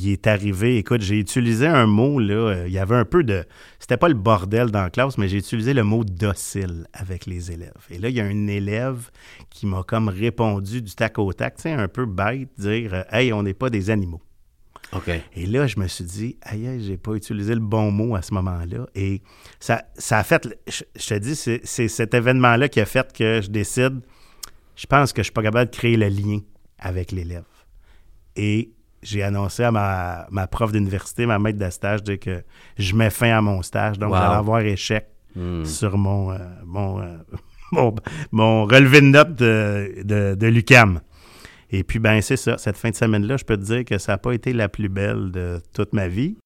il 0.00 0.12
est 0.12 0.26
arrivé, 0.26 0.78
écoute, 0.78 1.02
j'ai 1.02 1.18
utilisé 1.18 1.66
un 1.66 1.86
mot, 1.86 2.18
là, 2.18 2.34
euh, 2.34 2.64
il 2.66 2.72
y 2.72 2.78
avait 2.78 2.96
un 2.96 3.04
peu 3.04 3.22
de... 3.22 3.44
C'était 3.78 3.96
pas 3.96 4.08
le 4.08 4.14
bordel 4.14 4.70
dans 4.70 4.82
la 4.82 4.90
classe, 4.90 5.18
mais 5.18 5.28
j'ai 5.28 5.38
utilisé 5.38 5.74
le 5.74 5.84
mot 5.84 6.04
docile 6.04 6.86
avec 6.92 7.26
les 7.26 7.52
élèves. 7.52 7.86
Et 7.90 7.98
là, 7.98 8.08
il 8.08 8.16
y 8.16 8.20
a 8.20 8.24
un 8.24 8.46
élève 8.46 9.10
qui 9.50 9.66
m'a 9.66 9.82
comme 9.82 10.08
répondu 10.08 10.82
du 10.82 10.94
tac 10.94 11.18
au 11.18 11.32
tac, 11.32 11.56
tu 11.56 11.62
sais, 11.62 11.72
un 11.72 11.88
peu 11.88 12.06
bête, 12.06 12.48
dire 12.58 12.94
euh, 12.94 13.02
Hey, 13.10 13.32
on 13.32 13.42
n'est 13.42 13.54
pas 13.54 13.70
des 13.70 13.90
animaux». 13.90 14.20
OK. 14.92 15.08
Et 15.36 15.46
là, 15.46 15.66
je 15.66 15.78
me 15.78 15.86
suis 15.86 16.04
dit, 16.04 16.36
aïe, 16.42 16.82
j'ai 16.84 16.96
pas 16.96 17.12
utilisé 17.12 17.54
le 17.54 17.60
bon 17.60 17.92
mot 17.92 18.16
à 18.16 18.22
ce 18.22 18.34
moment-là. 18.34 18.86
Et 18.94 19.22
ça, 19.60 19.84
ça 19.96 20.18
a 20.18 20.24
fait, 20.24 20.48
je, 20.66 20.82
je 20.96 21.08
te 21.08 21.14
dis, 21.14 21.36
c'est 21.36 21.60
c'est 21.62 21.86
cet 21.86 22.12
événement-là 22.12 22.68
qui 22.68 22.80
a 22.80 22.86
fait 22.86 23.12
que 23.12 23.40
je 23.40 23.50
décide, 23.50 24.00
je 24.74 24.86
pense 24.86 25.12
que 25.12 25.22
je 25.22 25.24
suis 25.24 25.32
pas 25.32 25.42
capable 25.42 25.70
de 25.70 25.76
créer 25.76 25.96
le 25.96 26.08
lien 26.08 26.40
avec 26.78 27.12
l'élève. 27.12 27.44
Et 28.34 28.72
j'ai 29.02 29.22
annoncé 29.22 29.62
à 29.64 29.70
ma, 29.70 30.26
ma 30.30 30.46
prof 30.46 30.72
d'université, 30.72 31.26
ma 31.26 31.38
maître 31.38 31.58
de 31.58 31.70
stage, 31.70 32.02
dire 32.02 32.18
que 32.18 32.42
je 32.78 32.94
mets 32.94 33.10
fin 33.10 33.30
à 33.36 33.40
mon 33.40 33.62
stage. 33.62 33.98
Donc, 33.98 34.10
Wow. 34.12 34.18
j'allais 34.18 34.34
avoir 34.36 34.60
échec 34.60 35.06
Hmm. 35.36 35.64
sur 35.64 35.96
mon, 35.96 36.32
euh, 36.32 36.38
mon, 36.66 37.00
euh, 37.00 37.16
mon, 37.72 37.94
mon 38.32 38.64
relevé 38.64 39.00
de 39.00 39.06
notes 39.06 39.36
de, 39.36 40.02
de, 40.02 40.34
de 40.34 40.46
l'UQAM. 40.48 41.00
Et 41.70 41.84
puis, 41.84 42.00
ben 42.00 42.20
c'est 42.20 42.36
ça. 42.36 42.58
Cette 42.58 42.76
fin 42.76 42.90
de 42.90 42.96
semaine-là, 42.96 43.36
je 43.36 43.44
peux 43.44 43.56
te 43.56 43.62
dire 43.62 43.84
que 43.84 43.96
ça 43.96 44.12
n'a 44.12 44.18
pas 44.18 44.32
été 44.32 44.52
la 44.52 44.68
plus 44.68 44.88
belle 44.88 45.30
de 45.30 45.60
toute 45.72 45.92
ma 45.92 46.08
vie. 46.08 46.36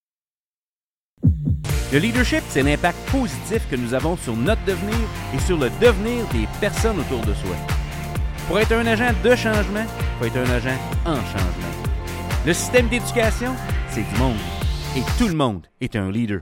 Le 1.92 1.98
leadership, 1.98 2.42
c'est 2.50 2.62
l'impact 2.62 2.98
positif 3.10 3.66
que 3.70 3.76
nous 3.76 3.94
avons 3.94 4.16
sur 4.18 4.36
notre 4.36 4.62
devenir 4.66 4.98
et 5.34 5.38
sur 5.38 5.56
le 5.58 5.70
devenir 5.80 6.26
des 6.28 6.46
personnes 6.60 6.98
autour 7.00 7.20
de 7.22 7.32
soi. 7.32 7.56
Pour 8.48 8.58
être 8.58 8.72
un 8.72 8.86
agent 8.86 9.12
de 9.24 9.34
changement, 9.34 9.86
il 9.86 10.18
faut 10.18 10.24
être 10.26 10.36
un 10.46 10.50
agent 10.54 10.76
en 11.06 11.14
changement. 11.16 11.83
Le 12.46 12.52
système 12.52 12.88
d'éducation, 12.88 13.52
c'est 13.88 14.02
du 14.02 14.18
monde. 14.18 14.36
Et 14.98 15.00
tout 15.16 15.28
le 15.28 15.34
monde 15.34 15.66
est 15.80 15.96
un 15.96 16.10
leader. 16.10 16.40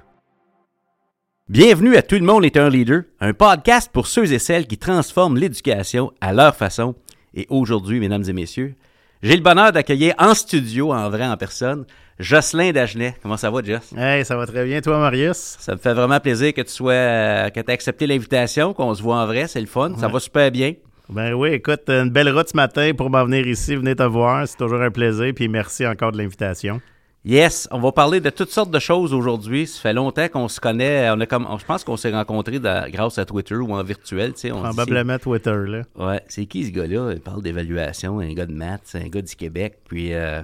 Bienvenue 1.49 1.95
à 1.95 2.02
Tout 2.02 2.16
le 2.16 2.23
monde 2.24 2.45
est 2.45 2.57
un 2.57 2.68
leader, 2.68 3.02
un 3.21 3.32
podcast 3.32 3.88
pour 3.93 4.09
ceux 4.09 4.32
et 4.32 4.41
celles 4.41 4.66
qui 4.66 4.79
transforment 4.79 5.38
l'éducation 5.38 6.10
à 6.21 6.32
leur 6.32 6.57
façon. 6.57 6.96
Et 7.35 7.46
aujourd'hui, 7.51 8.01
mesdames 8.01 8.24
et 8.26 8.32
messieurs, 8.32 8.74
j'ai 9.23 9.37
le 9.37 9.45
bonheur 9.45 9.71
d'accueillir 9.71 10.15
en 10.18 10.35
studio, 10.35 10.93
en 10.93 11.09
vrai, 11.09 11.24
en 11.24 11.37
personne, 11.37 11.85
Jocelyn 12.19 12.73
Dagenet. 12.73 13.15
Comment 13.23 13.37
ça 13.37 13.52
va, 13.52 13.63
Joss? 13.63 13.93
Hey, 13.96 14.24
ça 14.24 14.37
va 14.37 14.45
très 14.45 14.65
bien, 14.65 14.80
toi, 14.80 14.98
Marius? 14.98 15.57
Ça 15.60 15.74
me 15.74 15.79
fait 15.79 15.95
vraiment 15.95 16.19
plaisir 16.19 16.52
que 16.52 16.63
tu 16.63 16.73
sois, 16.73 16.95
euh, 16.95 17.48
que 17.51 17.60
tu 17.60 17.71
aies 17.71 17.74
accepté 17.74 18.09
l'invitation, 18.09 18.74
qu'on 18.74 18.93
se 18.93 19.04
voit 19.04 19.19
en 19.19 19.26
vrai, 19.26 19.46
c'est 19.46 19.60
le 19.60 19.69
fun. 19.69 19.95
Ça 19.96 20.09
va 20.09 20.19
super 20.19 20.51
bien. 20.51 20.74
Ben 21.13 21.35
oui, 21.35 21.51
écoute, 21.51 21.82
une 21.88 22.10
belle 22.10 22.30
route 22.30 22.49
ce 22.49 22.57
matin 22.57 22.93
pour 22.96 23.10
m'en 23.10 23.24
venir 23.24 23.46
ici, 23.46 23.77
venez 23.77 23.95
te 23.95 24.02
voir, 24.02 24.49
c'est 24.49 24.57
toujours 24.57 24.80
un 24.80 24.91
plaisir, 24.91 25.32
puis 25.35 25.46
merci 25.49 25.87
encore 25.87 26.13
de 26.13 26.19
l'invitation. 26.19 26.80
Yes, 27.24 27.69
on 27.71 27.79
va 27.79 27.93
parler 27.93 28.19
de 28.21 28.30
toutes 28.30 28.51
sortes 28.51 28.73
de 28.73 28.79
choses 28.80 29.15
aujourd'hui. 29.15 29.69
Ça 29.69 29.80
fait 29.80 29.93
longtemps 29.93 30.27
qu'on 30.29 30.49
se 30.49 30.59
connaît. 30.59 31.09
On 31.10 31.21
a 31.21 31.27
comme, 31.27 31.46
je 31.60 31.65
pense 31.65 31.85
qu'on 31.85 31.96
s'est 31.96 32.10
rencontrés 32.10 32.59
dans- 32.59 32.91
grâce 32.91 33.16
à 33.19 33.24
Twitter 33.24 33.54
ou 33.54 33.73
en 33.74 33.82
virtuel. 33.85 34.32
On 34.52 34.63
Probablement 34.63 35.19
Twitter, 35.21 35.54
là. 35.69 35.82
Ouais, 35.96 36.21
c'est 36.27 36.46
qui 36.46 36.65
ce 36.65 36.73
gars-là? 36.73 37.13
Il 37.13 37.21
parle 37.21 37.43
d'évaluation, 37.43 38.19
un 38.19 38.32
gars 38.32 38.47
de 38.47 38.52
maths, 38.52 38.97
un 38.97 39.07
gars 39.09 39.23
du 39.23 39.37
Québec. 39.37 39.79
Puis, 39.88 40.13
euh, 40.15 40.43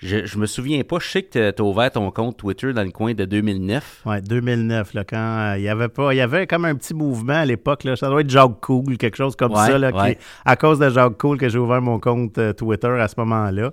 je, 0.00 0.26
je 0.26 0.38
me 0.38 0.46
souviens 0.46 0.82
pas. 0.84 0.98
Je 1.00 1.08
sais 1.08 1.22
que 1.22 1.50
tu 1.50 1.60
as 1.62 1.64
ouvert 1.64 1.90
ton 1.90 2.10
compte 2.10 2.36
Twitter 2.36 2.72
dans 2.72 2.82
le 2.84 2.90
coin 2.90 3.14
de 3.14 3.24
2009. 3.24 4.02
Ouais, 4.06 4.20
2009, 4.22 4.94
là, 4.94 5.04
quand 5.04 5.16
euh, 5.16 5.54
il 5.58 5.62
y 5.64 5.68
avait 5.68 5.88
pas, 5.88 6.14
il 6.14 6.18
y 6.18 6.20
avait 6.20 6.46
comme 6.46 6.64
un 6.64 6.74
petit 6.74 6.94
mouvement 6.94 7.34
à 7.34 7.44
l'époque, 7.44 7.84
là, 7.84 7.96
ça 7.96 8.08
doit 8.08 8.20
être 8.20 8.30
Jacques 8.30 8.60
Cool, 8.60 8.96
quelque 8.96 9.16
chose 9.16 9.34
comme 9.36 9.52
Ouais, 9.52 9.66
ça, 9.66 9.78
là, 9.78 9.90
qui- 9.92 10.18
à 10.44 10.56
cause 10.56 10.78
de 10.78 10.88
Jacques 10.88 11.18
Cool 11.18 11.38
que 11.38 11.48
j'ai 11.48 11.58
ouvert 11.58 11.82
mon 11.82 11.98
compte 11.98 12.38
euh, 12.38 12.52
Twitter 12.52 12.88
à 13.00 13.08
ce 13.08 13.14
moment-là. 13.18 13.72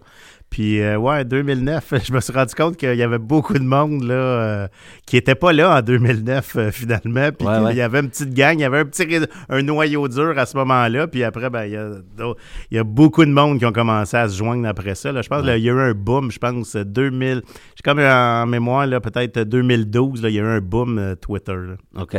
Puis, 0.50 0.80
euh, 0.80 0.96
ouais, 0.98 1.26
2009, 1.26 1.94
je 2.06 2.14
me 2.14 2.22
suis 2.22 2.32
rendu 2.32 2.56
compte 2.56 2.78
qu'il 2.78 2.96
y 2.96 3.04
avait 3.04 3.18
beaucoup 3.20 3.56
de 3.56 3.64
monde 3.64 4.04
là, 4.04 4.14
euh, 4.14 4.68
qui 5.06 5.18
n'était 5.18 5.36
pas 5.36 5.52
là 5.52 5.78
en 5.78 5.82
2009, 5.82 6.56
euh, 6.56 6.72
finalement. 6.72 7.30
Puis 7.38 7.46
Ouais, 7.46 7.60
ouais. 7.60 7.76
y 7.76 7.82
avait 7.82 8.00
une 8.00 8.10
petite 8.10 8.34
gang, 8.34 8.54
il 8.58 8.62
y 8.62 8.64
avait 8.64 8.80
un 8.80 8.86
petit 8.86 9.06
un 9.50 9.62
noyau 9.64 10.08
dur 10.08 10.34
à 10.38 10.46
ce 10.46 10.56
moment-là. 10.56 11.08
Puis 11.08 11.24
après, 11.26 11.50
ben, 11.50 11.66
il 11.66 11.72
y, 11.74 11.76
a, 11.76 11.90
d'autres- 12.18 12.40
il 12.72 12.78
y 12.78 12.80
a 12.80 12.86
beaucoup 12.86 13.26
de 13.26 13.32
monde 13.32 13.60
qui 13.60 13.66
ont 13.66 13.74
commencé 13.74 14.16
à 14.16 14.30
se 14.30 14.38
joindre 14.38 14.66
après 14.68 14.96
ça. 14.96 15.12
Là. 15.12 15.22
Je 15.22 15.28
pense 15.28 15.42
qu'il 15.42 15.50
y 15.58 15.70
a 15.70 15.74
eu 15.74 15.78
un 15.80 15.94
boom, 15.94 16.32
je 16.32 16.40
pense, 16.40 16.76
2000. 16.78 17.42
J'ai 17.76 17.82
comme 17.84 18.00
en 18.00 18.46
mémoire, 18.46 18.88
là, 18.88 19.02
peut-être 19.02 19.40
2012, 19.40 20.22
là, 20.22 20.30
il 20.30 20.36
y 20.36 20.40
a 20.40 20.44
eu 20.44 20.46
un 20.46 20.62
boom 20.62 20.98
euh, 21.00 21.16
Twitter. 21.16 21.54
là. 21.56 22.02
OK. 22.02 22.16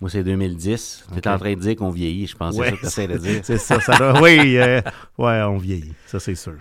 Moi, 0.00 0.08
c'est 0.08 0.22
2010. 0.22 1.04
Tu 1.12 1.18
es 1.18 1.28
en 1.28 1.38
train 1.38 1.54
de 1.54 1.60
dire 1.60 1.76
qu'on 1.76 1.90
vieillit, 1.90 2.28
je 2.28 2.36
pense. 2.36 2.56
Ouais, 2.56 2.72
c'est 2.82 2.88
ça 2.88 3.06
que 3.06 3.12
tu 3.12 3.18
de 3.18 3.18
dire. 3.18 3.40
C'est 3.42 3.58
ça, 3.58 3.78
ça 3.80 3.96
doit- 3.98 4.22
Oui, 4.22 4.56
ouais, 4.56 5.42
on 5.42 5.56
vieillit, 5.58 5.92
ça 6.06 6.18
c'est 6.20 6.36
sûr. 6.36 6.54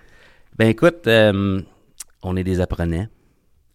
Ben 0.57 0.69
écoute, 0.69 1.07
euh, 1.07 1.61
on 2.23 2.35
est 2.35 2.43
des 2.43 2.61
apprenants. 2.61 3.07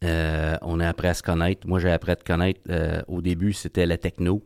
Euh, 0.04 0.56
on 0.62 0.80
a 0.80 0.88
appris 0.88 1.08
à 1.08 1.14
se 1.14 1.22
connaître. 1.22 1.66
Moi, 1.66 1.78
j'ai 1.78 1.90
appris 1.90 2.10
à 2.12 2.16
te 2.16 2.24
connaître. 2.24 2.60
euh, 2.70 3.02
au 3.06 3.20
début, 3.22 3.52
c'était 3.52 3.86
la 3.86 3.98
techno. 3.98 4.42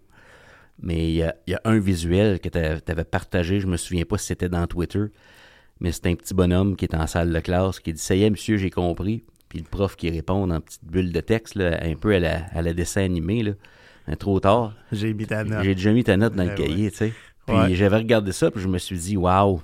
Mais 0.82 1.08
il 1.08 1.14
y 1.14 1.22
a, 1.22 1.34
il 1.46 1.52
y 1.52 1.54
a 1.54 1.60
un 1.64 1.78
visuel 1.78 2.38
que 2.41 2.50
tu 2.50 2.58
avais 2.58 3.04
partagé. 3.04 3.60
Je 3.60 3.66
me 3.66 3.78
souviens 3.78 4.04
pas 4.04 4.19
si 4.19 4.26
c'était 4.26 4.50
dans 4.50 4.66
Twitter. 4.66 5.04
Mais 5.80 5.92
c'était 5.92 6.10
un 6.10 6.14
petit 6.14 6.34
bonhomme 6.34 6.76
qui 6.76 6.84
était 6.84 6.96
en 6.96 7.06
salle 7.06 7.32
de 7.32 7.41
classe 7.41 7.80
qui 7.80 7.94
dit 7.94 8.00
Ça 8.00 8.14
y 8.14 8.25
est, 8.25 8.30
monsieur, 8.30 8.58
j'ai 8.58 8.70
compris. 8.70 9.25
Puis 9.48 9.60
le 9.60 9.64
prof 9.64 9.96
qui 9.96 10.10
répond 10.10 10.50
en 10.50 10.60
petite 10.60 10.84
bulle 10.84 11.12
de 11.12 11.20
texte, 11.20 11.54
là, 11.54 11.78
un 11.82 11.94
peu 11.94 12.14
à 12.14 12.19
la, 12.19 12.44
à 12.52 12.60
la 12.60 12.75
dessin 12.75 13.02
animé. 13.02 13.42
Là. 13.42 13.52
Mais 14.08 14.16
trop 14.16 14.38
tard. 14.41 14.75
J'ai 14.92 15.14
mis 15.14 15.26
ta 15.26 15.42
note. 15.44 15.62
J'ai 15.64 15.75
déjà 15.75 15.92
mis 15.92 16.04
ta 16.04 16.16
note 16.19 16.34
dans 16.34 16.42
le 16.44 16.50
Ben 16.50 16.56
cahier, 16.56 16.91
tu 16.91 16.96
sais. 16.98 17.12
Puis 17.46 17.56
Ouais. 17.56 17.75
j'avais 17.75 17.96
regardé 17.96 18.32
ça, 18.32 18.50
puis 18.50 18.60
je 18.60 18.66
me 18.69 18.76
suis 18.78 18.98
dit, 18.98 19.16
waouh, 19.16 19.62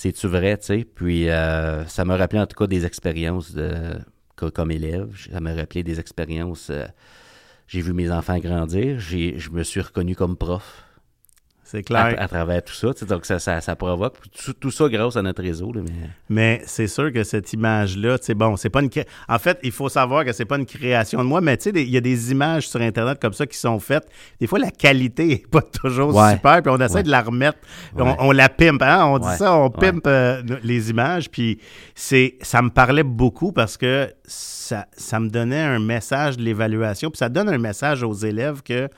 c'est-tu 0.00 0.26
vrai, 0.28 0.56
tu 0.58 0.66
sais? 0.66 0.84
Puis 0.84 1.28
euh, 1.28 1.84
ça 1.86 2.04
m'a 2.04 2.16
rappelé 2.16 2.40
en 2.40 2.46
tout 2.46 2.56
cas 2.56 2.66
des 2.66 2.86
expériences 2.86 3.52
de, 3.52 3.70
co- 4.36 4.50
comme 4.50 4.70
élève. 4.70 5.08
Ça 5.32 5.40
m'a 5.40 5.54
rappelé 5.54 5.82
des 5.82 6.00
expériences. 6.00 6.70
euh, 6.70 6.86
j'ai 7.68 7.80
vu 7.82 7.92
mes 7.92 8.10
enfants 8.10 8.38
grandir. 8.38 8.98
Je 9.00 9.50
me 9.50 9.62
suis 9.62 9.80
reconnu 9.80 10.14
comme 10.16 10.36
prof 10.36 10.84
C'est 11.70 11.78
à, 11.78 11.82
clair. 11.82 12.14
à 12.18 12.26
travers 12.26 12.62
tout 12.64 12.72
ça. 12.74 12.88
Donc 13.06 13.24
ça, 13.26 13.38
ça, 13.38 13.60
ça 13.60 13.76
provoque. 13.76 14.16
Tout, 14.44 14.52
tout 14.54 14.70
ça 14.72 14.88
grâce 14.88 15.16
à 15.16 15.22
notre 15.22 15.40
réseau. 15.42 15.72
là, 15.72 15.82
mais... 15.84 16.08
Mais 16.28 16.62
c'est 16.66 16.86
sûr 16.88 17.12
que 17.12 17.22
cette 17.22 17.52
image-là, 17.52 18.16
c'est 18.20 18.34
bon, 18.34 18.56
c'est 18.56 18.70
pas 18.70 18.80
une. 18.82 18.90
En 19.28 19.38
fait, 19.38 19.58
il 19.62 19.70
faut 19.70 19.88
savoir 19.88 20.24
que 20.24 20.32
c'est 20.32 20.44
pas 20.44 20.56
une 20.58 20.66
création 20.66 21.20
de 21.20 21.28
moi, 21.28 21.40
mais 21.40 21.56
tu 21.56 21.70
sais, 21.70 21.82
il 21.82 21.90
y 21.90 21.96
a 21.96 22.00
des 22.00 22.32
images 22.32 22.68
sur 22.68 22.80
Internet 22.80 23.18
comme 23.20 23.32
ça 23.34 23.46
qui 23.46 23.56
sont 23.56 23.78
faites. 23.78 24.08
Des 24.40 24.46
fois, 24.48 24.58
la 24.58 24.70
qualité 24.70 25.30
est 25.32 25.46
pas 25.48 25.62
toujours 25.82 26.14
Ouais. 26.14 26.32
super, 26.32 26.60
puis 26.62 26.72
on 26.74 26.78
essaie 26.80 26.94
Ouais. 26.96 27.02
de 27.04 27.10
la 27.10 27.22
remettre. 27.22 27.58
On- 27.94 28.02
Ouais. 28.04 28.16
On, 28.18 28.32
la 28.32 28.48
pimpe, 28.48 28.82
hein? 28.82 29.04
On 29.06 29.18
dit 29.18 29.36
ça, 29.36 29.54
on 29.54 29.70
pimpe 29.70 30.06
euh, 30.06 30.42
les 30.64 30.90
images, 30.90 31.30
puis 31.30 31.60
c'est, 31.94 32.36
ça 32.42 32.62
me 32.62 32.70
parlait 32.70 33.02
beaucoup 33.04 33.52
parce 33.52 33.76
que 33.76 34.12
ça, 34.24 34.86
ça 34.92 35.20
me 35.20 35.28
donnait 35.28 35.60
un 35.62 35.78
message 35.78 36.36
de 36.36 36.42
l'évaluation, 36.42 37.10
puis 37.10 37.18
ça 37.18 37.28
donne 37.28 37.48
un 37.48 37.58
message 37.58 38.02
aux 38.02 38.12
élèves 38.14 38.62
que 38.62 38.88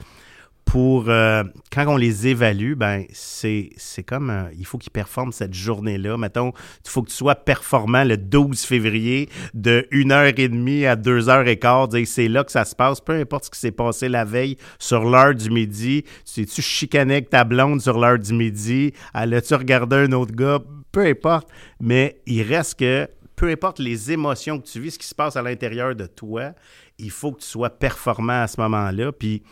pour 0.64 1.08
euh, 1.08 1.44
quand 1.70 1.86
on 1.86 1.96
les 1.96 2.28
évalue, 2.28 2.74
ben 2.74 3.04
c'est 3.12 3.70
comme 4.06 4.30
euh, 4.30 4.44
il 4.56 4.64
faut 4.64 4.78
qu'ils 4.78 4.90
performent 4.90 5.32
cette 5.32 5.54
journée-là. 5.54 6.16
Mettons, 6.16 6.52
il 6.84 6.90
faut 6.90 7.02
que 7.02 7.10
tu 7.10 7.16
sois 7.16 7.34
performant 7.34 8.04
le 8.04 8.16
12 8.16 8.60
février 8.62 9.28
de 9.54 9.86
1h30 9.92 10.88
à 10.88 10.96
2h15. 10.96 11.90
Dire, 11.90 12.06
C'est 12.06 12.28
là 12.28 12.44
que 12.44 12.52
ça 12.52 12.64
se 12.64 12.74
passe. 12.74 13.00
Peu 13.00 13.12
importe 13.12 13.46
ce 13.46 13.50
qui 13.50 13.58
s'est 13.58 13.72
passé 13.72 14.08
la 14.08 14.24
veille 14.24 14.56
sur 14.78 15.04
l'heure 15.04 15.34
du 15.34 15.50
midi. 15.50 16.04
Tu 16.32 16.46
tu 16.46 16.62
chicané 16.62 17.14
avec 17.14 17.30
ta 17.30 17.44
blonde 17.44 17.80
sur 17.80 17.98
l'heure 17.98 18.18
du 18.18 18.32
midi? 18.32 18.92
As-tu 19.12 19.54
regardé 19.54 19.96
un 19.96 20.12
autre 20.12 20.34
gars? 20.34 20.60
Peu 20.90 21.06
importe. 21.06 21.48
Mais 21.80 22.20
il 22.26 22.42
reste 22.42 22.78
que 22.78 23.08
peu 23.36 23.48
importe 23.50 23.78
les 23.78 24.12
émotions 24.12 24.60
que 24.60 24.66
tu 24.66 24.80
vis, 24.80 24.92
ce 24.92 24.98
qui 24.98 25.06
se 25.06 25.14
passe 25.14 25.36
à 25.36 25.42
l'intérieur 25.42 25.94
de 25.96 26.06
toi, 26.06 26.52
il 26.98 27.10
faut 27.10 27.32
que 27.32 27.40
tu 27.40 27.48
sois 27.48 27.70
performant 27.70 28.42
à 28.42 28.46
ce 28.46 28.60
moment-là. 28.60 29.12
Puis 29.12 29.42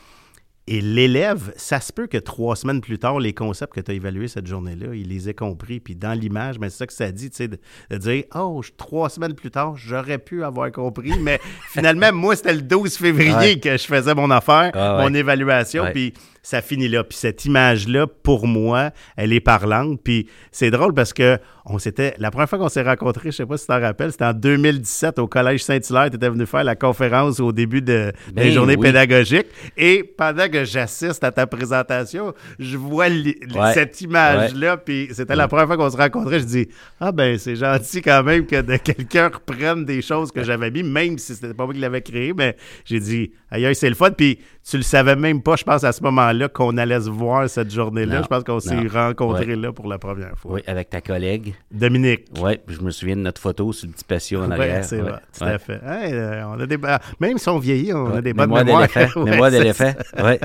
et 0.67 0.81
l'élève, 0.81 1.53
ça 1.57 1.81
se 1.81 1.93
peut 1.93 2.07
que 2.07 2.19
trois 2.19 2.55
semaines 2.55 2.81
plus 2.81 2.99
tard, 2.99 3.19
les 3.19 3.33
concepts 3.33 3.75
que 3.75 3.81
tu 3.81 3.91
as 3.91 3.95
évalués 3.95 4.29
cette 4.29 4.47
journée-là, 4.47 4.95
il 4.95 5.09
les 5.09 5.29
ait 5.29 5.35
compris. 5.35 5.81
Puis 5.81 5.97
dans 5.97 6.13
l'image, 6.13 6.59
ben, 6.61 6.71
c'est 6.71 6.77
ça 6.79 6.87
que 6.87 6.93
ça 6.93 7.11
dit, 7.11 7.31
tu 7.31 7.37
sais, 7.37 7.49
de, 7.49 7.59
de 7.91 7.97
dire 7.97 8.25
Oh, 8.35 8.61
trois 8.77 9.09
semaines 9.09 9.35
plus 9.35 9.51
tard, 9.51 9.75
j'aurais 9.77 10.19
pu 10.19 10.45
avoir 10.45 10.71
compris. 10.71 11.13
Mais 11.21 11.41
finalement, 11.73 12.13
moi, 12.13 12.37
c'était 12.37 12.55
le 12.55 12.63
12 12.63 12.97
février 12.97 13.35
Ouais. 13.35 13.59
que 13.59 13.77
je 13.77 13.85
faisais 13.85 14.15
mon 14.15 14.31
affaire, 14.31 14.71
Ah 14.75 14.99
ouais. 14.99 15.03
mon 15.09 15.15
évaluation. 15.15 15.85
Ouais. 15.85 15.93
Puis 15.93 16.15
ça 16.43 16.63
finit 16.63 16.89
là. 16.89 17.05
Puis 17.05 17.19
cette 17.19 17.45
image-là, 17.45 18.07
pour 18.07 18.47
moi, 18.47 18.91
elle 19.17 19.33
est 19.33 19.41
parlante. 19.41 20.01
Puis 20.05 20.29
c'est 20.53 20.71
drôle 20.71 20.95
parce 20.95 21.13
que 21.13 21.39
on 21.67 21.79
s'était. 21.79 22.15
La 22.19 22.31
première 22.31 22.49
fois 22.49 22.59
qu'on 22.59 22.69
s'est 22.69 22.83
rencontrés, 22.83 23.31
je 23.31 23.37
sais 23.37 23.47
pas 23.47 23.57
si 23.57 23.65
tu 23.65 23.69
t'en 23.69 23.81
rappelles, 23.81 24.11
c'était 24.13 24.25
en 24.25 24.33
2017 24.33 25.19
au 25.19 25.27
Collège 25.29 25.63
Saint-Hilaire. 25.65 26.11
Tu 26.11 26.17
étais 26.17 26.29
venu 26.29 26.47
faire 26.47 26.65
la 26.65 26.75
conférence 26.77 27.39
au 27.41 27.53
début 27.53 27.83
de, 27.83 28.13
Ben 28.33 28.45
des 28.45 28.53
journées 28.53 28.77
oui. 28.77 28.87
pédagogiques. 28.87 29.47
Et 29.77 30.03
pendant 30.03 30.49
que 30.51 30.65
j'assiste 30.65 31.25
à 31.25 31.33
ta 31.33 31.47
présentation, 31.47 32.35
je 32.59 32.77
vois 32.77 33.09
li- 33.09 33.37
li- 33.41 33.59
Ouais. 33.59 33.73
cette 33.73 34.01
image-là. 34.01 34.77
Puis 34.77 35.09
c'était 35.13 35.37
la 35.37 35.49
première 35.49 35.67
fois 35.67 35.77
qu'on 35.77 35.91
se 35.91 35.97
rencontrait. 35.97 36.41
Je 36.41 36.45
dis 36.45 36.69
Ah, 37.01 37.13
ben, 37.13 37.39
c'est 37.39 37.57
gentil 37.57 38.03
quand 38.03 38.23
même 38.23 38.47
que 38.47 38.61
de 38.61 38.77
quelqu'un 38.77 39.29
reprenne 39.29 39.85
des 39.85 40.03
choses 40.03 40.31
que 40.33 40.43
j'avais 40.43 40.71
mis, 40.71 40.83
même 40.83 41.17
si 41.19 41.35
c'était 41.35 41.55
pas 41.55 41.65
moi 41.65 41.75
qui 41.75 41.81
l'avais 41.81 42.03
créé. 42.03 42.33
Mais 42.37 42.57
j'ai 42.85 43.01
dit 43.01 43.33
Aïe, 43.51 43.67
aïe, 43.67 43.75
c'est 43.75 43.89
le 43.89 43.95
fun. 43.95 44.11
Puis 44.11 44.39
tu 44.69 44.77
le 44.77 44.83
savais 44.83 45.17
même 45.17 45.43
pas, 45.43 45.57
je 45.57 45.65
pense, 45.65 45.85
à 45.85 45.93
ce 45.93 46.03
moment-là, 46.03 46.49
qu'on 46.49 46.77
allait 46.77 47.01
se 47.01 47.09
voir 47.11 47.49
cette 47.49 47.71
journée-là. 47.71 48.23
Je 48.23 48.27
pense 48.29 48.45
qu'on 48.45 48.61
s'est 48.61 48.87
rencontrés 48.89 49.57
là 49.57 49.73
pour 49.73 49.89
la 49.89 49.99
première 49.99 50.37
fois. 50.39 50.53
Oui, 50.55 50.61
avec 50.67 50.91
ta 50.91 51.01
collègue. 51.01 51.55
Dominique. 51.73 52.27
Oui, 52.41 52.59
puis 52.67 52.77
je 52.77 52.83
me 52.83 52.91
souviens 52.91 53.17
de 53.17 53.23
notre 53.23 53.41
photo 53.41 53.73
sur 53.73 53.87
le 53.89 53.95
petit 53.95 54.05
patio 54.05 54.43
en 54.43 54.51
arrière. 54.51 54.85
c'est 54.85 54.97
Ouais, 55.01 55.11
vrai, 55.11 55.21
tout 55.37 55.45
ouais. 55.45 55.51
à 55.53 55.59
fait. 55.59 55.81
Hey, 55.85 56.13
euh, 56.13 56.47
on 56.47 56.61
a 56.61 56.67
des, 56.67 56.79
même 57.21 57.39
si 57.39 57.49
on 57.49 57.59
vieillit, 57.59 57.93
on 57.95 58.15
a 58.15 58.21
des 58.21 58.33
bonnes 58.35 58.47
mémoire 58.51 58.65
mémoires. 58.65 58.89
mémoire 59.17 59.51
c'est 59.51 59.59
d'éléphant. 59.59 59.93
Ouais. 60.23 60.39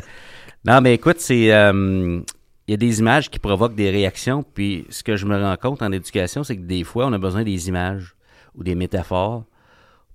Non, 0.65 0.81
mais 0.81 0.93
écoute, 0.95 1.17
c'est. 1.19 1.53
euh, 1.53 2.21
Il 2.67 2.71
y 2.71 2.73
a 2.73 2.77
des 2.77 2.99
images 2.99 3.29
qui 3.29 3.37
provoquent 3.37 3.75
des 3.75 3.91
réactions, 3.91 4.43
puis 4.43 4.85
ce 4.89 5.03
que 5.03 5.15
je 5.17 5.25
me 5.27 5.39
rends 5.39 5.57
compte 5.57 5.81
en 5.83 5.91
éducation, 5.91 6.43
c'est 6.43 6.55
que 6.55 6.63
des 6.63 6.83
fois, 6.83 7.05
on 7.05 7.13
a 7.13 7.19
besoin 7.19 7.43
des 7.43 7.67
images 7.67 8.15
ou 8.55 8.63
des 8.63 8.73
métaphores 8.75 9.43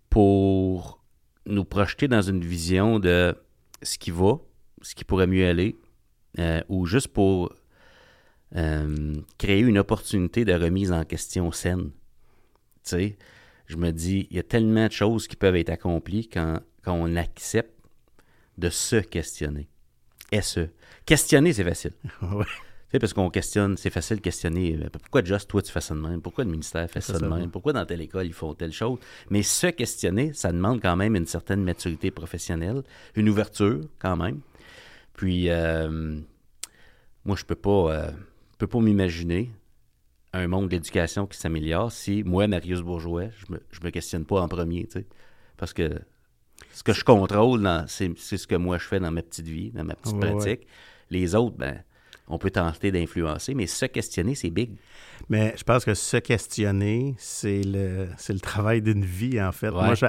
pour 0.09 1.01
nous 1.47 1.65
projeter 1.65 2.09
dans 2.09 2.23
une 2.23 2.41
vision 2.41 2.99
de 2.99 3.35
ce 3.83 3.99
qui 3.99 4.11
va, 4.11 4.39
ce 4.83 4.95
qui 4.95 5.05
pourrait 5.05 5.27
mieux 5.27 5.47
aller, 5.47 5.77
euh, 6.39 6.63
ou 6.69 6.87
juste 6.87 7.09
pour 7.09 7.53
euh, 8.57 9.15
créer 9.39 9.61
une 9.61 9.79
opportunité 9.79 10.45
de 10.45 10.53
remise 10.53 10.93
en 10.93 11.05
question 11.05 11.51
saine. 11.53 11.91
Tu 12.85 12.91
sais, 12.91 13.19
je 13.67 13.77
me 13.77 13.91
dis, 13.91 14.27
il 14.31 14.37
y 14.37 14.41
a 14.41 14.43
tellement 14.43 14.87
de 14.87 14.93
choses 14.93 15.29
qui 15.29 15.37
peuvent 15.37 15.57
être 15.57 15.71
accomplies 15.71 16.29
quand, 16.29 16.61
quand 16.83 16.95
on 16.95 17.17
accepte 17.17 17.75
de 18.59 18.71
se 18.71 18.97
questionner. 18.97 19.69
SE. 20.41 20.69
Questionner, 21.07 21.53
c'est 21.53 21.65
facile. 21.65 21.93
Sais, 22.93 22.99
parce 22.99 23.13
qu'on 23.13 23.31
questionne, 23.31 23.77
c'est 23.77 23.91
facile 23.91 24.17
de 24.17 24.21
questionner. 24.23 24.77
euh, 24.83 24.89
Pourquoi 24.91 25.23
Just, 25.23 25.49
toi, 25.49 25.63
tu 25.63 25.71
fais 25.71 25.81
ça 25.81 25.95
de 25.95 26.01
même? 26.01 26.21
Pourquoi 26.21 26.43
le 26.45 26.51
ministère 26.51 26.91
fait 26.91 27.01
ça 27.01 27.19
de 27.19 27.27
même? 27.27 27.51
Pourquoi 27.51 27.73
dans 27.73 27.87
telle 27.87 28.01
école, 28.01 28.27
ils 28.27 28.33
font 28.33 28.53
telle 28.55 28.73
chose? 28.73 28.99
Mais 29.31 29.43
se 29.45 29.69
questionner, 29.69 30.33
ça 30.33 30.51
demande 30.51 30.81
quand 30.83 30.97
même 30.97 31.15
une 31.15 31.27
certaine 31.27 31.63
maturité 31.63 32.11
professionnelle, 32.11 32.83
une 33.15 33.29
ouverture 33.29 33.81
quand 34.01 34.17
même. 34.17 34.41
Puis, 35.15 35.51
euh, 35.51 36.19
moi, 37.25 37.37
je 37.37 37.45
peux 37.45 37.55
pas, 37.55 37.93
euh, 37.95 38.11
peux 38.59 38.67
pas 38.67 38.81
m'imaginer 38.81 39.53
un 40.33 40.49
monde 40.49 40.69
d'éducation 40.69 41.27
qui 41.27 41.39
s'améliore 41.39 41.93
si 41.93 42.25
moi, 42.25 42.49
Marius 42.49 42.81
Bourgeois, 42.81 43.27
je 43.37 43.53
me, 43.53 43.61
je 43.71 43.81
me 43.85 43.91
questionne 43.91 44.25
pas 44.25 44.41
en 44.41 44.49
premier, 44.49 44.87
tu 44.87 44.99
sais. 45.01 45.07
Parce 45.57 45.73
que 45.73 46.01
ce 46.73 46.83
que 46.83 46.93
je 46.93 47.05
contrôle, 47.05 47.69
c'est 47.87 48.17
ce 48.19 48.47
que 48.47 48.55
moi 48.55 48.79
je 48.79 48.85
fais 48.87 48.99
dans 49.01 49.11
ma 49.11 49.23
petite 49.23 49.47
vie, 49.47 49.71
dans 49.71 49.85
ma 49.85 49.95
petite 49.95 50.17
Ouais, 50.17 50.25
ouais. 50.33 50.37
pratique. 50.37 50.67
Les 51.11 51.35
autres, 51.35 51.57
ben, 51.57 51.83
on 52.31 52.39
peut 52.39 52.51
tenter 52.51 52.91
d'influencer, 52.93 53.55
mais 53.55 53.67
se 53.67 53.87
questionner, 53.87 54.35
c'est 54.35 54.51
big. 54.51 54.71
Mais 55.29 55.55
je 55.57 55.63
pense 55.65 55.85
que 55.85 55.95
se 55.95 56.17
questionner, 56.17 57.15
c'est 57.19 57.63
le, 57.63 58.09
c'est 58.17 58.33
le 58.33 58.41
travail 58.41 58.83
d'une 58.83 59.05
vie, 59.05 59.41
en 59.41 59.53
fait. 59.53 59.69
Ouais. 59.69 59.85
Moi, 59.85 59.95
je- 59.95 60.07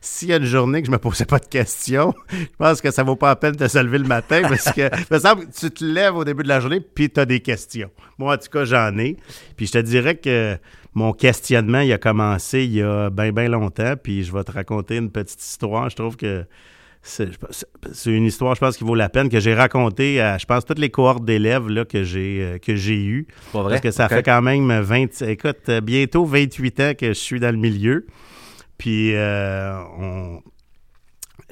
s'il 0.00 0.28
y 0.28 0.32
a 0.32 0.36
une 0.36 0.44
journée 0.44 0.80
que 0.82 0.86
je 0.86 0.92
me 0.92 0.98
posais 0.98 1.24
pas 1.24 1.38
de 1.38 1.46
questions, 1.46 2.12
je 2.30 2.44
pense 2.58 2.80
que 2.80 2.90
ça 2.90 3.02
vaut 3.02 3.16
pas 3.16 3.28
la 3.28 3.36
peine 3.36 3.54
de 3.56 3.66
se 3.68 3.78
lever 3.78 3.98
le 3.98 4.06
matin 4.06 4.42
parce 4.42 4.70
que, 4.72 4.90
me 5.14 5.18
semble 5.18 5.46
que 5.46 5.52
tu 5.52 5.70
te 5.70 5.84
lèves 5.84 6.14
au 6.16 6.24
début 6.24 6.42
de 6.42 6.48
la 6.48 6.60
journée 6.60 6.80
puis 6.80 7.08
tu 7.10 7.18
as 7.20 7.26
des 7.26 7.40
questions. 7.40 7.90
Moi, 8.18 8.34
en 8.34 8.38
tout 8.38 8.48
cas, 8.50 8.64
j'en 8.64 8.96
ai. 8.98 9.16
Puis 9.56 9.66
je 9.66 9.72
te 9.72 9.78
dirais 9.78 10.16
que 10.16 10.56
mon 10.94 11.12
questionnement, 11.12 11.80
il 11.80 11.92
a 11.92 11.98
commencé 11.98 12.64
il 12.64 12.72
y 12.74 12.82
a 12.82 13.10
bien, 13.10 13.32
bien 13.32 13.48
longtemps. 13.48 13.94
Puis 14.00 14.24
je 14.24 14.32
vais 14.32 14.44
te 14.44 14.52
raconter 14.52 14.96
une 14.96 15.10
petite 15.10 15.42
histoire. 15.42 15.88
Je 15.88 15.96
trouve 15.96 16.16
que 16.16 16.44
c'est 17.02 18.10
une 18.10 18.24
histoire, 18.26 18.54
je 18.54 18.60
pense, 18.60 18.76
qui 18.76 18.84
vaut 18.84 18.94
la 18.94 19.08
peine, 19.08 19.28
que 19.30 19.40
j'ai 19.40 19.54
racontée 19.54 20.20
à, 20.20 20.36
je 20.38 20.44
pense, 20.44 20.64
toutes 20.66 20.78
les 20.78 20.90
cohortes 20.90 21.24
d'élèves 21.24 21.84
que 21.86 22.04
j'ai 22.04 22.38
euh, 22.42 22.58
que 22.58 22.76
j'ai 22.76 23.02
eues. 23.02 23.26
Pas 23.52 23.62
vrai? 23.62 23.70
Parce 23.72 23.80
que 23.80 23.90
ça 23.90 24.08
fait 24.08 24.22
quand 24.22 24.42
même 24.42 24.70
20, 24.80 25.22
écoute, 25.22 25.56
euh, 25.70 25.80
bientôt 25.80 26.24
28 26.26 26.80
ans 26.80 26.92
que 26.98 27.08
je 27.08 27.12
suis 27.18 27.40
dans 27.40 27.50
le 27.52 27.56
milieu. 27.58 28.06
Puis 28.76 29.14
euh, 29.14 29.78
on- 29.98 30.40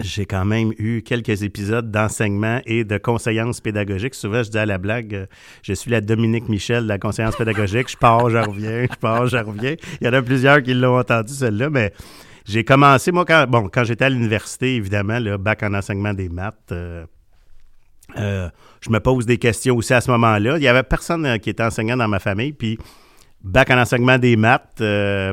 j'ai 0.00 0.26
quand 0.26 0.44
même 0.44 0.72
eu 0.78 1.02
quelques 1.02 1.42
épisodes 1.42 1.90
d'enseignement 1.90 2.60
et 2.66 2.84
de 2.84 2.98
conseillance 2.98 3.60
pédagogique. 3.60 4.14
Souvent, 4.14 4.44
je 4.44 4.50
dis 4.50 4.58
à 4.58 4.64
la 4.66 4.78
blague, 4.78 5.26
je 5.62 5.72
suis 5.72 5.90
la 5.90 6.00
Dominique 6.00 6.48
Michel 6.48 6.84
de 6.84 6.88
la 6.88 6.98
conseillance 6.98 7.34
pédagogique. 7.34 7.90
Je 7.90 7.96
pars, 7.96 8.30
je 8.30 8.36
reviens, 8.36 8.82
je 8.88 8.96
pars, 9.00 9.26
je 9.26 9.38
reviens. 9.38 9.74
Il 10.00 10.06
y 10.06 10.08
en 10.08 10.12
a 10.12 10.22
plusieurs 10.22 10.62
qui 10.62 10.72
l'ont 10.74 10.98
entendu, 10.98 11.32
celle-là, 11.32 11.68
mais 11.70 11.92
j'ai 12.48 12.64
commencé, 12.64 13.12
moi, 13.12 13.24
quand, 13.24 13.46
bon, 13.48 13.68
quand 13.68 13.84
j'étais 13.84 14.06
à 14.06 14.08
l'université, 14.08 14.76
évidemment, 14.76 15.18
le 15.18 15.36
bac 15.36 15.62
en 15.62 15.74
enseignement 15.74 16.14
des 16.14 16.28
maths. 16.28 16.54
euh, 16.72 17.04
euh, 18.16 18.48
je 18.80 18.90
me 18.90 19.00
pose 19.00 19.26
des 19.26 19.36
questions 19.36 19.76
aussi 19.76 19.92
à 19.92 20.00
ce 20.00 20.10
moment-là. 20.12 20.56
Il 20.56 20.62
y 20.62 20.68
avait 20.68 20.82
personne 20.82 21.26
euh, 21.26 21.36
qui 21.38 21.50
était 21.50 21.62
enseignant 21.62 21.96
dans 21.96 22.08
ma 22.08 22.18
famille, 22.20 22.52
puis 22.54 22.78
bac 23.42 23.70
en 23.70 23.78
enseignement 23.78 24.16
des 24.18 24.36
maths. 24.36 24.80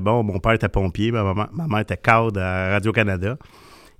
bon, 0.01 0.23
mon 0.23 0.39
père 0.39 0.51
était 0.53 0.67
pompier, 0.69 1.11
ma, 1.11 1.23
maman- 1.23 1.47
ma 1.53 1.67
mère 1.67 1.79
était 1.79 1.97
cadre 1.97 2.41
à 2.41 2.71
Radio-Canada. 2.71 3.37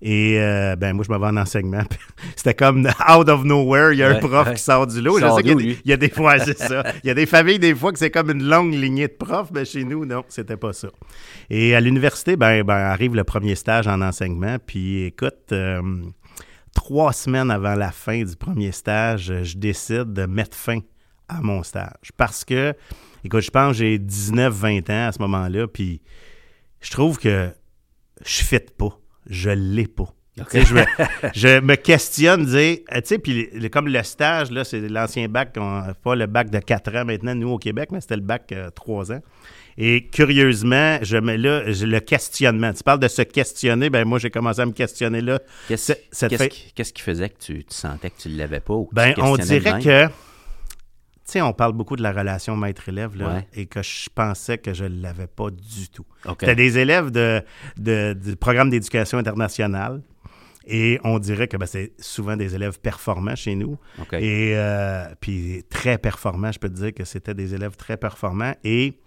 Et 0.02 0.40
euh, 0.40 0.76
ben 0.76 0.94
moi, 0.94 1.06
je 1.08 1.12
me 1.12 1.18
vais 1.18 1.26
en 1.26 1.38
enseignement. 1.38 1.84
C'était 2.36 2.54
comme 2.54 2.86
out 3.10 3.30
of 3.30 3.44
nowhere, 3.44 3.94
il 3.94 4.00
y 4.00 4.04
a 4.04 4.10
un 4.10 4.16
prof 4.20 4.48
ouais. 4.48 4.54
qui 4.56 4.62
sort 4.62 4.86
du 4.88 5.02
lot. 5.02 5.18
Il 5.18 5.26
Je 5.26 5.30
sais 5.30 5.42
qu'il 5.42 5.48
y 5.48 5.52
a 5.52 5.56
des- 5.56 5.64
lui? 5.64 5.80
il 5.86 5.90
y 5.90 5.94
a 5.94 5.98
des 5.98 6.10
fois, 6.10 6.38
c'est 6.46 6.58
ça. 6.58 6.84
Il 7.04 7.08
y 7.08 7.10
a 7.10 7.14
des 7.14 7.26
familles, 7.26 7.60
des 7.60 7.74
fois, 7.74 7.92
que 7.92 8.00
c'est 8.00 8.12
comme 8.12 8.30
une 8.30 8.44
longue 8.44 8.74
lignée 8.74 9.08
de 9.08 9.14
profs, 9.14 9.52
mais 9.54 9.66
chez 9.66 9.84
nous, 9.84 10.06
non, 10.06 10.24
c'était 10.28 10.58
pas 10.58 10.74
ça. 10.74 10.90
Et 11.50 11.76
à 11.76 11.82
l'université, 11.82 12.36
ben, 12.36 12.64
ben 12.64 12.76
arrive 12.76 13.16
le 13.16 13.24
premier 13.24 13.56
stage 13.56 13.88
en 13.88 14.02
enseignement. 14.02 14.58
Puis 14.66 15.06
écoute, 15.06 15.52
euh, 15.54 15.82
trois 16.74 17.14
semaines 17.14 17.50
avant 17.50 17.76
la 17.76 17.92
fin 17.92 18.22
du 18.24 18.36
premier 18.36 18.72
stage, 18.74 19.32
euh, 19.32 19.44
je 19.44 19.58
décide 19.58 20.14
de 20.14 20.26
mettre 20.26 20.58
fin 20.58 20.80
à 21.30 21.42
mon 21.42 21.64
stage. 21.64 22.12
Parce 22.18 22.44
que, 22.46 22.74
écoute, 23.24 23.42
je 23.42 23.50
pense 23.50 23.72
que 23.72 23.78
j'ai 23.80 23.98
19-20 23.98 24.92
ans 24.92 25.08
à 25.08 25.12
ce 25.12 25.20
moment-là, 25.20 25.68
puis 25.68 26.02
je 26.82 26.92
trouve 26.92 27.18
que 27.18 27.50
je 28.24 28.42
ne 28.42 28.46
fit 28.46 28.60
pas. 28.78 29.00
Je 29.28 29.50
l'ai 29.50 29.88
pas. 29.88 30.14
Je, 30.54 30.74
me, 30.74 30.84
je 31.34 31.60
me 31.62 31.76
questionne, 31.76 32.46
euh, 32.54 32.76
tu 32.76 33.02
sais, 33.06 33.20
puis 33.20 33.48
comme 33.72 33.88
le 33.88 34.04
stage, 34.04 34.52
là, 34.52 34.66
c'est 34.66 34.82
l'ancien 34.90 35.30
bac, 35.30 35.54
pas 36.04 36.16
le 36.16 36.26
bac 36.26 36.50
de 36.50 36.60
4 36.60 36.96
ans 36.98 37.06
maintenant, 37.06 37.34
nous 37.36 37.50
au 37.52 37.58
Québec, 37.58 37.90
mais 37.92 38.02
c'était 38.02 38.18
le 38.18 38.22
bac 38.22 38.54
3 38.76 39.14
ans. 39.14 39.22
Et 39.78 40.08
curieusement, 40.08 41.00
je 41.02 41.18
mets 41.18 41.38
là, 41.38 41.64
le 41.66 42.00
questionnement. 42.00 42.72
Tu 42.74 42.84
parles 42.84 43.00
de 43.00 43.08
se 43.10 43.22
questionner, 43.22 43.90
ben 43.90 44.06
moi, 44.06 44.20
j'ai 44.20 44.30
commencé 44.30 44.62
à 44.62 44.66
me 44.66 44.72
questionner 44.72 45.22
là. 45.22 45.40
Qu'est-ce 45.68 45.94
fait- 46.14 46.50
qui, 46.50 47.02
faisait 47.02 47.30
que 47.30 47.40
tu, 47.40 47.64
tu 47.66 47.76
sentais 47.76 48.10
que 48.10 48.22
tu 48.22 48.30
ne 48.30 48.38
l'avais 48.38 48.62
pas? 48.62 48.74
Ou 48.74 48.86
que 48.86 48.96
Ben, 48.96 49.14
tu 49.14 49.22
on 49.22 49.36
dirait 49.36 49.80
que, 49.82 50.08
tu 51.26 51.32
sais, 51.34 51.42
on 51.42 51.54
parle 51.54 51.74
beaucoup 51.74 51.96
de 51.96 52.04
la 52.04 52.12
relation 52.12 52.56
maître-élève, 52.56 53.16
là, 53.18 53.28
Ouais. 53.36 53.48
et 53.56 53.66
que 53.66 53.82
je 53.82 54.10
pensais 54.14 54.58
que 54.60 54.74
je 54.74 54.86
ne 54.86 55.02
l'avais 55.02 55.28
pas 55.28 55.50
du 55.50 55.90
tout. 55.90 56.06
OK. 56.26 56.38
C'était 56.42 56.56
des 56.56 56.78
élèves 56.78 57.10
de, 57.12 57.42
de- 57.78 58.14
du 58.14 58.36
programme 58.36 58.70
d'éducation 58.70 59.18
internationale, 59.18 60.02
et 60.68 61.00
on 61.04 61.20
dirait 61.20 61.48
que 61.48 61.58
ben, 61.58 61.66
c'est 61.68 61.94
souvent 62.00 62.36
des 62.36 62.56
élèves 62.56 62.80
performants 62.80 63.36
chez 63.36 63.56
nous, 63.56 63.78
et 64.14 64.54
euh, 64.56 65.06
puis 65.20 65.64
très 65.70 65.98
performants, 65.98 66.52
je 66.52 66.60
peux 66.60 66.70
te 66.70 66.76
dire 66.76 66.94
que 66.94 67.06
c'était 67.06 67.34
des 67.36 67.54
élèves 67.54 67.76
très 67.76 67.98
performants, 67.98 68.54
et 68.64 68.98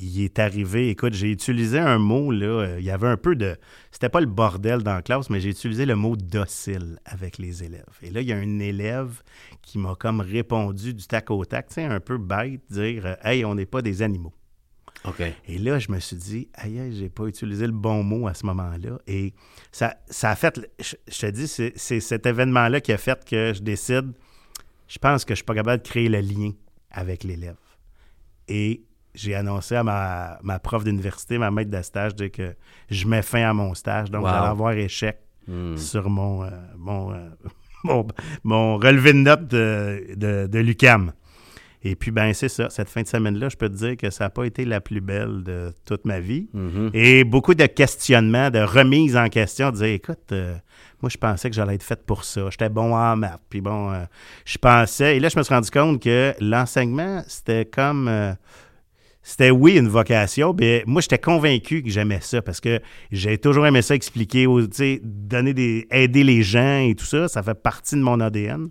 il 0.00 0.22
est 0.22 0.38
arrivé, 0.38 0.90
écoute, 0.90 1.14
j'ai 1.14 1.30
utilisé 1.30 1.78
un 1.78 1.98
mot, 1.98 2.30
là, 2.30 2.46
euh, 2.46 2.76
il 2.78 2.84
y 2.84 2.90
avait 2.90 3.08
un 3.08 3.16
peu 3.16 3.34
de, 3.34 3.56
c'était 3.90 4.08
pas 4.08 4.20
le 4.20 4.26
bordel 4.26 4.82
dans 4.82 4.94
la 4.94 5.02
classe, 5.02 5.30
mais 5.30 5.40
j'ai 5.40 5.50
utilisé 5.50 5.86
le 5.86 5.96
mot 5.96 6.16
docile 6.16 6.98
avec 7.04 7.38
les 7.38 7.64
élèves. 7.64 7.84
Et 8.02 8.10
là, 8.10 8.20
il 8.20 8.28
y 8.28 8.32
a 8.32 8.36
un 8.36 8.58
élève 8.58 9.22
qui 9.62 9.78
m'a 9.78 9.94
comme 9.94 10.20
répondu 10.20 10.94
du 10.94 11.06
tac 11.06 11.30
au 11.30 11.44
tac, 11.44 11.68
tu 11.68 11.74
sais, 11.74 11.84
un 11.84 12.00
peu 12.00 12.18
bête, 12.18 12.60
dire 12.70 13.06
euh, 13.06 13.14
Hey, 13.22 13.44
on 13.44 13.54
n'est 13.54 13.66
pas 13.66 13.82
des 13.82 14.02
animaux. 14.02 14.32
OK. 15.04 15.22
Et 15.46 15.58
là, 15.58 15.78
je 15.78 15.90
me 15.92 16.00
suis 16.00 16.16
dit, 16.16 16.48
aïe, 16.54 16.92
j'ai 16.96 17.08
pas 17.08 17.26
utilisé 17.26 17.66
le 17.66 17.72
bon 17.72 18.02
mot 18.02 18.26
à 18.26 18.34
ce 18.34 18.44
moment-là. 18.46 18.98
Et 19.06 19.32
ça, 19.70 19.96
ça 20.08 20.30
a 20.30 20.36
fait, 20.36 20.60
je, 20.80 20.96
je 21.06 21.18
te 21.18 21.26
dis, 21.26 21.48
c'est 21.48 21.72
c'est 21.76 22.00
cet 22.00 22.26
événement-là 22.26 22.80
qui 22.80 22.92
a 22.92 22.98
fait 22.98 23.24
que 23.24 23.52
je 23.54 23.62
décide, 23.62 24.12
je 24.88 24.98
pense 24.98 25.24
que 25.24 25.34
je 25.34 25.36
suis 25.36 25.44
pas 25.44 25.54
capable 25.54 25.82
de 25.82 25.88
créer 25.88 26.08
le 26.08 26.20
lien 26.20 26.50
avec 26.90 27.22
l'élève. 27.22 27.56
Et 28.48 28.87
j'ai 29.18 29.34
annoncé 29.34 29.74
à 29.76 29.82
ma, 29.82 30.38
ma 30.42 30.58
prof 30.58 30.84
d'université, 30.84 31.38
ma 31.38 31.50
maître 31.50 31.70
de 31.70 31.82
stage, 31.82 32.14
de 32.14 32.28
que 32.28 32.54
je 32.90 33.06
mets 33.06 33.22
fin 33.22 33.48
à 33.48 33.52
mon 33.52 33.74
stage. 33.74 34.10
Donc, 34.10 34.22
Wow. 34.24 34.30
j'allais 34.30 34.46
avoir 34.48 34.72
échec 34.72 35.18
Hmm. 35.46 35.78
sur 35.78 36.10
mon, 36.10 36.44
euh, 36.44 36.48
mon, 36.76 37.10
euh, 37.14 37.16
mon, 37.84 38.06
mon 38.44 38.76
relevé 38.76 39.14
de 39.14 39.18
notes 39.18 39.46
de, 39.48 40.14
de, 40.14 40.46
de 40.46 40.58
l'UQAM. 40.58 41.12
Et 41.82 41.94
puis, 41.96 42.10
ben 42.10 42.34
c'est 42.34 42.50
ça. 42.50 42.68
Cette 42.68 42.90
fin 42.90 43.00
de 43.00 43.06
semaine-là, 43.06 43.48
je 43.48 43.56
peux 43.56 43.68
te 43.70 43.74
dire 43.74 43.96
que 43.96 44.10
ça 44.10 44.24
n'a 44.24 44.30
pas 44.30 44.44
été 44.44 44.66
la 44.66 44.80
plus 44.82 45.00
belle 45.00 45.42
de 45.44 45.72
toute 45.86 46.04
ma 46.04 46.20
vie. 46.20 46.48
Mhm. 46.52 46.90
Et 46.92 47.24
beaucoup 47.24 47.54
de 47.54 47.64
questionnements, 47.64 48.50
de 48.50 48.58
remises 48.58 49.16
en 49.16 49.28
question, 49.30 49.70
de 49.70 49.76
dire, 49.76 49.86
écoute, 49.86 50.32
euh, 50.32 50.54
moi, 51.00 51.08
je 51.08 51.16
pensais 51.16 51.48
que 51.48 51.56
j'allais 51.56 51.76
être 51.76 51.82
faite 51.82 52.04
pour 52.04 52.24
ça. 52.24 52.50
J'étais 52.50 52.68
bon 52.68 52.94
en 52.94 53.16
maths. 53.16 53.40
Puis 53.48 53.62
bon, 53.62 53.90
euh, 53.92 54.04
je 54.44 54.58
pensais... 54.58 55.16
Et 55.16 55.20
là, 55.20 55.30
je 55.30 55.38
me 55.38 55.42
suis 55.44 55.54
rendu 55.54 55.70
compte 55.70 56.02
que 56.02 56.34
l'enseignement, 56.40 57.22
c'était 57.26 57.64
comme... 57.64 58.06
euh, 58.08 58.34
c'était, 59.28 59.50
oui, 59.50 59.76
une 59.76 59.88
vocation, 59.88 60.56
mais 60.58 60.82
moi, 60.86 61.02
j'étais 61.02 61.18
convaincu 61.18 61.82
que 61.82 61.90
j'aimais 61.90 62.20
ça 62.22 62.40
parce 62.40 62.62
que 62.62 62.80
j'ai 63.12 63.36
toujours 63.36 63.66
aimé 63.66 63.82
ça 63.82 63.94
expliquer, 63.94 64.46
tu 64.46 64.66
sais, 64.72 65.00
donner 65.04 65.52
des, 65.52 65.86
aider 65.90 66.24
les 66.24 66.42
gens 66.42 66.78
et 66.78 66.94
tout 66.94 67.04
ça. 67.04 67.28
Ça 67.28 67.42
fait 67.42 67.54
partie 67.54 67.96
de 67.96 68.00
mon 68.00 68.20
ADN. 68.20 68.70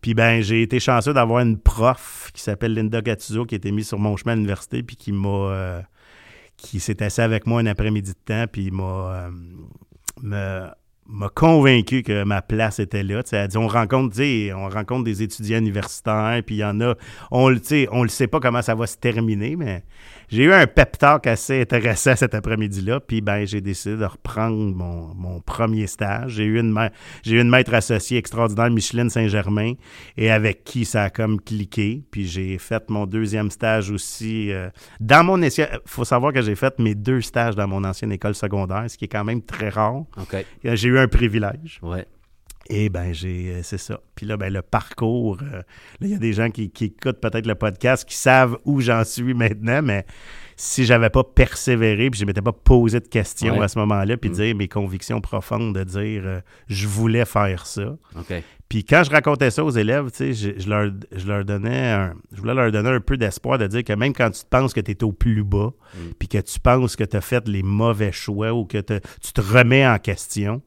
Puis 0.00 0.14
ben, 0.14 0.42
j'ai 0.42 0.62
été 0.62 0.78
chanceux 0.78 1.12
d'avoir 1.12 1.40
une 1.40 1.58
prof 1.58 2.30
qui 2.32 2.40
s'appelle 2.40 2.72
Linda 2.72 3.02
Gattuso 3.02 3.46
qui 3.46 3.56
été 3.56 3.72
mise 3.72 3.88
sur 3.88 3.98
mon 3.98 4.16
chemin 4.16 4.34
à 4.34 4.36
l'université 4.36 4.84
puis 4.84 4.94
qui 4.94 5.10
m'a 5.10 5.28
euh, 5.28 5.82
qui 6.56 6.78
s'est 6.78 7.02
assise 7.02 7.18
avec 7.18 7.44
moi 7.44 7.60
un 7.60 7.66
après-midi 7.66 8.12
de 8.12 8.24
temps 8.24 8.44
puis 8.46 8.70
m'a 8.70 9.28
euh, 10.22 10.68
m'a 11.06 11.28
convaincu 11.28 12.02
que 12.02 12.24
ma 12.24 12.42
place 12.42 12.78
était 12.78 13.02
là. 13.02 13.22
Elle 13.32 13.48
dit, 13.48 13.56
on 13.58 13.68
rencontre, 13.68 14.16
on 14.54 14.68
rencontre 14.68 15.04
des 15.04 15.22
étudiants 15.22 15.58
universitaires, 15.58 16.42
puis 16.44 16.56
il 16.56 16.58
y 16.58 16.64
en 16.64 16.80
a, 16.80 16.94
on 17.30 17.48
le 17.48 17.60
on 17.90 18.02
le 18.02 18.08
sait 18.08 18.26
pas 18.26 18.40
comment 18.40 18.62
ça 18.62 18.74
va 18.74 18.86
se 18.86 18.96
terminer, 18.96 19.56
mais 19.56 19.84
j'ai 20.28 20.44
eu 20.44 20.52
un 20.52 20.66
pep 20.66 20.98
talk 20.98 21.26
assez 21.26 21.60
intéressant 21.60 22.16
cet 22.16 22.34
après-midi-là, 22.34 23.00
puis 23.00 23.20
ben 23.20 23.44
j'ai 23.46 23.60
décidé 23.60 23.96
de 23.96 24.04
reprendre 24.04 24.74
mon, 24.74 25.14
mon 25.14 25.40
premier 25.40 25.86
stage. 25.86 26.32
J'ai 26.32 26.44
eu 26.44 26.58
une 26.58 26.74
j'ai 27.22 27.36
eu 27.36 27.40
une 27.40 27.50
maître 27.50 27.74
associée 27.74 28.18
extraordinaire, 28.18 28.70
Micheline 28.70 29.10
Saint-Germain, 29.10 29.74
et 30.16 30.30
avec 30.30 30.64
qui 30.64 30.84
ça 30.84 31.04
a 31.04 31.10
comme 31.10 31.40
cliqué. 31.40 32.02
Puis 32.10 32.26
j'ai 32.26 32.58
fait 32.58 32.88
mon 32.90 33.06
deuxième 33.06 33.50
stage 33.50 33.90
aussi 33.90 34.52
euh, 34.52 34.68
dans 35.00 35.24
mon 35.24 35.40
essai. 35.42 35.68
faut 35.86 36.04
savoir 36.04 36.32
que 36.32 36.42
j'ai 36.42 36.54
fait 36.54 36.78
mes 36.78 36.94
deux 36.94 37.20
stages 37.20 37.56
dans 37.56 37.68
mon 37.68 37.84
ancienne 37.84 38.12
école 38.12 38.34
secondaire, 38.34 38.84
ce 38.88 38.98
qui 38.98 39.04
est 39.06 39.08
quand 39.08 39.24
même 39.24 39.42
très 39.42 39.68
rare. 39.68 40.04
OK. 40.16 40.44
J'ai 40.64 40.88
eu 40.88 40.98
un 40.98 41.08
privilège. 41.08 41.78
Ouais. 41.82 42.06
Et 42.70 42.88
ben 42.88 43.12
j'ai 43.12 43.50
euh, 43.56 43.60
c'est 43.62 43.78
ça. 43.78 44.00
Puis 44.14 44.24
là 44.26 44.36
ben 44.38 44.52
le 44.52 44.62
parcours 44.62 45.38
euh, 45.42 45.58
là 45.58 45.62
il 46.00 46.08
y 46.10 46.14
a 46.14 46.18
des 46.18 46.32
gens 46.32 46.50
qui, 46.50 46.70
qui 46.70 46.86
écoutent 46.86 47.20
peut-être 47.20 47.46
le 47.46 47.54
podcast 47.54 48.08
qui 48.08 48.16
savent 48.16 48.56
où 48.64 48.80
j'en 48.80 49.04
suis 49.04 49.34
maintenant 49.34 49.82
mais 49.82 50.06
si 50.56 50.84
j'avais 50.86 51.10
pas 51.10 51.24
persévéré 51.24 52.08
puis 52.10 52.20
je 52.20 52.24
m'étais 52.24 52.40
pas 52.40 52.52
posé 52.52 53.00
de 53.00 53.08
questions 53.08 53.58
Ouais. 53.58 53.64
à 53.64 53.68
ce 53.68 53.78
moment-là 53.80 54.16
puis 54.16 54.30
Mm. 54.30 54.34
dire 54.34 54.56
mes 54.56 54.68
convictions 54.68 55.20
profondes 55.20 55.74
de 55.74 55.84
dire 55.84 56.22
euh, 56.24 56.40
je 56.68 56.86
voulais 56.86 57.24
faire 57.26 57.66
ça. 57.66 57.96
OK. 58.16 58.32
Puis 58.66 58.82
quand 58.82 59.04
je 59.04 59.10
racontais 59.10 59.50
ça 59.50 59.62
aux 59.62 59.70
élèves, 59.70 60.10
tu 60.10 60.16
sais, 60.16 60.32
je, 60.32 60.58
je 60.60 60.68
leur, 60.68 60.90
je 61.14 61.26
leur 61.28 61.44
donnais 61.44 61.90
un, 61.90 62.14
je 62.32 62.40
voulais 62.40 62.54
leur 62.54 62.72
donner 62.72 62.88
un 62.88 63.00
peu 63.00 63.16
d'espoir 63.18 63.58
de 63.58 63.66
dire 63.66 63.84
que 63.84 63.92
même 63.92 64.14
quand 64.14 64.30
tu 64.30 64.40
te 64.42 64.48
penses 64.48 64.72
que 64.72 64.80
tu 64.80 64.92
es 64.92 65.04
au 65.04 65.12
plus 65.12 65.44
bas, 65.44 65.72
Mm. 65.94 65.98
puis 66.18 66.28
que 66.28 66.38
tu 66.38 66.58
penses 66.60 66.96
que 66.96 67.04
tu 67.04 67.16
as 67.16 67.20
fait 67.20 67.46
les 67.46 67.62
mauvais 67.62 68.10
choix 68.10 68.52
ou 68.54 68.64
que 68.64 68.78
te- 68.78 69.00
tu 69.20 69.32
te 69.34 69.40
remets 69.40 69.86
en 69.86 69.98
question, 69.98 70.62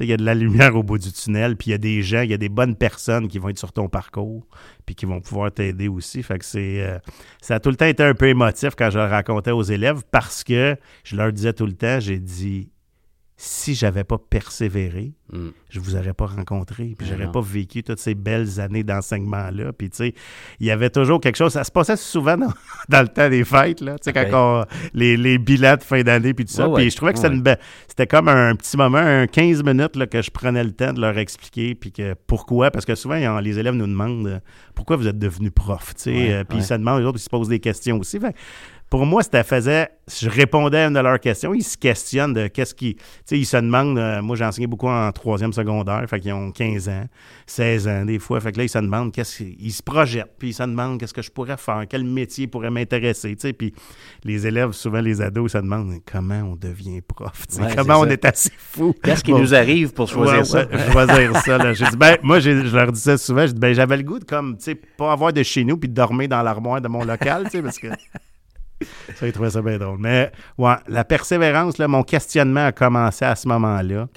il 0.00 0.06
y 0.08 0.12
a 0.12 0.16
de 0.16 0.24
la 0.24 0.34
lumière 0.34 0.74
au 0.76 0.82
bout 0.82 0.98
du 0.98 1.12
tunnel, 1.12 1.56
puis 1.56 1.68
il 1.68 1.70
y 1.72 1.74
a 1.74 1.78
des 1.78 2.02
gens, 2.02 2.22
il 2.22 2.30
y 2.30 2.34
a 2.34 2.38
des 2.38 2.48
bonnes 2.48 2.76
personnes 2.76 3.28
qui 3.28 3.38
vont 3.38 3.48
être 3.48 3.58
sur 3.58 3.72
ton 3.72 3.88
parcours, 3.88 4.46
puis 4.86 4.94
qui 4.94 5.06
vont 5.06 5.20
pouvoir 5.20 5.52
t'aider 5.52 5.88
aussi. 5.88 6.22
Fait 6.22 6.38
que 6.38 6.44
c'est, 6.44 6.82
euh, 6.82 6.98
ça 7.40 7.56
a 7.56 7.60
tout 7.60 7.70
le 7.70 7.76
temps 7.76 7.86
été 7.86 8.02
un 8.02 8.14
peu 8.14 8.28
émotif 8.28 8.74
quand 8.76 8.90
je 8.90 8.98
le 8.98 9.04
racontais 9.04 9.52
aux 9.52 9.62
élèves 9.62 10.02
parce 10.10 10.42
que 10.44 10.76
je 11.04 11.16
leur 11.16 11.32
disais 11.32 11.52
tout 11.52 11.66
le 11.66 11.74
temps, 11.74 12.00
j'ai 12.00 12.18
dit, 12.18 12.70
si 13.46 13.74
j'avais 13.74 14.04
pas 14.04 14.16
persévéré, 14.18 15.12
Mm. 15.32 15.48
je 15.70 15.80
vous 15.80 15.96
aurais 15.96 16.12
pas 16.12 16.26
rencontré, 16.26 16.94
puis 16.96 16.96
Mais 17.00 17.06
j'aurais 17.06 17.32
pas 17.32 17.40
vécu 17.40 17.82
toutes 17.82 17.98
ces 17.98 18.14
belles 18.14 18.60
années 18.60 18.84
d'enseignement-là. 18.84 19.72
Puis, 19.72 19.88
tu 19.90 19.96
sais, 19.96 20.14
il 20.60 20.66
y 20.66 20.70
avait 20.70 20.90
toujours 20.90 21.18
quelque 21.20 21.36
chose. 21.36 21.52
Ça 21.52 21.64
se 21.64 21.72
passait 21.72 21.96
souvent 21.96 22.36
dans, 22.36 22.52
dans 22.90 23.00
le 23.02 23.08
temps 23.08 23.28
des 23.30 23.42
fêtes, 23.44 23.80
là, 23.80 23.98
tu 23.98 24.04
sais, 24.04 24.12
quand 24.12 24.60
on- 24.62 24.64
les, 24.92 25.16
les 25.16 25.38
bilans 25.38 25.76
de 25.76 25.82
fin 25.82 26.02
d'année, 26.02 26.34
puis 26.34 26.44
tout 26.44 26.52
ça. 26.52 26.68
Ouais, 26.68 26.74
ouais. 26.74 26.80
Puis 26.82 26.90
je 26.90 26.96
trouvais 26.96 27.12
que 27.14 27.18
c'était 27.18 27.32
Ouais. 28.02 28.06
comme 28.06 28.28
un 28.28 28.54
petit 28.54 28.76
moment, 28.76 28.98
un 28.98 29.26
15 29.26 29.62
minutes, 29.64 29.96
là, 29.96 30.06
que 30.06 30.20
je 30.22 30.30
prenais 30.30 30.62
le 30.62 30.72
temps 30.72 30.92
de 30.92 31.00
leur 31.00 31.16
expliquer, 31.18 31.74
puis 31.74 31.90
que 31.90 32.14
pourquoi? 32.26 32.70
Parce 32.70 32.84
que 32.84 32.94
souvent, 32.94 33.40
les 33.40 33.58
élèves 33.58 33.74
nous 33.74 33.86
demandent 33.86 34.26
euh, 34.26 34.38
pourquoi 34.74 34.96
vous 34.96 35.08
êtes 35.08 35.18
devenu 35.18 35.50
prof, 35.50 35.94
tu 35.96 36.02
sais. 36.02 36.10
Ouais, 36.12 36.32
euh, 36.32 36.44
puis 36.44 36.58
ils 36.58 36.64
se 36.64 36.74
demandent, 36.74 37.00
les 37.00 37.06
autres, 37.06 37.18
ils 37.18 37.22
se 37.24 37.30
posent 37.30 37.48
des 37.48 37.60
questions 37.60 37.98
aussi. 37.98 38.20
Fait 38.20 38.34
pour 38.94 39.06
moi, 39.06 39.24
c'était 39.24 39.42
faisait. 39.42 39.88
Je 40.06 40.28
répondais 40.28 40.78
à 40.78 40.86
une 40.86 40.94
de 40.94 41.00
leurs 41.00 41.18
questions. 41.18 41.52
Ils 41.52 41.64
se 41.64 41.76
questionnent 41.76 42.32
de 42.32 42.46
qu'est-ce 42.46 42.76
qui. 42.76 42.94
Tu 42.94 43.02
sais, 43.24 43.38
ils 43.40 43.44
se 43.44 43.56
demandent. 43.56 43.98
euh, 43.98 44.22
moi, 44.22 44.36
j'ai 44.36 44.44
enseigné 44.44 44.68
beaucoup 44.68 44.86
en 44.86 45.10
troisième 45.10 45.52
secondaire. 45.52 46.04
Fait 46.08 46.20
qu'ils 46.20 46.32
ont 46.32 46.52
15 46.52 46.88
ans, 46.90 47.04
16 47.46 47.88
ans, 47.88 48.04
des 48.04 48.20
fois. 48.20 48.38
Fait 48.40 48.52
que 48.52 48.58
là, 48.58 48.62
ils 48.64 48.68
se 48.68 48.78
demandent 48.78 49.10
qu'est-ce 49.12 49.38
qu'ils 49.38 49.56
ils 49.58 49.72
se 49.72 49.82
projettent. 49.82 50.36
Puis 50.38 50.50
ils 50.50 50.54
se 50.54 50.62
demandent 50.62 51.00
qu'est-ce 51.00 51.12
que 51.12 51.22
je 51.22 51.30
pourrais 51.32 51.56
faire, 51.56 51.82
quel 51.90 52.04
métier 52.04 52.46
pourrait 52.46 52.70
m'intéresser. 52.70 53.34
Tu 53.34 53.40
sais, 53.48 53.52
puis 53.52 53.74
les 54.22 54.46
élèves, 54.46 54.70
souvent 54.70 55.00
les 55.00 55.20
ados, 55.20 55.50
ils 55.50 55.52
se 55.54 55.58
demandent 55.58 55.98
comment 56.08 56.52
on 56.52 56.54
devient 56.54 57.00
prof. 57.00 57.32
Ouais, 57.58 57.74
comment 57.74 57.98
on 57.98 58.04
ça. 58.04 58.12
est 58.12 58.24
assez 58.26 58.52
fou? 58.56 58.94
Qu'est-ce 59.02 59.24
qui 59.24 59.32
Bon. 59.32 59.40
nous 59.40 59.54
arrive 59.56 59.92
pour 59.92 60.06
choisir 60.08 60.36
Ouais, 60.38 60.44
ça? 60.44 60.66
ouais, 60.68 60.92
choisir 60.92 61.36
ça. 61.38 61.58
là. 61.58 61.72
J'ai 61.72 61.86
dit, 61.86 61.96
ben, 61.96 62.16
moi, 62.22 62.38
je 62.38 62.50
leur 62.50 62.92
disais 62.92 63.16
souvent, 63.18 63.44
ben, 63.56 63.74
j'avais 63.74 63.96
le 63.96 64.04
goût 64.04 64.20
de, 64.20 64.24
comme, 64.24 64.56
tu 64.56 64.64
sais, 64.66 64.74
pas 64.76 65.10
avoir 65.10 65.32
de 65.32 65.42
chez 65.42 65.64
nous 65.64 65.78
puis 65.78 65.88
de 65.88 65.94
dormir 65.94 66.28
dans 66.28 66.42
l'armoire 66.42 66.80
de 66.80 66.86
mon 66.86 67.02
local, 67.02 67.44
tu 67.46 67.50
sais, 67.56 67.62
parce 67.62 67.78
que 67.80 67.88
ça, 69.14 69.26
ils 69.26 69.32
trouvaient 69.32 69.50
ça 69.50 69.62
bien 69.62 69.78
drôle. 69.78 69.98
Mais, 69.98 70.30
ouais, 70.58 70.74
la 70.88 71.04
persévérance, 71.04 71.78
là, 71.78 71.88
mon 71.88 72.02
questionnement 72.02 72.66
a 72.66 72.72
commencé 72.72 73.24
à 73.24 73.34
ce 73.36 73.48
moment-là 73.48 74.08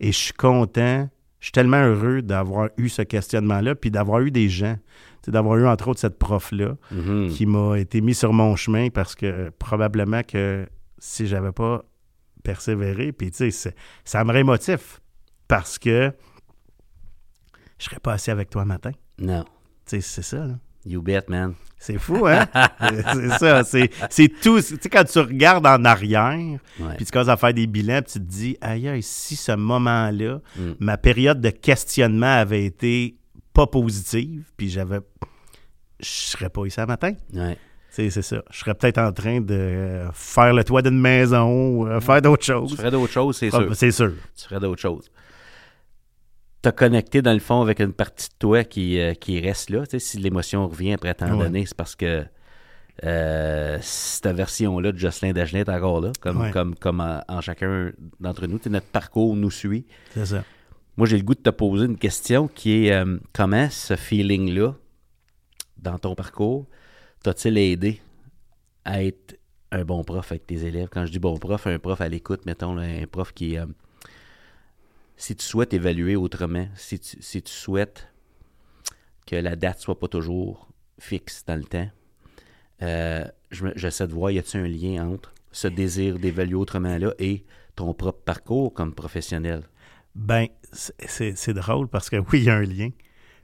et 0.00 0.12
je 0.12 0.16
suis 0.18 0.32
content, 0.32 1.08
je 1.40 1.46
suis 1.46 1.52
tellement 1.52 1.82
heureux 1.84 2.22
d'avoir 2.22 2.68
eu 2.76 2.88
ce 2.88 3.02
questionnement-là 3.02 3.74
puis 3.74 3.90
d'avoir 3.90 4.20
eu 4.20 4.30
des 4.30 4.48
gens, 4.48 4.76
d'avoir 5.26 5.56
eu, 5.58 5.66
entre 5.66 5.88
autres, 5.88 6.00
cette 6.00 6.18
prof-là 6.18 6.76
Mhm. 6.90 7.28
qui 7.30 7.46
m'a 7.46 7.78
été 7.78 8.00
mis 8.00 8.14
sur 8.14 8.32
mon 8.32 8.56
chemin 8.56 8.88
parce 8.90 9.14
que 9.14 9.26
euh, 9.26 9.50
probablement 9.58 10.22
que 10.22 10.66
si 10.98 11.26
j'avais 11.26 11.52
pas 11.52 11.82
persévéré, 12.42 13.12
puis 13.12 13.30
tu 13.30 13.50
sais, 13.50 13.74
ça 14.04 14.22
me 14.24 14.34
émotif 14.36 15.00
parce 15.48 15.78
que 15.78 16.12
je 17.78 17.84
serais 17.84 18.00
pas 18.00 18.12
assis 18.14 18.30
avec 18.30 18.50
toi 18.50 18.64
matin. 18.64 18.92
Non. 19.18 19.44
Tu 19.86 19.96
sais, 19.96 20.00
c'est 20.00 20.22
ça, 20.22 20.46
là. 20.46 20.54
You 20.86 21.00
bet, 21.02 21.22
man. 21.28 21.54
C'est 21.78 21.98
fou, 21.98 22.26
hein? 22.26 22.46
c'est 23.12 23.28
ça. 23.38 23.62
C'est, 23.64 24.28
tout. 24.42 24.60
Tu 24.60 24.76
sais, 24.80 24.88
quand 24.90 25.04
tu 25.04 25.18
regardes 25.18 25.66
en 25.66 25.84
arrière, 25.84 26.58
puis 26.96 27.04
tu 27.04 27.10
commences 27.12 27.28
à 27.28 27.36
faire 27.36 27.52
des 27.54 27.66
bilans, 27.66 28.00
puis 28.02 28.12
tu 28.14 28.18
te 28.20 28.24
dis, 28.24 28.56
aïe, 28.60 29.02
si 29.02 29.36
ce 29.36 29.52
moment-là, 29.52 30.40
Mm. 30.56 30.72
ma 30.80 30.96
période 30.96 31.40
de 31.40 31.50
questionnement 31.50 32.38
avait 32.38 32.64
été 32.64 33.16
pas 33.52 33.66
positive, 33.66 34.44
puis 34.56 34.68
j'avais. 34.70 35.00
Je 36.00 36.06
serais 36.08 36.48
pas 36.50 36.64
ici 36.66 36.76
ce 36.76 36.86
matin. 36.86 37.12
Ouais. 37.32 37.56
C'est, 37.90 38.10
c'est 38.10 38.22
ça. 38.22 38.42
Je 38.50 38.58
serais 38.58 38.74
peut-être 38.74 38.98
en 38.98 39.12
train 39.12 39.40
de 39.40 40.00
faire 40.12 40.52
le 40.52 40.64
toit 40.64 40.82
d'une 40.82 40.98
maison, 41.00 41.68
ou, 41.68 41.86
euh, 41.86 42.00
faire 42.00 42.20
d'autres 42.20 42.42
Tu 42.44 42.52
choses. 42.52 42.76
ferais 42.76 42.90
d'autres 42.90 43.12
choses, 43.12 43.36
c'est 43.36 43.50
sûr. 43.50 43.74
c'est 43.76 43.90
sûr. 43.92 44.12
Tu 44.36 44.44
ferais 44.48 44.58
d'autres 44.60 44.80
choses. 44.82 45.10
T'as 46.64 46.72
connecté, 46.72 47.20
dans 47.20 47.34
le 47.34 47.40
fond, 47.40 47.60
avec 47.60 47.78
une 47.80 47.92
partie 47.92 48.28
de 48.30 48.34
toi 48.38 48.64
qui, 48.64 48.98
euh, 48.98 49.12
qui 49.12 49.38
reste 49.38 49.68
là. 49.68 49.82
Si 49.98 50.16
l'émotion 50.18 50.66
revient 50.66 50.92
après 50.94 51.12
tant 51.12 51.30
Ouais. 51.36 51.44
d'années, 51.44 51.66
c'est 51.66 51.76
parce 51.76 51.94
que 51.94 52.24
euh, 53.04 53.78
cette 53.82 54.34
version-là 54.34 54.92
de 54.92 54.96
Jocelyn 54.96 55.32
Dagenet 55.32 55.60
est 55.60 55.68
encore 55.68 56.00
là, 56.00 56.12
comme, 56.20 56.40
Ouais. 56.40 56.50
comme, 56.52 56.74
comme 56.74 57.00
en, 57.00 57.20
en 57.28 57.40
chacun 57.42 57.92
d'entre 58.18 58.46
nous. 58.46 58.58
Notre 58.70 58.86
parcours 58.86 59.36
nous 59.36 59.50
suit. 59.50 59.84
C'est 60.14 60.24
ça. 60.24 60.42
Moi, 60.96 61.06
j'ai 61.06 61.18
le 61.18 61.22
goût 61.24 61.34
de 61.34 61.40
te 61.40 61.50
poser 61.50 61.84
une 61.84 61.98
question 61.98 62.48
qui 62.48 62.86
est 62.86 62.92
euh, 62.92 63.18
comment 63.34 63.68
ce 63.68 63.94
feeling-là, 63.94 64.74
dans 65.76 65.98
ton 65.98 66.14
parcours, 66.14 66.66
t'a-t-il 67.22 67.58
aidé 67.58 68.00
à 68.86 69.02
être 69.04 69.38
un 69.70 69.84
bon 69.84 70.02
prof 70.02 70.32
avec 70.32 70.46
tes 70.46 70.64
élèves? 70.64 70.88
Quand 70.90 71.04
je 71.04 71.12
dis 71.12 71.18
bon 71.18 71.36
prof, 71.36 71.66
un 71.66 71.78
prof 71.78 72.00
à 72.00 72.08
l'écoute, 72.08 72.46
mettons, 72.46 72.74
là, 72.74 72.84
un 72.84 73.06
prof 73.06 73.32
qui. 73.34 73.58
Si 75.16 75.36
tu 75.36 75.44
souhaites 75.44 75.74
évaluer 75.74 76.16
autrement, 76.16 76.68
si 76.74 76.98
tu, 76.98 77.42
souhaites 77.46 78.08
que 79.26 79.36
la 79.36 79.56
date 79.56 79.80
soit 79.80 79.98
pas 79.98 80.08
toujours 80.08 80.68
fixe 80.98 81.44
dans 81.46 81.56
le 81.56 81.64
temps, 81.64 81.88
euh, 82.82 83.24
j'essaie 83.50 84.06
de 84.06 84.12
voir, 84.12 84.30
y 84.30 84.38
a-t-il 84.38 84.64
un 84.64 84.68
lien 84.68 85.08
entre 85.08 85.32
ce 85.52 85.68
désir 85.68 86.18
d'évaluer 86.18 86.56
autrement-là 86.56 87.14
et 87.18 87.44
ton 87.76 87.94
propre 87.94 88.22
parcours 88.24 88.72
comme 88.74 88.94
professionnel? 88.94 89.62
Ben, 90.14 90.46
c'est- 90.72 91.52
drôle 91.52 91.88
parce 91.88 92.10
que 92.10 92.16
oui, 92.16 92.40
il 92.40 92.44
y 92.44 92.50
a 92.50 92.56
un 92.56 92.62
lien. 92.62 92.90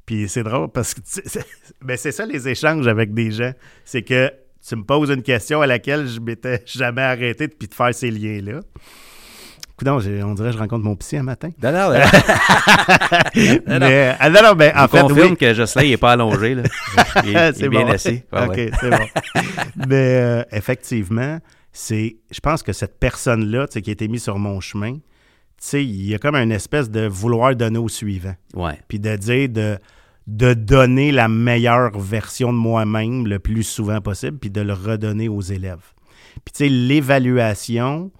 Puis 0.07 0.29
c'est 0.29 0.43
drôle 0.43 0.71
parce 0.71 0.95
que 0.95 1.00
ben, 1.83 1.97
c'est 1.97 2.12
ça 2.12 2.27
les 2.27 2.49
échanges 2.49 2.87
avec 2.87 3.15
des 3.15 3.31
gens. 3.31 3.53
C'est 3.85 4.03
que 4.03 4.33
tu 4.67 4.77
me 4.77 4.85
poses 4.85 5.11
une 5.11 5.23
question 5.23 5.62
à 5.62 5.67
laquelle 5.67 6.07
je 6.07 6.21
m'étais 6.21 6.62
jamais 6.67 7.03
arrêté 7.03 7.49
depuis 7.49 7.69
de 7.69 7.75
faire 7.75 7.95
ces 7.95 8.11
liens-là. 8.11 8.61
Coudon, 9.80 9.94
on 9.96 10.34
dirait 10.34 10.50
que 10.50 10.52
je 10.56 10.58
rencontre 10.58 10.84
mon 10.84 10.94
psy 10.96 11.16
un 11.16 11.22
matin. 11.22 11.49
Non, 11.62 11.72
non, 11.72 11.90
Mais, 13.66 14.14
ah, 14.18 14.28
non, 14.28 14.42
non, 14.42 14.54
ben, 14.54 14.72
en 14.76 14.84
On 14.84 14.88
fait, 14.88 15.00
confirme 15.00 15.30
oui. 15.30 15.37
que 15.38 15.54
Jocelyn 15.54 15.88
n'est 15.88 15.96
pas 15.96 16.12
allongé. 16.12 16.54
Là. 16.54 16.62
Il, 17.25 17.34
est- 17.37 17.58
il 17.58 17.64
est 17.64 17.68
bien 17.70 17.87
bon. 17.87 17.92
assis. 17.92 18.22
Ouais, 18.30 18.44
OK, 18.46 18.56
ouais. 18.56 18.70
c'est 18.78 18.90
bon. 18.90 19.06
Mais 19.88 20.20
euh, 20.20 20.42
effectivement, 20.52 21.38
c'est, 21.72 22.16
je 22.30 22.40
pense 22.40 22.62
que 22.62 22.75
cette 22.75 22.99
personne-là, 23.00 23.66
qui 23.68 23.88
a 23.88 23.92
été 23.92 24.06
mise 24.06 24.22
sur 24.22 24.38
mon 24.38 24.60
chemin, 24.60 24.99
il 25.72 26.06
y 26.08 26.14
a 26.14 26.18
comme 26.18 26.37
une 26.37 26.52
espèce 26.52 26.90
de 26.90 27.06
vouloir 27.06 27.56
donner 27.56 27.78
au 27.78 27.88
suivant. 27.88 28.34
Ouais. 28.54 28.78
Puis 28.88 28.99
de 29.00 29.16
dire 29.16 29.49
de, 29.49 29.78
de 30.26 30.52
donner 30.54 31.10
la 31.10 31.28
meilleure 31.28 31.99
version 31.99 32.52
de 32.52 32.58
moi-même 32.58 33.26
le 33.26 33.38
plus 33.38 33.62
souvent 33.62 34.02
possible, 34.02 34.37
puis 34.38 34.50
de 34.50 34.60
le 34.60 34.75
redonner 34.75 35.28
aux 35.30 35.40
élèves. 35.40 35.94
Puis 36.44 36.52
tu 36.54 36.64
sais, 36.64 36.68
l'évaluation, 36.68 38.10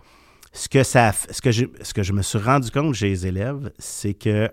ce 0.53 0.69
que 0.69 0.83
ça, 0.83 1.13
ce 1.13 1.41
que 1.41 1.51
je, 1.53 1.67
ce 1.83 1.95
que 1.95 2.03
je 2.03 2.13
me 2.13 2.23
suis 2.23 2.39
rendu 2.39 2.71
compte 2.71 2.95
chez 2.95 3.09
les 3.09 3.27
élèves, 3.27 3.71
c'est 3.79 4.15
que 4.15 4.51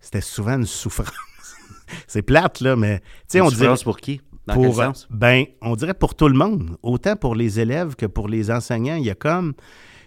c'était 0.00 0.20
souvent 0.20 0.54
une 0.58 0.66
souffrance. 0.66 1.10
c'est 2.06 2.22
plate 2.22 2.60
là, 2.60 2.76
mais 2.76 3.00
tu 3.00 3.04
sais, 3.28 3.38
Une 3.38 3.44
on 3.44 3.48
dirait 3.48 3.58
souffrance 3.60 3.84
pour 3.84 3.98
qui? 3.98 4.20
Dans 4.46 4.54
pour, 4.54 4.76
quel 4.76 4.86
sens? 4.86 5.06
ben, 5.10 5.44
on 5.62 5.74
dirait 5.76 5.94
pour 5.94 6.14
tout 6.14 6.28
le 6.28 6.34
monde, 6.36 6.76
autant 6.82 7.16
pour 7.16 7.34
les 7.34 7.60
élèves 7.60 7.94
que 7.96 8.06
pour 8.06 8.28
les 8.28 8.50
enseignants. 8.50 8.96
Il 8.96 9.04
y 9.04 9.10
a 9.10 9.14
comme, 9.14 9.54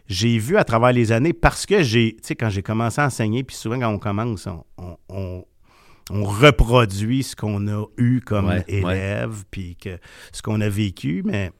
j'ai 0.07 0.37
vu 0.37 0.57
à 0.57 0.63
travers 0.63 0.91
les 0.93 1.11
années, 1.11 1.33
parce 1.33 1.65
que 1.65 1.81
j'ai, 1.83 2.13
tu 2.17 2.27
sais, 2.27 2.35
quand 2.35 2.49
j'ai 2.49 2.61
commencé 2.61 3.01
à 3.01 3.05
enseigner, 3.05 3.43
puis 3.43 3.55
souvent 3.55 3.79
quand 3.79 3.89
on 3.89 3.97
commence, 3.99 4.45
on, 4.47 4.63
on- 4.77 4.97
on- 5.09 5.45
on 6.09 6.23
reproduit 6.23 7.23
ce 7.23 7.35
qu'on 7.35 7.67
a 7.67 7.83
eu 7.97 8.21
comme 8.21 8.47
Ouais, 8.47 8.63
élève, 8.67 9.43
puis 9.51 9.75
que 9.75 9.97
ce 10.31 10.41
qu'on 10.41 10.61
a 10.61 10.69
vécu, 10.69 11.21
mais 11.25 11.51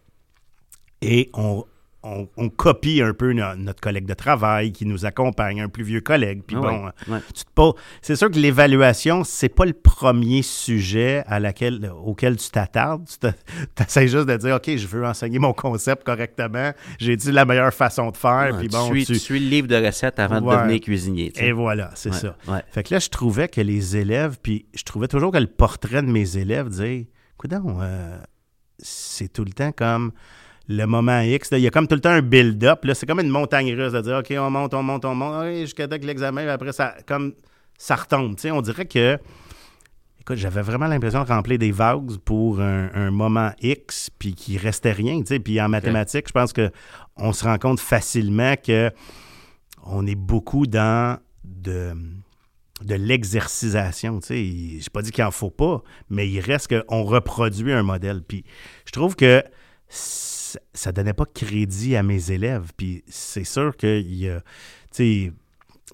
et 1.01 1.29
on, 1.33 1.65
on, 2.03 2.27
on 2.37 2.49
copie 2.49 3.01
un 3.01 3.13
peu 3.13 3.33
no- 3.33 3.55
notre 3.55 3.81
collègue 3.81 4.05
de 4.05 4.13
travail 4.13 4.71
qui 4.71 4.85
nous 4.85 5.05
accompagne, 5.05 5.59
un 5.61 5.67
plus 5.67 5.83
vieux 5.83 5.99
collègue. 6.01 6.41
Puis 6.45 6.55
Ah 6.57 6.61
bon, 6.61 6.85
ouais, 6.85 6.91
euh, 7.09 7.13
ouais. 7.13 7.19
tu 7.35 7.43
te 7.43 7.49
poses- 7.53 7.73
c'est 8.01 8.15
sûr 8.15 8.29
que 8.31 8.37
l'évaluation, 8.37 9.23
c'est 9.23 9.49
pas 9.49 9.65
le 9.65 9.73
premier 9.73 10.41
sujet 10.41 11.23
à 11.27 11.39
laquelle, 11.39 11.91
auquel 12.05 12.37
tu 12.37 12.49
t'attardes. 12.49 13.05
Tu 13.19 13.27
essaies 13.83 14.07
juste 14.07 14.27
de 14.27 14.37
dire, 14.37 14.55
OK, 14.55 14.75
je 14.77 14.87
veux 14.87 15.05
enseigner 15.05 15.39
mon 15.39 15.53
concept 15.53 16.03
correctement. 16.05 16.71
J'ai 16.99 17.15
dit 17.15 17.31
la 17.31 17.45
meilleure 17.45 17.73
façon 17.73 18.11
de 18.11 18.17
faire. 18.17 18.51
Ouais, 18.53 18.59
puis 18.59 18.67
tu, 18.69 18.75
bon, 18.77 18.85
suis, 18.87 19.05
tu- 19.05 19.13
tu 19.13 19.19
suis 19.19 19.39
le 19.39 19.49
livre 19.49 19.67
de 19.67 19.75
recettes 19.85 20.19
avant 20.19 20.39
de 20.39 20.49
devenir 20.55 20.79
cuisinier. 20.79 21.31
tu 21.31 21.39
sais. 21.41 21.47
Et 21.47 21.51
voilà, 21.51 21.91
c'est 21.95 22.13
ça. 22.13 22.37
Fait 22.71 22.83
que 22.83 22.93
là, 22.93 22.99
je 22.99 23.09
trouvais 23.09 23.47
que 23.49 23.59
les 23.61 23.97
élèves, 23.97 24.37
puis 24.41 24.65
je 24.75 24.83
trouvais 24.83 25.07
toujours 25.07 25.31
que 25.31 25.37
le 25.39 25.47
portrait 25.47 26.01
de 26.03 26.07
mes 26.07 26.37
élèves 26.37 26.69
disait, 26.69 27.07
coudon, 27.37 27.79
euh, 27.81 28.17
c'est 28.79 29.31
tout 29.33 29.43
le 29.43 29.51
temps 29.51 29.71
comme 29.71 30.11
le 30.67 30.85
moment 30.85 31.21
X. 31.21 31.51
là, 31.51 31.57
il 31.57 31.63
y 31.63 31.67
a 31.67 31.71
comme 31.71 31.87
tout 31.87 31.95
le 31.95 32.01
temps 32.01 32.09
un 32.09 32.21
build-up. 32.21 32.83
là, 32.85 32.93
C'est 32.93 33.05
comme 33.05 33.19
une 33.19 33.29
montagne 33.29 33.73
russe 33.73 33.93
de 33.93 34.01
dire, 34.01 34.17
OK, 34.17 34.33
on 34.37 34.49
monte, 34.49 34.73
on 34.73 34.83
monte, 34.83 35.05
on 35.05 35.15
monte, 35.15 35.45
jusqu'à 35.61 35.87
temps 35.87 35.97
que 35.97 36.05
l'examen, 36.05 36.47
après, 36.47 36.73
ça, 36.73 36.95
comme, 37.07 37.33
ça 37.77 37.95
retombe. 37.95 38.35
On 38.51 38.61
dirait 38.61 38.85
que, 38.85 39.17
écoute, 40.19 40.37
j'avais 40.37 40.61
vraiment 40.61 40.87
l'impression 40.87 41.23
de 41.23 41.29
remplir 41.29 41.57
des 41.57 41.71
vagues 41.71 42.17
pour 42.17 42.59
un, 42.59 42.89
un 42.93 43.11
moment 43.11 43.51
X, 43.61 44.09
puis 44.19 44.33
qu'il 44.33 44.57
restait 44.57 44.91
rien. 44.91 45.21
Puis 45.21 45.61
en 45.61 45.69
mathématiques, 45.69 46.27
je 46.27 46.33
pense 46.33 46.51
que 46.51 46.69
on 47.15 47.31
se 47.31 47.45
rend 47.45 47.57
compte 47.57 47.79
facilement 47.79 48.55
que 48.55 48.91
on 49.85 50.05
est 50.05 50.15
beaucoup 50.15 50.67
dans 50.67 51.17
de, 51.45 51.93
de 52.81 52.95
l'exercisation. 52.95 54.19
Je 54.27 54.33
n'ai 54.33 54.81
pas 54.91 55.01
dit 55.01 55.11
qu'il 55.11 55.23
n'en 55.23 55.31
faut 55.31 55.49
pas, 55.49 55.81
mais 56.09 56.29
il 56.29 56.41
reste 56.41 56.67
qu'on 56.67 57.03
reproduit 57.03 57.71
un 57.71 57.83
modèle. 57.83 58.21
Puis 58.21 58.43
je 58.85 58.91
trouve 58.91 59.15
que 59.15 59.41
ça 60.73 60.91
ne 60.91 60.95
donnait 60.95 61.13
pas 61.13 61.25
crédit 61.25 61.95
à 61.95 62.03
mes 62.03 62.31
élèves. 62.31 62.71
Puis 62.75 63.03
c'est 63.07 63.43
sûr 63.43 63.75
que 63.77 64.03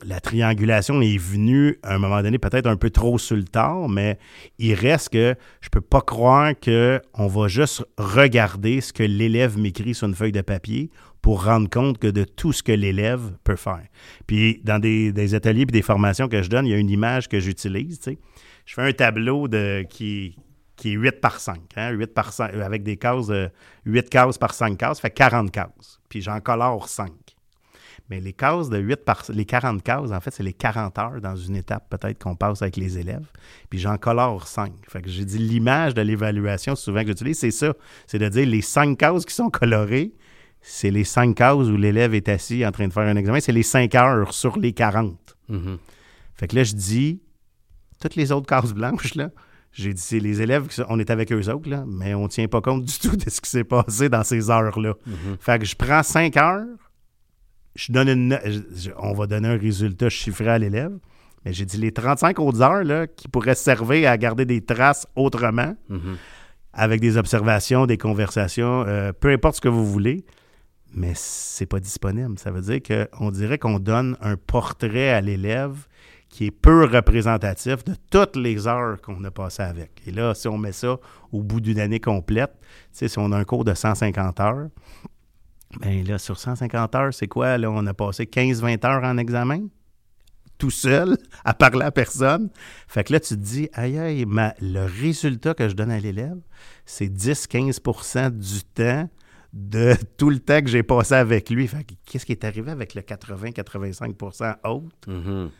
la 0.06 0.20
triangulation 0.20 1.02
est 1.02 1.18
venue 1.18 1.78
à 1.84 1.96
un 1.96 1.98
moment 2.00 2.22
donné 2.22 2.40
peut-être 2.40 2.68
un 2.68 2.78
peu 2.78 2.90
trop 2.90 3.18
sur 3.18 3.36
le 3.36 3.44
tard, 3.44 3.88
mais 3.90 4.18
il 4.58 4.74
reste 4.74 5.10
que 5.10 5.36
je 5.62 5.70
peux 5.70 5.82
pas 5.82 6.02
croire 6.02 6.54
qu'on 6.60 7.28
va 7.28 7.48
juste 7.48 7.86
regarder 7.98 8.82
ce 8.82 8.92
que 8.92 9.04
l'élève 9.04 9.58
m'écrit 9.58 9.94
sur 9.94 10.08
une 10.08 10.16
feuille 10.16 10.32
de 10.32 10.42
papier 10.42 10.90
pour 11.22 11.46
rendre 11.46 11.70
compte 11.70 12.00
que 12.00 12.08
de 12.08 12.26
tout 12.26 12.52
ce 12.52 12.64
que 12.64 12.74
l'élève 12.74 13.32
peut 13.44 13.56
faire. 13.56 13.86
Puis 14.28 14.60
dans 14.64 14.80
des, 14.80 15.14
des 15.14 15.36
ateliers 15.36 15.62
et 15.62 15.66
des 15.66 15.82
formations 15.82 16.28
que 16.28 16.42
je 16.42 16.50
donne, 16.50 16.66
il 16.66 16.72
y 16.72 16.76
a 16.76 16.78
une 16.78 16.90
image 16.90 17.30
que 17.30 17.40
j'utilise. 17.40 18.00
Je 18.66 18.74
fais 18.74 18.82
un 18.82 18.92
tableau 18.92 19.48
de, 19.48 19.86
qui, 19.90 20.36
qui 20.84 20.92
est 20.92 20.98
8 20.98 21.22
par 21.22 21.40
5, 21.40 21.62
hein, 21.78 21.92
8 21.92 22.14
par 22.14 22.34
5, 22.34 22.56
avec 22.56 22.84
des 22.84 22.98
cases, 22.98 23.28
de 23.28 23.50
8 23.86 24.10
cases 24.10 24.38
par 24.38 24.54
5 24.54 24.78
cases, 24.78 24.98
ça 24.98 25.04
fait 25.04 25.12
40 25.12 25.50
cases. 25.50 26.02
Puis 26.10 26.22
j'en 26.22 26.42
colore 26.42 26.90
5. 26.90 27.10
Mais 28.10 28.20
les 28.20 28.34
cases 28.34 28.70
de 28.70 28.80
8 28.80 29.06
par 29.06 29.24
les 29.30 29.46
40 29.46 29.82
cases, 29.82 30.12
en 30.12 30.20
fait, 30.20 30.32
c'est 30.32 30.44
les 30.44 30.52
40 30.52 31.00
heures 31.00 31.22
dans 31.22 31.38
une 31.38 31.56
étape 31.56 31.90
peut-être 31.90 32.22
qu'on 32.22 32.36
passe 32.36 32.62
avec 32.62 32.76
les 32.76 33.00
élèves. 33.00 33.26
Puis 33.70 33.80
j'en 33.80 33.96
colore 33.96 34.46
5. 34.46 34.74
Fait 34.90 35.02
que 35.02 35.10
j'ai 35.10 35.24
dit 35.24 35.38
l'image 35.38 35.94
de 35.94 36.02
l'évaluation 36.02 36.76
souvent 36.76 37.00
que 37.04 37.08
j'utilise, 37.08 37.40
c'est 37.40 37.52
ça. 37.52 37.74
C'est 38.06 38.20
de 38.20 38.28
dire 38.28 38.46
les 38.46 38.62
5 38.62 38.98
cases 38.98 39.24
qui 39.24 39.34
sont 39.34 39.50
colorées, 39.50 40.12
c'est 40.60 40.92
les 40.92 41.06
5 41.06 41.34
cases 41.34 41.68
où 41.70 41.78
l'élève 41.78 42.14
est 42.14 42.28
assis 42.28 42.66
en 42.66 42.74
train 42.74 42.90
de 42.90 42.94
faire 42.94 43.08
un 43.08 43.16
examen, 43.16 43.40
c'est 43.40 43.54
les 43.54 43.64
5 43.64 43.96
heures 43.96 44.34
sur 44.34 44.58
les 44.58 44.74
40. 44.74 45.38
Mhm. 45.48 45.78
Fait 46.36 46.50
que 46.50 46.58
là, 46.58 46.66
je 46.66 46.74
dis, 46.74 47.22
toutes 48.02 48.18
les 48.18 48.34
autres 48.34 48.48
cases 48.48 48.74
blanches, 48.74 49.16
là, 49.16 49.30
j'ai 49.74 49.94
dit, 49.94 50.02
c'est 50.02 50.20
les 50.20 50.42
élèves, 50.42 50.68
on 50.88 51.00
est 51.00 51.10
avec 51.10 51.32
eux 51.32 51.50
autres, 51.50 51.70
là, 51.70 51.84
mais 51.88 52.14
on 52.14 52.24
ne 52.24 52.28
tient 52.28 52.48
pas 52.48 52.62
compte 52.62 52.84
du 52.86 52.98
tout 53.00 53.16
de 53.18 53.30
ce 53.30 53.42
qui 53.42 53.50
s'est 53.50 53.64
passé 53.64 54.08
dans 54.10 54.24
ces 54.24 54.50
heures-là. 54.50 54.94
Fait 55.40 55.60
que 55.60 55.66
je 55.66 55.76
prends 55.76 56.04
5 56.04 56.38
heures, 56.38 56.66
je 57.76 57.92
donne 57.92 58.08
une, 58.10 58.40
je- 58.46 58.92
on 58.98 59.14
va 59.14 59.26
donner 59.28 59.48
un 59.50 59.58
résultat 59.58 60.10
chiffré 60.10 60.48
à 60.50 60.58
l'élève, 60.60 60.92
mais 61.44 61.54
j'ai 61.54 61.66
dit 61.66 61.78
les 61.78 61.92
35 61.92 62.40
autres 62.40 62.62
heures 62.62 62.84
là, 62.84 63.08
qui 63.08 63.28
pourraient 63.28 63.56
servir 63.56 64.10
à 64.10 64.18
garder 64.18 64.46
des 64.46 64.62
traces 64.62 65.08
autrement, 65.16 65.76
Mhm. 65.90 66.18
avec 66.74 67.02
des 67.02 67.18
observations, 67.18 67.86
des 67.86 67.98
conversations, 67.98 68.86
euh, 68.88 69.12
peu 69.12 69.30
importe 69.30 69.56
ce 69.56 69.62
que 69.62 69.70
vous 69.70 69.86
voulez, 69.86 70.24
mais 70.96 71.14
c'est 71.16 71.66
pas 71.66 71.80
disponible. 71.80 72.38
Ça 72.38 72.52
veut 72.52 72.62
dire 72.62 72.80
qu'on 72.84 73.32
dirait 73.32 73.58
qu'on 73.58 73.80
donne 73.80 74.18
un 74.22 74.38
portrait 74.38 75.10
à 75.10 75.20
l'élève 75.22 75.88
qui 76.34 76.48
est 76.48 76.52
peu 76.52 76.86
représentatif 76.86 77.84
de 77.84 77.94
toutes 78.10 78.36
les 78.36 78.66
heures 78.68 79.00
qu'on 79.02 79.24
a 79.24 79.30
passées 79.30 79.62
avec. 79.62 80.02
Et 80.08 80.12
là, 80.12 80.34
si 80.34 80.48
on 80.48 80.58
met 80.58 80.72
ça 80.72 80.98
au 81.32 81.44
bout 81.44 81.62
d'une 81.62 81.78
année 81.80 82.00
complète, 82.00 82.54
si 82.92 83.06
on 83.18 83.32
a 83.32 83.38
un 83.38 83.44
cours 83.44 83.64
de 83.64 83.76
150 83.76 84.40
heures, 84.40 84.68
bien 85.80 86.04
là, 86.04 86.18
sur 86.18 86.40
150 86.40 86.96
heures, 86.96 87.14
c'est 87.14 87.28
quoi? 87.28 87.60
Là, 87.60 87.70
on 87.70 87.86
a 87.86 87.94
passé 87.94 88.26
15-20 88.26 88.84
heures 88.84 89.04
en 89.04 89.18
examen, 89.20 89.68
tout 90.58 90.72
seul, 90.72 91.18
à 91.46 91.54
parler 91.54 91.86
à 91.86 91.92
personne. 91.92 92.50
Fait 92.88 93.04
que 93.04 93.14
là, 93.14 93.20
tu 93.20 93.36
te 93.36 93.40
dis, 93.40 93.70
aïe, 93.74 94.00
aïe, 94.00 94.26
le 94.60 94.86
résultat 94.86 95.54
que 95.54 95.70
je 95.70 95.76
donne 95.76 95.92
à 95.92 96.00
l'élève, 96.00 96.40
c'est 96.88 97.10
10-15% 97.14 98.32
du 98.32 98.64
temps 98.74 99.08
de 99.54 99.94
tout 100.18 100.32
le 100.32 100.40
temps 100.40 100.62
que 100.62 100.68
j'ai 100.68 100.82
passé 100.82 101.14
avec 101.14 101.52
lui. 101.52 101.68
Fait 101.68 101.84
que 101.84 101.94
qu'est-ce 102.06 102.26
qui 102.26 102.32
est 102.32 102.44
arrivé 102.44 102.72
avec 102.72 102.96
le 102.96 103.02
80-85 103.04 104.56
autre? 104.68 104.96
Il- 105.08 105.52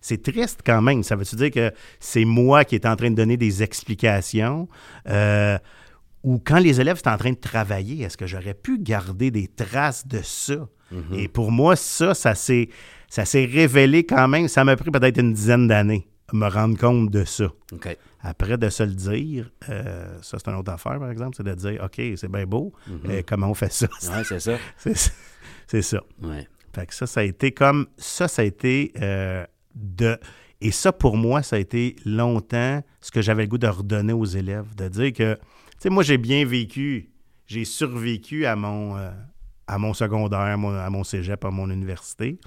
c'est 0.00 0.22
triste 0.22 0.60
quand 0.64 0.82
même. 0.82 1.02
Ça 1.02 1.16
veut-tu 1.16 1.36
dire 1.36 1.50
que 1.50 1.72
c'est 2.00 2.24
moi 2.24 2.64
qui 2.64 2.74
est 2.74 2.86
en 2.86 2.96
train 2.96 3.10
de 3.10 3.16
donner 3.16 3.36
des 3.36 3.62
explications? 3.62 4.68
Euh, 5.08 5.58
ou 6.22 6.38
quand 6.44 6.58
les 6.58 6.80
élèves 6.80 6.98
sont 6.98 7.08
en 7.10 7.16
train 7.16 7.32
de 7.32 7.36
travailler, 7.36 8.02
est-ce 8.04 8.16
que 8.16 8.26
j'aurais 8.26 8.54
pu 8.54 8.78
garder 8.78 9.30
des 9.30 9.48
traces 9.48 10.06
de 10.06 10.20
ça? 10.22 10.68
Et 11.14 11.26
pour 11.26 11.50
moi, 11.50 11.74
ça, 11.74 12.12
ça 12.12 12.34
s'est, 12.34 12.68
ça 13.08 13.24
s'est 13.24 13.46
révélé 13.46 14.04
quand 14.04 14.28
même. 14.28 14.46
Ça 14.46 14.62
m'a 14.62 14.76
pris 14.76 14.90
peut-être 14.90 15.18
une 15.18 15.32
dizaine 15.32 15.66
d'années 15.66 16.06
à 16.28 16.36
me 16.36 16.46
rendre 16.46 16.76
compte 16.78 17.10
de 17.10 17.24
ça. 17.24 17.46
OK. 17.72 17.96
Après, 18.20 18.58
de 18.58 18.68
se 18.68 18.82
le 18.82 18.92
dire, 18.92 19.50
euh, 19.70 20.18
ça, 20.20 20.36
c'est 20.38 20.50
une 20.50 20.56
autre 20.58 20.70
affaire, 20.70 20.98
par 21.00 21.10
exemple, 21.10 21.34
c'est 21.36 21.42
de 21.44 21.54
dire, 21.54 21.82
OK, 21.82 21.94
c'est 22.16 22.30
bien 22.30 22.44
beau, 22.44 22.72
euh, 23.08 23.22
comment 23.26 23.48
on 23.48 23.54
fait 23.54 23.72
ça? 23.72 23.86
Ouais, 24.02 24.22
c'est 24.22 24.38
ça. 24.38 24.58
C'est- 24.76 25.12
c'est 25.66 25.82
ça. 25.82 26.00
Ouais. 26.22 26.46
Fait 26.74 26.86
que 26.86 26.94
ça, 26.94 27.06
ça 27.06 27.20
a 27.20 27.24
été 27.24 27.52
comme. 27.52 27.86
Ça, 27.96 28.28
ça 28.28 28.42
a 28.42 28.44
été 28.44 28.92
euh, 29.00 29.44
de. 29.74 30.18
Et 30.60 30.70
ça, 30.70 30.92
pour 30.92 31.16
moi, 31.16 31.42
ça 31.42 31.56
a 31.56 31.58
été 31.58 31.96
longtemps 32.06 32.82
ce 33.00 33.10
que 33.10 33.20
j'avais 33.20 33.42
le 33.42 33.48
goût 33.48 33.58
de 33.58 33.66
redonner 33.66 34.12
aux 34.12 34.24
élèves. 34.24 34.74
De 34.76 34.88
dire 34.88 35.12
que. 35.12 35.34
Tu 35.34 35.40
sais, 35.78 35.90
moi, 35.90 36.02
j'ai 36.02 36.18
bien 36.18 36.44
vécu. 36.46 37.10
J'ai 37.46 37.64
survécu 37.64 38.46
à 38.46 38.54
mon, 38.56 38.96
euh, 38.96 39.10
à 39.66 39.76
mon 39.78 39.92
secondaire, 39.92 40.38
à 40.40 40.56
mon, 40.56 40.70
à 40.74 40.88
mon 40.88 41.04
cégep, 41.04 41.44
à 41.44 41.50
mon 41.50 41.68
université. 41.70 42.38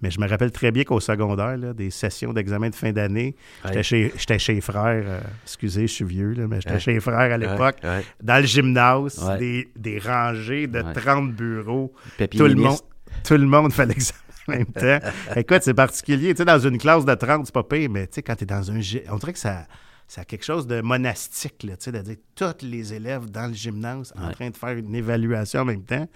Mais 0.00 0.10
je 0.10 0.20
me 0.20 0.26
rappelle 0.28 0.50
très 0.52 0.70
bien 0.72 0.84
qu'au 0.84 1.00
secondaire, 1.00 1.56
là, 1.56 1.72
des 1.74 1.90
sessions 1.90 2.32
d'examen 2.32 2.70
de 2.70 2.74
fin 2.74 2.92
d'année, 2.92 3.34
Ouais. 3.64 3.70
j'étais 3.70 3.82
chez, 3.82 4.12
j'étais 4.16 4.38
chez 4.38 4.54
les 4.54 4.60
frères. 4.60 5.04
euh, 5.06 5.20
excusez, 5.44 5.82
je 5.88 5.92
suis 5.92 6.04
vieux, 6.04 6.32
là, 6.32 6.46
mais 6.48 6.56
j'étais 6.60 6.74
Ouais. 6.74 6.80
chez 6.80 6.92
les 6.94 7.00
frères 7.00 7.32
à 7.32 7.36
l'époque. 7.36 7.76
Ouais. 7.84 8.02
Dans 8.22 8.40
le 8.40 8.46
gymnase, 8.46 9.36
des, 9.38 9.68
des 9.76 9.98
rangées 9.98 10.66
de 10.66 10.80
Ouais. 10.82 10.92
30 10.94 11.32
bureaux 11.34 11.92
Papier 12.16 12.38
tout 12.38 12.46
le, 12.46 12.54
monde, 12.54 12.78
tout 13.24 13.34
le 13.34 13.46
monde 13.46 13.72
fait 13.72 13.86
l'examen 13.86 14.18
en 14.48 14.52
même 14.52 14.66
temps. 14.66 14.98
Écoute, 15.36 15.62
c'est 15.62 15.74
particulier. 15.74 16.30
Tu 16.34 16.38
sais, 16.38 16.44
dans 16.44 16.58
une 16.58 16.78
classe 16.78 17.04
de 17.04 17.14
30, 17.14 17.46
c'est 17.46 17.54
pas 17.54 17.64
pire, 17.64 17.90
mais 17.90 18.06
tu 18.06 18.14
sais, 18.14 18.22
quand 18.22 18.34
tu 18.36 18.44
es 18.44 18.46
dans 18.46 18.70
un... 18.70 18.80
On 19.10 19.16
dirait 19.18 19.32
que 19.34 19.38
ça, 19.38 19.66
ça 20.06 20.22
a 20.22 20.24
quelque 20.24 20.44
chose 20.44 20.66
de 20.66 20.80
monastique, 20.80 21.62
là, 21.64 21.76
tu 21.76 21.84
sais, 21.84 21.92
de 21.92 21.98
dire 22.00 22.16
tous 22.34 22.64
les 22.64 22.94
élèves 22.94 23.30
dans 23.30 23.46
le 23.48 23.52
gymnase 23.52 24.14
en 24.16 24.28
Ouais. 24.28 24.32
train 24.32 24.48
de 24.50 24.56
faire 24.56 24.70
une 24.76 24.94
évaluation 24.94 25.60
en 25.60 25.64
même 25.66 25.82
temps. 25.84 26.08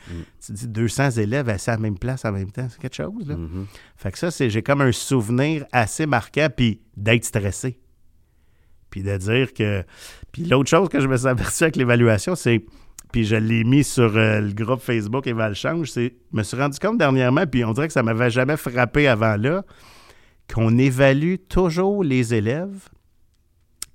Tu 0.44 0.52
dis 0.52 0.66
200 0.68 1.10
élèves 1.10 1.48
assis 1.50 1.68
à 1.68 1.74
la 1.74 1.78
même 1.80 1.98
place 1.98 2.24
en 2.24 2.32
même 2.32 2.50
temps. 2.50 2.66
C'est 2.70 2.80
quelque 2.80 2.96
chose, 2.96 3.26
là. 3.28 3.36
Mhm. 3.36 3.66
Fait 3.96 4.10
que 4.12 4.18
ça, 4.18 4.30
c'est 4.30 4.48
j'ai 4.48 4.62
comme 4.62 4.80
un 4.80 4.92
souvenir 4.92 5.66
assez 5.72 6.06
marquant, 6.06 6.48
puis 6.56 6.80
d'être 6.96 7.24
stressé. 7.26 7.78
Puis 8.88 9.02
de 9.02 9.16
dire 9.16 9.52
que... 9.54 9.84
Puis 10.32 10.44
l'autre 10.44 10.68
chose 10.70 10.88
que 10.88 11.00
je 11.00 11.06
me 11.06 11.16
suis 11.16 11.26
aperçu 11.28 11.64
avec 11.64 11.76
l'évaluation, 11.76 12.34
c'est... 12.34 12.64
Puis 13.10 13.24
je 13.24 13.36
l'ai 13.36 13.64
mis 13.64 13.84
sur 13.84 14.16
euh, 14.16 14.40
le 14.40 14.52
groupe 14.52 14.80
Facebook 14.80 15.26
Éval 15.26 15.54
Change, 15.54 15.90
c'est... 15.90 16.14
Je 16.32 16.36
me 16.38 16.42
suis 16.42 16.56
rendu 16.56 16.78
compte 16.78 16.98
dernièrement, 16.98 17.46
puis 17.46 17.64
on 17.64 17.72
dirait 17.72 17.86
que 17.86 17.92
ça 17.92 18.02
m'avait 18.02 18.30
jamais 18.30 18.56
frappé 18.56 19.06
avant 19.06 19.36
là, 19.36 19.64
qu'on 20.52 20.78
évalue 20.78 21.36
toujours 21.48 22.04
les 22.04 22.34
élèves 22.34 22.88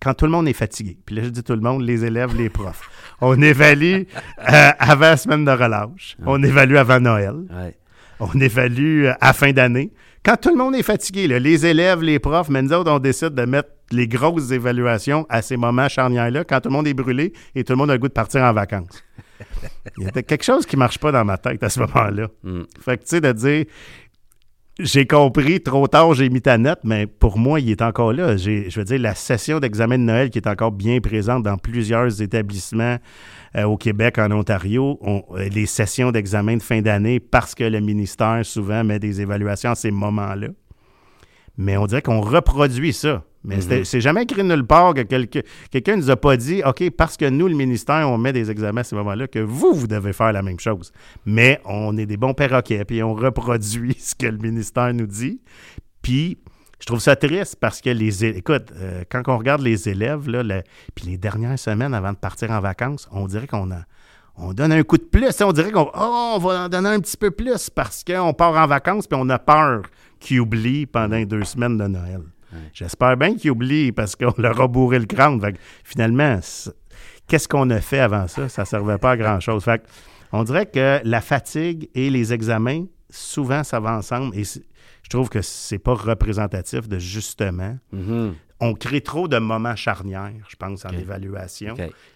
quand 0.02 0.14
tout 0.14 0.26
le 0.26 0.32
monde 0.32 0.48
est 0.48 0.54
fatigué. 0.54 0.98
Puis 1.06 1.16
là, 1.16 1.24
je 1.24 1.30
dis 1.30 1.44
tout 1.44 1.54
le 1.54 1.62
monde, 1.62 1.82
les 1.82 2.06
élèves, 2.06 2.36
les 2.36 2.50
profs. 2.50 2.90
On 3.22 3.42
évalue 3.42 4.04
euh, 4.04 4.72
avant 4.80 5.02
la 5.02 5.18
semaine 5.18 5.46
de 5.46 5.52
relâche. 5.52 6.18
On 6.26 6.42
évalue 6.44 6.76
avant 6.76 7.00
Noël. 7.00 7.36
Ouais. 7.50 7.76
On 8.20 8.40
évalue 8.40 9.06
euh, 9.06 9.14
à 9.22 9.34
fin 9.34 9.52
d'année. 9.52 9.92
Quand 10.28 10.36
tout 10.36 10.50
le 10.50 10.58
monde 10.58 10.76
est 10.76 10.84
fatigué, 10.84 11.26
là, 11.26 11.40
les 11.40 11.66
élèves, 11.66 12.02
les 12.02 12.20
profs, 12.20 12.50
mais 12.50 12.62
nous 12.62 12.74
autres, 12.74 12.92
on 12.92 13.00
décide 13.00 13.30
de 13.30 13.46
mettre 13.46 13.70
les 13.92 14.10
grosses 14.10 14.52
évaluations 14.52 15.26
à 15.30 15.42
ces 15.42 15.56
moments 15.56 15.88
charnières-là, 15.88 16.44
quand 16.44 16.60
tout 16.60 16.68
le 16.68 16.74
monde 16.74 16.86
est 16.86 16.94
brûlé 16.94 17.32
et 17.56 17.64
tout 17.64 17.72
le 17.72 17.78
monde 17.78 17.92
a 17.92 17.94
le 17.94 18.00
goût 18.00 18.10
de 18.10 18.14
partir 18.14 18.42
en 18.44 18.52
vacances. 18.52 19.06
Il 19.98 20.04
y 20.04 20.08
a 20.08 20.12
quelque 20.12 20.44
chose 20.44 20.66
qui 20.66 20.76
ne 20.76 20.80
marche 20.80 20.98
pas 20.98 21.14
dans 21.14 21.24
ma 21.24 21.38
tête 21.38 21.64
à 21.64 21.70
ce 21.70 21.80
moment-là. 21.80 22.28
Mm. 22.44 22.64
Fait 22.82 22.98
que, 22.98 23.04
tu 23.04 23.10
sais, 23.10 23.22
de 23.22 23.32
dire, 23.32 23.66
j'ai 24.80 25.08
compris, 25.08 25.62
trop 25.62 25.88
tard, 25.88 26.14
j'ai 26.14 26.30
mis 26.30 26.42
ta 26.42 26.58
note, 26.60 26.80
mais 26.84 27.08
pour 27.08 27.40
moi, 27.40 27.60
il 27.60 27.72
est 27.72 27.82
encore 27.82 28.14
là. 28.14 28.38
Je 28.38 28.78
veux 28.78 28.84
dire, 28.84 29.00
la 29.00 29.16
session 29.16 29.60
d'examen 29.60 29.98
de 29.98 30.04
Noël 30.04 30.30
qui 30.30 30.38
est 30.38 30.48
encore 30.48 30.72
bien 30.72 31.00
présente 31.00 31.44
dans 31.44 31.58
plusieurs 31.58 32.22
établissements 32.22 32.98
euh, 33.56 33.64
au 33.64 33.76
Québec, 33.78 34.20
en 34.20 34.32
Ontario, 34.32 35.00
euh, 35.04 35.50
les 35.50 35.66
sessions 35.66 36.12
d'examen 36.12 36.58
de 36.58 36.62
fin 36.62 36.82
d'année, 36.82 37.20
parce 37.20 37.56
que 37.56 37.64
le 37.64 37.80
ministère 37.80 38.42
souvent 38.44 38.84
met 38.84 39.00
des 39.00 39.20
évaluations 39.20 39.72
à 39.72 39.76
ces 39.76 39.90
moments-là. 39.90 40.50
Mais 41.58 41.76
on 41.78 41.88
dirait 41.88 42.04
qu'on 42.04 42.22
reproduit 42.22 42.94
ça. 42.94 43.24
Mais 43.44 43.58
mhm. 43.58 43.86
c'est 43.86 44.02
jamais 44.02 44.24
écrit 44.24 44.44
nulle 44.44 44.66
part 44.66 44.94
que 44.94 45.02
quelqu'un 45.02 45.96
ne 45.96 46.02
nous 46.02 46.10
a 46.10 46.16
pas 46.16 46.38
dit, 46.38 46.62
OK, 46.66 46.90
parce 46.92 47.18
que 47.18 47.30
nous, 47.30 47.48
le 47.48 47.56
ministère, 47.56 48.10
on 48.10 48.18
met 48.18 48.34
des 48.34 48.52
examens 48.52 48.82
à 48.82 48.84
ce 48.84 48.96
moment-là, 48.96 49.28
que 49.28 49.40
vous, 49.40 49.74
vous 49.74 49.88
devez 49.88 50.14
faire 50.14 50.34
la 50.34 50.42
même 50.42 50.60
chose. 50.60 50.92
Mais 51.26 51.62
on 51.66 51.98
est 51.98 52.06
des 52.06 52.18
bons 52.18 52.34
perroquets, 52.34 52.84
puis 52.86 53.02
on 53.04 53.14
reproduit 53.14 53.94
ce 54.00 54.16
que 54.16 54.28
le 54.28 54.38
ministère 54.38 54.94
nous 54.94 55.08
dit. 55.08 55.42
Puis, 56.02 56.38
je 56.80 56.86
trouve 56.86 57.00
ça 57.00 57.16
triste 57.16 57.58
parce 57.60 57.82
que 57.82 57.90
les 57.90 58.26
écoute, 58.26 58.72
euh, 58.76 59.04
quand 59.10 59.24
on 59.28 59.38
regarde 59.38 59.62
les 59.62 59.90
élèves, 59.90 60.30
là, 60.30 60.62
puis 60.94 61.06
les 61.06 61.18
dernières 61.18 61.58
semaines 61.58 61.94
avant 61.94 62.12
de 62.12 62.18
partir 62.18 62.52
en 62.52 62.60
vacances, 62.60 63.08
on 63.12 63.28
dirait 63.28 63.48
qu'on 63.48 63.72
a 63.72 63.82
on 64.40 64.54
donne 64.54 64.72
un 64.72 64.84
coup 64.84 64.98
de 64.98 65.04
plus. 65.04 65.42
On 65.42 65.52
dirait 65.52 65.72
qu'on 65.72 65.90
oh, 65.94 66.34
on 66.36 66.38
va 66.38 66.66
en 66.66 66.70
donner 66.70 66.90
un 66.90 67.00
petit 67.00 67.18
peu 67.18 67.32
plus 67.32 67.70
parce 67.70 68.04
qu'on 68.04 68.34
part 68.34 68.54
en 68.54 68.68
vacances 68.68 69.08
puis 69.08 69.20
on 69.20 69.28
a 69.30 69.40
peur 69.40 69.82
qu'ils 70.20 70.40
oublient 70.40 70.86
pendant 70.86 71.20
deux 71.24 71.44
semaines 71.44 71.78
de 71.78 71.88
Noël. 71.88 72.22
J'espère 72.74 73.18
bien 73.18 73.36
qu'ils 73.36 73.52
oublient 73.52 73.92
parce 73.92 74.16
qu'on 74.16 74.34
leur 74.38 74.60
a 74.62 74.68
bourré 74.68 75.00
le 75.00 75.06
crâne. 75.06 75.42
finalement, 75.84 76.40
qu'est-ce 77.28 77.48
qu'on 77.48 77.70
a 77.70 77.82
fait 77.82 78.00
avant 78.00 78.28
ça? 78.28 78.50
Ça 78.50 78.64
ne 78.64 78.68
servait 78.68 78.98
pas 78.98 79.12
à 79.12 79.18
grand-chose. 79.18 79.66
on 80.32 80.44
dirait 80.44 80.66
que 80.66 81.00
la 81.04 81.22
fatigue 81.22 81.90
et 81.94 82.10
les 82.10 82.34
examens, 82.34 82.86
souvent, 83.10 83.64
ça 83.64 83.80
va 83.80 83.98
ensemble. 83.98 84.38
Et 84.38 84.44
je 84.44 85.10
trouve 85.10 85.30
que 85.30 85.42
c'est 85.42 85.80
pas 85.80 85.94
représentatif 85.94 86.88
de 86.88 87.00
justement. 87.00 87.78
Mm-hmm. 87.94 88.34
On 88.60 88.74
crée 88.74 89.02
trop 89.02 89.28
de 89.28 89.38
moments 89.38 89.76
charnières, 89.76 90.34
je 90.50 90.56
pense, 90.56 90.84
en 90.86 90.90
évaluation, 90.90 91.76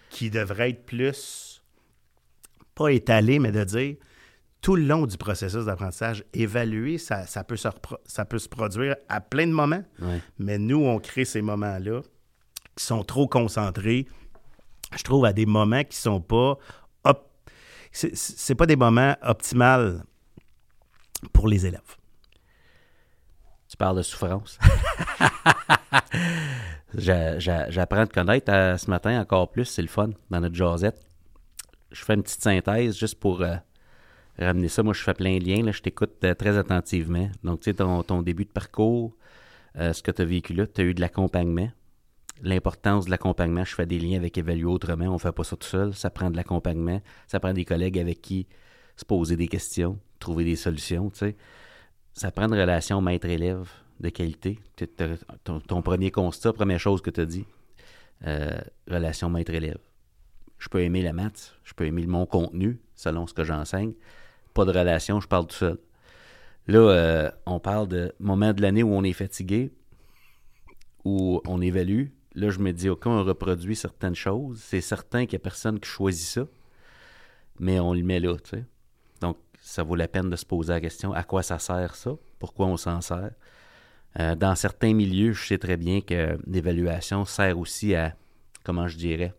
qui 0.10 0.30
devraient 0.30 0.72
être 0.72 0.86
plus, 0.86 1.62
pas 2.74 2.90
étalés, 2.90 3.38
mais 3.38 3.52
de 3.52 3.64
dire 3.64 3.96
tout 4.62 4.76
le 4.76 4.84
long 4.84 5.08
du 5.08 5.18
processus 5.18 5.66
d'apprentissage, 5.66 6.24
évaluer, 6.34 6.98
ça, 7.00 7.26
peut 7.44 7.58
se 7.58 7.68
ça 8.06 8.26
peut 8.26 8.40
se 8.40 8.48
produire 8.48 8.96
à 9.10 9.20
plein 9.20 9.48
de 9.48 9.52
moments. 9.52 9.84
Mais 10.38 10.58
nous, 10.58 10.86
on 10.86 11.00
crée 11.00 11.26
ces 11.26 11.42
moments-là 11.42 12.02
qui 12.76 12.86
sont 12.86 13.04
trop 13.04 13.28
concentrés, 13.28 14.08
je 14.96 15.04
trouve, 15.04 15.26
à 15.26 15.34
des 15.34 15.46
moments 15.46 15.84
qui 15.84 15.98
sont 15.98 16.22
pas... 16.22 16.58
C'est 17.94 18.56
pas 18.56 18.66
des 18.66 18.78
moments 18.78 19.18
optimaux 19.22 20.00
pour 21.34 21.50
les 21.50 21.66
élèves. 21.66 21.98
Tu 23.68 23.76
parles 23.76 23.98
de 23.98 24.02
souffrance. 24.02 24.58
J'apprends 26.98 28.00
à 28.00 28.08
te 28.08 28.14
connaître 28.14 28.50
euh, 28.52 28.78
ce 28.78 28.90
matin 28.90 29.20
encore 29.20 29.52
plus, 29.52 29.66
c'est 29.66 29.82
le 29.82 29.90
fun 29.90 30.12
dans 30.30 30.40
notre 30.40 30.56
jasette. 30.56 31.06
Je 31.92 32.06
fais 32.06 32.14
une 32.14 32.24
petite 32.24 32.42
synthèse 32.42 32.98
juste 32.98 33.20
pour... 33.20 33.42
Euh, 33.42 33.56
ramener 34.38 34.68
ça. 34.68 34.84
Moi, 34.84 34.94
je 34.94 35.04
fais 35.04 35.14
plein 35.14 35.38
de 35.38 35.44
liens. 35.44 35.64
Là, 35.64 35.72
je 35.72 35.82
t'écoute 35.82 36.14
euh, 36.24 36.34
très 36.34 36.58
attentivement. 36.58 37.30
Donc, 37.44 37.62
tu 37.62 37.72
sais, 37.72 37.74
ton, 37.76 38.22
début 38.22 38.46
de 38.46 38.50
parcours, 38.50 39.16
euh, 39.78 39.94
ce 39.94 40.02
que 40.02 40.12
tu 40.12 40.22
as 40.22 40.26
vécu 40.26 40.54
là, 40.54 40.68
tu 40.68 40.82
as 40.82 40.84
eu 40.84 40.94
de 40.94 41.02
l'accompagnement. 41.02 41.70
L'importance 42.42 43.06
de 43.06 43.12
l'accompagnement, 43.12 43.64
je 43.64 43.76
fais 43.76 43.86
des 43.86 44.00
liens 44.00 44.18
avec 44.18 44.38
Évaluer 44.38 44.66
autrement. 44.66 45.06
On 45.06 45.14
ne 45.14 45.20
fait 45.20 45.32
pas 45.32 45.44
ça 45.44 45.56
tout 45.56 45.68
seul. 45.68 45.94
Ça 45.94 46.10
prend 46.10 46.32
de 46.32 46.38
l'accompagnement. 46.38 47.02
Ça 47.28 47.40
prend 47.40 47.54
des 47.54 47.66
collègues 47.66 48.00
avec 48.00 48.22
qui 48.22 48.48
se 48.96 49.06
poser 49.06 49.36
des 49.36 49.48
questions, 49.48 50.00
trouver 50.20 50.44
des 50.44 50.56
solutions. 50.56 51.10
Tu 51.12 51.20
sais. 51.20 51.36
Ça 52.14 52.32
prend 52.32 52.48
une 52.48 52.60
relation 52.60 53.02
maître-élève 53.02 53.70
de 54.00 54.10
qualité. 54.10 54.60
Ton, 55.44 55.82
premier 55.82 56.12
constat, 56.12 56.54
première 56.54 56.80
chose 56.80 57.02
que 57.02 57.10
tu 57.10 57.22
as 57.22 57.26
dit, 57.26 57.46
euh, 58.26 58.60
relation 58.90 59.30
maître-élève. 59.30 59.78
Je 60.58 60.70
peux 60.70 60.82
aimer 60.82 61.02
la 61.02 61.14
maths, 61.14 61.56
je 61.64 61.74
peux 61.74 61.86
aimer 61.86 62.06
mon 62.06 62.26
contenu 62.26 62.80
selon 62.96 63.26
ce 63.28 63.34
que 63.34 63.44
j'enseigne, 63.44 63.94
pas 64.54 64.66
de 64.66 64.72
relation, 64.72 65.20
je 65.20 65.28
parle 65.28 65.48
tout 65.48 65.56
seul. 65.56 65.78
Là, 66.68 66.80
euh, 66.80 67.32
on 67.46 67.60
parle 67.60 67.88
de 67.88 68.14
moment 68.20 68.54
de 68.54 68.62
l'année 68.62 68.84
où 68.84 68.94
on 68.94 69.04
est 69.04 69.14
fatigué, 69.14 69.72
où 71.04 71.42
on 71.46 71.62
évalue. 71.62 72.08
Là, 72.36 72.50
je 72.50 72.60
me 72.60 72.72
dis, 72.72 72.90
OK, 72.90 73.08
on 73.08 73.24
reproduit 73.24 73.76
certaines 73.76 74.16
choses. 74.16 74.62
C'est 74.62 74.82
certain 74.82 75.26
qu'il 75.26 75.38
n'y 75.38 75.42
a 75.42 75.44
personne 75.44 75.80
qui 75.80 75.90
choisit 75.90 76.28
ça, 76.28 76.48
mais 77.60 77.80
on 77.80 77.94
le 77.94 78.04
met 78.04 78.20
là. 78.20 78.36
Donc, 79.20 79.38
ça 79.60 79.84
vaut 79.84 79.96
la 79.96 80.08
peine 80.08 80.30
de 80.30 80.36
se 80.36 80.46
poser 80.46 80.74
la 80.74 80.82
question, 80.82 81.14
à 81.14 81.24
quoi 81.24 81.44
ça 81.44 81.60
sert 81.60 81.96
ça? 81.96 82.12
Pourquoi 82.40 82.68
on 82.68 82.78
s'en 82.78 83.02
sert? 83.02 83.32
Euh, 84.20 84.36
dans 84.36 84.56
certains 84.56 84.94
milieux, 84.94 85.34
je 85.34 85.46
sais 85.46 85.58
très 85.58 85.78
bien 85.78 86.02
que 86.02 86.38
l'évaluation 86.46 87.26
sert 87.26 87.58
aussi 87.58 87.96
à, 87.96 88.16
comment 88.64 88.88
je 88.88 88.98
dirais, 88.98 89.34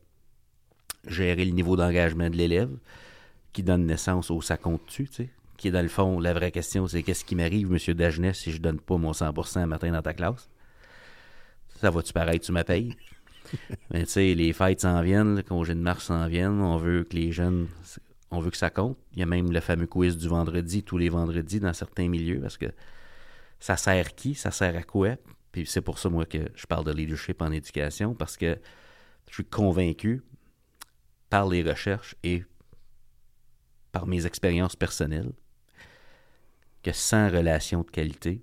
gérer 1.06 1.44
le 1.44 1.52
niveau 1.52 1.76
d'engagement 1.76 2.30
de 2.30 2.36
l'élève 2.36 2.70
qui 3.52 3.62
donne 3.62 3.86
naissance 3.86 4.30
au 4.30 4.40
ça 4.40 4.56
compte-tu, 4.56 5.08
tu 5.08 5.14
sais, 5.14 5.30
qui 5.56 5.68
est 5.68 5.70
dans 5.70 5.82
le 5.82 5.88
fond, 5.88 6.18
la 6.18 6.32
vraie 6.32 6.50
question, 6.50 6.86
c'est 6.88 7.02
qu'est-ce 7.02 7.24
qui 7.24 7.36
m'arrive, 7.36 7.70
monsieur 7.70 7.94
Dagenet, 7.94 8.32
si 8.32 8.50
je 8.50 8.58
donne 8.58 8.80
pas 8.80 8.96
mon 8.96 9.12
100% 9.12 9.58
un 9.60 9.66
matin 9.66 9.92
dans 9.92 10.02
ta 10.02 10.14
classe? 10.14 10.48
Ça 11.80 11.90
va-tu 11.90 12.12
paraître, 12.12 12.44
tu 12.44 12.52
m'appelles? 12.52 12.94
Mais 13.90 14.04
tu 14.04 14.10
sais, 14.10 14.34
les 14.34 14.52
fêtes 14.52 14.80
s'en 14.80 15.02
viennent, 15.02 15.36
le 15.36 15.42
congé 15.42 15.74
de 15.74 15.80
mars 15.80 16.06
s'en 16.06 16.26
viennent, 16.26 16.60
on 16.60 16.76
veut 16.76 17.04
que 17.04 17.14
les 17.14 17.32
jeunes, 17.32 17.68
on 18.30 18.40
veut 18.40 18.50
que 18.50 18.56
ça 18.56 18.70
compte. 18.70 18.98
Il 19.12 19.20
y 19.20 19.22
a 19.22 19.26
même 19.26 19.52
le 19.52 19.60
fameux 19.60 19.86
quiz 19.86 20.16
du 20.16 20.28
vendredi, 20.28 20.82
tous 20.82 20.98
les 20.98 21.08
vendredis 21.08 21.60
dans 21.60 21.72
certains 21.72 22.08
milieux, 22.08 22.40
parce 22.40 22.56
que 22.56 22.66
ça 23.60 23.76
sert 23.76 24.14
qui? 24.14 24.34
Ça 24.34 24.50
sert 24.50 24.76
à 24.76 24.82
quoi? 24.82 25.16
Puis 25.52 25.66
c'est 25.66 25.82
pour 25.82 25.98
ça, 25.98 26.08
moi, 26.08 26.24
que 26.24 26.38
je 26.54 26.66
parle 26.66 26.84
de 26.84 26.92
leadership 26.92 27.42
en 27.42 27.52
éducation, 27.52 28.14
parce 28.14 28.36
que 28.36 28.58
je 29.28 29.34
suis 29.34 29.44
convaincu 29.44 30.22
par 31.30 31.48
les 31.48 31.62
recherches 31.62 32.16
et 32.24 32.44
par 33.92 34.06
mes 34.06 34.26
expériences 34.26 34.76
personnelles, 34.76 35.32
que 36.82 36.92
sans 36.92 37.30
relation 37.30 37.82
de 37.82 37.90
qualité, 37.90 38.42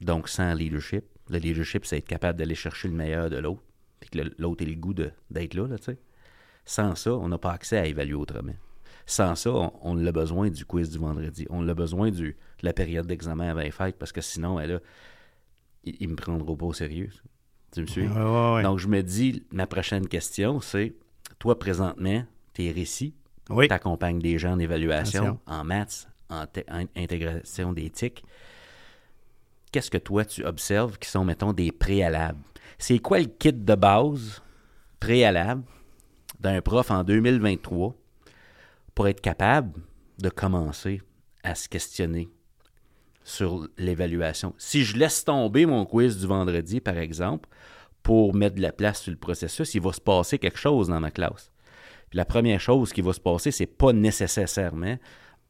donc 0.00 0.28
sans 0.28 0.54
leadership, 0.54 1.04
le 1.28 1.38
leadership, 1.38 1.84
c'est 1.84 1.98
être 1.98 2.08
capable 2.08 2.38
d'aller 2.38 2.54
chercher 2.54 2.88
le 2.88 2.94
meilleur 2.94 3.30
de 3.30 3.36
l'autre, 3.36 3.62
puis 4.00 4.10
que 4.10 4.18
l'autre 4.38 4.62
ait 4.62 4.66
le 4.66 4.74
goût 4.74 4.94
d'être 4.94 5.54
là, 5.54 5.66
là 5.66 5.78
tu 5.78 5.84
sais. 5.84 5.98
Sans 6.64 6.94
ça, 6.94 7.14
on 7.14 7.28
n'a 7.28 7.38
pas 7.38 7.52
accès 7.52 7.78
à 7.78 7.86
évaluer 7.86 8.14
autrement. 8.14 8.54
Sans 9.06 9.34
ça, 9.36 9.50
on, 9.50 10.06
a 10.06 10.12
besoin 10.12 10.50
du 10.50 10.66
quiz 10.66 10.90
du 10.90 10.98
vendredi. 10.98 11.46
On 11.48 11.66
a 11.66 11.72
besoin 11.72 12.10
du, 12.10 12.32
de 12.32 12.36
la 12.66 12.74
période 12.74 13.06
d'examen 13.06 13.48
avant 13.48 13.62
les 13.62 13.70
fêtes, 13.70 13.96
parce 13.96 14.12
que 14.12 14.20
sinon, 14.20 14.60
elle, 14.60 14.72
là, 14.72 14.80
il, 15.84 16.08
me 16.08 16.16
prendra 16.16 16.54
pas 16.54 16.66
au 16.66 16.74
sérieux. 16.74 17.08
Tu 17.72 17.80
me 17.80 17.86
suis? 17.86 18.06
Donc, 18.06 18.78
je 18.78 18.86
me 18.86 19.02
dis, 19.02 19.46
ma 19.50 19.66
prochaine 19.66 20.06
question, 20.06 20.60
c'est, 20.60 20.94
toi, 21.38 21.58
présentement, 21.58 22.24
tes 22.52 22.70
récits, 22.70 23.14
oui. 23.48 23.68
Tu 23.68 23.74
accompagnes 23.74 24.18
des 24.18 24.38
gens 24.38 24.52
en 24.52 24.58
évaluation, 24.58 25.38
en 25.46 25.64
maths, 25.64 26.08
en, 26.30 26.44
intégration 26.96 27.72
d'éthique. 27.72 28.24
Qu'est-ce 29.72 29.90
que 29.90 29.98
toi, 29.98 30.24
tu 30.24 30.44
observes 30.44 30.98
qui 30.98 31.08
sont, 31.08 31.24
mettons, 31.24 31.52
des 31.52 31.72
préalables? 31.72 32.40
C'est 32.78 32.98
quoi 32.98 33.18
le 33.18 33.26
kit 33.26 33.52
de 33.52 33.74
base 33.74 34.42
préalable 35.00 35.62
d'un 36.40 36.60
prof 36.60 36.90
en 36.90 37.04
2023 37.04 37.94
pour 38.94 39.08
être 39.08 39.20
capable 39.20 39.80
de 40.18 40.28
commencer 40.28 41.02
à 41.42 41.54
se 41.54 41.68
questionner 41.68 42.28
sur 43.24 43.68
l'évaluation? 43.76 44.54
Si 44.58 44.84
je 44.84 44.96
laisse 44.96 45.24
tomber 45.24 45.66
mon 45.66 45.84
quiz 45.84 46.18
du 46.18 46.26
vendredi, 46.26 46.80
par 46.80 46.96
exemple, 46.96 47.48
pour 48.02 48.34
mettre 48.34 48.56
de 48.56 48.62
la 48.62 48.72
place 48.72 49.02
sur 49.02 49.10
le 49.10 49.18
processus, 49.18 49.74
il 49.74 49.82
va 49.82 49.92
se 49.92 50.00
passer 50.00 50.38
quelque 50.38 50.58
chose 50.58 50.88
dans 50.88 51.00
ma 51.00 51.10
classe 51.10 51.50
la 52.12 52.24
première 52.24 52.60
chose 52.60 52.92
qui 52.92 53.00
va 53.00 53.12
se 53.12 53.20
passer, 53.20 53.50
c'est 53.50 53.66
pas 53.66 53.92
nécessairement 53.92 54.96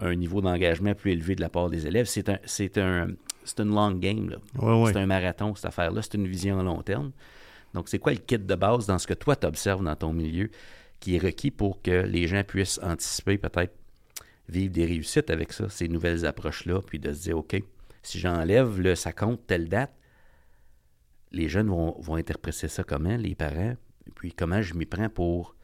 un 0.01 0.15
niveau 0.15 0.41
d'engagement 0.41 0.95
plus 0.95 1.13
élevé 1.13 1.35
de 1.35 1.41
la 1.41 1.49
part 1.49 1.71
des 1.71 1.87
élèves. 1.87 2.07
C'est 2.07 2.29
un, 2.29 2.39
c'est 2.45 2.79
un, 2.79 3.09
c'est 3.45 3.61
une 3.61 3.75
long 3.75 3.93
game. 3.93 4.37
C'est 4.87 4.97
un 4.97 5.07
marathon, 5.07 5.55
cette 5.55 5.67
affaire-là. 5.67 6.03
C'est 6.03 6.15
une 6.15 6.29
vision 6.29 6.59
à 6.61 6.63
long 6.63 6.83
terme. 6.83 7.13
Donc, 7.75 7.89
c'est 7.89 7.99
quoi 7.99 8.13
le 8.13 8.19
kit 8.19 8.39
de 8.39 8.55
base 8.55 8.87
dans 8.87 8.99
ce 8.99 9.07
que 9.07 9.15
toi, 9.15 9.37
tu 9.37 9.47
observes 9.47 9.85
dans 9.85 9.97
ton 9.97 10.13
milieu 10.13 10.51
qui 11.01 11.17
est 11.17 11.19
requis 11.19 11.51
pour 11.51 11.83
que 11.83 11.91
les 11.91 12.27
gens 12.27 12.43
puissent 12.43 12.81
anticiper, 12.83 13.39
peut-être 13.39 13.75
vivre 14.49 14.73
des 14.73 14.87
réussites 14.87 15.31
avec 15.31 15.53
ça, 15.53 15.69
ces 15.69 15.89
nouvelles 15.89 16.27
approches-là, 16.27 16.81
puis 16.81 16.99
de 16.99 17.13
se 17.13 17.23
dire, 17.23 17.39
OK, 17.39 17.61
si 18.03 18.19
j'enlève 18.19 18.81
le 18.81 18.95
ça 18.95 19.13
compte 19.13 19.47
telle 19.47 19.69
date, 19.69 19.93
les 21.31 21.49
jeunes 21.49 21.69
vont, 21.69 21.95
vont 22.01 22.15
interpréter 22.15 22.69
ça 22.69 22.83
comment, 22.83 23.17
les 23.17 23.35
parents, 23.35 23.75
puis 24.15 24.33
comment 24.33 24.63
je 24.63 24.75
m'y 24.75 24.87
prends 24.87 25.11
pour 25.11 25.55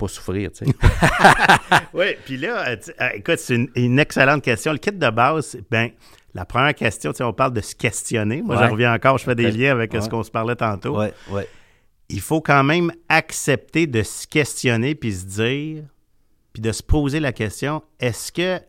pas 0.00 0.08
souffrir, 0.08 0.50
tu 0.52 0.64
sais. 0.64 0.72
oui, 1.94 2.06
puis 2.24 2.36
là, 2.36 2.68
euh, 2.68 2.76
euh, 3.00 3.08
écoute, 3.14 3.38
c'est 3.38 3.68
une, 3.74 3.98
excellente 3.98 4.42
question. 4.42 4.72
Le 4.72 4.78
kit 4.78 4.92
de 4.92 5.10
base, 5.10 5.58
ben 5.70 5.90
la 6.34 6.44
première 6.44 6.74
question, 6.74 7.12
tu 7.12 7.18
sais, 7.18 7.24
on 7.24 7.32
parle 7.32 7.52
de 7.52 7.60
se 7.60 7.74
questionner. 7.74 8.42
Moi, 8.42 8.56
j'en 8.56 8.70
reviens 8.70 8.94
encore, 8.94 9.18
je 9.18 9.24
fais 9.24 9.34
des 9.34 9.50
liens 9.50 9.72
avec 9.72 9.92
ce 9.92 10.08
qu'on 10.08 10.22
se 10.22 10.30
parlait 10.30 10.56
tantôt. 10.56 10.98
Ouais, 10.98 11.12
ouais. 11.30 11.48
Il 12.08 12.20
faut 12.20 12.40
quand 12.40 12.64
même 12.64 12.90
accepter 13.08 13.86
de 13.86 14.02
se 14.02 14.26
questionner 14.26 14.94
puis 14.94 15.12
se 15.12 15.26
dire, 15.26 15.84
puis 16.52 16.62
de 16.62 16.72
se 16.72 16.82
poser 16.82 17.20
la 17.20 17.32
question, 17.32 17.82
est-ce 18.00 18.32
que 18.32 18.60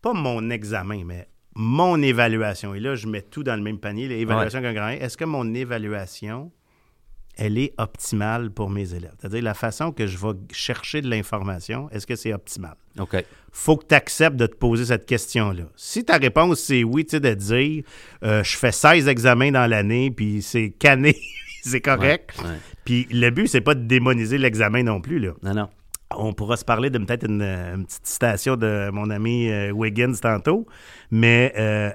pas 0.00 0.12
mon 0.12 0.48
examen, 0.50 1.02
mais 1.04 1.28
mon 1.54 2.00
évaluation. 2.00 2.74
Et 2.74 2.80
là, 2.80 2.94
je 2.94 3.08
mets 3.08 3.22
tout 3.22 3.42
dans 3.42 3.56
le 3.56 3.62
même 3.62 3.78
panier, 3.78 4.06
l'évaluation 4.06 4.62
qu'un 4.62 4.72
grand. 4.72 4.88
Est-ce 4.88 5.16
que 5.16 5.24
mon 5.24 5.54
évaluation, 5.54 6.52
elle 7.38 7.56
est 7.56 7.72
optimale 7.78 8.50
pour 8.50 8.68
mes 8.68 8.94
élèves? 8.94 9.14
C'est-à-dire 9.18 9.42
la 9.42 9.54
façon 9.54 9.92
que 9.92 10.06
je 10.06 10.18
vais 10.18 10.34
chercher 10.52 11.00
de 11.00 11.08
l'information, 11.08 11.88
est-ce 11.90 12.06
que 12.06 12.16
c'est 12.16 12.34
optimal? 12.34 12.74
OK. 12.98 13.24
faut 13.52 13.76
que 13.76 13.86
tu 13.86 13.94
acceptes 13.94 14.36
de 14.36 14.46
te 14.46 14.56
poser 14.56 14.86
cette 14.86 15.06
question-là. 15.06 15.62
Si 15.76 16.04
ta 16.04 16.16
réponse, 16.16 16.58
c'est 16.60 16.82
oui, 16.82 17.04
tu 17.04 17.12
sais, 17.12 17.20
de 17.20 17.32
dire 17.32 17.84
euh, 18.24 18.42
je 18.42 18.56
fais 18.56 18.72
16 18.72 19.06
examens 19.08 19.52
dans 19.52 19.70
l'année, 19.70 20.10
puis 20.10 20.42
c'est 20.42 20.70
cané, 20.70 21.16
c'est 21.62 21.80
correct. 21.80 22.34
Ouais, 22.38 22.48
ouais. 22.50 22.56
Puis 22.84 23.06
le 23.10 23.30
but, 23.30 23.46
c'est 23.46 23.60
pas 23.60 23.74
de 23.74 23.84
démoniser 23.86 24.36
l'examen 24.36 24.82
non 24.82 25.00
plus, 25.00 25.20
là. 25.20 25.32
Non, 25.42 25.54
non. 25.54 25.68
On 26.10 26.32
pourra 26.32 26.56
se 26.56 26.64
parler 26.64 26.90
de 26.90 26.98
peut-être 26.98 27.26
une, 27.26 27.42
une 27.42 27.84
petite 27.86 28.06
citation 28.06 28.56
de 28.56 28.90
mon 28.90 29.10
ami 29.10 29.50
euh, 29.50 29.70
Wiggins 29.70 30.14
tantôt, 30.14 30.66
mais 31.10 31.52
euh, 31.56 31.90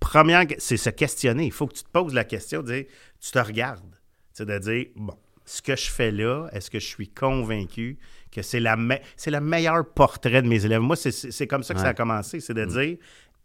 première, 0.00 0.44
c'est 0.58 0.76
se 0.76 0.90
questionner. 0.90 1.44
Il 1.44 1.52
faut 1.52 1.66
que 1.66 1.74
tu 1.74 1.84
te 1.84 1.90
poses 1.90 2.14
la 2.14 2.24
question, 2.24 2.62
dire, 2.62 2.84
tu 3.20 3.30
te 3.30 3.38
regardes. 3.38 3.87
C'est 4.38 4.46
de 4.46 4.56
dire, 4.58 4.86
bon, 4.94 5.14
ce 5.44 5.60
que 5.60 5.74
je 5.74 5.90
fais 5.90 6.12
là, 6.12 6.46
est-ce 6.52 6.70
que 6.70 6.78
je 6.78 6.86
suis 6.86 7.08
convaincu 7.08 7.98
que 8.30 8.40
c'est 8.40 8.60
la 8.60 8.76
me- 8.76 8.98
c'est 9.16 9.32
le 9.32 9.40
meilleur 9.40 9.84
portrait 9.84 10.42
de 10.42 10.46
mes 10.48 10.64
élèves? 10.64 10.80
Moi, 10.80 10.94
c'est- 10.94 11.46
comme 11.48 11.64
ça 11.64 11.74
que 11.74 11.80
ça 11.80 11.88
a 11.88 11.94
commencé, 11.94 12.38
c'est 12.38 12.54
de 12.54 12.64
dire, 12.64 12.98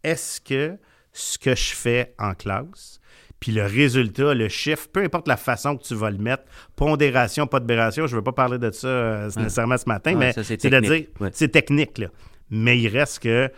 est-ce 0.04 0.40
que 0.40 0.76
ce 1.12 1.36
que 1.36 1.56
je 1.56 1.74
fais 1.74 2.14
en 2.18 2.34
classe, 2.34 3.00
puis 3.40 3.50
le 3.50 3.64
résultat, 3.64 4.34
le 4.34 4.48
chiffre, 4.48 4.86
peu 4.92 5.02
importe 5.02 5.26
la 5.26 5.36
façon 5.36 5.76
que 5.76 5.82
tu 5.82 5.96
vas 5.96 6.10
le 6.12 6.18
mettre, 6.18 6.44
pondération, 6.76 7.48
pas 7.48 7.58
de 7.58 7.66
bération, 7.66 8.06
je 8.06 8.12
ne 8.14 8.18
veux 8.20 8.24
pas 8.24 8.32
parler 8.32 8.58
de 8.58 8.70
ça 8.70 8.86
euh, 8.86 9.30
nécessairement 9.36 9.76
ce 9.76 9.88
matin, 9.88 10.12
Ouais, 10.12 10.32
mais 10.36 10.44
c'est 10.44 10.56
de 10.56 10.60
technique. 10.68 10.90
dire, 10.92 11.06
Ouais. 11.20 11.30
c'est 11.32 11.48
technique, 11.48 11.98
là. 11.98 12.06
Mais 12.50 12.78
il 12.78 12.86
reste 12.88 13.18
que 13.20 13.50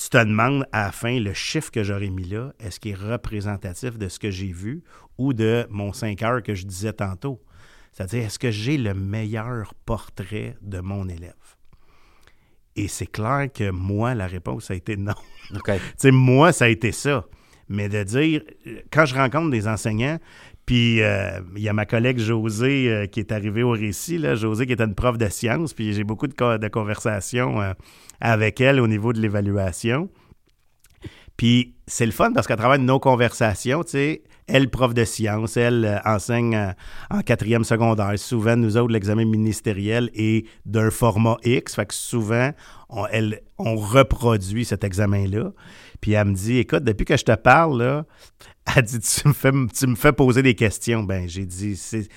tu 0.00 0.08
te 0.08 0.16
demandes 0.16 0.64
à 0.72 0.84
la 0.84 0.92
fin, 0.92 1.20
le 1.20 1.34
chiffre 1.34 1.70
que 1.70 1.84
j'aurais 1.84 2.08
mis 2.08 2.24
là, 2.24 2.54
est-ce 2.58 2.80
qu'il 2.80 2.92
est 2.92 2.94
représentatif 2.94 3.98
de 3.98 4.08
ce 4.08 4.18
que 4.18 4.30
j'ai 4.30 4.50
vu 4.50 4.82
ou 5.18 5.34
de 5.34 5.66
mon 5.68 5.92
5 5.92 6.22
heures 6.22 6.42
que 6.42 6.54
je 6.54 6.64
disais 6.64 6.94
tantôt? 6.94 7.42
C'est-à-dire, 7.92 8.24
est-ce 8.24 8.38
que 8.38 8.50
j'ai 8.50 8.78
le 8.78 8.94
meilleur 8.94 9.74
portrait 9.84 10.56
de 10.62 10.80
mon 10.80 11.06
élève? 11.06 11.34
Et 12.76 12.88
c'est 12.88 13.08
clair 13.08 13.48
que 13.52 13.70
moi, 13.70 14.14
la 14.14 14.26
réponse 14.26 14.70
a 14.70 14.74
été 14.74 14.96
non. 14.96 15.12
OK. 15.54 15.66
Tu 15.66 15.80
sais, 15.98 16.10
moi, 16.12 16.52
ça 16.52 16.64
a 16.64 16.68
été 16.68 16.92
ça. 16.92 17.26
Mais 17.68 17.90
de 17.90 18.02
dire, 18.02 18.42
quand 18.90 19.04
je 19.04 19.14
rencontre 19.14 19.50
des 19.50 19.68
enseignants, 19.68 20.18
puis 20.70 21.02
euh, 21.02 21.40
il 21.56 21.62
y 21.62 21.68
a 21.68 21.72
ma 21.72 21.84
collègue 21.84 22.20
José 22.20 22.88
euh, 22.88 23.06
qui 23.06 23.18
est 23.18 23.32
arrivée 23.32 23.64
au 23.64 23.72
récit, 23.72 24.18
là, 24.18 24.36
José 24.36 24.66
qui 24.66 24.72
était 24.72 24.84
une 24.84 24.94
prof 24.94 25.18
de 25.18 25.28
sciences, 25.28 25.74
puis 25.74 25.92
j'ai 25.94 26.04
beaucoup 26.04 26.28
de, 26.28 26.56
de 26.58 26.68
conversations 26.68 27.60
euh, 27.60 27.72
avec 28.20 28.60
elle 28.60 28.78
au 28.78 28.86
niveau 28.86 29.12
de 29.12 29.18
l'évaluation. 29.18 30.08
Puis 31.36 31.74
c'est 31.88 32.06
le 32.06 32.12
fun 32.12 32.32
parce 32.32 32.46
qu'à 32.46 32.54
travers 32.54 32.78
nos 32.78 33.00
conversations, 33.00 33.82
tu 33.82 33.90
sais, 33.90 34.22
elle, 34.50 34.70
prof 34.70 34.94
de 34.94 35.04
sciences, 35.04 35.56
elle 35.56 35.84
euh, 35.84 35.98
enseigne 36.04 36.54
euh, 36.54 36.72
en 37.10 37.20
quatrième 37.20 37.64
secondaire. 37.64 38.12
Souvent, 38.16 38.56
nous 38.56 38.76
autres, 38.76 38.92
l'examen 38.92 39.24
ministériel 39.24 40.10
est 40.14 40.46
d'un 40.66 40.90
format 40.90 41.36
X. 41.44 41.74
Fait 41.74 41.86
que 41.86 41.94
souvent, 41.94 42.50
on, 42.88 43.06
elle, 43.06 43.40
on 43.58 43.76
reproduit 43.76 44.64
cet 44.64 44.84
examen-là. 44.84 45.52
Puis 46.00 46.12
elle 46.12 46.28
me 46.28 46.34
dit, 46.34 46.58
écoute, 46.58 46.84
depuis 46.84 47.04
que 47.04 47.16
je 47.16 47.24
te 47.24 47.34
parle, 47.34 47.82
là, 47.82 48.06
elle 48.76 48.82
dit, 48.82 49.00
tu 49.00 49.28
me 49.28 49.94
fais, 49.94 50.12
poser 50.12 50.42
des 50.42 50.54
questions. 50.54 51.02
Ben, 51.02 51.28
j'ai 51.28 51.46
dit, 51.46 51.76
c'est 51.76 52.08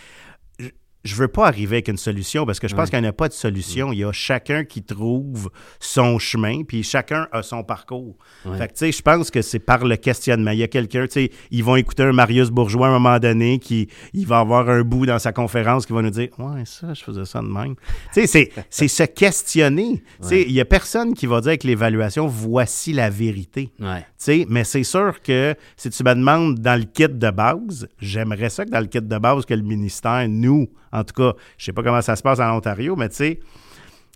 je- 1.04 1.16
veux 1.16 1.28
pas 1.28 1.48
arriver 1.48 1.78
avec 1.78 1.88
une 1.88 1.98
solution 1.98 2.46
parce 2.46 2.60
que 2.60 2.68
je 2.68 2.76
pense 2.76 2.86
Ouais. 2.86 2.92
qu'il 2.92 3.00
n'y 3.02 3.08
en 3.08 3.10
a 3.10 3.14
pas 3.14 3.28
de 3.28 3.34
solution. 3.34 3.92
Il 3.94 4.00
y 4.00 4.04
a 4.04 4.12
chacun 4.12 4.64
qui 4.66 4.84
trouve 4.84 5.50
son 5.80 6.18
chemin, 6.20 6.64
puis 6.64 6.84
chacun 6.84 7.28
a 7.32 7.44
son 7.44 7.64
parcours. 7.64 8.16
Ouais. 8.46 8.58
Fait 8.58 8.68
que, 8.68 8.74
tu 8.74 8.80
sais, 8.80 8.92
je 8.92 9.02
pense 9.02 9.30
que 9.32 9.42
c'est 9.42 9.60
par 9.60 9.86
le 9.86 9.96
questionnement. 9.96 10.52
Il 10.52 10.60
y 10.60 10.64
a 10.64 10.68
quelqu'un, 10.68 11.06
tu 11.08 11.14
sais, 11.14 11.32
ils 11.52 11.64
vont 11.64 11.76
écouter 11.76 12.04
un 12.04 12.14
Marius 12.14 12.50
Bourgeois 12.50 12.88
à 12.88 12.90
un 12.90 12.94
moment 13.00 13.20
donné 13.20 13.60
qui 13.60 13.88
il 14.14 14.26
va 14.28 14.40
avoir 14.40 14.70
un 14.70 14.82
bout 14.84 15.06
dans 15.06 15.20
sa 15.20 15.32
conférence 15.32 15.86
qui 15.86 15.94
va 15.94 16.02
nous 16.02 16.10
dire 16.10 16.30
Ouais, 16.40 16.64
ça, 16.66 16.94
je 16.94 17.04
faisais 17.04 17.26
ça 17.26 17.42
de 17.42 17.48
même. 17.48 17.76
tu 18.14 18.22
sais, 18.22 18.28
c'est- 18.28 18.52
c'est 18.70 18.88
se 18.88 19.04
questionner. 19.04 20.02
Tu 20.22 20.28
sais, 20.28 20.42
il 20.44 20.52
y 20.52 20.62
a 20.62 20.66
personne 20.66 21.14
qui 21.14 21.26
va 21.26 21.42
dire 21.42 21.50
avec 21.50 21.64
l'évaluation 21.64 22.28
voici 22.28 22.94
la 22.94 23.10
vérité. 23.10 23.72
Ouais. 23.80 24.02
Tu 24.02 24.06
sais, 24.18 24.46
mais 24.50 24.64
c'est 24.64 24.84
sûr 24.84 25.22
que 25.22 25.56
si 25.76 25.90
tu 25.90 26.04
me 26.04 26.14
demandes 26.16 26.60
dans 26.60 26.80
le 26.80 26.86
kit 26.86 27.08
de 27.10 27.30
base, 27.32 27.88
j'aimerais 28.00 28.50
ça 28.50 28.66
que 28.66 28.70
dans 28.72 28.80
le 28.80 28.86
kit 28.88 29.02
de 29.02 29.18
base 29.18 29.46
que 29.46 29.54
le 29.54 29.62
ministère, 29.64 30.28
nous, 30.30 30.68
en 30.94 31.04
tout 31.04 31.14
cas, 31.14 31.34
je 31.58 31.66
sais 31.66 31.74
pas 31.74 31.84
comment 31.84 32.02
ça 32.02 32.16
se 32.16 32.22
passe 32.22 32.40
en 32.40 32.56
Ontario, 32.56 32.96
mais 32.96 33.10
tu 33.10 33.16
sais, 33.16 33.40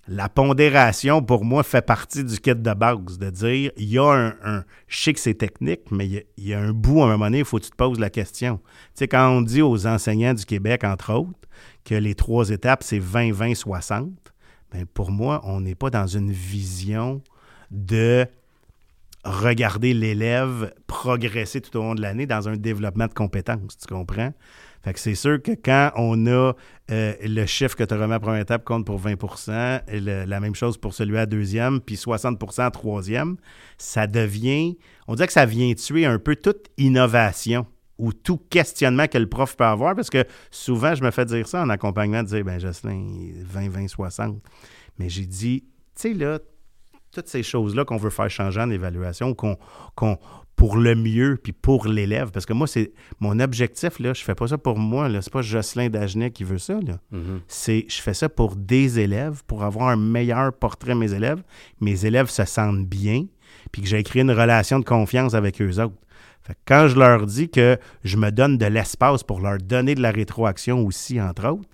la 0.07 0.29
pondération, 0.29 1.21
pour 1.21 1.43
moi, 1.43 1.63
fait 1.63 1.85
partie 1.85 2.23
du 2.23 2.39
kit 2.39 2.55
de 2.55 2.73
base, 2.73 3.17
de 3.17 3.29
dire, 3.29 3.71
il 3.75 3.89
y 3.89 3.97
a 3.97 4.33
un, 4.41 4.63
je 4.87 5.01
sais 5.01 5.13
que 5.13 5.19
c'est 5.19 5.33
technique, 5.33 5.91
mais 5.91 6.07
il 6.07 6.23
y, 6.37 6.53
a, 6.53 6.59
un 6.59 6.71
bout, 6.71 7.01
à 7.01 7.05
un 7.05 7.07
moment 7.09 7.25
donné, 7.25 7.39
il 7.39 7.45
faut 7.45 7.57
que 7.57 7.65
tu 7.65 7.71
te 7.71 7.75
poses 7.75 7.99
la 7.99 8.09
question. 8.09 8.57
Tu 8.57 8.99
sais, 8.99 9.07
quand 9.07 9.27
on 9.29 9.41
dit 9.41 9.61
aux 9.61 9.85
enseignants 9.85 10.33
du 10.33 10.45
Québec, 10.45 10.83
entre 10.85 11.13
autres, 11.13 11.39
que 11.83 11.95
les 11.95 12.15
trois 12.15 12.49
étapes, 12.51 12.83
c'est 12.83 12.99
20, 12.99 13.33
20, 13.33 13.55
60, 13.55 14.09
ben 14.71 14.85
pour 14.85 15.11
moi, 15.11 15.41
on 15.43 15.61
n'est 15.61 15.75
pas 15.75 15.89
dans 15.89 16.07
une 16.07 16.31
vision 16.31 17.21
de 17.71 18.25
regarder 19.25 19.93
l'élève 19.93 20.73
progresser 20.85 21.59
tout 21.59 21.77
au 21.77 21.81
long 21.81 21.95
de 21.95 22.01
l'année 22.01 22.25
dans 22.25 22.47
un 22.47 22.55
développement 22.55 23.07
de 23.07 23.13
compétences, 23.13 23.77
tu 23.77 23.87
comprends? 23.93 24.33
Fait 24.87 24.93
que 24.93 24.99
c'est 25.01 25.15
sûr 25.15 25.41
que 25.41 25.51
quand 25.51 25.91
on 25.97 26.27
a 26.27 26.53
euh, 26.91 27.13
le 27.21 27.45
chiffre 27.45 27.75
que 27.75 27.83
tu 27.83 27.93
remis 27.93 28.13
à 28.13 28.21
première 28.21 28.39
étape 28.39 28.63
compte 28.63 28.85
pour 28.85 28.99
20 28.99 29.15
et 29.89 29.99
la 29.99 30.39
même 30.39 30.55
chose 30.55 30.77
pour 30.77 30.93
celui 30.93 31.17
à 31.17 31.25
deuxième, 31.25 31.81
puis 31.81 31.97
60 31.97 32.41
à 32.59 32.71
troisième, 32.71 33.35
ça 33.77 34.07
devient, 34.07 34.77
on 35.09 35.15
dirait 35.15 35.27
que 35.27 35.33
ça 35.33 35.45
vient 35.45 35.73
tuer 35.73 36.05
un 36.05 36.19
peu 36.19 36.37
toute 36.37 36.67
innovation 36.77 37.67
ou 37.97 38.13
tout 38.13 38.37
questionnement 38.49 39.07
que 39.07 39.17
le 39.17 39.27
prof 39.27 39.57
peut 39.57 39.65
avoir, 39.65 39.93
parce 39.93 40.09
que 40.09 40.23
souvent, 40.51 40.95
je 40.95 41.03
me 41.03 41.11
fais 41.11 41.25
dire 41.25 41.49
ça 41.49 41.61
en 41.63 41.69
accompagnement, 41.69 42.23
de 42.23 42.29
dire, 42.29 42.45
ben 42.45 42.57
Jocelyn, 42.57 43.33
20, 43.43 43.67
20, 43.67 43.87
60. 43.89 44.41
Mais 44.99 45.09
j'ai 45.09 45.25
dit, 45.25 45.65
tu 45.97 46.01
sais, 46.01 46.13
là, 46.13 46.39
toutes 47.11 47.27
ces 47.27 47.43
choses-là 47.43 47.83
qu'on 47.83 47.97
veut 47.97 48.09
faire 48.09 48.29
changer 48.29 48.61
en 48.61 48.69
évaluation, 48.69 49.33
qu'on, 49.33 49.57
qu'on- 49.95 50.17
pour 50.57 50.75
le 50.75 50.95
mieux, 50.95 51.39
puis 51.41 51.53
pour 51.53 51.87
l'élève. 51.87 52.31
Parce 52.31 52.47
que 52.47 52.51
moi, 52.51 52.65
c'est 52.65 52.91
mon 53.19 53.39
objectif, 53.39 53.99
là, 53.99 54.13
je 54.13 54.23
fais 54.23 54.33
pas 54.33 54.47
ça 54.47 54.57
pour 54.57 54.79
moi, 54.79 55.07
là. 55.07 55.21
C'est 55.21 55.31
pas 55.31 55.43
Jocelyn 55.43 55.89
Dagenet 55.89 56.31
qui 56.31 56.43
veut 56.43 56.57
ça, 56.57 56.73
là. 56.81 56.99
Mhm. 57.11 57.41
C'est, 57.47 57.85
je 57.87 58.01
fais 58.01 58.15
ça 58.15 58.27
pour 58.27 58.55
des 58.55 58.99
élèves, 58.99 59.43
pour 59.45 59.63
avoir 59.63 59.89
un 59.89 59.95
meilleur 59.95 60.51
portrait 60.51 60.95
de 60.95 60.99
mes 60.99 61.13
élèves. 61.13 61.43
Mes 61.79 62.05
élèves 62.05 62.29
se 62.29 62.43
sentent 62.43 62.87
bien, 62.87 63.27
puis 63.71 63.83
que 63.83 63.87
j'ai 63.87 64.01
créé 64.01 64.23
une 64.23 64.31
relation 64.31 64.79
de 64.79 64.83
confiance 64.83 65.35
avec 65.35 65.61
eux 65.61 65.79
autres. 65.79 65.95
Fait 66.41 66.53
que 66.53 66.59
quand 66.65 66.87
je 66.87 66.97
leur 66.97 67.27
dis 67.27 67.49
que 67.49 67.77
je 68.03 68.17
me 68.17 68.31
donne 68.31 68.57
de 68.57 68.65
l'espace 68.65 69.21
pour 69.21 69.39
leur 69.39 69.59
donner 69.59 69.93
de 69.93 70.01
la 70.01 70.11
rétroaction 70.11 70.83
aussi, 70.83 71.21
entre 71.21 71.49
autres, 71.49 71.69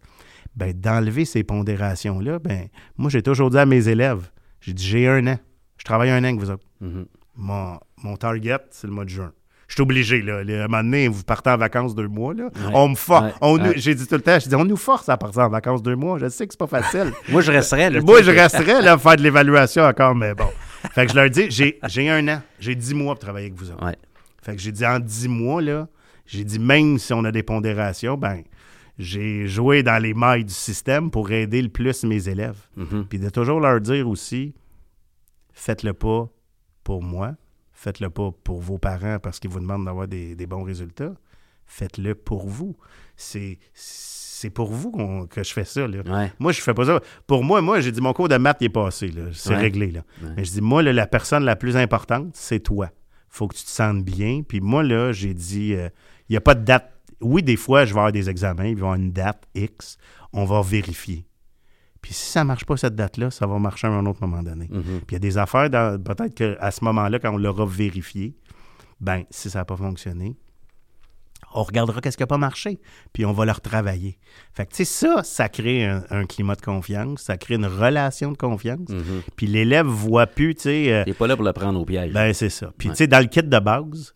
ben, 0.58 0.74
d'enlever 0.74 1.24
ces 1.24 1.44
pondérations-là, 1.44 2.40
ben, 2.40 2.68
moi, 2.98 3.10
j'ai 3.10 3.22
toujours 3.22 3.50
dit 3.50 3.58
à 3.58 3.66
mes 3.66 3.88
élèves, 3.88 4.30
j'ai 4.60 4.74
dit, 4.74 4.86
j'ai 4.86 5.08
un 5.08 5.26
an. 5.28 5.40
Je 5.78 5.86
travaille 5.86 6.10
un 6.10 6.20
an 6.20 6.26
avec 6.26 6.40
vous 6.40 6.52
autres. 6.52 6.66
Mhm. 6.82 7.06
Mon, 7.36 7.80
mon 8.04 8.16
target, 8.18 8.58
c'est 8.72 8.88
le 8.88 8.94
mois 8.94 9.06
de 9.06 9.10
juin. 9.10 9.32
Je 9.68 9.76
suis 9.76 9.82
obligé, 9.82 10.22
là. 10.22 10.44
Le- 10.44 10.62
À 10.62 10.66
un 10.66 10.68
moment 10.68 10.84
donné, 10.84 11.08
vous 11.08 11.24
partez 11.24 11.50
en 11.50 11.58
vacances 11.58 11.96
deux 11.96 12.08
mois, 12.08 12.34
là. 12.34 12.46
Ouais. 12.46 12.72
On 12.74 12.90
me 12.90 12.96
force. 12.96 13.34
Ouais. 13.42 13.52
Ouais. 13.60 13.74
J'ai 13.78 13.96
dit 13.96 14.06
tout 14.06 14.16
le 14.16 14.22
temps, 14.22 14.38
je 14.40 14.48
dis, 14.48 14.56
on 14.56 14.66
nous 14.66 14.76
force 14.78 15.08
à 15.10 15.18
partir 15.18 15.42
en 15.44 15.50
vacances 15.50 15.82
deux 15.82 15.96
mois. 15.96 16.20
Je 16.20 16.28
sais 16.30 16.46
que 16.46 16.54
c'est 16.54 16.60
pas 16.60 16.68
facile. 16.68 17.12
Moi, 17.30 17.42
je 17.42 17.52
resterais 17.52 17.90
là. 17.90 18.02
Moi, 18.02 18.22
je 18.22 18.32
resterais 18.32 18.82
là 18.82 18.94
à 18.94 18.98
faire 18.98 19.16
de 19.16 19.22
l'évaluation 19.24 19.84
encore, 19.84 20.14
mais 20.16 20.36
bon. 20.36 20.48
Fait 20.94 21.06
que 21.06 21.12
je 21.14 21.18
leur 21.18 21.30
dis, 21.30 21.50
j'ai 21.50 21.80
j'ai 21.88 22.10
un 22.10 22.28
an. 22.28 22.42
J'ai 22.60 22.76
dix 22.76 22.94
mois 22.94 23.16
pour 23.16 23.20
travailler 23.24 23.48
avec 23.48 23.58
vous 23.58 23.72
autres. 23.72 23.84
Fait 24.42 24.54
que 24.56 24.62
j'ai 24.62 24.74
dit 24.74 24.86
en 24.86 25.00
dix 25.00 25.30
mois, 25.30 25.62
là, 25.62 25.88
j'ai 26.26 26.44
dit 26.44 26.60
même 26.60 27.00
si 27.00 27.14
on 27.14 27.24
a 27.24 27.32
des 27.32 27.42
pondérations, 27.44 28.18
ben, 28.18 28.44
j'ai 29.00 29.48
joué 29.48 29.82
dans 29.82 29.98
les 30.02 30.14
mailles 30.14 30.44
du 30.44 30.54
système 30.54 31.10
pour 31.10 31.32
aider 31.32 31.62
le 31.62 31.70
plus 31.70 32.04
mes 32.04 32.28
élèves. 32.28 32.58
Mhm. 32.76 33.06
Puis 33.10 33.18
de 33.18 33.30
toujours 33.30 33.62
leur 33.62 33.80
dire 33.80 34.08
aussi, 34.10 34.54
faites-le 35.54 35.94
pas 35.94 36.28
pour 36.84 37.02
moi, 37.02 37.32
faites-le 37.84 38.10
pas 38.10 38.32
pour 38.44 38.62
vos 38.62 38.78
parents 38.78 39.20
parce 39.20 39.40
qu'ils 39.40 39.50
vous 39.50 39.60
demandent 39.60 39.86
d'avoir 39.86 40.08
des, 40.08 40.36
des 40.36 40.48
bons 40.48 40.64
résultats. 40.64 41.14
Faites-le 41.66 42.16
pour 42.16 42.48
vous. 42.48 42.76
C'est 43.16 43.60
c'est 43.74 44.50
pour 44.50 44.72
vous 44.72 45.26
que 45.30 45.44
je 45.44 45.54
fais 45.54 45.64
ça. 45.64 45.88
Là. 45.88 46.02
Ouais. 46.06 46.32
Moi, 46.40 46.52
je 46.52 46.62
fais 46.62 46.74
pas 46.74 46.86
ça. 46.86 47.00
Pour 47.28 47.44
moi, 47.44 47.62
moi, 47.62 47.80
j'ai 47.80 47.92
dit 47.94 48.02
mon 48.02 48.12
cours 48.14 48.28
de 48.28 48.36
maths 48.38 48.58
il 48.62 48.66
est 48.66 48.70
passé. 48.70 49.08
là. 49.08 49.24
C'est 49.34 49.52
Ouais. 49.52 49.58
réglé. 49.58 49.92
Là. 49.92 50.02
Ouais. 50.22 50.30
Mais 50.38 50.44
je 50.46 50.52
dis, 50.52 50.62
moi, 50.62 50.82
là, 50.84 50.92
la 50.92 51.08
personne 51.08 51.44
la 51.46 51.56
plus 51.56 51.78
importante, 51.78 52.32
c'est 52.34 52.60
toi. 52.60 52.90
faut 53.30 53.48
que 53.48 53.56
tu 53.56 53.64
te 53.64 53.70
sentes 53.70 54.04
bien. 54.04 54.44
Puis 54.48 54.62
moi, 54.62 54.84
là, 54.84 55.12
j'ai 55.12 55.34
dit, 55.34 55.74
euh, 55.74 55.90
il 56.30 56.34
n'y 56.34 56.38
a 56.38 56.42
pas 56.42 56.54
de 56.56 56.64
date. 56.64 56.92
Oui, 57.22 57.42
des 57.42 57.56
fois, 57.56 57.84
je 57.86 57.94
vais 57.94 58.00
avoir 58.00 58.12
des 58.12 58.30
examens, 58.30 58.66
il 58.66 58.76
va 58.76 58.80
y 58.80 58.84
avoir 58.84 58.96
une 58.96 59.12
date 59.12 59.44
X. 59.56 59.98
On 60.34 60.46
va 60.46 60.62
vérifier. 60.62 61.26
Puis 62.04 62.14
si 62.14 62.30
ça 62.30 62.42
ne 62.44 62.48
marche 62.50 62.66
pas 62.66 62.78
cette 62.78 62.94
date-là, 62.96 63.32
ça 63.32 63.48
va 63.48 63.58
marcher 63.58 63.88
à 63.88 63.90
un 63.92 64.06
autre 64.06 64.20
moment 64.22 64.44
donné. 64.44 64.68
Mhm. 64.70 64.84
Puis 64.84 65.06
il 65.10 65.14
y 65.14 65.16
a 65.16 65.20
des 65.20 65.38
affaires, 65.40 65.70
peut-être 65.72 66.36
qu'à 66.36 66.70
ce 66.70 66.84
moment-là, 66.86 67.18
quand 67.18 67.34
on 67.34 67.38
l'aura 67.38 67.66
vérifié, 67.66 68.36
ben 69.02 69.24
si 69.32 69.50
ça 69.50 69.60
n'a 69.60 69.66
pas 69.66 69.78
fonctionné, 69.78 70.36
on 71.56 71.64
regardera 71.64 72.02
qu'est-ce 72.02 72.18
qui 72.18 72.24
n'a 72.24 72.28
pas 72.28 72.38
marché, 72.40 72.80
puis 73.14 73.26
on 73.26 73.32
va 73.32 73.46
le 73.46 73.52
retravailler. 73.52 74.18
Fait 74.54 74.66
que, 74.66 74.72
tu 74.72 74.78
sais, 74.78 74.86
ça, 74.86 75.22
ça 75.24 75.50
crée 75.50 75.86
un, 75.86 76.04
un 76.10 76.26
climat 76.26 76.56
de 76.56 76.62
confiance, 76.62 77.22
ça 77.22 77.38
crée 77.38 77.56
une 77.56 77.68
relation 77.68 78.32
de 78.32 78.38
confiance, 78.38 78.90
Mhm. 78.90 79.22
puis 79.36 79.46
l'élève 79.48 79.86
voit 79.86 80.26
plus, 80.28 80.56
tu 80.56 80.62
sais... 80.64 80.92
euh, 80.92 81.04
T'es 81.06 81.14
pas 81.14 81.28
là 81.28 81.36
pour 81.36 81.46
le 81.46 81.54
prendre 81.54 81.80
au 81.80 81.86
piège. 81.86 82.12
ben, 82.12 82.34
c'est 82.34 82.50
ça. 82.50 82.72
Puis, 82.78 82.90
Ouais. 82.90 82.96
tu 82.96 82.98
sais, 83.00 83.08
dans 83.08 83.20
le 83.20 83.28
kit 83.28 83.44
de 83.44 83.60
base, 83.60 84.16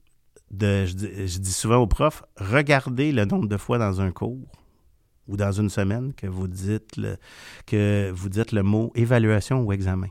de, 0.49 0.85
je, 0.85 0.93
dis, 0.93 1.27
je 1.27 1.39
dis 1.39 1.51
souvent 1.53 1.77
aux 1.77 1.87
profs, 1.87 2.23
regardez 2.37 3.11
le 3.11 3.25
nombre 3.25 3.47
de 3.47 3.57
fois 3.57 3.77
dans 3.77 4.01
un 4.01 4.11
cours 4.11 4.47
ou 5.27 5.37
dans 5.37 5.51
une 5.51 5.69
semaine 5.69 6.13
que 6.13 6.27
vous 6.27 6.47
dites 6.47 6.97
le, 6.97 7.17
que 7.65 8.11
vous 8.13 8.29
dites 8.29 8.51
le 8.51 8.63
mot 8.63 8.91
évaluation 8.95 9.61
ou 9.63 9.71
examen 9.73 10.07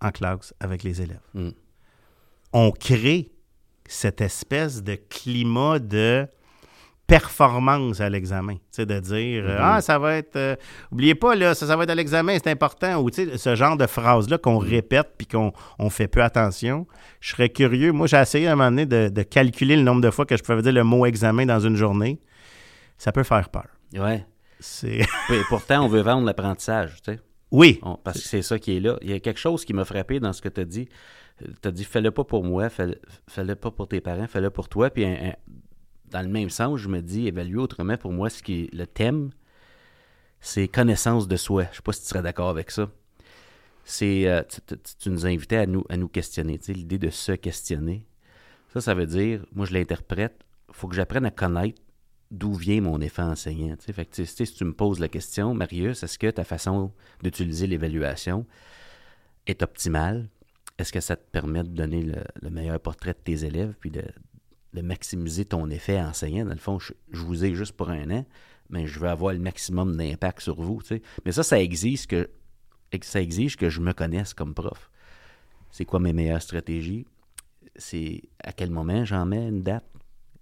en 0.00 0.10
classe 0.10 0.54
avec 0.60 0.82
les 0.82 1.02
élèves? 1.02 1.20
Mm. 1.34 1.50
On 2.52 2.70
crée 2.70 3.30
cette 3.88 4.20
espèce 4.20 4.82
de 4.82 4.94
climat 4.94 5.78
de 5.78 6.26
performance 7.06 8.00
à 8.02 8.10
l'examen. 8.10 8.54
Tu 8.56 8.60
sais, 8.72 8.86
de 8.86 9.00
dire 9.00 9.44
Mhm. 9.44 9.56
Ah, 9.58 9.80
ça 9.80 9.98
va 9.98 10.16
être. 10.16 10.36
euh, 10.36 10.56
oubliez 10.92 11.14
pas, 11.14 11.34
là, 11.34 11.54
ça, 11.54 11.66
ça 11.66 11.74
va 11.74 11.84
être 11.84 11.90
à 11.90 11.94
l'examen, 11.94 12.34
c'est 12.42 12.50
important. 12.50 13.00
Ou 13.02 13.10
tu 13.10 13.24
sais, 13.26 13.38
ce 13.38 13.54
genre 13.54 13.76
de 13.78 13.86
phrase-là 13.86 14.36
qu'on 14.36 14.58
répète 14.58 15.14
puis 15.16 15.26
qu'on 15.26 15.52
on 15.78 15.88
fait 15.88 16.06
peu 16.08 16.22
attention. 16.22 16.86
Je 17.20 17.30
serais 17.30 17.48
curieux. 17.48 17.92
Moi, 17.92 18.06
j'ai 18.08 18.18
essayé 18.18 18.46
à 18.46 18.52
un 18.52 18.56
moment 18.56 18.70
donné 18.70 18.84
de, 18.84 19.08
de 19.08 19.22
calculer 19.22 19.76
le 19.76 19.82
nombre 19.82 20.02
de 20.02 20.10
fois 20.10 20.26
que 20.26 20.36
je 20.36 20.42
pouvais 20.42 20.60
dire 20.60 20.72
le 20.72 20.84
mot 20.84 21.06
examen 21.06 21.46
dans 21.46 21.60
une 21.60 21.76
journée. 21.76 22.20
Ça 22.98 23.10
peut 23.10 23.22
faire 23.22 23.48
peur. 23.48 23.68
Ouais. 23.94 24.26
C'est. 24.60 25.00
Et 25.30 25.42
pourtant, 25.48 25.84
on 25.84 25.88
veut 25.88 26.00
vendre 26.02 26.26
l'apprentissage, 26.26 27.00
tu 27.02 27.12
sais. 27.12 27.20
Oui. 27.50 27.78
On- 27.82 27.94
parce 27.96 28.20
que 28.20 28.28
c'est 28.28 28.42
ça 28.42 28.58
qui 28.58 28.76
est 28.76 28.80
là. 28.80 28.98
Il 29.02 29.10
y 29.10 29.12
a 29.14 29.20
quelque 29.20 29.40
chose 29.40 29.64
qui 29.64 29.72
m'a 29.72 29.84
frappé 29.84 30.20
dans 30.20 30.32
ce 30.32 30.42
que 30.42 30.48
tu 30.48 30.60
as 30.60 30.64
dit. 30.64 30.88
Tu 31.62 31.68
as 31.68 31.70
dit, 31.70 31.84
fais-le 31.84 32.10
pas 32.10 32.24
pour 32.24 32.44
moi, 32.44 32.68
fais-le 32.68 33.54
pas 33.54 33.70
pour 33.70 33.86
tes 33.88 34.00
parents, 34.00 34.26
fais-le 34.26 34.50
pour 34.50 34.68
toi. 34.68 34.90
Puis, 34.90 35.04
un- 35.04 35.28
un- 35.30 35.36
dans 36.10 36.22
le 36.22 36.28
même 36.28 36.50
sens, 36.50 36.78
je 36.80 36.88
me 36.88 37.00
dis, 37.00 37.26
évaluer 37.28 37.58
autrement, 37.60 37.96
pour 37.96 38.12
moi, 38.12 38.28
ce 38.30 38.42
qui 38.42 38.64
est 38.64 38.74
le 38.74 38.86
thème, 38.86 39.30
c'est 40.40 40.68
connaissance 40.68 41.28
de 41.28 41.36
soi. 41.36 41.66
Je 41.70 41.76
sais 41.76 41.82
pas 41.82 41.92
si 41.92 42.02
tu 42.02 42.08
serais 42.08 42.22
d'accord 42.22 42.48
avec 42.48 42.70
ça. 42.70 42.90
C'est, 43.84 44.26
euh, 44.28 44.42
tu, 44.48 44.60
tu- 44.66 44.76
tu 45.00 45.10
nous 45.10 45.26
invitais 45.26 45.56
à 45.56 45.66
nous, 45.66 45.84
à 45.88 45.96
nous 45.96 46.08
questionner, 46.08 46.58
tu 46.58 46.66
sais, 46.66 46.72
l'idée 46.74 46.98
de 46.98 47.08
se 47.10 47.32
questionner. 47.32 48.04
Ça, 48.74 48.80
ça 48.82 48.94
veut 48.94 49.06
dire, 49.06 49.44
moi, 49.54 49.64
je 49.64 49.72
l'interprète, 49.72 50.44
faut 50.72 50.88
que 50.88 50.94
j'apprenne 50.94 51.24
à 51.24 51.30
connaître 51.30 51.80
d'où 52.30 52.54
vient 52.54 52.80
mon 52.80 53.00
effet 53.00 53.22
enseignant. 53.22 53.76
tu 53.76 53.86
sais. 53.86 53.92
Fait 53.92 54.24
si 54.24 54.54
tu 54.54 54.64
me 54.64 54.72
poses 54.72 55.00
la 55.00 55.08
question, 55.08 55.54
Marius, 55.54 56.02
est-ce 56.02 56.18
que 56.18 56.30
ta 56.30 56.44
façon 56.44 56.92
d'utiliser 57.22 57.66
l'évaluation 57.66 58.46
est 59.46 59.62
optimale? 59.62 60.28
Est-ce 60.78 60.92
que 60.92 61.00
ça 61.00 61.16
te 61.16 61.30
permet 61.30 61.64
de 61.64 61.68
donner 61.68 62.02
le, 62.02 62.22
le 62.40 62.50
meilleur 62.50 62.78
portrait 62.80 63.12
de 63.12 63.18
tes 63.18 63.44
élèves 63.44 63.74
puis 63.80 63.90
de, 63.90 64.02
maximiser 64.80 65.44
ton 65.44 65.70
effet 65.70 66.00
enseignant? 66.00 66.44
Dans 66.44 66.52
le 66.52 66.58
fond, 66.58 66.78
je, 66.78 66.92
vous 67.10 67.44
ai 67.44 67.54
juste 67.54 67.72
pour 67.72 67.90
un 67.90 68.10
an, 68.10 68.24
mais 68.70 68.86
je 68.86 69.00
veux 69.00 69.08
avoir 69.08 69.32
le 69.32 69.40
maximum 69.40 69.96
d'impact 69.96 70.40
sur 70.40 70.60
vous. 70.60 70.80
Mais 71.24 71.32
ça, 71.32 71.42
ça 71.42 71.60
exige 71.60 72.06
que 72.06 72.30
ça 73.02 73.20
exige 73.20 73.56
que 73.56 73.68
je 73.68 73.80
me 73.80 73.92
connaisse 73.92 74.34
comme 74.34 74.54
prof. 74.54 74.90
C'est 75.70 75.84
quoi 75.84 76.00
mes 76.00 76.12
meilleures 76.12 76.40
stratégies? 76.40 77.06
C'est 77.76 78.22
à 78.42 78.52
quel 78.52 78.70
moment 78.70 79.04
j'en 79.04 79.26
mets 79.26 79.48
une 79.48 79.62
date? 79.62 79.84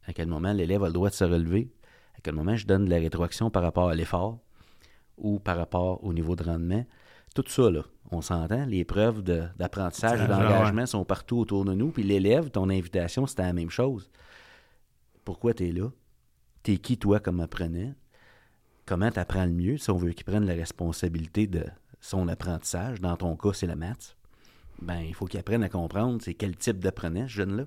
À 0.07 0.13
quel 0.13 0.29
moment 0.29 0.53
l'élève 0.53 0.85
a 0.85 0.87
le 0.87 0.93
droit 0.93 1.11
de 1.11 1.15
se 1.15 1.25
relever? 1.25 1.69
À 2.17 2.21
quel 2.23 2.35
moment 2.35 2.57
je 2.57 2.67
donne 2.67 2.85
de 2.87 2.91
la 2.91 2.99
rétroaction 2.99 3.51
par 3.51 3.63
rapport 3.63 3.89
à 3.89 3.95
l'effort 3.95 4.39
ou 5.17 5.39
par 5.39 5.57
rapport 5.57 6.03
au 6.05 6.13
niveau 6.13 6.37
de 6.37 6.43
rendement? 6.45 6.85
Tout 7.35 7.45
ça, 7.49 7.71
là, 7.71 7.83
on 8.11 8.23
s'entend. 8.23 8.65
Les 8.65 8.85
preuves 8.85 9.23
d'apprentissage 9.23 10.21
et 10.21 10.27
Ça, 10.27 10.29
d'engagement 10.29 10.87
sont 10.87 11.05
partout 11.05 11.39
autour 11.39 11.65
de 11.65 11.75
nous. 11.75 11.91
Puis 11.91 12.03
l'élève, 12.03 12.51
ton 12.51 12.71
invitation, 12.71 13.27
c'était 13.27 13.43
la 13.43 13.53
même 13.53 13.71
chose. 13.71 14.11
Pourquoi 15.25 15.53
tu 15.55 15.69
es 15.69 15.73
là? 15.73 15.91
T'es 16.63 16.79
qui, 16.79 16.99
toi, 16.99 17.21
comme 17.21 17.41
apprenant? 17.41 17.93
Comment 18.87 19.11
tu 19.11 19.19
apprends 19.19 19.45
le 19.45 19.53
mieux 19.53 19.77
si 19.77 19.91
on 19.91 19.97
veut 19.97 20.13
qu'il 20.13 20.25
prenne 20.25 20.47
la 20.47 20.55
responsabilité 20.55 21.47
de 21.47 21.65
son 22.01 22.29
apprentissage? 22.29 23.01
Dans 23.01 23.17
ton 23.17 23.37
cas, 23.37 23.53
c'est 23.53 23.67
la 23.67 23.77
maths. 23.77 24.17
Ben, 24.81 25.01
il 25.01 25.15
faut 25.15 25.27
qu'il 25.27 25.41
apprenne 25.41 25.63
à 25.63 25.69
comprendre 25.69 26.21
c'est 26.23 26.35
quel 26.35 26.57
type 26.57 26.79
d'apprenant, 26.79 27.27
ce 27.27 27.33
jeune-là. 27.33 27.65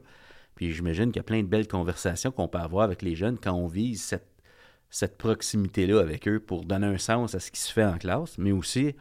Puis 0.56 0.74
j'imagine 0.74 1.08
qu'il 1.08 1.18
y 1.18 1.20
a 1.20 1.24
plein 1.24 1.42
de 1.42 1.48
belles 1.48 1.68
conversations 1.68 2.32
qu'on 2.32 2.48
peut 2.48 2.60
avoir 2.60 2.84
avec 2.84 3.02
les 3.02 3.16
jeunes 3.16 3.38
quand 3.38 3.54
on 3.54 3.68
vise 3.68 4.02
cette, 4.02 4.28
cette 4.90 5.18
proximité-là 5.18 6.00
avec 6.02 6.28
eux 6.28 6.40
pour 6.40 6.66
donner 6.66 6.88
un 6.88 6.98
sens 6.98 7.36
à 7.36 7.40
ce 7.40 7.52
qui 7.52 7.60
se 7.60 7.72
fait 7.72 7.86
en 7.86 7.98
classe, 7.98 8.38
mais 8.38 8.52
aussi, 8.52 8.96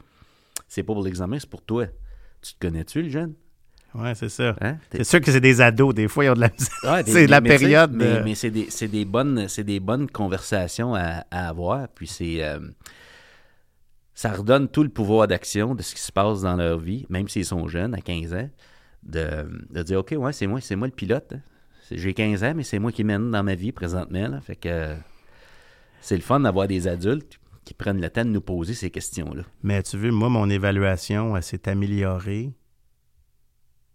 c'est 0.68 0.83
pas 0.83 0.92
pour 0.92 1.03
l'examen, 1.03 1.38
c'est 1.38 1.48
pour 1.48 1.62
toi. 1.62 1.87
Tu 2.42 2.55
te 2.55 2.59
connais-tu, 2.61 3.03
le 3.03 3.09
jeune? 3.09 3.35
Ouais, 3.94 4.14
c'est 4.14 4.29
ça. 4.29 4.55
Hein? 4.61 4.77
C'est 4.92 5.03
sûr 5.05 5.20
que 5.20 5.33
c'est 5.33 5.40
des 5.40 5.61
ados. 5.62 5.94
Des 5.94 6.09
fois, 6.09 6.24
ils 6.27 6.31
ont 6.31 6.35
de 6.35 6.40
la. 6.40 6.51
Ouais, 6.85 7.03
c'est 7.07 7.27
la 7.27 7.40
mais 7.40 7.48
période. 7.48 7.90
Mais, 7.94 8.35
c'est 8.35 8.51
des, 8.51 8.68
c'est 8.70 8.87
des 8.87 9.05
bonnes, 9.07 9.48
c'est 9.48 9.64
des 9.64 9.81
bonnes 9.81 10.09
conversations 10.11 10.94
à, 10.94 11.24
à 11.31 11.48
avoir. 11.48 11.88
Puis 11.88 12.07
c'est, 12.07 12.44
euh, 12.44 12.59
ça 14.14 14.31
redonne 14.33 14.68
tout 14.68 14.83
le 14.83 14.90
pouvoir 14.90 15.27
d'action 15.27 15.74
de 15.74 15.83
ce 15.83 15.94
qui 15.94 16.03
se 16.03 16.12
passe 16.12 16.42
dans 16.42 16.55
leur 16.57 16.79
vie, 16.79 17.07
même 17.09 17.29
s'ils 17.29 17.46
sont 17.46 17.66
jeunes, 17.66 17.94
à 17.94 18.01
15 18.03 18.35
ans, 18.35 18.51
de, 19.05 19.48
de 19.70 19.83
dire 19.83 20.01
ok, 20.01 20.14
ouais, 20.18 20.33
c'est 20.35 20.46
moi, 20.46 20.61
c'est 20.61 20.77
moi 20.77 20.87
le 20.88 20.92
pilote. 20.92 21.33
hein. 21.35 21.40
J'ai 21.90 22.12
15 22.12 22.44
ans, 22.44 22.53
mais 22.55 22.64
c'est 22.64 22.79
moi 22.79 22.92
qui 22.92 23.03
mène 23.05 23.31
dans 23.31 23.42
ma 23.42 23.55
vie 23.55 23.72
présentement. 23.72 24.29
là. 24.29 24.40
Fait 24.42 24.57
que 24.57 24.94
c'est 26.00 26.16
le 26.16 26.22
fun 26.22 26.40
d'avoir 26.40 26.66
des 26.68 26.87
adultes 26.88 27.38
qui 27.64 27.74
prennent 27.74 28.00
le 28.00 28.08
temps 28.08 28.24
de 28.24 28.30
nous 28.30 28.40
poser 28.40 28.74
ces 28.74 28.90
questions-là. 28.90 29.42
Mais 29.62 29.82
tu 29.82 29.96
veux, 29.98 30.11
moi, 30.11 30.28
mon 30.28 30.48
évaluation, 30.48 31.37
elle 31.37 31.42
s'est 31.42 31.68
améliorée 31.68 32.52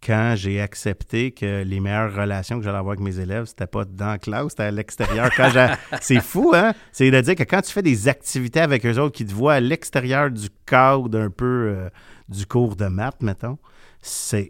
quand 0.06 0.34
j'ai 0.36 0.60
accepté 0.60 1.32
que 1.32 1.63
les 1.63 1.80
meilleures 1.80 2.13
relations 2.13 2.58
que 2.58 2.63
j'allais 2.66 2.78
avoir 2.78 2.94
avec 2.94 3.04
mes 3.06 3.20
élèves, 3.20 3.46
c'était 3.46 3.68
pas 3.68 3.86
dans 3.86 4.08
la 4.08 4.18
classe, 4.18 4.50
c'était 4.50 4.63
à 4.63 4.72
l'extérieur. 4.72 5.30
C'est 6.02 6.20
fou, 6.22 6.52
hein? 6.54 6.74
C'est 6.92 7.10
de 7.10 7.22
dire 7.22 7.36
que 7.36 7.44
quand 7.44 7.62
tu 7.62 7.72
fais 7.72 7.82
des 7.82 8.10
activités 8.10 8.60
avec 8.60 8.86
eux 8.86 9.00
autres 9.00 9.16
qui 9.16 9.26
te 9.26 9.34
voient 9.34 9.54
à 9.54 9.60
l'extérieur 9.62 10.30
du 10.30 10.50
cadre 10.66 11.18
un 11.18 11.30
peu 11.30 11.46
euh, 11.46 11.89
du 12.28 12.46
cours 12.46 12.76
de 12.76 12.88
maths, 12.88 13.22
mettons, 13.22 13.58
c'est, 14.02 14.50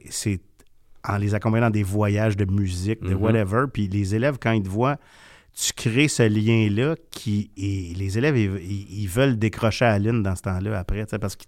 en 1.08 1.18
les 1.18 1.36
accompagnant 1.36 1.68
dans 1.68 1.72
des 1.72 1.84
voyages 1.84 2.36
de 2.36 2.46
musique, 2.46 3.02
de 3.04 3.14
Mhm. 3.14 3.22
whatever, 3.22 3.66
puis 3.72 3.88
les 3.88 4.16
élèves, 4.16 4.38
quand 4.42 4.54
ils 4.54 4.64
te 4.64 4.70
voient, 4.70 4.98
tu 5.56 5.74
crées 5.74 6.08
ce 6.08 6.24
lien-là 6.24 6.96
qui. 7.12 7.52
Et 7.58 7.94
les 7.96 8.18
élèves, 8.18 8.38
ils, 8.38 9.02
ils- 9.02 9.08
veulent 9.08 9.38
décrocher 9.38 9.86
à 9.86 9.92
la 9.92 10.00
ligne 10.00 10.24
dans 10.24 10.36
ce 10.36 10.42
temps-là 10.44 10.80
après. 10.80 11.06
Parce 11.20 11.36
que 11.36 11.44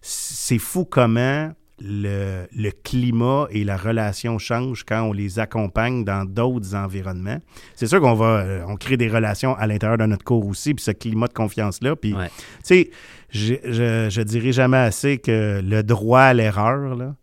c'est 0.00 0.58
fou 0.58 0.84
comment 0.84 1.52
le, 1.80 2.46
le 2.54 2.70
climat 2.70 3.46
et 3.50 3.64
la 3.64 3.76
relation 3.76 4.38
changent 4.38 4.84
quand 4.84 5.02
on 5.02 5.12
les 5.12 5.38
accompagne 5.38 6.04
dans 6.04 6.24
d'autres 6.24 6.74
environnements. 6.74 7.38
C'est 7.74 7.86
sûr 7.86 8.00
qu'on 8.00 8.14
va. 8.14 8.40
euh, 8.40 8.64
On 8.68 8.76
crée 8.76 8.96
des 8.96 9.08
relations 9.08 9.54
à 9.56 9.66
l'intérieur 9.66 9.98
de 9.98 10.06
notre 10.06 10.24
cours 10.24 10.46
aussi, 10.46 10.74
puis 10.74 10.84
ce 10.84 10.90
climat 10.92 11.26
de 11.28 11.32
confiance-là. 11.32 11.96
Puis, 11.96 12.14
Ouais. 12.14 12.28
tu 12.28 12.32
sais, 12.62 12.90
je, 13.30 13.54
je, 13.64 14.08
je 14.10 14.22
dirais 14.22 14.52
jamais 14.52 14.76
assez 14.76 15.18
que 15.18 15.60
le 15.62 15.82
droit 15.82 16.20
à 16.20 16.34
l'erreur, 16.34 16.94
là, 16.94 17.14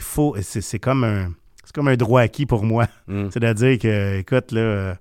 faut. 0.00 0.36
C'est 0.40 0.78
comme 0.78 1.04
un. 1.04 1.32
C'est 1.64 1.74
comme 1.74 1.88
un 1.88 1.96
droit 1.96 2.20
acquis 2.20 2.46
pour 2.46 2.64
moi. 2.64 2.86
Mm. 3.08 3.28
C'est-à-dire 3.30 3.78
que, 3.78 4.18
écoute, 4.18 4.52
là, 4.52 4.60
euh, 4.60 4.94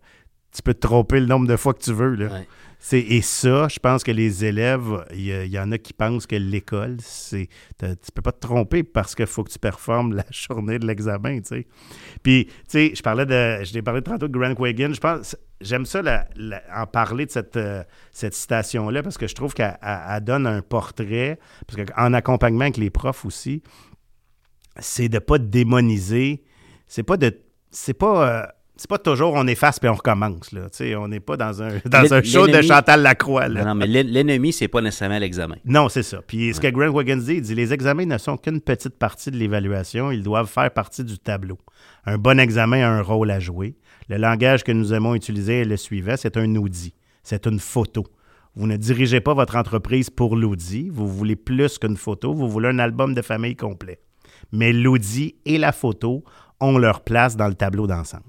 tu 0.56 0.62
peux 0.62 0.74
te 0.74 0.80
tromper 0.80 1.20
le 1.20 1.26
nombre 1.26 1.48
de 1.48 1.56
fois 1.58 1.74
que 1.74 1.82
tu 1.84 1.92
veux. 1.94 2.16
Là. 2.16 2.28
Ouais. 2.28 2.48
C'est- 2.80 3.00
Et 3.00 3.22
ça, 3.22 3.68
je 3.68 3.80
pense 3.80 4.04
que 4.04 4.12
les 4.12 4.46
élèves, 4.46 5.06
il 5.14 5.48
y, 5.48 5.60
en 5.60 5.72
a 5.72 5.78
qui 5.78 5.92
pensent 5.94 6.28
que 6.28 6.36
l'école, 6.36 6.98
c'est. 7.02 7.48
Tu 7.80 8.12
peux 8.14 8.22
pas 8.22 8.32
te 8.32 8.40
tromper 8.40 8.84
parce 8.84 9.16
qu'il 9.16 9.26
faut 9.26 9.44
que 9.44 9.52
tu 9.52 9.58
performes 9.60 10.14
la 10.14 10.26
journée 10.32 10.78
de 10.80 10.86
l'examen. 10.86 11.40
Puis, 12.22 12.46
tu 12.46 12.54
sais, 12.68 12.92
je 12.96 13.02
parlais 13.02 13.26
de. 13.26 13.64
Je 13.64 13.74
t'ai 13.74 13.82
parlé 13.82 14.02
tantôt 14.02 14.28
de 14.28 14.38
Grant 14.38 14.54
Wagon. 14.58 14.92
Je 14.94 15.00
pense. 15.00 15.36
J'aime 15.62 15.86
ça 15.86 16.02
la- 16.02 16.28
la- 16.36 16.62
en 16.76 16.86
parler 16.86 17.26
de 17.26 17.32
cette, 17.32 17.56
euh, 17.58 17.84
cette 18.12 18.34
citation-là 18.36 19.02
parce 19.02 19.18
que 19.18 19.26
je 19.28 19.34
trouve 19.34 19.54
qu'elle 19.54 19.78
elle- 19.82 20.00
elle 20.18 20.24
donne 20.24 20.46
un 20.46 20.62
portrait. 20.62 21.40
Parce 21.66 21.90
qu'en 21.90 22.14
accompagnement 22.14 22.64
avec 22.66 22.78
les 22.78 22.90
profs 22.90 23.26
aussi, 23.26 23.64
c'est 24.80 25.10
de 25.10 25.20
pas 25.20 25.38
démoniser. 25.38 26.44
C'est 26.88 27.04
pas 27.04 27.18
de. 27.18 27.36
C'est 27.72 27.94
pas. 27.94 28.30
euh, 28.30 28.46
c'est 28.78 28.90
pas 28.90 28.98
toujours 28.98 29.34
on 29.34 29.48
efface 29.48 29.80
puis 29.80 29.90
on 29.90 29.94
recommence. 29.94 30.52
Là. 30.52 30.68
On 31.00 31.08
n'est 31.08 31.20
pas 31.20 31.38
dans 31.38 31.62
un, 31.64 31.70
dans 31.86 32.14
un 32.14 32.22
show 32.22 32.48
de 32.48 32.62
Chantal 32.62 33.02
Lacroix. 33.02 33.48
Là. 33.48 33.62
Non, 33.62 33.70
non, 33.70 33.76
mais 33.76 33.88
l'en- 33.88 34.10
l'ennemi, 34.12 34.52
c'est 34.54 34.68
pas 34.68 34.82
nécessairement 34.82 35.20
l'examen. 35.20 35.56
Non, 35.66 35.90
c'est 35.90 36.04
ça. 36.04 36.22
Puis 36.26 36.54
ce 36.54 36.60
que 36.60 36.68
Grant 36.68 36.90
Wiggins 36.90 37.18
dit, 37.18 37.36
il 37.36 37.42
dit 37.42 37.56
les 37.56 37.74
examens 37.74 38.06
ne 38.06 38.18
sont 38.18 38.38
qu'une 38.38 38.62
petite 38.62 38.98
partie 38.98 39.32
de 39.32 39.38
l'évaluation, 39.38 40.12
ils 40.12 40.24
doivent 40.24 40.50
faire 40.50 40.72
partie 40.72 41.04
du 41.04 41.18
tableau. 41.18 41.58
Un 42.06 42.18
bon 42.18 42.40
examen 42.40 42.84
a 42.84 42.90
un 42.90 43.02
rôle 43.02 43.32
à 43.32 43.40
jouer. 43.40 43.76
Le 44.10 44.18
langage 44.18 44.64
que 44.64 44.72
nous 44.72 44.94
aimons 44.94 45.16
utiliser 45.16 45.62
est 45.62 45.66
le 45.66 45.78
suivant, 45.78 46.16
c'est 46.18 46.38
un 46.38 46.56
audit, 46.56 46.94
c'est 47.24 47.48
une 47.48 47.60
photo. 47.60 48.04
Vous 48.56 48.68
ne 48.68 48.78
dirigez 48.78 49.20
pas 49.20 49.34
votre 49.34 49.56
entreprise 49.56 50.10
pour 50.10 50.36
l'audit, 50.36 50.90
vous 50.90 51.08
voulez 51.08 51.36
plus 51.36 51.78
qu'une 51.78 51.98
photo, 51.98 52.34
vous 52.34 52.48
voulez 52.48 52.70
un 52.70 52.80
album 52.80 53.14
de 53.14 53.22
famille 53.22 53.56
complet. 53.56 54.00
Mais 54.52 54.72
l'audit 54.72 55.36
et 55.46 55.58
la 55.58 55.72
photo 55.72 56.24
ont 56.62 56.78
leur 56.78 57.02
place 57.02 57.36
dans 57.36 57.48
le 57.48 57.56
tableau 57.56 57.88
d'ensemble. 57.88 58.24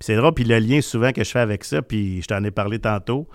C'est 0.00 0.16
drôle, 0.16 0.32
puis 0.32 0.44
le 0.44 0.58
lien 0.58 0.80
souvent 0.80 1.12
que 1.12 1.22
je 1.22 1.30
fais 1.30 1.40
avec 1.40 1.64
ça, 1.64 1.82
puis 1.82 2.22
je 2.22 2.26
t'en 2.26 2.42
ai 2.42 2.50
parlé 2.50 2.78
tantôt, 2.78 3.28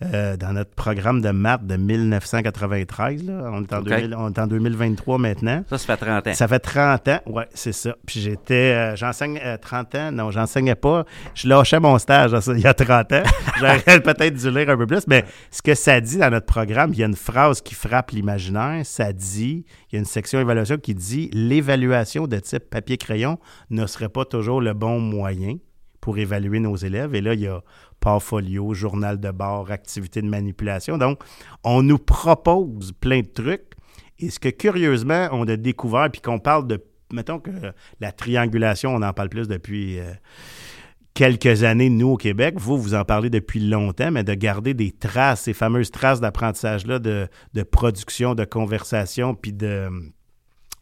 euh, 0.00 0.36
dans 0.36 0.52
notre 0.52 0.70
programme 0.70 1.20
de 1.20 1.30
maths 1.30 1.66
de 1.66 1.76
1993. 1.76 3.24
Là. 3.24 3.50
On, 3.52 3.64
est 3.64 3.72
en 3.72 3.80
OK. 3.80 3.88
2000 3.88 4.14
on 4.16 4.28
est 4.28 4.38
en 4.38 4.46
2023 4.46 5.18
maintenant. 5.18 5.64
Ça, 5.68 5.76
ça 5.76 5.86
fait 5.86 5.96
30 5.96 6.26
ans. 6.28 6.34
Ça 6.34 6.46
fait 6.48 6.58
30 6.60 7.08
ans, 7.08 7.20
ouais, 7.26 7.48
c'est 7.52 7.72
ça. 7.72 7.96
Puis 8.06 8.20
j'étais, 8.20 8.54
euh, 8.54 8.96
j'enseigne 8.96 9.40
euh, 9.44 9.56
30 9.56 9.94
ans, 9.96 10.12
non, 10.12 10.30
j'enseignais 10.30 10.76
pas. 10.76 11.04
Je 11.34 11.48
lâchais 11.48 11.80
mon 11.80 11.98
stage 11.98 12.30
il 12.46 12.60
y 12.60 12.66
a 12.66 12.74
30 12.74 13.12
ans. 13.12 13.22
J'aurais 13.58 14.00
peut-être 14.00 14.34
dû 14.34 14.50
lire 14.52 14.70
un 14.70 14.76
peu 14.76 14.86
plus, 14.86 15.04
mais 15.08 15.24
ce 15.50 15.62
que 15.62 15.74
ça 15.74 16.00
dit 16.00 16.18
dans 16.18 16.30
notre 16.30 16.46
programme, 16.46 16.92
il 16.92 17.00
y 17.00 17.02
a 17.02 17.06
une 17.06 17.16
phrase 17.16 17.60
qui 17.60 17.74
frappe 17.74 18.12
l'imaginaire. 18.12 18.82
Ça 18.84 19.12
dit, 19.12 19.64
il 19.90 19.94
y 19.94 19.96
a 19.96 19.98
une 19.98 20.04
section 20.04 20.38
évaluation 20.38 20.78
qui 20.78 20.94
dit 20.94 21.28
l'évaluation 21.32 22.28
de 22.28 22.38
type 22.38 22.70
papier-crayon 22.70 23.38
ne 23.70 23.84
serait 23.86 24.08
pas 24.08 24.24
toujours 24.24 24.60
le 24.60 24.74
bon 24.74 25.00
moyen 25.00 25.56
pour 26.08 26.16
évaluer 26.16 26.58
nos 26.58 26.74
élèves. 26.74 27.14
Et 27.14 27.20
là, 27.20 27.34
il 27.34 27.40
y 27.40 27.48
a 27.48 27.60
portfolio, 28.00 28.72
journal 28.72 29.20
de 29.20 29.30
bord, 29.30 29.70
activité 29.70 30.22
de 30.22 30.26
manipulation. 30.26 30.96
Donc, 30.96 31.20
on 31.64 31.82
nous 31.82 31.98
propose 31.98 32.92
plein 32.92 33.20
de 33.20 33.26
trucs. 33.26 33.74
Et 34.18 34.30
ce 34.30 34.40
que, 34.40 34.48
curieusement, 34.48 35.28
on 35.32 35.46
a 35.48 35.58
découvert, 35.58 36.08
puis 36.10 36.22
qu'on 36.22 36.38
parle 36.38 36.66
de, 36.66 36.82
mettons 37.12 37.40
que 37.40 37.50
la 38.00 38.10
triangulation, 38.10 38.94
on 38.94 39.02
en 39.02 39.12
parle 39.12 39.28
plus 39.28 39.48
depuis 39.48 39.98
euh, 39.98 40.10
quelques 41.12 41.62
années, 41.62 41.90
nous, 41.90 42.12
au 42.12 42.16
Québec. 42.16 42.54
Vous, 42.56 42.78
vous 42.78 42.94
en 42.94 43.04
parlez 43.04 43.28
depuis 43.28 43.60
longtemps, 43.60 44.10
mais 44.10 44.24
de 44.24 44.32
garder 44.32 44.72
des 44.72 44.92
traces, 44.92 45.42
ces 45.42 45.52
fameuses 45.52 45.90
traces 45.90 46.22
d'apprentissage-là, 46.22 47.00
de, 47.00 47.28
de 47.52 47.62
production, 47.64 48.34
de 48.34 48.46
conversation, 48.46 49.34
puis 49.34 49.52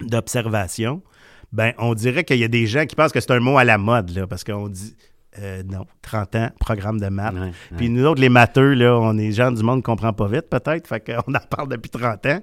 d'observation, 0.03 1.03
ben 1.51 1.73
on 1.79 1.95
dirait 1.95 2.23
qu'il 2.23 2.39
y 2.39 2.45
a 2.45 2.49
des 2.49 2.67
gens 2.67 2.87
qui 2.87 2.95
pensent 2.95 3.13
que 3.13 3.21
c'est 3.21 3.33
un 3.33 3.41
mot 3.41 3.59
à 3.59 3.65
la 3.65 3.79
mode, 3.79 4.11
là, 4.11 4.29
parce 4.29 4.45
qu'on 4.45 4.69
dit 4.69 4.95
euh, 5.41 5.63
non, 5.65 5.87
30 6.03 6.35
ans, 6.37 6.51
programme 6.61 7.01
de 7.01 7.09
maths. 7.09 7.35
Ouais, 7.35 7.41
ouais. 7.41 7.53
Puis 7.77 7.89
nous 7.89 8.05
autres, 8.05 8.21
les 8.21 8.29
matheux, 8.29 8.75
là, 8.75 8.99
on 8.99 9.17
est 9.19 9.33
gens 9.33 9.53
du 9.53 9.63
monde 9.63 9.83
qui 9.83 9.91
ne 9.91 9.95
comprend 9.95 10.13
pas 10.13 10.29
vite, 10.29 10.49
peut-être. 10.51 10.87
Fait 10.87 11.01
qu'on 11.01 11.35
en 11.35 11.39
parle 11.51 11.69
depuis 11.69 11.91
30 11.91 12.27
ans. 12.27 12.41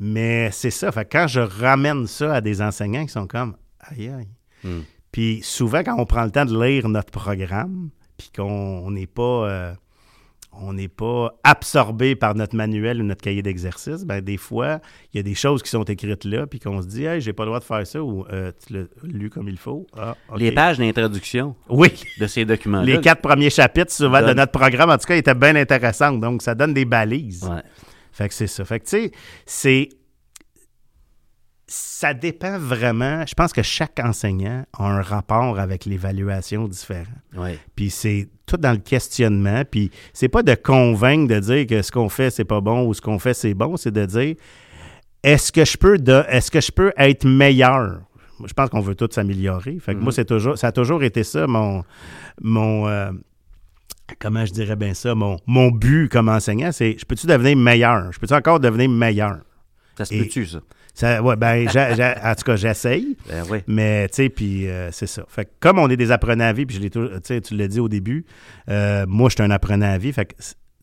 Mais 0.00 0.50
c'est 0.50 0.70
ça. 0.70 0.90
Fait 0.90 1.04
que 1.04 1.16
quand 1.18 1.26
je 1.28 1.40
ramène 1.40 2.06
ça 2.06 2.34
à 2.34 2.40
des 2.40 2.60
enseignants 2.60 3.04
qui 3.04 3.12
sont 3.12 3.26
comme 3.26 3.56
aïe 3.80 4.08
aïe. 4.08 4.28
Hmm. 4.64 4.80
Puis 5.12 5.40
souvent, 5.42 5.82
quand 5.84 5.96
on 5.98 6.06
prend 6.06 6.24
le 6.24 6.30
temps 6.32 6.44
de 6.44 6.60
lire 6.64 6.88
notre 6.88 7.12
programme, 7.12 7.90
puis 8.16 8.30
qu'on 8.34 8.42
on 8.84 8.90
n'est 8.90 9.06
pas. 9.06 9.22
euh, 9.22 9.74
on 10.60 10.72
n'est 10.72 10.88
pas 10.88 11.34
absorbé 11.42 12.14
par 12.16 12.34
notre 12.34 12.54
manuel 12.56 13.00
ou 13.00 13.04
notre 13.04 13.22
cahier 13.22 13.42
d'exercice, 13.42 14.04
ben 14.04 14.20
des 14.20 14.36
fois, 14.36 14.80
il 15.12 15.16
y 15.18 15.20
a 15.20 15.22
des 15.22 15.34
choses 15.34 15.62
qui 15.62 15.70
sont 15.70 15.84
écrites 15.84 16.24
là, 16.24 16.46
puis 16.46 16.60
qu'on 16.60 16.80
se 16.82 16.86
dit, 16.86 17.04
hey, 17.04 17.20
j'ai 17.20 17.32
pas 17.32 17.44
le 17.44 17.48
droit 17.48 17.60
de 17.60 17.64
faire 17.64 17.86
ça, 17.86 18.02
ou 18.02 18.24
euh, 18.32 18.52
tu 18.66 18.74
l'as 18.74 18.84
lu 19.02 19.30
comme 19.30 19.48
il 19.48 19.58
faut. 19.58 19.86
Ah. 19.96 20.16
Les 20.36 20.52
pages 20.52 20.78
d'introduction 20.78 21.54
Oui, 21.68 21.92
de 22.18 22.26
ces 22.26 22.44
documents-là. 22.44 22.84
les 22.84 23.00
quatre 23.00 23.20
premiers 23.20 23.50
chapitres, 23.50 23.92
souvent, 23.92 24.22
de 24.22 24.32
notre 24.32 24.52
programme, 24.52 24.90
en 24.90 24.98
tout 24.98 25.06
cas, 25.06 25.16
étaient 25.16 25.34
bien 25.34 25.56
intéressantes. 25.56 26.20
Donc, 26.20 26.42
ça 26.42 26.54
donne 26.54 26.74
des 26.74 26.84
balises. 26.84 27.44
Ouais. 27.44 27.62
Fait 28.12 28.28
que 28.28 28.34
c'est 28.34 28.46
ça. 28.46 28.64
Fait 28.64 28.78
que, 28.80 28.84
tu 28.84 28.90
sais, 28.90 29.10
c'est. 29.46 29.88
Ça 31.66 32.12
dépend 32.12 32.58
vraiment. 32.58 33.24
Je 33.26 33.32
pense 33.34 33.52
que 33.52 33.62
chaque 33.62 33.98
enseignant 33.98 34.64
a 34.74 34.84
un 34.84 35.00
rapport 35.00 35.58
avec 35.58 35.86
l'évaluation 35.86 36.68
différent. 36.68 37.06
Ouais. 37.36 37.58
Puis 37.74 37.88
c'est 37.90 38.28
tout 38.46 38.58
dans 38.58 38.72
le 38.72 38.78
questionnement. 38.78 39.62
Puis 39.70 39.90
c'est 40.12 40.28
pas 40.28 40.42
de 40.42 40.54
convaincre 40.54 41.32
de 41.32 41.40
dire 41.40 41.66
que 41.66 41.80
ce 41.80 41.90
qu'on 41.90 42.10
fait, 42.10 42.30
c'est 42.30 42.44
pas 42.44 42.60
bon 42.60 42.86
ou 42.86 42.92
ce 42.92 43.00
qu'on 43.00 43.18
fait, 43.18 43.32
c'est 43.34 43.54
bon. 43.54 43.76
C'est 43.78 43.92
de 43.92 44.04
dire 44.04 44.34
est-ce 45.22 45.50
que 45.52 45.64
je 45.64 45.78
peux 45.78 45.96
de, 45.98 46.22
est-ce 46.28 46.50
que 46.50 46.60
je 46.60 46.70
peux 46.70 46.92
être 46.98 47.24
meilleur? 47.26 48.00
Je 48.44 48.52
pense 48.52 48.68
qu'on 48.68 48.80
veut 48.80 48.94
tous 48.94 49.08
s'améliorer. 49.12 49.78
Fait 49.80 49.94
que 49.94 49.98
moi, 50.00 50.08
Mhm. 50.08 50.12
c'est 50.12 50.24
toujours, 50.26 50.58
ça 50.58 50.66
a 50.66 50.72
toujours 50.72 51.02
été 51.02 51.24
ça, 51.24 51.46
mon. 51.46 51.82
mon 52.42 52.86
euh, 52.88 53.10
comment 54.18 54.44
je 54.44 54.52
dirais 54.52 54.76
bien 54.76 54.92
ça? 54.92 55.14
Mon, 55.14 55.38
mon 55.46 55.70
but 55.70 56.10
comme 56.10 56.28
enseignant, 56.28 56.72
c'est 56.72 56.96
je 56.98 57.06
peux-tu 57.06 57.26
devenir 57.26 57.56
meilleur? 57.56 58.12
Je 58.12 58.18
peux-tu 58.18 58.34
encore 58.34 58.60
devenir 58.60 58.90
meilleur? 58.90 59.38
Ça 59.96 60.04
se 60.04 60.12
peut-tu, 60.14 60.44
ça? 60.44 60.58
Ça, 60.94 61.20
ouais, 61.22 61.34
ben, 61.36 61.66
en 61.68 62.34
tout 62.36 62.44
cas, 62.44 62.54
j'essaye. 62.56 63.16
Ben 63.28 63.42
oui. 63.50 63.58
Mais, 63.66 64.08
tu 64.08 64.14
sais, 64.14 64.28
puis 64.28 64.68
euh, 64.68 64.90
c'est 64.92 65.08
ça. 65.08 65.24
Fait 65.28 65.44
que 65.44 65.50
comme 65.58 65.78
on 65.80 65.88
est 65.90 65.96
des 65.96 66.12
apprenants 66.12 66.44
à 66.44 66.52
vie, 66.52 66.66
puis 66.66 66.76
je 66.80 67.38
tu 67.40 67.54
l'as 67.56 67.68
dit 67.68 67.80
au 67.80 67.88
début, 67.88 68.24
euh, 68.70 69.04
moi, 69.08 69.28
je 69.28 69.34
suis 69.34 69.42
un 69.42 69.50
apprenant 69.50 69.86
à 69.92 69.98
vie. 69.98 70.12
Fait 70.12 70.26
que 70.26 70.34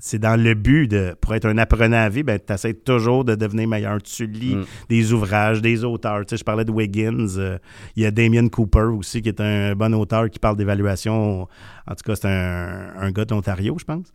c'est 0.04 0.20
dans 0.20 0.36
le 0.36 0.54
but 0.56 0.88
de, 0.88 1.16
pour 1.22 1.34
être 1.36 1.46
un 1.46 1.58
apprenant 1.60 1.98
à 2.04 2.10
vie, 2.10 2.24
ben, 2.24 2.40
tu 2.46 2.52
essaies 2.52 2.74
toujours 2.74 3.24
de 3.24 3.36
devenir 3.36 3.68
meilleur. 3.70 4.02
Tu 4.02 4.26
lis 4.28 4.56
Mm. 4.56 4.66
des 4.90 5.14
ouvrages, 5.14 5.62
des 5.62 5.84
auteurs. 5.86 6.20
Tu 6.26 6.32
sais, 6.32 6.38
je 6.38 6.44
parlais 6.44 6.66
de 6.66 6.72
Wiggins. 6.72 7.38
euh, 7.38 7.58
Il 7.96 8.04
y 8.04 8.06
a 8.06 8.12
Damien 8.12 8.50
Cooper 8.50 8.90
aussi, 8.98 9.22
qui 9.22 9.30
est 9.30 9.40
un 9.40 9.76
bon 9.76 9.94
auteur 9.96 10.30
qui 10.30 10.40
parle 10.40 10.58
d'évaluation. 10.58 11.44
En 11.88 11.96
tout 11.96 12.04
cas, 12.06 12.16
c'est 12.16 12.28
un, 12.28 12.94
un 13.00 13.12
gars 13.12 13.24
de 13.26 13.34
l'Ontario, 13.34 13.78
je 13.80 13.86
pense. 13.86 14.08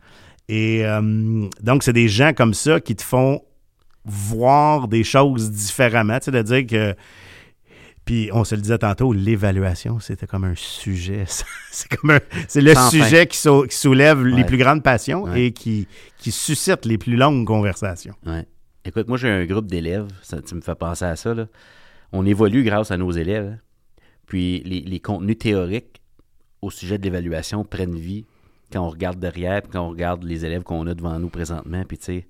Et 0.49 0.85
euh, 0.85 1.49
donc, 1.63 1.85
c'est 1.85 1.93
des 1.95 2.09
gens 2.09 2.33
comme 2.35 2.53
ça 2.53 2.81
qui 2.81 2.95
te 2.97 3.03
font 3.03 3.41
voir 4.07 4.89
des 4.89 5.05
choses 5.05 5.51
différemment. 5.51 6.19
Tu 6.19 6.27
sais, 6.27 6.31
de 6.31 6.43
dire 6.43 6.67
que 6.67 6.95
puis 8.05 8.31
on 8.33 8.45
se 8.45 8.55
le 8.55 8.61
disait 8.61 8.79
tantôt, 8.79 9.13
l'évaluation, 9.13 9.99
c'était 9.99 10.29
comme 10.29 10.45
un 10.45 10.55
sujet. 10.55 11.25
c'est 11.73 11.89
comme 11.97 12.11
un- 12.11 12.21
c'est 12.47 12.61
le 12.61 12.73
Sans 12.75 12.89
sujet 12.91 13.27
qui, 13.27 13.37
soulève 13.37 14.25
les 14.25 14.45
plus 14.45 14.59
grandes 14.59 14.83
passions 14.85 15.25
Ouais. 15.25 15.47
et 15.47 15.53
qui, 15.53 15.89
qui 16.19 16.31
suscite 16.31 16.85
les 16.85 16.99
plus 16.99 17.17
longues 17.17 17.45
conversations. 17.45 18.15
Ouais. 18.25 18.47
Écoute, 18.85 19.09
moi, 19.09 19.17
j'ai 19.19 19.29
un 19.29 19.45
groupe 19.45 19.67
d'élèves. 19.67 20.07
Ça, 20.23 20.41
tu 20.41 20.55
me 20.55 20.61
fais 20.61 20.77
penser 20.77 21.05
à 21.05 21.17
ça. 21.17 21.35
Là. 21.35 21.47
On 22.13 22.25
évolue 22.25 22.63
grâce 22.63 22.93
à 22.93 22.97
nos 22.97 23.11
élèves. 23.11 23.55
hein. 23.55 23.59
Puis 24.27 24.63
les, 24.65 24.83
les 24.83 25.01
contenus 25.01 25.39
théoriques 25.39 26.01
au 26.63 26.71
sujet 26.71 26.99
de 26.99 27.03
l'évaluation 27.05 27.65
prennent 27.65 27.99
vie 27.99 28.25
quand 28.73 28.83
on 28.87 28.91
regarde 28.91 29.19
derrière, 29.19 29.63
puis 29.63 29.73
quand 29.73 29.83
on 29.85 29.91
regarde 29.91 30.23
les 30.23 30.45
élèves 30.45 30.63
qu'on 30.63 30.87
a 30.87 30.95
devant 30.95 31.19
nous 31.19 31.29
présentement. 31.29 31.83
Puis 31.89 31.99
tu 31.99 32.05
sais, 32.05 32.27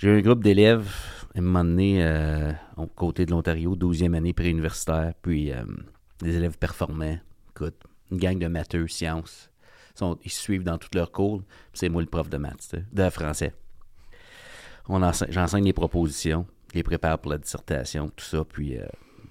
j'ai 0.00 0.10
un 0.10 0.20
groupe 0.22 0.42
d'élèves, 0.42 0.90
à 1.34 1.38
un 1.38 1.42
moment 1.42 1.62
donné, 1.62 2.02
euh, 2.02 2.52
côté 2.96 3.26
de 3.26 3.30
l'Ontario, 3.32 3.76
12e 3.76 4.14
année 4.16 4.32
préuniversitaire, 4.32 5.12
puis 5.20 5.52
euh, 5.52 5.62
des 6.20 6.36
élèves 6.36 6.56
performants. 6.56 7.18
Écoute, 7.50 7.76
une 8.10 8.16
gang 8.16 8.38
de 8.38 8.46
matheux, 8.46 8.88
sciences. 8.88 9.50
Ils, 9.94 9.98
sont- 9.98 10.18
ils 10.24 10.30
suivent 10.30 10.64
dans 10.64 10.78
tous 10.78 10.88
leurs 10.94 11.12
cours. 11.12 11.42
C'est 11.74 11.90
moi 11.90 12.00
le 12.00 12.08
prof 12.08 12.30
de 12.30 12.38
maths, 12.38 12.74
de 12.92 13.10
français. 13.10 13.52
J'enseigne 15.28 15.64
les 15.64 15.74
propositions, 15.74 16.46
les 16.72 16.82
prépare 16.82 17.18
pour 17.18 17.32
la 17.32 17.38
dissertation, 17.38 18.08
tout 18.08 18.24
ça. 18.24 18.42
Puis 18.44 18.78
euh, 18.78 18.86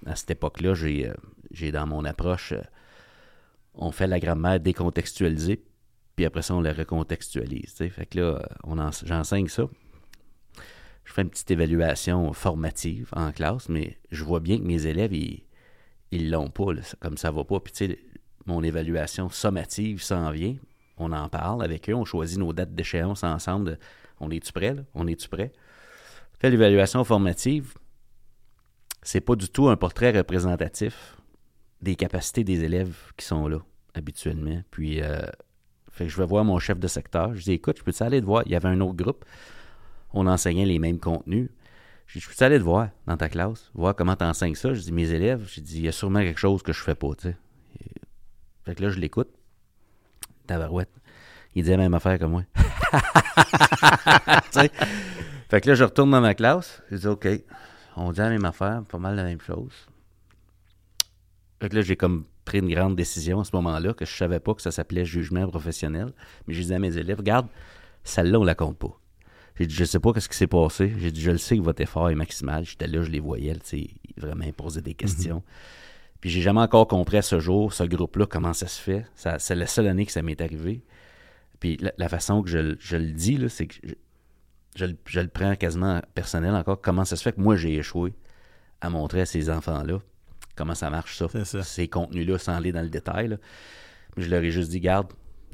à 0.05 0.15
cette 0.15 0.29
époque-là, 0.29 0.75
j'ai 0.75 1.09
euh, 1.09 1.71
dans 1.71 1.87
mon 1.87 2.05
approche, 2.05 2.53
on 3.73 3.91
fait 3.91 4.05
la 4.05 4.19
grammaire 4.19 4.59
décontextualisée, 4.59 5.63
puis 6.15 6.25
après 6.25 6.43
ça, 6.43 6.53
on 6.53 6.61
la 6.61 6.73
recontextualise. 6.73 7.73
Fait 7.73 8.05
que 8.05 8.19
là, 8.19 8.47
j'enseigne 9.03 9.47
ça. 9.47 9.63
Je 11.09 11.13
fais 11.15 11.23
une 11.23 11.31
petite 11.31 11.49
évaluation 11.49 12.31
formative 12.33 13.09
en 13.13 13.31
classe, 13.31 13.67
mais 13.67 13.97
je 14.11 14.23
vois 14.23 14.39
bien 14.39 14.59
que 14.59 14.63
mes 14.63 14.85
élèves, 14.85 15.11
ils 15.11 15.43
ils 16.11 16.29
l'ont 16.29 16.51
pas, 16.51 16.67
comme 16.99 17.17
ça 17.17 17.31
va 17.31 17.43
pas. 17.43 17.59
Puis 17.59 17.73
tu 17.73 17.87
sais, 17.87 17.99
mon 18.45 18.61
évaluation 18.61 19.27
sommative 19.27 20.03
s'en 20.03 20.29
vient. 20.29 20.55
On 20.97 21.11
en 21.11 21.27
parle 21.27 21.63
avec 21.63 21.89
eux, 21.89 21.95
on 21.95 22.05
choisit 22.05 22.37
nos 22.37 22.53
dates 22.53 22.75
d'échéance 22.75 23.23
ensemble. 23.23 23.79
on 24.19 24.29
est-tu 24.29 24.53
prêt, 24.53 24.75
là? 24.75 24.83
On 24.93 25.07
est-tu 25.07 25.29
prêt? 25.29 25.51
Fait 26.39 26.51
l'évaluation 26.51 27.03
formative, 27.03 27.73
c'est 29.01 29.21
pas 29.21 29.35
du 29.35 29.49
tout 29.49 29.67
un 29.67 29.77
portrait 29.77 30.11
représentatif 30.11 31.17
des 31.81 31.95
capacités 31.95 32.43
des 32.43 32.63
élèves 32.63 32.95
qui 33.17 33.25
sont 33.25 33.47
là, 33.47 33.57
habituellement. 33.95 34.61
Puis, 34.69 35.01
euh, 35.01 35.21
je 35.97 36.15
vais 36.17 36.25
voir 36.27 36.45
mon 36.45 36.59
chef 36.59 36.77
de 36.77 36.87
secteur. 36.87 37.33
Je 37.33 37.41
dis, 37.41 37.53
écoute, 37.53 37.79
je 37.79 37.83
peux-tu 37.83 38.03
aller 38.03 38.21
te 38.21 38.25
voir? 38.27 38.43
Il 38.45 38.51
y 38.51 38.55
avait 38.55 38.69
un 38.69 38.79
autre 38.81 38.95
groupe. 38.95 39.25
On 40.13 40.27
enseignait 40.27 40.65
les 40.65 40.79
mêmes 40.79 40.99
contenus. 40.99 41.49
Je 42.07 42.19
dis, 42.19 42.23
je 42.23 42.29
peux-tu 42.29 42.43
aller 42.43 42.57
te 42.57 42.63
voir 42.63 42.89
dans 43.05 43.17
ta 43.17 43.29
classe? 43.29 43.69
Voir 43.75 43.95
comment 43.95 44.15
tu 44.15 44.23
enseignes 44.23 44.55
ça? 44.55 44.73
Je 44.73 44.81
dis, 44.81 44.91
mes 44.91 45.11
élèves, 45.11 45.47
je 45.47 45.61
dis, 45.61 45.77
il 45.77 45.85
y 45.85 45.87
a 45.87 45.91
sûrement 45.91 46.21
quelque 46.21 46.39
chose 46.39 46.63
que 46.63 46.73
je 46.73 46.81
fais 46.81 46.95
pas, 46.95 47.13
tu 47.15 47.29
sais. 47.29 47.37
Fait 48.65 48.75
que 48.75 48.81
là, 48.81 48.89
je 48.89 48.99
l'écoute. 48.99 49.29
Tabarouette. 50.47 50.89
Il 51.55 51.63
dit 51.63 51.69
la 51.69 51.77
même 51.77 51.93
affaire 51.93 52.17
que 52.19 52.25
moi. 52.25 52.43
Fait 55.49 55.61
que 55.61 55.69
là, 55.69 55.75
je 55.75 55.83
retourne 55.83 56.11
dans 56.11 56.21
ma 56.21 56.35
classe. 56.35 56.81
Je 56.91 56.97
dis, 56.97 57.07
OK, 57.07 57.27
on 57.95 58.11
dit 58.11 58.19
la 58.19 58.29
même 58.29 58.45
affaire, 58.45 58.83
pas 58.87 58.99
mal 58.99 59.15
la 59.15 59.23
même 59.23 59.41
chose. 59.41 59.73
Fait 61.59 61.69
que 61.69 61.75
là, 61.75 61.81
j'ai 61.81 61.95
comme 61.95 62.25
pris 62.45 62.59
une 62.59 62.69
grande 62.69 62.95
décision 62.95 63.39
à 63.41 63.43
ce 63.43 63.55
moment-là, 63.55 63.93
que 63.93 64.05
je 64.05 64.15
savais 64.15 64.39
pas 64.39 64.53
que 64.53 64.61
ça 64.61 64.71
s'appelait 64.71 65.05
jugement 65.05 65.47
professionnel. 65.47 66.13
Mais 66.47 66.53
j'ai 66.53 66.63
dit 66.65 66.73
à 66.73 66.79
mes 66.79 66.97
élèves, 66.97 67.17
regarde, 67.17 67.47
celle-là, 68.03 68.39
on 68.39 68.43
la 68.43 68.55
compte 68.55 68.77
pas. 68.77 68.99
J'ai 69.59 69.67
dit, 69.67 69.75
je 69.75 69.83
sais 69.83 69.99
pas 69.99 70.13
qu'est-ce 70.13 70.29
qui 70.29 70.37
s'est 70.37 70.47
passé. 70.47 70.93
J'ai 70.97 71.11
dit, 71.11 71.21
je 71.21 71.31
le 71.31 71.37
sais 71.37 71.57
que 71.57 71.61
votre 71.61 71.81
effort 71.81 72.09
est 72.09 72.15
maximal. 72.15 72.65
J'étais 72.65 72.87
là, 72.87 73.03
je 73.03 73.09
les 73.11 73.19
voyais, 73.19 73.55
tu 73.57 73.87
vraiment 74.17 74.49
posaient 74.53 74.81
des 74.81 74.93
questions. 74.93 75.43
Puis 76.21 76.29
j'ai 76.29 76.41
jamais 76.41 76.61
encore 76.61 76.87
compris 76.87 77.17
à 77.17 77.21
ce 77.21 77.39
jour, 77.39 77.71
ce 77.73 77.83
groupe-là, 77.83 78.25
comment 78.25 78.53
ça 78.53 78.67
se 78.67 78.79
fait. 78.81 79.05
C'est 79.15 79.55
la 79.55 79.67
seule 79.67 79.87
année 79.87 80.05
que 80.05 80.11
ça 80.11 80.21
m'est 80.21 80.39
arrivé. 80.41 80.81
Puis 81.59 81.77
la, 81.77 81.91
la 81.97 82.09
façon 82.09 82.41
que 82.41 82.49
je, 82.49 82.57
le- 82.57 82.77
je 82.79 82.95
le 82.97 83.11
dis, 83.11 83.37
là, 83.37 83.49
c'est 83.49 83.67
que 83.67 83.75
je, 83.83 83.93
je 84.77 84.85
le- 84.85 84.97
je 85.05 85.19
le 85.19 85.27
prends 85.27 85.55
quasiment 85.55 86.01
personnel 86.15 86.55
encore. 86.55 86.79
Comment 86.81 87.03
ça 87.05 87.15
se 87.17 87.21
fait 87.23 87.33
que 87.33 87.41
moi, 87.41 87.55
j'ai 87.57 87.75
échoué 87.75 88.13
à 88.81 88.89
montrer 88.89 89.21
à 89.21 89.25
ces 89.25 89.49
enfants-là 89.49 89.99
comment 90.55 90.75
ça 90.75 90.89
marche, 90.89 91.17
ça. 91.17 91.27
C'est 91.31 91.45
ça. 91.45 91.63
Ces 91.63 91.87
contenus-là, 91.87 92.37
sans 92.37 92.53
aller 92.53 92.73
dans 92.73 92.81
le 92.81 92.89
détail. 92.89 93.29
là. 93.29 93.37
Mais 94.17 94.23
je 94.23 94.29
leur 94.29 94.43
ai 94.43 94.51
juste 94.51 94.69
dit, 94.71 94.81
garde, 94.81 95.07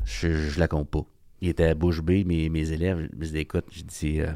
je, 0.03 0.31
je 0.31 0.59
la 0.59 0.67
compte 0.67 0.89
pas. 0.89 1.05
Il 1.41 1.49
était 1.49 1.65
à 1.65 1.75
bouche 1.75 2.01
bée, 2.01 2.23
mes, 2.23 2.49
mes 2.49 2.71
élèves. 2.71 3.09
Je 3.11 3.17
me 3.17 3.25
dis, 3.25 3.37
écoute, 3.37 3.65
je 3.71 3.83
dis, 3.83 4.21
euh, 4.21 4.27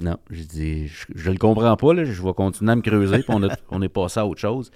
non, 0.00 0.16
je 0.30 0.42
dis, 0.42 0.88
je, 0.88 1.06
je 1.14 1.30
le 1.30 1.38
comprends 1.38 1.76
pas, 1.76 1.94
là, 1.94 2.04
je 2.04 2.22
vais 2.22 2.32
continuer 2.34 2.72
à 2.72 2.76
me 2.76 2.82
creuser, 2.82 3.18
puis 3.18 3.26
on, 3.28 3.42
a- 3.42 3.56
on 3.70 3.82
est 3.82 3.88
passé 3.88 4.20
à 4.20 4.26
autre 4.26 4.40
chose. 4.40 4.70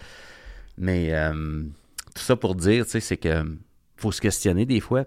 Mais 0.79 1.13
euh, 1.15 1.63
tout 2.15 2.23
ça 2.23 2.37
pour 2.37 2.55
dire, 2.55 2.85
tu 2.85 2.93
sais, 2.93 3.01
c'est 3.01 3.17
que 3.17 3.45
faut 3.97 4.13
se 4.13 4.21
questionner 4.21 4.65
des 4.67 4.81
fois. 4.81 5.05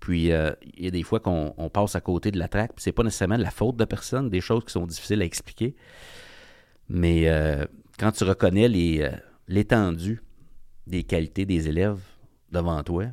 Puis 0.00 0.30
euh, 0.30 0.52
il 0.76 0.84
y 0.84 0.86
a 0.86 0.90
des 0.92 1.02
fois 1.02 1.18
qu'on 1.18 1.54
on 1.56 1.68
passe 1.70 1.96
à 1.96 2.00
côté 2.00 2.30
de 2.30 2.38
la 2.38 2.46
traque, 2.46 2.72
puis 2.74 2.82
c'est 2.84 2.92
pas 2.92 3.02
nécessairement 3.02 3.36
de 3.38 3.42
la 3.42 3.50
faute 3.50 3.76
de 3.76 3.84
personne, 3.84 4.30
des 4.30 4.40
choses 4.40 4.64
qui 4.64 4.70
sont 4.72 4.86
difficiles 4.86 5.20
à 5.22 5.24
expliquer. 5.24 5.74
Mais 6.88 7.28
euh, 7.28 7.64
quand 7.98 8.12
tu 8.12 8.22
reconnais 8.24 8.68
les, 8.68 9.10
l'étendue 9.48 10.22
des 10.86 11.02
qualités 11.02 11.46
des 11.46 11.68
élèves 11.68 11.98
devant 12.52 12.82
toi, 12.84 13.06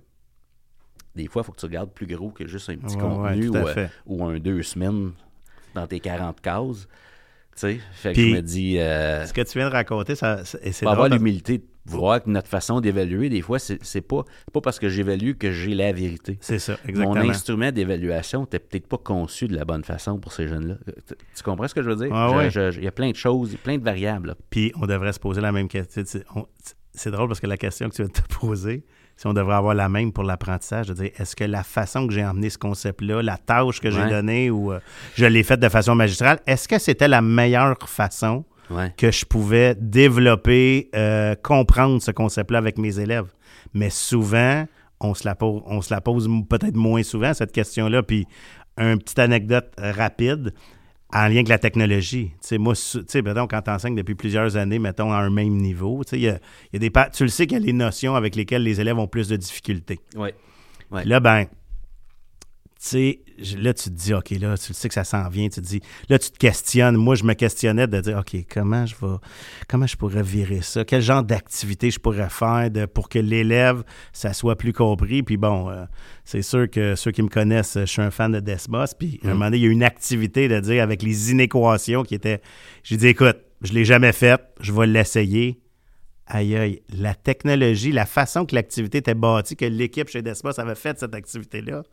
des 1.16 1.28
fois, 1.28 1.42
il 1.42 1.46
faut 1.46 1.52
que 1.52 1.60
tu 1.60 1.66
regardes 1.66 1.92
plus 1.92 2.08
gros 2.08 2.30
que 2.32 2.46
juste 2.48 2.70
un 2.70 2.78
petit 2.78 2.96
Ouais, 2.96 3.02
contenu 3.02 3.50
ouais, 3.50 3.62
ou, 3.62 3.68
euh, 3.68 3.88
ou 4.06 4.26
un 4.26 4.40
deux 4.40 4.64
semaines 4.64 5.12
dans 5.74 5.88
tes 5.88 6.00
40 6.00 6.42
cases. 6.42 6.88
Tu 7.56 7.62
sais, 7.62 7.80
fait 7.94 8.12
que 8.14 8.22
je 8.22 8.28
me 8.36 8.42
dis, 8.42 8.78
euh, 8.80 9.26
Ce 9.26 9.32
que 9.34 9.42
tu 9.42 9.58
viens 9.58 9.70
de 9.70 9.74
raconter, 9.74 10.16
ça, 10.16 10.44
c'est 10.44 10.86
avoir 10.86 11.08
l'humilité 11.08 11.60
de 11.60 11.64
voir 11.86 12.22
que 12.22 12.30
notre 12.30 12.50
façon 12.50 12.82
d'évaluer, 12.82 13.30
des 13.30 13.42
fois, 13.42 13.60
c'est, 13.60 14.02
pas, 14.02 14.24
pas 14.52 14.60
parce 14.60 14.78
que 14.80 14.90
j'évalue 14.90 15.34
que 15.38 15.52
j'ai 15.52 15.74
la 15.74 15.94
vérité. 15.94 16.38
C'est 16.42 16.60
ça, 16.60 16.78
Mon 16.84 16.90
exactement. 16.90 17.30
instrument 17.30 17.72
d'évaluation 17.72 18.42
n'était 18.42 18.60
peut-être 18.60 18.88
pas 18.88 18.98
conçu 18.98 19.48
de 19.48 19.56
la 19.56 19.64
bonne 19.64 19.84
façon 19.86 20.20
pour 20.20 20.34
ces 20.34 20.48
jeunes-là. 20.50 20.76
Tu- 21.08 21.14
Tu 21.38 21.44
comprends 21.44 21.68
ce 21.70 21.76
que 21.76 21.82
je 21.82 21.90
veux 21.90 21.96
dire? 21.96 22.10
Ah 22.12 22.36
ouais. 22.36 22.50
Il 22.50 22.84
y 22.84 22.88
a 22.88 22.92
plein 22.92 23.12
de 23.12 23.16
choses, 23.16 23.56
plein 23.64 23.78
de 23.78 23.84
variables. 23.84 24.30
là. 24.30 24.36
Puis 24.50 24.74
on 24.82 24.86
devrait 24.88 25.14
se 25.14 25.20
poser 25.20 25.40
la 25.40 25.54
même 25.54 25.70
question. 25.70 26.04
C'est 26.92 27.12
drôle 27.12 27.28
parce 27.30 27.40
que 27.40 27.48
la 27.48 27.58
question 27.58 27.88
que 27.90 27.96
tu 27.96 28.02
viens 28.02 28.10
de 28.10 28.14
te 28.14 28.36
poser, 28.40 28.84
si 29.18 29.28
on 29.28 29.34
devrait 29.34 29.56
avoir 29.56 29.74
la 29.76 29.88
même 29.90 30.12
pour 30.12 30.24
l'apprentissage, 30.24 30.88
de 30.88 30.94
dire 30.94 31.12
est-ce 31.18 31.36
que 31.36 31.44
la 31.46 31.64
façon 31.64 32.06
que 32.08 32.14
j'ai 32.14 32.26
emmené 32.26 32.50
ce 32.50 32.58
concept-là, 32.58 33.22
la 33.22 33.38
tâche 33.38 33.80
que 33.80 33.90
j'ai 33.92 34.02
Ouais. 34.02 34.10
donnée 34.10 34.50
ou 34.52 34.72
euh, 34.74 34.80
je 35.16 35.26
l'ai 35.26 35.44
faite 35.44 35.60
de 35.60 35.70
façon 35.70 35.96
magistrale, 35.96 36.40
est-ce 36.48 36.68
que 36.68 36.80
c'était 36.80 37.08
la 37.08 37.22
meilleure 37.22 37.78
façon 37.88 38.44
Ouais. 38.70 38.92
que 38.98 39.12
je 39.12 39.26
pouvais 39.26 39.76
développer, 39.80 40.90
euh, 40.96 41.36
comprendre 41.42 42.02
ce 42.02 42.12
concept-là 42.12 42.58
avec 42.58 42.78
mes 42.78 43.00
élèves? 43.00 43.28
Mais 43.74 43.90
souvent, 43.90 44.66
on 45.00 45.14
se 45.14 45.26
la 45.28 45.36
pose, 45.36 45.62
on 45.66 45.82
se 45.82 45.94
la 45.94 46.02
pose 46.02 46.28
peut-être 46.50 46.76
moins 46.76 47.04
souvent, 47.04 47.34
cette 47.34 47.52
question-là. 47.52 48.02
Puis, 48.04 48.26
une 48.78 48.98
petite 49.00 49.20
anecdote 49.20 49.72
rapide 49.78 50.54
en 51.16 51.28
lien 51.30 51.36
avec 51.36 51.48
la 51.48 51.58
technologie. 51.58 52.34
Moi, 52.60 52.74
mettons, 53.24 53.48
quand 53.48 53.62
tu 53.62 53.70
enseignes 53.72 53.96
depuis 53.96 54.16
plusieurs 54.16 54.58
années, 54.58 54.80
mettons, 54.80 55.14
à 55.14 55.20
un 55.20 55.30
même 55.30 55.56
niveau, 55.56 56.02
y 56.12 56.28
a, 56.28 56.40
il 56.74 56.74
y 56.74 56.76
a 56.76 56.80
des 56.80 56.92
tu 57.14 57.24
le 57.24 57.30
sais 57.30 57.48
qu'il 57.48 57.58
y 57.58 57.62
a 57.62 57.66
les 57.66 57.74
notions 57.74 58.16
avec 58.16 58.36
lesquelles 58.36 58.64
les 58.64 58.82
élèves 58.82 59.00
ont 59.00 59.08
plus 59.08 59.30
de 59.30 59.38
difficultés. 59.38 60.00
Ouais. 60.16 60.36
Puis 60.94 61.08
Là, 61.08 61.22
ben, 61.22 61.46
sais, 62.86 63.22
je- 63.38 63.58
là, 63.58 63.74
tu 63.74 63.86
te 63.86 63.96
dis, 63.96 64.14
OK, 64.14 64.30
là, 64.32 64.58
tu 64.58 64.70
le 64.70 64.74
sais 64.74 64.88
que 64.88 64.94
ça 64.94 65.04
s'en 65.04 65.28
vient, 65.30 65.50
tu 65.50 65.62
te 65.62 65.66
dis, 65.66 65.82
là, 66.10 66.18
tu 66.20 66.30
te 66.32 66.38
questionnes. 66.38 66.96
Moi, 66.96 67.16
je 67.16 67.24
me 67.24 67.34
questionnais 67.34 67.88
de 67.88 68.00
dire, 68.00 68.18
OK, 68.20 68.36
comment 68.52 68.86
je 68.86 68.96
vais, 68.96 69.16
comment 69.68 69.88
je 69.88 69.96
pourrais 69.98 70.24
virer 70.24 70.62
ça? 70.62 70.86
Quel 70.86 71.02
genre 71.02 71.24
d'activité 71.24 71.92
je 71.92 72.00
pourrais 72.00 72.30
faire 72.30 72.70
de, 72.72 72.86
pour 72.86 73.10
que 73.10 73.20
l'élève, 73.20 73.84
ça 74.14 74.34
soit 74.34 74.56
plus 74.56 74.74
compris? 74.74 75.22
Puis 75.24 75.38
bon, 75.38 75.70
euh, 75.70 75.86
c'est 76.24 76.42
sûr 76.42 76.70
que 76.70 76.96
ceux 76.96 77.12
qui 77.12 77.22
me 77.24 77.30
connaissent, 77.30 77.78
je 77.80 77.86
suis 77.86 78.02
un 78.02 78.12
fan 78.12 78.32
de 78.32 78.40
Desmos. 78.40 78.94
Puis 78.98 79.20
à 79.24 79.28
un 79.28 79.30
Mm. 79.30 79.34
moment 79.34 79.46
donné, 79.46 79.58
il 79.58 79.64
y 79.64 79.68
a 79.68 79.72
une 79.72 79.84
activité 79.84 80.48
de 80.48 80.60
dire 80.60 80.82
avec 80.84 81.02
les 81.04 81.32
inéquations 81.32 82.04
qui 82.04 82.16
étaient, 82.16 82.42
j'ai 82.84 82.98
dit, 82.98 83.08
écoute, 83.08 83.38
je 83.62 83.74
l'ai 83.74 83.86
jamais 83.86 84.12
faite, 84.14 84.42
je 84.60 84.72
vais 84.72 84.86
l'essayer. 84.88 85.60
Aïe, 86.28 86.56
aïe, 86.56 86.82
la 86.98 87.14
technologie, 87.14 87.92
la 87.92 88.08
façon 88.08 88.48
que 88.48 88.56
l'activité 88.56 88.98
était 88.98 89.14
bâtie, 89.14 89.56
que 89.56 89.66
l'équipe 89.66 90.10
chez 90.10 90.24
Desmos 90.24 90.58
avait 90.58 90.74
fait 90.74 90.98
cette 90.98 91.14
activité-là, 91.14 91.84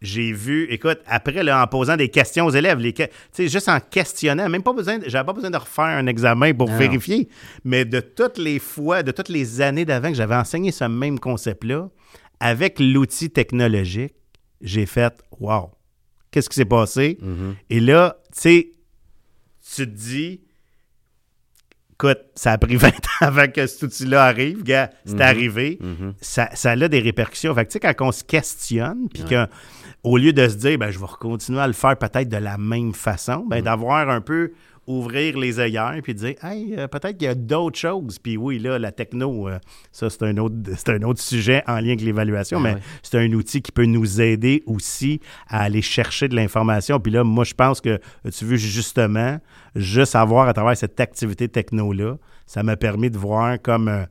j'ai 0.00 0.32
vu, 0.32 0.66
écoute, 0.70 0.98
après, 1.06 1.42
là, 1.42 1.62
en 1.62 1.66
posant 1.66 1.96
des 1.96 2.08
questions 2.08 2.46
aux 2.46 2.50
élèves, 2.50 2.78
les 2.78 2.94
juste 3.48 3.68
en 3.68 3.80
questionnant, 3.80 4.48
même 4.48 4.62
pas 4.62 4.72
besoin, 4.72 4.98
j'avais 5.06 5.26
pas 5.26 5.32
besoin 5.34 5.50
de 5.50 5.56
refaire 5.58 5.84
un 5.84 6.06
examen 6.06 6.54
pour 6.54 6.70
Non. 6.70 6.78
vérifier, 6.78 7.28
mais 7.64 7.84
de 7.84 8.00
toutes 8.00 8.38
les 8.38 8.58
fois, 8.58 9.02
de 9.02 9.12
toutes 9.12 9.28
les 9.28 9.60
années 9.60 9.84
d'avant 9.84 10.08
que 10.08 10.14
j'avais 10.14 10.34
enseigné 10.36 10.72
ce 10.72 10.84
même 10.84 11.18
concept-là, 11.18 11.90
avec 12.40 12.80
l'outil 12.80 13.30
technologique, 13.30 14.14
j'ai 14.62 14.86
fait, 14.86 15.12
wow, 15.38 15.70
qu'est-ce 16.30 16.48
qui 16.48 16.56
s'est 16.56 16.64
passé? 16.64 17.18
Mhm. 17.20 17.54
Et 17.68 17.80
là, 17.80 18.16
tu 18.32 18.40
sais, 18.40 18.72
tu 19.74 19.82
te 19.86 19.90
dis, 19.90 20.40
écoute, 22.02 22.18
ça 22.34 22.52
a 22.52 22.58
pris 22.58 22.76
20 22.76 22.88
ans 22.88 22.92
avant 23.20 23.46
que 23.48 23.66
cet 23.66 23.82
outil-là 23.82 24.24
arrive, 24.24 24.62
gars, 24.62 24.90
c'est 25.04 25.14
Mhm. 25.14 25.20
arrivé 25.20 25.78
Mhm. 25.80 26.14
ça, 26.20 26.48
ça 26.54 26.70
a 26.72 26.88
des 26.88 27.00
répercussions. 27.00 27.54
Fait 27.54 27.64
que, 27.66 27.70
tu 27.70 27.78
sais, 27.80 27.94
quand 27.94 28.06
on 28.08 28.12
se 28.12 28.24
questionne, 28.24 29.08
puis 29.12 29.22
Ouais. 29.24 29.28
que, 29.28 29.46
au 30.02 30.16
lieu 30.16 30.32
de 30.32 30.48
se 30.48 30.54
dire, 30.56 30.78
ben, 30.78 30.90
je 30.90 30.98
vais 30.98 31.06
continuer 31.20 31.60
à 31.60 31.66
le 31.66 31.74
faire 31.74 31.96
peut-être 31.96 32.28
de 32.28 32.36
la 32.38 32.56
même 32.56 32.94
façon, 32.94 33.44
Mm. 33.44 33.48
ben, 33.50 33.62
d'avoir 33.62 34.08
un 34.08 34.20
peu, 34.22 34.52
ouvrir 34.90 35.38
les 35.38 35.58
œillères, 35.60 35.98
puis 36.02 36.14
dire, 36.14 36.34
hey, 36.42 36.74
euh, 36.76 36.88
peut-être 36.88 37.16
qu'il 37.16 37.26
y 37.26 37.30
a 37.30 37.34
d'autres 37.34 37.78
choses. 37.78 38.18
Puis 38.18 38.36
oui, 38.36 38.58
là, 38.58 38.78
la 38.78 38.92
techno, 38.92 39.48
euh, 39.48 39.58
ça, 39.92 40.10
c'est 40.10 40.22
un, 40.22 40.36
autre, 40.38 40.54
c'est 40.76 40.90
un 40.90 41.02
autre 41.02 41.20
sujet 41.20 41.62
en 41.66 41.76
lien 41.76 41.88
avec 41.88 42.02
l'évaluation, 42.02 42.58
Ah 42.60 42.62
mais 42.62 42.76
c'est 43.02 43.18
un 43.18 43.32
outil 43.32 43.62
qui 43.62 43.72
peut 43.72 43.84
nous 43.84 44.20
aider 44.20 44.62
aussi 44.66 45.20
à 45.48 45.62
aller 45.62 45.82
chercher 45.82 46.28
de 46.28 46.36
l'information. 46.36 46.98
Puis 47.00 47.12
là, 47.12 47.24
moi, 47.24 47.44
je 47.44 47.54
pense 47.54 47.80
que, 47.80 47.98
tu 48.32 48.44
veux 48.44 48.56
justement, 48.56 49.38
juste 49.76 50.16
avoir 50.16 50.48
à 50.48 50.52
travers 50.52 50.76
cette 50.76 50.98
activité 51.00 51.48
techno-là, 51.48 52.16
ça 52.46 52.62
m'a 52.62 52.76
permis 52.76 53.10
de 53.10 53.18
voir 53.18 53.60
comme. 53.62 53.88
euh, 53.88 54.04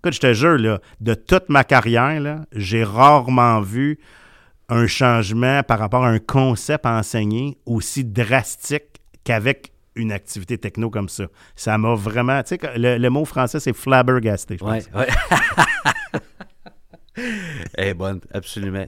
Écoute, 0.00 0.14
je 0.14 0.20
te 0.20 0.34
jure, 0.34 0.58
là, 0.58 0.80
de 1.00 1.14
toute 1.14 1.48
ma 1.48 1.64
carrière, 1.64 2.20
là, 2.20 2.44
j'ai 2.52 2.84
rarement 2.84 3.62
vu 3.62 3.98
un 4.68 4.86
changement 4.86 5.62
par 5.62 5.78
rapport 5.78 6.04
à 6.04 6.08
un 6.08 6.18
concept 6.18 6.84
enseigné 6.84 7.56
aussi 7.64 8.04
drastique 8.04 9.00
qu'avec 9.24 9.73
une 9.96 10.12
activité 10.12 10.58
techno 10.58 10.90
comme 10.90 11.08
ça. 11.08 11.26
Ça 11.56 11.78
m'a 11.78 11.94
vraiment... 11.94 12.42
Tu 12.42 12.56
sais, 12.56 12.78
le, 12.78 12.98
le 12.98 13.10
mot 13.10 13.24
français, 13.24 13.60
c'est 13.60 13.72
flabbergasté, 13.72 14.56
je 14.58 14.64
Ouais, 14.64 14.80
pense. 14.82 15.00
ouais. 15.00 15.08
Elle 17.74 17.88
est 17.88 17.94
bonne, 17.94 18.20
absolument. 18.32 18.86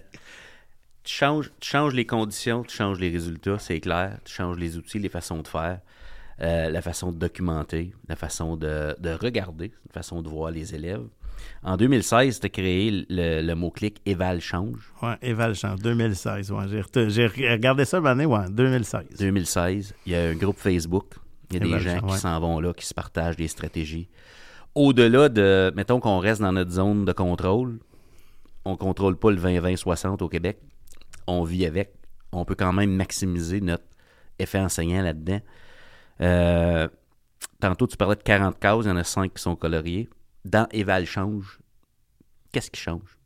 Tu 1.04 1.14
changes, 1.14 1.50
tu 1.60 1.68
changes 1.70 1.94
les 1.94 2.04
conditions, 2.06 2.64
tu 2.64 2.76
changes 2.76 2.98
les 2.98 3.10
résultats, 3.10 3.58
c'est 3.58 3.78
clair. 3.80 4.18
Tu 4.24 4.34
changes 4.34 4.56
les 4.58 4.76
outils, 4.76 4.98
les 4.98 5.08
façons 5.08 5.38
de 5.42 5.46
faire, 5.48 5.78
euh, 6.40 6.68
la 6.70 6.82
façon 6.82 7.12
de 7.12 7.18
documenter, 7.18 7.92
la 8.08 8.16
façon 8.16 8.56
de, 8.56 8.96
de 8.98 9.10
regarder, 9.10 9.72
la 9.86 9.92
façon 9.92 10.22
de 10.22 10.28
voir 10.28 10.50
les 10.50 10.74
élèves. 10.74 11.04
En 11.62 11.76
2016, 11.76 12.40
tu 12.40 12.46
as 12.46 12.48
créé 12.48 13.06
le, 13.08 13.42
le 13.42 13.54
mot-clic 13.54 14.00
Éval 14.06 14.40
Change. 14.40 14.92
Ouais, 15.02 15.16
Eval 15.22 15.54
Change, 15.54 15.80
2016. 15.80 16.52
Ouais, 16.52 16.64
j'ai, 17.08 17.26
regardé 17.26 17.84
ça 17.84 17.98
une 17.98 18.06
année, 18.06 18.26
ouais, 18.26 18.48
2016. 18.50 19.04
2016, 19.18 19.94
il 20.06 20.12
y 20.12 20.16
a 20.16 20.28
un 20.28 20.34
groupe 20.34 20.58
Facebook. 20.58 21.14
Il 21.50 21.54
y 21.54 21.56
a 21.56 21.60
des 21.60 21.68
Éval 21.68 21.80
gens 21.80 21.90
Change, 21.90 22.00
qui 22.00 22.12
ouais. 22.12 22.18
s'en 22.18 22.40
vont 22.40 22.60
là, 22.60 22.72
qui 22.72 22.86
se 22.86 22.94
partagent 22.94 23.36
des 23.36 23.48
stratégies. 23.48 24.08
Au-delà 24.74 25.28
de, 25.28 25.72
mettons 25.74 26.00
qu'on 26.00 26.18
reste 26.18 26.42
dans 26.42 26.52
notre 26.52 26.70
zone 26.70 27.04
de 27.04 27.12
contrôle, 27.12 27.78
on 28.64 28.76
contrôle 28.76 29.16
pas 29.16 29.30
le 29.30 29.38
20-20-60 29.38 30.22
au 30.22 30.28
Québec, 30.28 30.58
on 31.26 31.44
vit 31.44 31.66
avec, 31.66 31.94
on 32.32 32.44
peut 32.44 32.54
quand 32.54 32.72
même 32.72 32.90
maximiser 32.90 33.60
notre 33.60 33.84
effet 34.38 34.58
enseignant 34.58 35.02
là-dedans. 35.02 35.40
Euh, 36.20 36.88
tantôt, 37.60 37.86
tu 37.86 37.96
parlais 37.96 38.16
de 38.16 38.22
40 38.22 38.58
cases, 38.58 38.84
il 38.84 38.88
y 38.88 38.90
en 38.90 38.96
a 38.96 39.04
5 39.04 39.32
qui 39.32 39.42
sont 39.42 39.56
coloriées. 39.56 40.08
Dans 40.46 40.68
Eval 40.70 41.06
Change, 41.06 41.58
qu'est-ce 42.52 42.70
qui 42.70 42.80
change? 42.80 43.18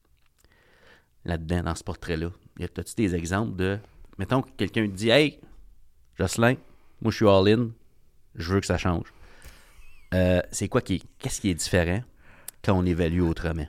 Là-dedans, 1.26 1.62
dans 1.64 1.74
ce 1.74 1.84
portrait-là? 1.84 2.30
Y 2.58 2.64
a-tu 2.64 2.94
des 2.96 3.14
exemples 3.14 3.56
de, 3.56 3.78
mettons 4.18 4.40
que 4.40 4.48
quelqu'un 4.56 4.86
te 4.86 4.92
dit, 4.92 5.10
Hey, 5.10 5.38
Jocelyn, 6.18 6.54
moi 7.02 7.10
je 7.10 7.16
suis 7.16 7.28
all-in, 7.28 7.68
je 8.36 8.54
veux 8.54 8.60
que 8.60 8.66
ça 8.66 8.78
change. 8.78 9.12
Euh, 10.14 10.40
c'est 10.50 10.68
quoi 10.68 10.80
qui, 10.80 11.02
qu'est-ce 11.18 11.42
qui 11.42 11.50
est 11.50 11.54
différent 11.54 12.02
quand 12.64 12.72
on 12.72 12.86
évalue 12.86 13.20
autrement? 13.20 13.66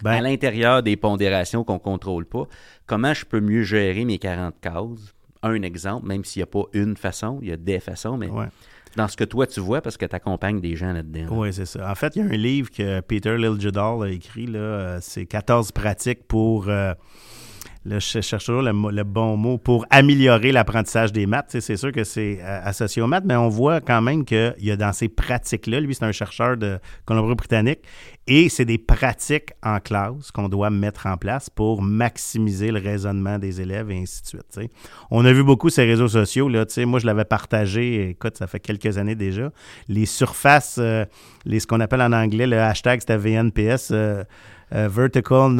à 0.00 0.02
Ben, 0.02 0.20
l'intérieur 0.20 0.82
des 0.82 0.96
pondérations 0.96 1.62
qu'on 1.62 1.74
ne 1.74 1.78
contrôle 1.78 2.26
pas, 2.26 2.48
comment 2.86 3.14
je 3.14 3.24
peux 3.24 3.40
mieux 3.40 3.62
gérer 3.62 4.04
mes 4.04 4.18
40 4.18 4.60
cases? 4.60 5.14
Un 5.44 5.62
exemple, 5.62 6.06
même 6.08 6.24
s'il 6.24 6.40
n'y 6.40 6.44
a 6.44 6.46
pas 6.46 6.64
une 6.72 6.96
façon, 6.96 7.38
il 7.42 7.48
y 7.48 7.52
a 7.52 7.56
des 7.56 7.78
façons, 7.78 8.16
mais 8.16 8.28
ouais. 8.28 8.48
Dans 8.96 9.08
ce 9.08 9.16
que 9.16 9.24
toi 9.24 9.46
tu 9.46 9.60
vois, 9.60 9.80
parce 9.80 9.96
que 9.96 10.06
tu 10.06 10.14
accompagnes 10.14 10.60
des 10.60 10.76
gens 10.76 10.92
là-dedans. 10.92 11.20
là. 11.20 11.26
Oui, 11.30 11.52
c'est 11.52 11.66
ça. 11.66 11.90
En 11.90 11.94
fait, 11.94 12.16
il 12.16 12.20
y 12.20 12.22
a 12.22 12.28
un 12.28 12.36
livre 12.36 12.70
que 12.70 13.00
Peter 13.00 13.36
Liljedahl 13.36 14.02
a 14.02 14.08
écrit, 14.08 14.46
là, 14.46 14.58
euh, 14.58 14.98
c'est 15.00 15.26
14 15.26 15.72
pratiques 15.72 16.26
pour, 16.26 16.68
euh, 16.68 16.94
là, 17.84 17.98
je 17.98 18.20
cherche 18.20 18.46
toujours 18.46 18.62
le, 18.62 18.72
le 18.90 19.04
bon 19.04 19.36
mot, 19.36 19.58
pour 19.58 19.86
améliorer 19.90 20.52
l'apprentissage 20.52 21.12
des 21.12 21.26
maths. 21.26 21.56
C'est 21.60 21.76
sûr 21.76 21.92
que 21.92 22.04
c'est 22.04 22.38
euh, 22.40 22.60
associé 22.64 23.02
aux 23.02 23.06
maths, 23.06 23.24
mais 23.26 23.36
on 23.36 23.48
voit 23.48 23.80
quand 23.80 24.00
même 24.00 24.24
qu'il 24.24 24.54
y 24.60 24.70
a 24.70 24.76
dans 24.76 24.92
ces 24.92 25.08
pratiques-là, 25.08 25.80
lui, 25.80 25.94
c'est 25.94 26.04
un 26.04 26.12
chercheur 26.12 26.56
de 26.56 26.78
Colombie-Britannique, 27.04 27.80
et 28.26 28.48
c'est 28.48 28.64
des 28.64 28.78
pratiques 28.78 29.52
en 29.64 29.80
classe 29.80 30.30
qu'on 30.30 30.48
doit 30.48 30.70
mettre 30.70 31.06
en 31.06 31.16
place 31.16 31.50
pour 31.50 31.82
maximiser 31.82 32.70
le 32.70 32.78
raisonnement 32.78 33.38
des 33.38 33.60
élèves 33.60 33.90
et 33.90 33.98
ainsi 33.98 34.22
de 34.22 34.26
suite. 34.28 34.70
On 35.10 35.24
a 35.24 35.32
vu 35.32 35.42
beaucoup 35.42 35.70
ces 35.70 35.84
réseaux 35.84 36.08
sociaux. 36.08 36.48
Là, 36.48 36.64
moi, 36.86 37.00
je 37.00 37.06
l'avais 37.06 37.24
partagé, 37.24 38.10
écoute, 38.10 38.36
ça 38.36 38.46
fait 38.46 38.60
quelques 38.60 38.96
années 38.98 39.16
déjà. 39.16 39.50
Les 39.88 40.06
surfaces, 40.06 40.76
euh, 40.78 41.04
les, 41.44 41.58
ce 41.58 41.66
qu'on 41.66 41.80
appelle 41.80 42.02
en 42.02 42.12
anglais, 42.12 42.46
le 42.46 42.60
hashtag, 42.60 43.00
c'était 43.00 43.16
VNPS, 43.16 43.90
euh, 43.90 44.24
Vertical 44.70 45.54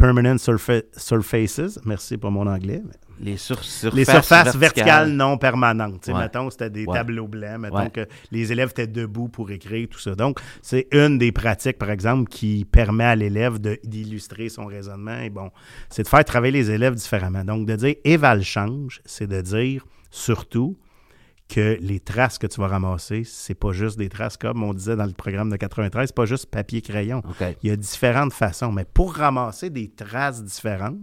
permanent 0.00 0.36
surfa- 0.38 0.82
surfaces. 0.96 1.78
Merci 1.84 2.16
pour 2.16 2.30
mon 2.30 2.46
anglais. 2.46 2.82
Les, 3.22 3.36
sur- 3.36 3.62
surfaces, 3.62 3.94
Les 3.98 4.04
surfaces 4.06 4.56
verticales, 4.56 4.60
verticales. 4.60 5.10
non 5.12 5.36
permanentes. 5.36 6.06
Ouais. 6.08 6.14
Mettons, 6.14 6.48
c'était 6.48 6.70
des 6.70 6.86
Ouais. 6.86 6.94
tableaux 6.96 7.28
blancs. 7.28 7.58
Mettons 7.60 7.76
Ouais. 7.76 7.90
que 7.90 8.06
les 8.32 8.50
élèves 8.50 8.70
étaient 8.70 8.86
debout 8.86 9.28
pour 9.28 9.50
écrire, 9.50 9.88
tout 9.90 9.98
ça. 9.98 10.14
Donc, 10.14 10.40
c'est 10.62 10.86
une 10.92 11.18
des 11.18 11.30
pratiques, 11.32 11.76
par 11.78 11.90
exemple, 11.90 12.30
qui 12.30 12.64
permet 12.64 13.04
à 13.04 13.14
l'élève 13.14 13.58
d'illustrer 13.84 14.48
son 14.48 14.64
raisonnement. 14.66 15.18
Et 15.20 15.28
bon, 15.28 15.50
c'est 15.90 16.02
de 16.04 16.08
faire 16.08 16.24
travailler 16.24 16.52
les 16.52 16.70
élèves 16.70 16.94
différemment. 16.94 17.44
Donc, 17.44 17.66
de 17.66 17.76
dire 17.76 17.94
éval 18.04 18.42
change, 18.42 19.02
c'est 19.04 19.26
de 19.26 19.40
dire 19.42 19.84
surtout 20.10 20.76
que 21.50 21.78
les 21.80 22.00
traces 22.00 22.38
que 22.38 22.46
tu 22.46 22.60
vas 22.60 22.68
ramasser, 22.68 23.24
c'est 23.24 23.54
pas 23.54 23.72
juste 23.72 23.98
des 23.98 24.08
traces 24.08 24.36
comme 24.36 24.62
on 24.62 24.72
disait 24.72 24.96
dans 24.96 25.06
le 25.06 25.12
programme 25.12 25.50
de 25.50 25.56
93, 25.56 26.08
c'est 26.08 26.14
pas 26.14 26.24
juste 26.24 26.46
papier-crayon. 26.46 27.18
OK. 27.18 27.56
Il 27.62 27.70
y 27.70 27.72
a 27.72 27.76
différentes 27.76 28.32
façons, 28.32 28.70
mais 28.70 28.84
pour 28.84 29.14
ramasser 29.14 29.68
des 29.68 29.88
traces 29.88 30.42
différentes, 30.44 30.98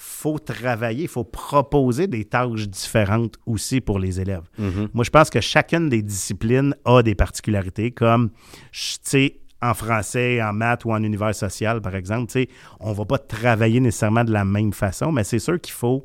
faut 0.00 0.38
travailler, 0.38 1.02
il 1.02 1.08
faut 1.08 1.24
proposer 1.24 2.06
des 2.06 2.24
tâches 2.24 2.68
différentes 2.68 3.36
aussi 3.46 3.80
pour 3.80 3.98
les 3.98 4.20
élèves. 4.20 4.44
Mhm. 4.56 4.88
Moi, 4.94 5.04
je 5.04 5.10
pense 5.10 5.28
que 5.28 5.40
chacune 5.40 5.88
des 5.88 6.02
disciplines 6.02 6.74
a 6.84 7.02
des 7.02 7.16
particularités, 7.16 7.90
comme, 7.90 8.30
tu 8.70 8.98
sais, 9.02 9.40
en 9.60 9.74
français, 9.74 10.40
en 10.40 10.52
maths 10.52 10.84
ou 10.84 10.92
en 10.92 11.02
univers 11.02 11.34
social, 11.34 11.80
par 11.80 11.96
exemple, 11.96 12.30
tu 12.30 12.42
sais, 12.42 12.48
on 12.78 12.92
va 12.92 13.04
pas 13.04 13.18
travailler 13.18 13.80
nécessairement 13.80 14.22
de 14.22 14.32
la 14.32 14.44
même 14.44 14.72
façon, 14.72 15.10
mais 15.10 15.24
c'est 15.24 15.40
sûr 15.40 15.60
qu'il 15.60 15.74
faut, 15.74 16.04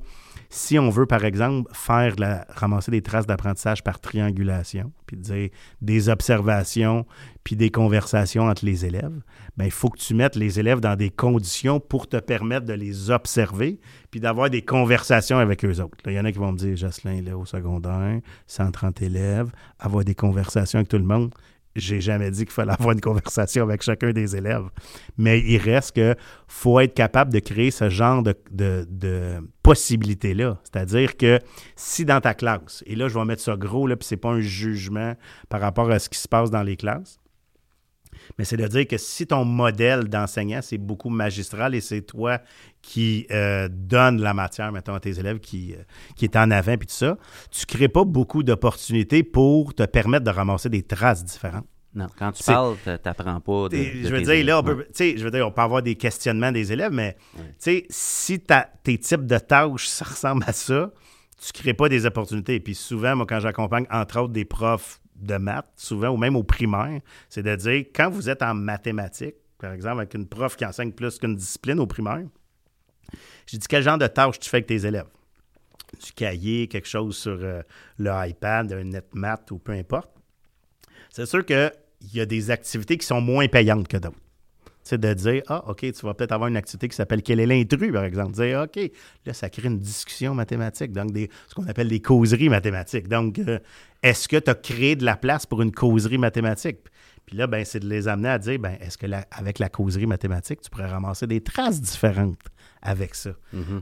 si 0.55 0.77
on 0.77 0.91
veut, 0.91 1.07
par 1.07 1.25
exemple, 1.25 1.67
faire 1.73 2.13
ramasser 2.49 2.91
des 2.91 3.01
traces 3.01 3.25
d'apprentissage 3.25 3.83
par 3.83 3.99
triangulation, 3.99 4.91
puis 5.07 5.17
dire 5.17 5.49
des 5.81 6.09
observations, 6.09 7.07
puis 7.43 7.55
des 7.55 7.71
conversations 7.71 8.43
entre 8.43 8.63
les 8.63 8.85
élèves, 8.85 9.19
ben 9.57 9.65
il 9.65 9.71
faut 9.71 9.89
que 9.89 9.97
tu 9.97 10.13
mettes 10.13 10.35
les 10.35 10.59
élèves 10.59 10.79
dans 10.79 10.95
des 10.95 11.09
conditions 11.09 11.79
pour 11.79 12.07
te 12.07 12.17
permettre 12.17 12.67
de 12.67 12.73
les 12.73 13.09
observer, 13.09 13.79
puis 14.11 14.19
d'avoir 14.19 14.51
des 14.51 14.61
conversations 14.61 15.39
avec 15.39 15.65
eux 15.65 15.81
autres. 15.81 15.97
Il 16.05 16.13
y 16.13 16.19
en 16.19 16.25
a 16.25 16.31
qui 16.31 16.37
vont 16.37 16.51
me 16.51 16.57
dire, 16.57 16.77
Jocelyn, 16.77 17.23
là, 17.23 17.35
au 17.35 17.47
secondaire, 17.47 18.19
130 18.45 19.01
élèves, 19.01 19.51
avoir 19.79 20.05
des 20.05 20.13
conversations 20.13 20.77
avec 20.77 20.87
tout 20.87 20.99
le 20.99 21.03
monde. 21.03 21.33
J'ai 21.75 22.01
jamais 22.01 22.31
dit 22.31 22.45
qu'il 22.45 22.53
fallait 22.53 22.71
avoir 22.79 22.91
une 22.91 23.01
conversation 23.01 23.63
avec 23.63 23.81
chacun 23.81 24.11
des 24.11 24.35
élèves. 24.35 24.65
Mais 25.17 25.39
il 25.39 25.57
reste 25.57 25.95
que 25.95 26.15
faut 26.47 26.79
être 26.79 26.93
capable 26.93 27.33
de 27.33 27.39
créer 27.39 27.71
ce 27.71 27.89
genre 27.89 28.23
de, 28.23 28.35
de, 28.51 28.85
de 28.89 29.39
possibilités-là. 29.63 30.59
C'est-à-dire 30.63 31.17
que 31.17 31.39
si 31.75 32.05
dans 32.05 32.21
ta 32.21 32.33
classe, 32.33 32.83
et 32.85 32.95
là, 32.95 33.07
je 33.07 33.17
vais 33.17 33.25
mettre 33.25 33.41
ça 33.41 33.55
gros, 33.55 33.87
là, 33.87 33.95
puis 33.95 34.07
c'est 34.07 34.17
pas 34.17 34.29
un 34.29 34.41
jugement 34.41 35.15
par 35.49 35.61
rapport 35.61 35.89
à 35.89 35.99
ce 35.99 36.09
qui 36.09 36.19
se 36.19 36.27
passe 36.27 36.51
dans 36.51 36.63
les 36.63 36.77
classes, 36.77 37.19
mais 38.37 38.45
c'est 38.45 38.57
de 38.57 38.67
dire 38.67 38.87
que 38.87 38.97
si 38.97 39.27
ton 39.27 39.45
modèle 39.45 40.07
d'enseignant, 40.09 40.59
c'est 40.61 40.77
beaucoup 40.77 41.09
magistral 41.09 41.75
et 41.75 41.81
c'est 41.81 42.01
toi 42.01 42.39
qui 42.81 43.25
euh, 43.31 43.67
donne 43.71 44.21
la 44.21 44.33
matière, 44.33 44.71
mettons, 44.71 44.93
à 44.93 44.99
tes 44.99 45.17
élèves 45.19 45.39
qui, 45.39 45.73
euh, 45.73 45.83
qui 46.15 46.25
est 46.25 46.35
en 46.35 46.51
avant, 46.51 46.77
puis 46.77 46.87
tout 46.87 46.93
ça, 46.93 47.17
tu 47.51 47.65
crées 47.65 47.87
pas 47.87 48.03
beaucoup 48.03 48.43
d'opportunités 48.43 49.23
pour 49.23 49.73
te 49.73 49.83
permettre 49.83 50.25
de 50.25 50.31
ramasser 50.31 50.69
des 50.69 50.83
traces 50.83 51.23
différentes. 51.23 51.65
Non, 51.95 52.07
quand 52.17 52.31
tu 52.31 52.43
parles, 52.43 52.75
t'a- 52.83 52.97
t'apprends 52.97 53.39
pas 53.39 53.69
de, 53.69 53.75
Et 53.75 53.91
de 54.01 54.07
je 54.07 54.11
veux 54.15 54.23
tes 54.23 54.35
dire, 54.37 54.45
là, 54.47 54.59
on 54.59 54.63
peut, 54.63 54.77
tu 54.85 54.91
sais, 54.93 55.15
je 55.15 55.23
veux 55.23 55.29
dire, 55.29 55.45
on 55.47 55.51
peut 55.51 55.61
avoir 55.61 55.83
des 55.83 55.93
questionnements 55.93 56.51
des 56.51 56.73
élèves, 56.73 56.91
mais 56.91 57.15
Ouais. 57.37 57.43
tu 57.49 57.55
sais, 57.59 57.85
si 57.89 58.39
tes 58.83 58.97
types 58.97 59.27
de 59.27 59.37
tâches, 59.37 59.87
ça 59.87 60.05
ressemble 60.05 60.43
à 60.47 60.53
ça, 60.53 60.91
tu 61.39 61.51
ne 61.55 61.61
crées 61.61 61.73
pas 61.75 61.89
des 61.89 62.05
opportunités. 62.07 62.59
Puis 62.59 62.73
souvent, 62.73 63.15
moi, 63.15 63.27
quand 63.29 63.39
j'accompagne, 63.39 63.85
entre 63.91 64.19
autres, 64.21 64.33
des 64.33 64.45
profs 64.45 65.01
de 65.15 65.37
maths, 65.37 65.71
souvent, 65.75 66.09
ou 66.09 66.17
même 66.17 66.35
au 66.35 66.43
primaire, 66.43 67.01
c'est 67.29 67.43
de 67.43 67.55
dire, 67.55 67.85
quand 67.93 68.09
vous 68.09 68.29
êtes 68.29 68.41
en 68.41 68.53
mathématiques, 68.53 69.35
par 69.57 69.73
exemple, 69.73 69.97
avec 69.97 70.13
une 70.13 70.27
prof 70.27 70.55
qui 70.55 70.65
enseigne 70.65 70.91
plus 70.91 71.17
qu'une 71.17 71.35
discipline 71.35 71.79
au 71.79 71.87
primaire, 71.87 72.23
j'ai 73.45 73.57
dit, 73.57 73.67
quel 73.67 73.83
genre 73.83 73.97
de 73.97 74.07
tâches 74.07 74.39
tu 74.39 74.49
fais 74.49 74.57
avec 74.57 74.67
tes 74.67 74.85
élèves? 74.85 75.07
Du 76.03 76.11
cahier, 76.13 76.67
quelque 76.67 76.87
chose 76.87 77.15
sur 77.15 77.37
euh, 77.39 77.61
le 77.97 78.11
iPad, 78.27 78.71
un 78.73 78.83
NetMath 78.83 79.51
ou 79.51 79.59
peu 79.59 79.73
importe. 79.73 80.09
C'est 81.11 81.27
sûr 81.27 81.45
qu'il 81.45 81.71
y 82.13 82.19
a 82.19 82.25
des 82.25 82.49
activités 82.49 82.97
qui 82.97 83.05
sont 83.05 83.21
moins 83.21 83.47
payantes 83.47 83.87
que 83.87 83.97
d'autres. 83.97 84.17
C'est 84.83 84.99
de 84.99 85.13
dire, 85.13 85.41
ah, 85.47 85.63
OK, 85.69 85.79
tu 85.79 86.05
vas 86.05 86.13
peut-être 86.13 86.33
avoir 86.33 86.49
une 86.49 86.57
activité 86.57 86.89
qui 86.89 86.95
s'appelle 86.95 87.21
Quel 87.23 87.39
est 87.39 87.45
l'intrus, 87.45 87.91
par 87.91 88.03
exemple. 88.03 88.33
Dire, 88.33 88.63
OK, 88.65 88.91
là, 89.25 89.33
ça 89.33 89.49
crée 89.49 89.67
une 89.67 89.79
discussion 89.79 90.35
mathématique, 90.35 90.91
donc 90.91 91.11
des, 91.11 91.29
ce 91.47 91.55
qu'on 91.55 91.65
appelle 91.67 91.87
des 91.87 92.01
causeries 92.01 92.49
mathématiques. 92.49 93.07
Donc, 93.07 93.39
euh, 93.39 93.59
est-ce 94.01 94.27
que 94.27 94.37
tu 94.37 94.49
as 94.49 94.55
créé 94.55 94.95
de 94.95 95.05
la 95.05 95.15
place 95.15 95.45
pour 95.45 95.61
une 95.61 95.71
causerie 95.71 96.17
mathématique? 96.17 96.79
Puis 97.25 97.37
là, 97.37 97.47
ben, 97.47 97.63
c'est 97.63 97.79
de 97.79 97.87
les 97.87 98.09
amener 98.09 98.27
à 98.27 98.37
dire, 98.37 98.59
ben, 98.59 98.75
est-ce 98.81 98.97
que 98.97 99.05
la- 99.07 99.25
avec 99.31 99.57
la 99.59 99.69
causerie 99.69 100.05
mathématique, 100.07 100.59
tu 100.59 100.69
pourrais 100.69 100.87
ramasser 100.87 101.25
des 101.27 101.39
traces 101.39 101.79
différentes 101.79 102.37
avec 102.81 103.15
ça? 103.15 103.31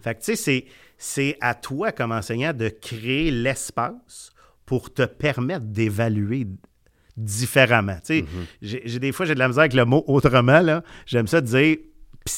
Fait 0.04 0.14
que, 0.14 0.22
tu 0.24 0.36
sais, 0.36 0.66
c'est 1.00 1.38
à 1.42 1.56
toi, 1.56 1.92
comme 1.92 2.12
enseignant, 2.12 2.54
de 2.54 2.70
créer 2.70 3.32
l'espace 3.32 4.32
pour 4.68 4.94
te 4.94 5.02
permettre 5.04 5.66
d'évaluer 5.66 6.46
différemment. 7.18 7.98
Sais, 8.04 8.26
j'ai- 8.62 9.00
des 9.00 9.12
fois, 9.12 9.26
j'ai 9.26 9.34
de 9.34 9.40
la 9.40 9.48
misère 9.48 9.62
avec 9.62 9.74
le 9.74 9.86
mot 9.86 10.04
autrement, 10.08 10.60
là. 10.62 10.84
J'aime 11.06 11.28
ça 11.28 11.42
dire 11.42 11.78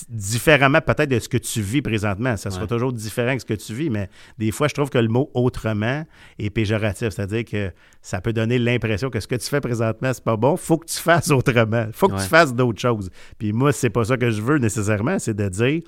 différemment 0.10 0.80
peut-être 0.80 1.10
de 1.10 1.20
ce 1.20 1.28
que 1.28 1.38
tu 1.38 1.62
vis 1.62 1.82
présentement. 1.82 2.38
Ça 2.38 2.50
sera 2.52 2.68
toujours 2.68 2.94
différent 2.94 3.36
que 3.36 3.42
ce 3.42 3.46
que 3.46 3.54
tu 3.54 3.74
vis, 3.74 3.90
mais 3.90 4.10
des 4.38 4.52
fois, 4.52 4.70
je 4.70 4.74
trouve 4.74 4.90
que 4.90 4.98
le 4.98 5.10
mot 5.10 5.30
autrement 5.34 6.06
est 6.40 6.50
péjoratif. 6.50 7.10
C'est-à-dire 7.10 7.44
que 7.44 7.72
ça 8.02 8.22
peut 8.22 8.32
donner 8.32 8.60
l'impression 8.60 9.10
que 9.10 9.20
ce 9.20 9.28
que 9.28 9.36
tu 9.36 9.48
fais 9.50 9.60
présentement, 9.60 10.12
c'est 10.14 10.24
pas 10.24 10.38
bon. 10.38 10.56
faut 10.56 10.78
que 10.78 10.86
tu 10.86 10.98
fasses 11.00 11.32
autrement. 11.32 11.88
faut 11.92 12.08
que 12.08 12.14
Ouais. 12.14 12.22
tu 12.24 12.30
fasses 12.30 12.54
d'autres 12.54 12.80
choses. 12.80 13.10
Puis 13.38 13.52
moi, 13.52 13.74
c'est 13.74 13.90
pas 13.90 14.06
ça 14.06 14.16
que 14.16 14.32
je 14.32 14.42
veux 14.42 14.58
nécessairement, 14.58 15.20
c'est 15.20 15.34
de 15.34 15.50
dire 15.50 15.82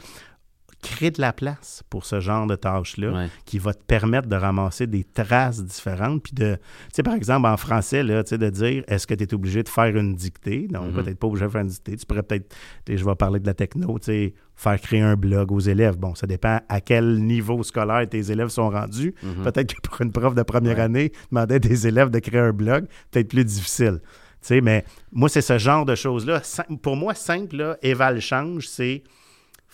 crée 0.85 1.11
de 1.11 1.19
la 1.19 1.33
place 1.33 1.83
pour 1.89 2.05
ce 2.05 2.19
genre 2.19 2.45
de 2.47 2.55
tâches-là 2.55 3.11
Ouais. 3.11 3.27
qui 3.45 3.57
va 3.59 3.73
te 3.73 3.83
permettre 3.83 4.27
de 4.27 4.35
ramasser 4.35 4.85
des 4.87 5.03
traces 5.03 5.63
différentes. 5.63 6.21
Puis 6.23 6.33
de, 6.33 6.55
tu 6.55 6.61
sais, 6.93 7.03
par 7.03 7.13
exemple, 7.15 7.47
en 7.47 7.57
français, 7.57 8.03
là, 8.03 8.23
tu 8.23 8.29
sais, 8.29 8.37
de 8.37 8.49
dire 8.49 8.83
est-ce 8.87 9.07
que 9.07 9.13
tu 9.13 9.23
es 9.23 9.33
obligé 9.33 9.63
de 9.63 9.69
faire 9.69 9.95
une 9.97 10.13
dictée? 10.15 10.67
Non, 10.71 10.83
Mhm. 10.83 10.93
peut-être 10.93 11.17
pas 11.19 11.27
obligé 11.27 11.45
de 11.45 11.49
faire 11.51 11.61
une 11.61 11.67
dictée. 11.67 11.95
Tu 11.97 12.05
pourrais 12.05 12.23
peut-être, 12.23 12.55
je 12.87 13.03
vais 13.03 13.15
parler 13.15 13.39
de 13.39 13.47
la 13.47 13.53
techno, 13.53 13.97
tu 13.99 14.05
sais, 14.05 14.33
faire 14.55 14.79
créer 14.79 15.01
un 15.01 15.15
blog 15.15 15.51
aux 15.51 15.59
élèves. 15.59 15.97
Bon, 15.97 16.15
ça 16.15 16.27
dépend 16.27 16.59
à 16.69 16.79
quel 16.81 17.19
niveau 17.23 17.61
scolaire 17.63 18.07
tes 18.07 18.31
élèves 18.31 18.49
sont 18.49 18.69
rendus. 18.69 19.13
Mhm. 19.23 19.43
Peut-être 19.43 19.73
que 19.73 19.81
pour 19.81 19.99
une 20.01 20.11
prof 20.11 20.35
de 20.35 20.43
première 20.43 20.77
Ouais. 20.77 20.83
année, 20.83 21.11
demander 21.31 21.55
à 21.55 21.59
des 21.59 21.87
élèves 21.87 22.09
de 22.09 22.19
créer 22.19 22.39
un 22.41 22.53
blog, 22.53 22.85
peut-être 23.11 23.29
plus 23.29 23.43
difficile. 23.43 23.99
Tu 24.41 24.49
sais, 24.49 24.61
mais 24.61 24.85
moi, 25.11 25.27
c'est 25.27 25.41
ce 25.41 25.57
genre 25.57 25.85
de 25.85 25.95
choses-là. 25.95 26.41
Pour 26.83 26.95
moi, 26.95 27.15
simple, 27.15 27.55
là, 27.57 27.77
éval 27.81 28.21
change, 28.21 28.67
c'est 28.67 29.01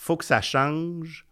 faut 0.04 0.18
que 0.18 0.26
ça 0.26 0.42
change. 0.42 1.26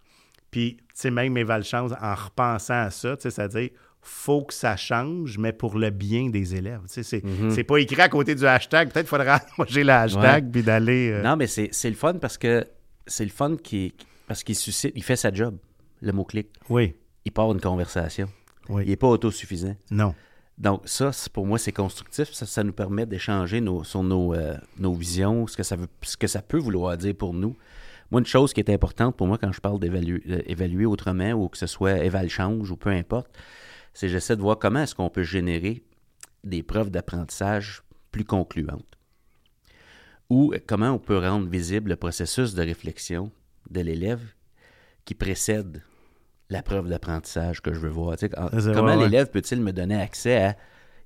Puis, 0.52 0.78
tu 0.78 0.84
sais, 0.94 1.12
même 1.12 1.36
éval 1.38 1.64
change 1.64 1.92
en 2.02 2.16
repensant 2.16 2.82
à 2.82 2.90
ça, 2.92 3.16
tu 3.18 3.24
sais, 3.24 3.30
c'est-à-dire 3.32 3.70
faut 4.02 4.44
que 4.44 4.54
ça 4.54 4.78
change, 4.78 5.38
mais 5.38 5.52
pour 5.54 5.78
le 5.78 5.90
bien 5.90 6.30
des 6.30 6.56
élèves. 6.56 6.82
Tu 6.88 6.94
sais, 6.94 7.04
c'est, 7.04 7.24
c'est 7.52 7.64
pas 7.64 7.78
écrit 7.78 8.02
à 8.02 8.10
côté 8.10 8.34
du 8.34 8.46
hashtag. 8.46 8.92
Peut-être 8.92 9.08
faudra 9.08 9.42
moi 9.58 9.68
j'ai 9.70 9.84
le 9.84 9.92
hashtag 9.92 10.50
puis 10.52 10.64
d'aller. 10.64 11.12
euh, 11.12 11.22
Non, 11.22 11.36
mais 11.36 11.48
c'est 11.48 11.70
le 11.90 11.96
fun 11.96 12.14
parce 12.16 12.38
que 12.38 12.66
c'est 13.08 13.26
le 13.26 13.32
fun 13.32 13.58
qui 13.58 13.94
parce 14.28 14.44
qu'il 14.44 14.56
suscite, 14.56 14.94
il 14.96 15.04
fait 15.04 15.16
sa 15.16 15.34
job, 15.34 15.58
le 16.02 16.12
mot-clic. 16.14 16.48
Oui, 16.70 16.96
Il 17.26 17.32
part 17.32 17.52
une 17.52 17.60
conversation. 17.60 18.30
oui. 18.70 18.84
Il 18.86 18.90
n'est 18.90 18.96
pas 18.96 19.08
autosuffisant. 19.08 19.76
Non. 19.92 20.14
Donc, 20.60 20.82
ça, 20.86 21.12
pour 21.34 21.46
moi, 21.48 21.58
c'est 21.58 21.72
constructif. 21.72 22.32
Ça, 22.34 22.46
ça 22.46 22.64
nous 22.64 22.74
permet 22.74 23.06
d'échanger 23.06 23.60
nos- 23.62 23.84
sur 23.84 24.04
nos, 24.04 24.34
euh, 24.34 24.56
nos 24.78 24.94
visions, 24.94 25.48
ce 25.48 25.56
que, 25.58 25.64
ça 25.64 25.76
veut, 25.76 25.88
ce 26.04 26.16
que 26.18 26.28
ça 26.28 26.42
peut 26.42 26.58
vouloir 26.60 26.96
dire 26.98 27.16
pour 27.16 27.34
nous. 27.34 27.56
Moi, 28.12 28.22
une 28.22 28.26
chose 28.28 28.54
qui 28.54 28.60
est 28.60 28.70
importante 28.72 29.16
pour 29.16 29.28
moi 29.28 29.38
quand 29.38 29.52
je 29.52 29.62
parle 29.62 29.80
d'évaluer 29.80 30.22
euh, 30.30 30.42
évaluer 30.46 30.86
autrement 30.86 31.32
ou 31.34 31.48
que 31.50 31.58
ce 31.58 31.68
soit 31.68 32.00
éval 32.04 32.30
change 32.30 32.72
ou 32.72 32.76
peu 32.76 32.90
importe, 32.90 33.32
c'est 33.94 34.08
que 34.08 34.12
j'essaie 34.14 34.36
de 34.36 34.42
voir 34.42 34.58
comment 34.58 34.82
est-ce 34.82 34.96
qu'on 34.96 35.10
peut 35.10 35.24
générer 35.24 35.84
des 36.44 36.64
preuves 36.64 36.90
d'apprentissage 36.90 37.84
plus 38.12 38.24
concluantes. 38.26 38.98
Ou 40.30 40.54
comment 40.68 40.92
on 40.92 41.00
peut 41.00 41.18
rendre 41.18 41.48
visible 41.50 41.90
le 41.92 41.96
processus 41.96 42.54
de 42.54 42.62
réflexion 42.64 43.32
de 43.70 43.82
l'élève 43.82 44.22
qui 45.06 45.16
précède 45.16 45.82
la 46.50 46.62
preuve 46.62 46.88
d'apprentissage 46.88 47.62
que 47.62 47.74
je 47.74 47.80
veux 47.80 47.90
voir. 47.90 48.18
Tu 48.18 48.28
sais, 48.28 48.40
en- 48.40 48.50
C'est 48.60 48.74
comment 48.74 48.96
ouais. 48.96 49.04
l'élève 49.04 49.30
peut-il 49.32 49.62
me 49.62 49.72
donner 49.72 50.00
accès 50.00 50.38
à 50.44 50.58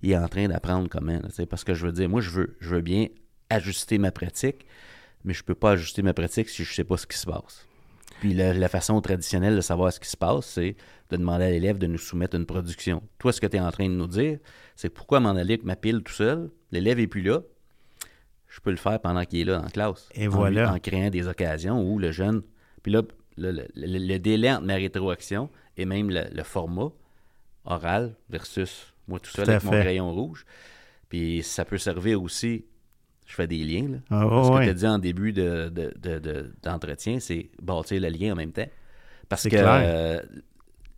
il 0.02 0.12
est 0.12 0.18
en 0.18 0.28
train 0.28 0.48
d'apprendre 0.50 0.90
comment? 0.90 1.14
là, 1.14 1.28
tu 1.30 1.36
sais, 1.36 1.46
parce 1.46 1.64
que 1.64 1.74
je 1.74 1.86
veux 1.86 1.92
dire, 1.94 2.10
moi, 2.10 2.20
je 2.22 2.30
veux, 2.30 2.58
je 2.60 2.76
veux 2.76 2.82
bien 2.82 3.08
ajuster 3.50 3.98
ma 3.98 4.12
pratique, 4.12 4.66
mais 5.24 5.34
je 5.34 5.44
peux 5.44 5.56
pas 5.56 5.72
ajuster 5.72 6.02
ma 6.02 6.14
pratique 6.14 6.50
si 6.50 6.64
je 6.64 6.74
sais 6.74 6.84
pas 6.84 6.98
ce 6.98 7.08
qui 7.08 7.18
se 7.18 7.26
passe. 7.26 7.66
Puis 8.20 8.34
la, 8.34 8.54
la 8.54 8.70
façon 8.70 9.00
traditionnelle 9.02 9.56
de 9.56 9.62
savoir 9.62 9.92
ce 9.92 10.00
qui 10.00 10.10
se 10.10 10.16
passe, 10.18 10.46
c'est 10.46 10.76
de 11.10 11.18
demander 11.18 11.46
à 11.46 11.50
l'élève 11.50 11.78
de 11.78 11.88
nous 11.88 11.98
soumettre 11.98 12.36
une 12.38 12.46
production. 12.46 13.04
Toi, 13.20 13.34
ce 13.34 13.42
que 13.42 13.48
tu 13.48 13.58
es 13.58 13.60
en 13.60 13.72
train 13.72 13.88
de 13.90 13.94
nous 13.94 14.08
dire, 14.08 14.40
c'est 14.76 14.90
pourquoi 14.90 15.20
m'en 15.20 15.32
aller 15.32 15.56
avec 15.56 15.64
ma 15.64 15.76
pile 15.76 16.02
tout 16.04 16.14
seul, 16.14 16.50
l'élève 16.72 17.00
est 17.00 17.08
plus 17.08 17.22
là, 17.22 17.42
je 18.48 18.60
peux 18.62 18.70
le 18.72 18.78
faire 18.78 19.00
pendant 19.02 19.26
qu'il 19.26 19.40
est 19.40 19.46
là 19.52 19.62
en 19.62 19.68
classe. 19.70 20.08
Et 20.14 20.28
En 20.28 20.32
voilà. 20.32 20.72
En 20.74 20.80
créant 20.80 21.10
des 21.10 21.28
occasions 21.28 21.82
où 21.82 21.98
le 22.00 22.12
jeune. 22.12 22.44
Puis 22.84 22.92
là, 22.92 23.02
le, 23.36 23.52
le- 23.52 23.68
le- 23.76 23.98
le 24.08 24.20
délai 24.20 24.52
entre 24.52 24.66
ma 24.66 24.76
rétroaction 24.76 25.50
et 25.76 25.86
même 25.86 26.10
le, 26.12 26.44
format 26.44 26.92
oral 27.66 28.16
versus 28.30 28.94
moi 29.08 29.20
tout 29.20 29.32
seul 29.32 29.46
Tout 29.46 29.52
avec 29.52 29.64
mon 29.64 29.72
crayon 29.72 30.14
rouge. 30.14 30.46
Puis 31.10 31.42
ça 31.44 31.66
peut 31.66 31.78
servir 31.80 32.22
aussi 32.22 32.66
je 33.26 33.34
fais 33.36 33.48
des 33.48 33.58
liens. 33.64 33.88
Là. 33.90 33.98
Ah, 34.12 34.44
Ce 34.44 34.50
que 34.50 34.54
ouais. 34.56 34.64
tu 34.66 34.70
as 34.70 34.74
dit 34.74 34.88
en 34.88 35.00
début 35.00 35.34
de, 35.34 35.70
de- 35.70 35.94
de- 36.02 36.20
de- 36.20 36.52
d'entretien, 36.62 37.20
c'est 37.20 37.50
bâtir 37.62 38.02
le 38.02 38.10
lien 38.10 38.34
en 38.34 38.36
même 38.36 38.52
temps. 38.52 38.68
Parce 39.30 39.48
que 39.48 39.56
euh, 39.58 40.20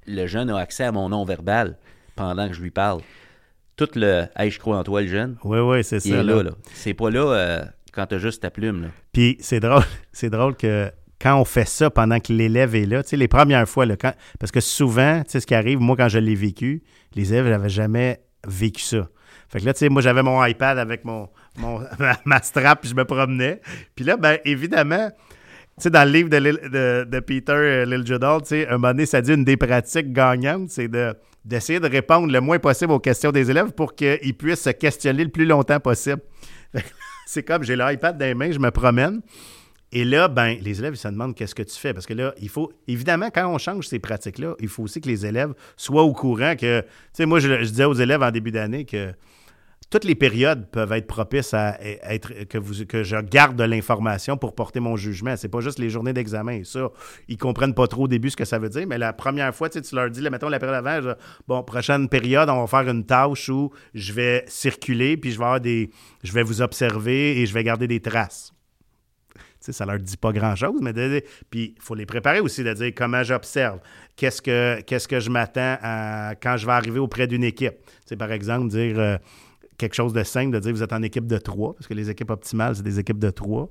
le 0.08 0.28
jeune 0.28 0.50
a 0.50 0.58
accès 0.58 0.84
à 0.84 0.92
mon 0.92 1.10
nom 1.10 1.24
verbal 1.26 1.78
pendant 2.16 2.48
que 2.48 2.54
je 2.54 2.62
lui 2.62 2.72
parle. 2.72 3.02
Tout 3.76 3.90
le 3.96 4.26
Hey, 4.36 4.50
je 4.52 4.60
crois 4.60 4.78
en 4.78 4.84
toi, 4.84 5.02
le 5.02 5.08
jeune, 5.08 5.38
Oui, 5.44 5.60
oui, 5.60 5.84
c'est 5.84 6.00
ça. 6.00 6.10
il 6.10 6.16
est 6.16 6.24
là. 6.24 6.36
là. 6.38 6.44
là. 6.44 6.52
C'est 6.74 6.94
pas 6.94 7.10
là 7.10 7.20
euh, 7.34 7.66
quand 7.94 8.06
tu 8.08 8.16
as 8.16 8.20
juste 8.20 8.42
ta 8.42 8.50
plume. 8.50 8.84
Là. 8.84 8.88
Puis 9.12 9.38
c'est 9.40 9.60
drôle, 9.60 9.84
c'est 10.12 10.30
drôle 10.30 10.56
que 10.56 10.92
quand 11.22 11.40
on 11.40 11.46
fait 11.46 11.68
ça 11.68 11.90
pendant 11.90 12.20
que 12.20 12.32
l'élève 12.34 12.76
est 12.76 12.86
là, 12.86 13.04
tu 13.04 13.10
sais, 13.10 13.18
les 13.18 13.28
premières 13.28 13.68
fois, 13.68 13.86
là, 13.86 13.96
quand, 13.98 14.14
parce 14.40 14.52
que 14.52 14.60
souvent, 14.60 15.22
tu 15.24 15.32
sais, 15.32 15.40
ce 15.40 15.48
qui 15.48 15.56
arrive, 15.56 15.80
moi, 15.80 15.96
quand 15.98 16.10
je 16.10 16.20
l'ai 16.20 16.36
vécu, 16.36 16.84
les 17.16 17.34
élèves 17.34 17.48
n'avaient 17.48 17.70
jamais 17.70 18.22
vécu 18.48 18.82
ça. 18.82 19.08
Fait 19.50 19.60
que 19.60 19.66
là, 19.66 19.74
tu 19.74 19.80
sais, 19.80 19.90
moi, 19.90 20.02
j'avais 20.02 20.24
mon 20.24 20.44
iPad 20.46 20.78
avec 20.78 21.04
mon, 21.06 21.30
ma, 22.26 22.42
strap, 22.42 22.82
puis 22.82 22.90
je 22.90 22.96
me 22.96 23.06
promenais. 23.06 23.62
Puis 23.96 24.06
là, 24.06 24.18
ben 24.18 24.38
évidemment, 24.46 25.10
tu 25.10 25.84
sais, 25.84 25.90
dans 25.90 26.06
le 26.06 26.12
livre 26.12 26.30
de, 26.30 27.04
de, 27.04 27.20
Peter 27.20 27.54
euh, 27.54 27.86
Liljedahl, 27.86 28.42
tu 28.42 28.48
sais, 28.48 28.68
un 28.68 28.74
moment 28.74 28.90
donné, 28.90 29.06
ça 29.06 29.22
dit 29.22 29.34
une 29.34 29.44
des 29.44 29.58
pratiques 29.58 30.12
gagnantes, 30.14 30.70
c'est 30.70 30.88
de 30.88 31.16
d'essayer 31.46 31.80
de 31.80 31.88
répondre 31.88 32.32
le 32.32 32.42
moins 32.42 32.58
possible 32.58 32.92
aux 32.92 33.00
questions 33.00 33.32
des 33.32 33.52
élèves 33.52 33.72
pour 33.72 33.94
qu'ils 33.94 34.36
puissent 34.36 34.64
se 34.64 34.72
questionner 34.72 35.24
le 35.24 35.30
plus 35.30 35.46
longtemps 35.46 35.80
possible. 35.80 36.22
C'est 37.28 37.44
comme, 37.44 37.64
j'ai 37.64 37.76
l'iPad 37.76 38.18
dans 38.18 38.26
les 38.26 38.34
mains, 38.34 38.52
je 38.52 38.58
me 38.58 38.72
promène. 38.72 39.22
Et 39.92 40.04
là, 40.04 40.28
ben, 40.28 40.58
les 40.60 40.80
élèves, 40.80 40.96
ils 40.96 40.98
se 40.98 41.08
demandent 41.08 41.36
qu'est-ce 41.36 41.56
que 41.56 41.64
tu 41.64 41.78
fais? 41.78 41.94
Parce 41.94 42.06
que 42.06 42.14
là, 42.14 42.34
il 42.42 42.50
faut, 42.50 42.74
évidemment, 42.88 43.30
quand 43.34 43.48
on 43.48 43.58
change 43.58 43.88
ces 43.88 44.00
pratiques-là, 44.00 44.56
il 44.60 44.68
faut 44.68 44.84
aussi 44.84 45.00
que 45.00 45.08
les 45.08 45.26
élèves 45.26 45.54
soient 45.78 46.04
au 46.04 46.14
courant 46.14 46.56
que, 46.56 46.82
tu 46.82 46.88
sais, 47.14 47.26
moi, 47.26 47.40
je 47.40 47.54
disais 47.62 47.86
aux 47.86 47.94
élèves 47.94 48.24
en 48.24 48.32
début 48.32 48.52
d'année 48.52 48.86
que 48.86 49.14
toutes 49.96 50.04
les 50.04 50.16
périodes 50.16 50.70
peuvent 50.72 50.92
être 50.92 51.08
propices 51.08 51.54
à 51.54 51.78
être 51.82 52.44
que, 52.50 52.58
vous, 52.58 52.86
que 52.86 53.04
je 53.04 53.16
garde 53.16 53.56
de 53.56 53.64
l'information 53.64 54.36
pour 54.36 54.54
porter 54.54 54.82
mon 54.82 54.98
jugement. 54.98 55.38
C'est 55.38 55.48
pas 55.48 55.62
juste 55.62 55.80
les 55.80 55.90
journées 55.90 56.12
d'examen. 56.12 56.66
Ça, 56.66 56.90
ils 57.30 57.38
comprennent 57.38 57.74
pas 57.74 57.88
trop 57.88 58.04
au 58.04 58.08
début 58.10 58.30
ce 58.30 58.36
que 58.36 58.44
ça 58.44 58.60
veut 58.60 58.68
dire, 58.68 58.86
mais 58.88 58.98
la 58.98 59.14
première 59.14 59.56
fois, 59.56 59.70
tu 59.70 59.80
leur 59.96 60.10
dis, 60.10 60.20
là, 60.20 60.30
mettons 60.30 60.50
la 60.50 60.60
période 60.60 60.86
avant, 60.86 61.02
je- 61.02 61.16
bon, 61.48 61.64
prochaine 61.64 62.10
période, 62.10 62.50
on 62.50 62.66
va 62.66 62.68
faire 62.68 62.92
une 62.92 63.06
tâche 63.06 63.48
où 63.48 63.72
je 63.94 64.12
vais 64.12 64.44
circuler, 64.48 65.16
puis 65.16 65.32
je 65.32 65.38
vais 65.38 65.46
avoir 65.46 65.62
des. 65.62 65.90
Je 66.26 66.34
vais 66.34 66.44
vous 66.44 66.62
observer 66.62 67.40
et 67.40 67.46
je 67.46 67.54
vais 67.54 67.64
garder 67.64 67.88
des 67.88 68.02
traces. 68.02 68.52
Sais, 69.62 69.72
ça 69.72 69.86
leur 69.86 69.98
dit 69.98 70.18
pas 70.18 70.32
grand-chose, 70.32 70.80
mais 70.82 70.94
puis 71.50 71.74
il 71.76 71.82
faut 71.82 71.96
les 71.96 72.06
préparer 72.06 72.40
aussi, 72.40 72.64
de 72.64 72.72
dire 72.74 72.92
comment 72.96 73.24
j'observe, 73.24 73.80
qu'est-ce 74.16 74.40
que, 74.40 74.82
qu'est-ce 74.82 75.08
que 75.08 75.20
je 75.20 75.32
m'attends 75.32 75.78
à 75.82 76.34
quand 76.36 76.58
je 76.58 76.68
vais 76.68 76.74
arriver 76.74 77.00
auprès 77.00 77.26
d'une 77.26 77.44
équipe? 77.44 77.74
Tu 77.84 77.92
sais, 78.06 78.16
par 78.16 78.32
exemple, 78.32 78.68
dire 78.68 79.00
euh, 79.00 79.18
quelque 79.78 79.94
chose 79.96 80.14
de 80.14 80.24
simple, 80.24 80.52
de 80.54 80.60
dire 80.60 80.72
vous 80.74 80.84
êtes 80.84 80.94
en 80.94 81.02
équipe 81.04 81.28
de 81.28 81.38
trois, 81.38 81.74
parce 81.74 81.88
que 81.88 81.94
les 81.94 82.10
équipes 82.10 82.30
optimales, 82.32 82.76
c'est 82.76 82.84
des 82.84 83.00
équipes 83.00 83.20
de 83.20 83.30
trois, 83.30 83.70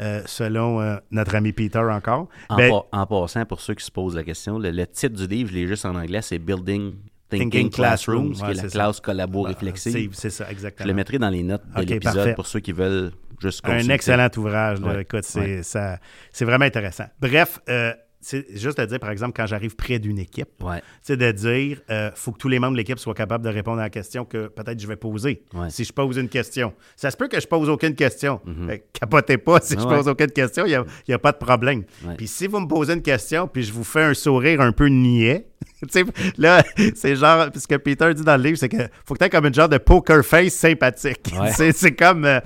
euh, 0.00 0.22
selon 0.26 0.80
euh, 0.80 0.96
notre 1.10 1.34
ami 1.34 1.52
Peter 1.52 1.78
encore. 1.80 2.28
En, 2.48 2.56
Ben, 2.56 2.70
pa- 2.70 2.86
en 2.92 3.06
passant, 3.06 3.44
pour 3.44 3.60
ceux 3.60 3.74
qui 3.74 3.84
se 3.84 3.90
posent 3.90 4.16
la 4.16 4.24
question, 4.24 4.58
le, 4.58 4.70
le 4.70 4.86
titre 4.86 5.14
du 5.16 5.26
livre, 5.26 5.50
je 5.50 5.54
l'ai 5.56 5.66
juste 5.66 5.84
en 5.84 5.94
anglais, 5.94 6.22
c'est 6.22 6.38
Building 6.38 6.94
Thinking, 7.28 7.50
Thinking 7.50 7.70
Classroom, 7.70 8.28
Classroom, 8.32 8.52
qui 8.52 8.58
est 8.58 8.62
la 8.62 8.68
classe 8.70 9.00
collabo 9.00 9.42
réflexive. 9.42 10.10
c'est, 10.12 10.30
ça, 10.30 10.44
Je 10.46 10.52
exactement. 10.52 10.86
le 10.86 10.94
mettrai 10.94 11.18
dans 11.18 11.30
les 11.30 11.42
notes 11.42 11.62
de 11.76 11.82
l'épisode 11.82 12.34
pour 12.34 12.46
ceux 12.46 12.60
qui 12.60 12.72
veulent 12.72 13.10
juste 13.40 13.60
Un 13.64 13.88
excellent 13.88 14.28
ouvrage. 14.36 14.80
là. 14.80 14.88
Ouais. 14.88 15.02
Écoute, 15.02 15.24
c'est, 15.24 15.40
Ouais. 15.40 15.62
ça, 15.62 15.98
c'est 16.30 16.44
vraiment 16.44 16.64
intéressant. 16.66 17.06
Bref, 17.20 17.58
euh, 17.68 17.92
c'est 18.24 18.46
juste 18.56 18.78
à 18.78 18.86
dire, 18.86 18.98
par 19.00 19.10
exemple, 19.10 19.32
quand 19.36 19.46
j'arrive 19.46 19.74
près 19.76 19.98
d'une 19.98 20.18
équipe, 20.18 20.48
Ouais. 20.62 20.80
c'est 21.02 21.16
de 21.16 21.30
dire, 21.32 21.80
euh, 21.90 22.10
faut 22.14 22.30
que 22.32 22.38
tous 22.38 22.48
les 22.48 22.58
membres 22.60 22.72
de 22.72 22.78
l'équipe 22.78 22.98
soient 22.98 23.14
capables 23.14 23.44
de 23.44 23.50
répondre 23.50 23.80
à 23.80 23.82
la 23.82 23.90
question 23.90 24.24
que 24.24 24.46
peut-être 24.46 24.80
je 24.80 24.86
vais 24.86 24.96
poser. 24.96 25.42
Ouais. 25.52 25.68
Si 25.70 25.84
je 25.84 25.92
pose 25.92 26.16
une 26.16 26.28
question. 26.28 26.72
Ça 26.96 27.10
se 27.10 27.16
peut 27.16 27.26
que 27.28 27.40
je 27.40 27.46
pose 27.48 27.68
aucune 27.68 27.94
question. 27.96 28.40
Fait 28.68 28.78
que 28.78 28.84
capotez 29.00 29.36
pas 29.38 29.60
si 29.60 29.74
je. 29.74 29.80
Ah 29.80 29.86
ouais. 29.88 29.96
pose 29.96 30.08
aucune 30.08 30.30
question, 30.30 30.64
il 30.64 30.68
n'y 30.70 30.74
a, 30.76 30.84
il 31.08 31.10
y 31.10 31.14
a 31.14 31.18
pas 31.18 31.32
de 31.32 31.38
problème. 31.38 31.82
Puis 32.16 32.28
si 32.28 32.46
vous 32.46 32.60
me 32.60 32.66
posez 32.68 32.94
une 32.94 33.02
question, 33.02 33.48
puis 33.48 33.64
je 33.64 33.72
vous 33.72 33.84
fais 33.84 34.02
un 34.04 34.14
sourire 34.14 34.60
un 34.60 34.72
peu 34.72 34.86
niais, 34.86 35.46
tu 35.82 35.88
sais, 35.90 36.04
là, 36.38 36.62
c'est 36.94 37.16
genre, 37.16 37.46
ce 37.56 37.66
que 37.66 37.74
Peter 37.76 38.14
dit 38.14 38.22
dans 38.22 38.36
le 38.36 38.42
livre, 38.44 38.56
c'est 38.58 38.68
que 38.68 38.76
faut 39.04 39.14
que 39.14 39.18
tu 39.18 39.24
aies 39.24 39.30
comme 39.30 39.46
une 39.46 39.54
genre 39.54 39.68
de 39.68 39.78
poker 39.78 40.24
face 40.24 40.54
sympathique. 40.54 41.32
C'est 41.74 41.92
comme... 41.96 42.24
euh, 42.24 42.40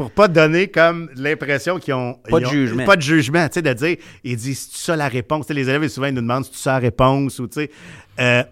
pour 0.00 0.10
pas 0.12 0.28
donner 0.28 0.68
comme 0.68 1.10
l'impression 1.14 1.78
qu'ils 1.78 1.92
ont 1.92 2.14
Pas 2.14 2.38
ils 2.38 2.42
de 2.42 2.46
ont- 2.46 2.50
jugement. 2.50 2.84
pas 2.86 2.96
de 2.96 3.02
jugement, 3.02 3.46
tu 3.48 3.54
sais, 3.54 3.62
de 3.62 3.72
dire, 3.74 3.96
ils 4.24 4.36
disent, 4.36 4.70
c'est 4.72 4.84
ça 4.86 4.96
la 4.96 5.08
réponse. 5.08 5.46
Tu 5.46 5.48
sais, 5.48 5.54
les 5.60 5.68
élèves, 5.68 5.86
souvent, 5.88 6.06
ils 6.06 6.14
nous 6.14 6.22
demandent, 6.22 6.46
c'est 6.46 6.54
ça 6.56 6.72
la 6.72 6.78
réponse 6.78 7.38
ou, 7.38 7.46
tu 7.48 7.60
sais, 7.60 7.70
euh, 8.18 8.42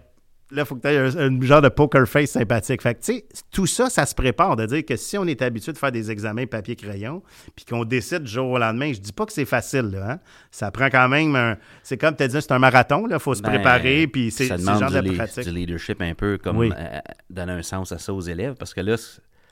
là, 0.51 0.61
il 0.61 0.65
faut 0.65 0.75
que 0.75 0.81
tu 0.81 0.87
aies 0.87 0.97
un, 0.97 1.17
un 1.37 1.41
genre 1.41 1.61
de 1.63 1.69
poker 1.69 2.07
face 2.07 2.29
sympathique. 2.29 2.83
Fait 2.83 2.93
que, 2.93 2.99
tu 3.03 3.13
sais, 3.13 3.25
tout 3.51 3.65
ça, 3.65 3.89
ça 3.89 4.05
se 4.05 4.13
prépare, 4.13 4.55
de 4.57 4.67
dire 4.67 4.85
que 4.85 4.95
si 4.95 5.17
on 5.17 5.25
est 5.25 5.41
habitué 5.41 5.73
de 5.73 5.77
faire 5.79 5.91
des 5.91 6.11
examens 6.11 6.45
papier-crayon, 6.45 7.23
puis 7.55 7.65
qu'on 7.65 7.83
décide 7.83 8.23
du 8.25 8.31
jour 8.31 8.47
au 8.51 8.59
lendemain, 8.59 8.93
je 8.93 8.99
dis 8.99 9.11
pas 9.13 9.25
que 9.25 9.33
c'est 9.33 9.45
facile, 9.45 9.89
là, 9.91 10.11
hein. 10.11 10.19
Ça 10.51 10.69
prend 10.69 10.89
quand 10.91 11.09
même 11.09 11.35
un. 11.35 11.57
C'est 11.81 11.97
comme 11.97 12.15
tu 12.15 12.21
as 12.21 12.27
dit, 12.27 12.37
c'est 12.39 12.51
un 12.51 12.59
marathon, 12.59 13.07
là, 13.07 13.15
il 13.15 13.19
faut 13.21 13.33
se 13.33 13.41
Ben, 13.41 13.49
préparer, 13.49 14.05
puis 14.05 14.29
c'est 14.29 14.49
demande 14.49 14.79
genre 14.81 15.01
du, 15.01 15.09
de 15.09 15.15
pratique. 15.15 15.45
du 15.45 15.51
leadership 15.51 15.99
un 16.01 16.13
peu 16.13 16.37
comme 16.37 16.57
Oui. 16.57 16.71
euh, 16.77 16.99
donner 17.29 17.53
un 17.53 17.63
sens 17.63 17.91
à 17.91 17.97
ça 17.97 18.13
aux 18.13 18.21
élèves 18.21 18.53
parce 18.53 18.75
que 18.75 18.81
là, 18.81 18.95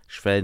je 0.08 0.22
fais 0.22 0.44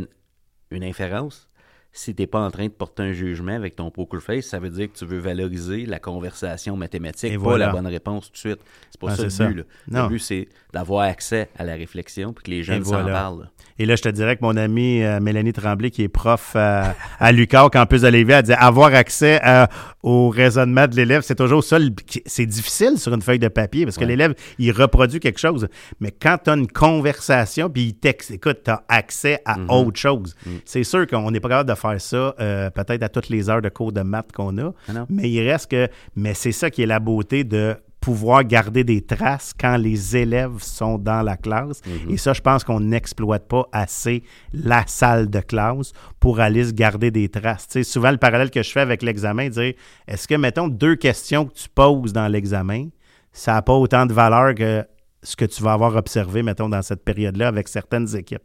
une, 0.74 0.84
inférence. 0.84 1.48
Si 1.96 2.16
tu 2.16 2.24
n'es 2.24 2.28
pas 2.28 2.40
en 2.40 2.50
train 2.50 2.64
de 2.66 2.72
porter 2.72 3.04
un 3.04 3.12
jugement 3.14 3.56
avec 3.56 3.76
ton 3.76 3.92
poker 3.92 4.20
face, 4.20 4.46
ça 4.46 4.58
veut 4.58 4.72
dire 4.72 4.92
que 4.92 4.98
tu 4.98 5.06
veux 5.06 5.20
valoriser 5.20 5.86
la 5.86 6.00
conversation 6.00 6.76
mathématique, 6.76 7.32
Et 7.32 7.38
pas 7.38 7.44
voilà. 7.44 7.68
la 7.68 7.72
bonne 7.72 7.86
réponse 7.86 8.26
tout 8.28 8.32
de 8.34 8.38
suite. 8.38 8.60
C'est 8.90 9.00
pas 9.00 9.08
Ah, 9.12 9.16
ça 9.16 9.22
le 9.22 9.28
but. 9.28 9.32
ça. 9.32 9.44
là. 9.50 9.64
Non. 9.90 10.04
Le 10.04 10.10
but, 10.10 10.20
c'est 10.20 10.48
d'avoir 10.74 11.04
accès 11.04 11.50
à 11.56 11.64
la 11.64 11.76
réflexion 11.76 12.34
puis 12.34 12.44
que 12.46 12.50
les 12.50 12.64
jeunes 12.64 12.84
s'en 12.84 13.02
voilà. 13.04 13.12
parlent. 13.14 13.40
là. 13.42 13.50
Et 13.80 13.86
là, 13.86 13.96
je 13.96 14.02
te 14.04 14.10
dirais 14.10 14.36
que 14.38 14.42
mon 14.44 14.56
amie 14.58 15.04
euh, 15.04 15.20
Mélanie 15.20 15.54
Tremblay, 15.54 15.92
qui 15.92 16.04
est 16.04 16.08
prof 16.08 16.54
euh, 16.56 16.84
à 17.20 17.32
l'UQAR, 17.32 17.70
campus 17.72 18.02
de 18.02 18.08
Lévis, 18.08 18.34
elle 18.34 18.44
dit 18.44 18.54
avoir 18.54 18.94
accès 18.94 19.40
à- 19.44 19.70
au 20.04 20.30
raisonnement 20.30 20.88
de 20.88 20.96
l'élève, 20.96 21.22
c'est 21.22 21.36
toujours 21.36 21.64
ça. 21.64 21.78
C'est 22.26 22.46
difficile 22.46 22.98
sur 22.98 23.14
une 23.14 23.22
feuille 23.22 23.40
de 23.40 23.48
papier 23.48 23.86
parce 23.86 23.98
que 23.98 24.02
Ouais. 24.02 24.08
l'élève, 24.10 24.34
il 24.60 24.72
reproduit 24.72 25.20
quelque 25.20 25.40
chose. 25.40 25.68
Mais 26.00 26.12
quand 26.12 26.38
tu 26.44 26.50
as 26.50 26.54
une 26.54 26.68
conversation, 26.68 27.70
puis 27.70 27.84
il 27.84 27.94
texte, 27.96 28.32
écoute, 28.32 28.60
tu 28.66 28.72
as 28.72 28.84
accès 28.90 29.40
à 29.46 29.58
Mhm. 29.58 29.70
autre 29.70 30.00
chose. 30.00 30.36
Mm. 30.46 30.50
C'est 30.66 30.84
sûr 30.84 31.08
qu'on 31.08 31.32
n'est 31.32 31.40
pas 31.40 31.50
capable 31.50 31.70
de 31.70 31.76
faire 31.84 32.02
ça 32.02 32.34
euh, 32.40 32.70
peut-être 32.72 33.04
à 33.04 33.10
toutes 33.10 33.30
les 33.30 33.50
heures 33.50 33.62
de 33.62 33.70
cours 33.70 33.92
de 33.92 34.02
maths 34.02 34.32
qu'on 34.32 34.58
a. 34.58 34.72
Ah? 34.90 35.06
Mais 35.10 35.30
il 35.30 35.48
reste 35.48 35.70
que. 35.70 35.88
Mais 36.16 36.34
c'est 36.34 36.52
ça 36.52 36.70
qui 36.72 36.82
est 36.82 36.88
la 36.88 37.00
beauté 37.00 37.44
de 37.44 37.76
pouvoir 38.00 38.44
garder 38.44 38.84
des 38.84 39.02
traces 39.02 39.54
quand 39.58 39.78
les 39.78 40.18
élèves 40.18 40.58
sont 40.60 40.98
dans 40.98 41.22
la 41.22 41.38
classe. 41.38 41.80
Mhm. 41.86 42.12
Et 42.12 42.18
ça, 42.18 42.34
je 42.34 42.42
pense 42.42 42.64
qu'on 42.66 42.82
n'exploite 42.82 43.48
pas 43.48 43.66
assez 43.72 44.24
la 44.52 44.84
salle 44.88 45.30
de 45.30 45.40
classe 45.40 45.94
pour 46.20 46.42
aller 46.42 46.66
se 46.66 46.74
garder 46.74 47.12
des 47.12 47.30
traces. 47.30 47.66
Tu 47.68 47.74
sais, 47.74 47.84
souvent, 47.84 48.12
le 48.12 48.18
parallèle 48.18 48.52
que 48.52 48.62
je 48.62 48.70
fais 48.72 48.82
avec 48.82 49.04
l'examen, 49.04 49.48
dire 49.48 49.74
est-ce 50.06 50.28
que, 50.28 50.36
mettons, 50.36 50.68
deux 50.68 50.96
questions 50.98 51.46
que 51.46 51.54
tu 51.54 51.70
poses 51.70 52.12
dans 52.12 52.28
l'examen, 52.28 52.90
ça 53.32 53.54
n'a 53.54 53.62
pas 53.62 53.74
autant 53.74 54.06
de 54.06 54.12
valeur 54.14 54.54
que 54.54 54.84
ce 55.22 55.38
que 55.38 55.46
tu 55.46 55.64
vas 55.64 55.72
avoir 55.72 55.96
observé, 55.96 56.44
mettons, 56.44 56.68
dans 56.68 56.82
cette 56.82 57.06
période-là 57.06 57.48
avec 57.48 57.70
certaines 57.70 58.14
équipes? 58.18 58.44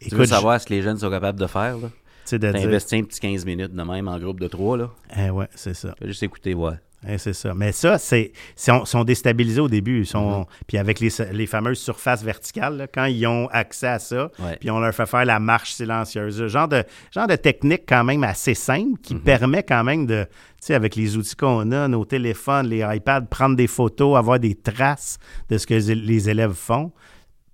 Tu 0.00 0.14
veux 0.16 0.24
je- 0.24 0.30
savoir 0.30 0.58
ce 0.58 0.66
que 0.66 0.72
les 0.72 0.80
jeunes 0.82 0.96
sont 0.96 1.10
capables 1.10 1.38
de 1.38 1.46
faire? 1.46 1.76
Là? 1.76 1.90
T'investis 2.62 2.98
un 3.00 3.04
petit 3.04 3.20
15 3.20 3.44
minutes 3.44 3.74
de 3.74 3.82
même 3.82 4.08
en 4.08 4.18
groupe 4.18 4.40
de 4.40 4.48
trois. 4.48 4.76
Là. 4.76 4.90
Eh 5.18 5.30
ouais, 5.30 5.48
c'est 5.54 5.74
ça. 5.74 5.94
Fais 5.98 6.06
juste 6.08 6.22
écouter, 6.22 6.54
ouais. 6.54 6.74
Eh, 7.08 7.18
c'est 7.18 7.32
ça. 7.32 7.52
Mais 7.52 7.72
ça, 7.72 7.98
c'est 7.98 8.30
sont, 8.54 8.84
sont 8.84 9.02
déstabilisés 9.02 9.60
au 9.60 9.68
début. 9.68 10.02
Ils 10.02 10.06
sont, 10.06 10.46
Puis 10.68 10.78
avec 10.78 11.00
les, 11.00 11.08
les 11.32 11.46
fameuses 11.48 11.80
surfaces 11.80 12.22
verticales, 12.22 12.76
là, 12.76 12.86
quand 12.86 13.06
ils 13.06 13.26
ont 13.26 13.48
accès 13.48 13.88
à 13.88 13.98
ça, 13.98 14.30
Ouais. 14.38 14.56
puis 14.60 14.70
on 14.70 14.78
leur 14.78 14.94
fait 14.94 15.06
faire 15.06 15.24
la 15.24 15.40
marche 15.40 15.72
silencieuse. 15.72 16.46
Genre 16.46 16.68
de, 16.68 16.84
genre 17.10 17.26
de 17.26 17.34
technique 17.34 17.82
quand 17.88 18.04
même 18.04 18.22
assez 18.22 18.54
simple 18.54 19.00
qui 19.02 19.16
permet 19.16 19.64
quand 19.64 19.82
même 19.82 20.06
de, 20.06 20.22
tu 20.26 20.30
sais, 20.60 20.74
avec 20.74 20.94
les 20.94 21.16
outils 21.16 21.34
qu'on 21.34 21.72
a, 21.72 21.88
nos 21.88 22.04
téléphones, 22.04 22.68
les 22.68 22.84
iPads, 22.88 23.22
prendre 23.22 23.56
des 23.56 23.66
photos, 23.66 24.16
avoir 24.16 24.38
des 24.38 24.54
traces 24.54 25.18
de 25.50 25.58
ce 25.58 25.66
que 25.66 25.74
les 25.74 26.30
élèves 26.30 26.52
font. 26.54 26.92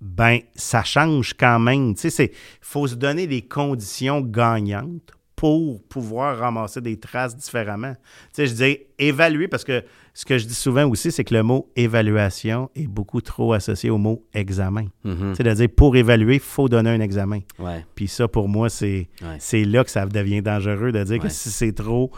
Ben, 0.01 0.39
ça 0.55 0.83
change 0.85 1.35
quand 1.35 1.59
même. 1.59 1.95
Tu 1.95 2.11
sais, 2.11 2.27
il 2.33 2.37
faut 2.61 2.87
se 2.87 2.95
donner 2.95 3.27
des 3.27 3.43
conditions 3.43 4.21
gagnantes 4.21 5.13
pour 5.35 5.81
pouvoir 5.85 6.39
ramasser 6.39 6.81
des 6.81 6.99
traces 6.99 7.37
différemment. 7.37 7.95
Tu 7.95 7.99
sais, 8.33 8.47
je 8.49 8.55
dis 8.55 8.79
évaluer 8.99 9.47
parce 9.47 9.63
que 9.65 9.85
ce 10.13 10.25
que 10.25 10.37
je 10.37 10.47
dis 10.47 10.55
souvent 10.55 10.89
aussi, 10.89 11.13
c'est 11.13 11.23
que 11.23 11.33
le 11.35 11.45
mot 11.45 11.71
évaluation 11.77 12.71
est 12.75 12.89
beaucoup 12.89 13.21
trop 13.21 13.53
associé 13.53 13.89
au 13.91 13.99
mot 13.99 14.25
examen. 14.35 14.87
C'est-à-dire, 15.35 15.69
pour 15.77 15.95
évaluer, 15.97 16.35
il 16.35 16.41
faut 16.41 16.69
donner 16.69 16.91
un 16.91 17.01
examen. 17.01 17.39
Ouais. 17.59 17.85
Puis 17.95 18.09
ça, 18.09 18.27
pour 18.27 18.49
moi, 18.49 18.69
c'est 18.69 19.09
Ouais. 19.23 19.65
là 19.65 19.85
que 19.85 19.91
ça 19.91 20.07
devient 20.07 20.43
dangereux 20.43 20.91
de 20.91 21.05
dire 21.05 21.21
que 21.21 21.29
si 21.29 21.51
c'est 21.51 21.73
trop 21.73 22.11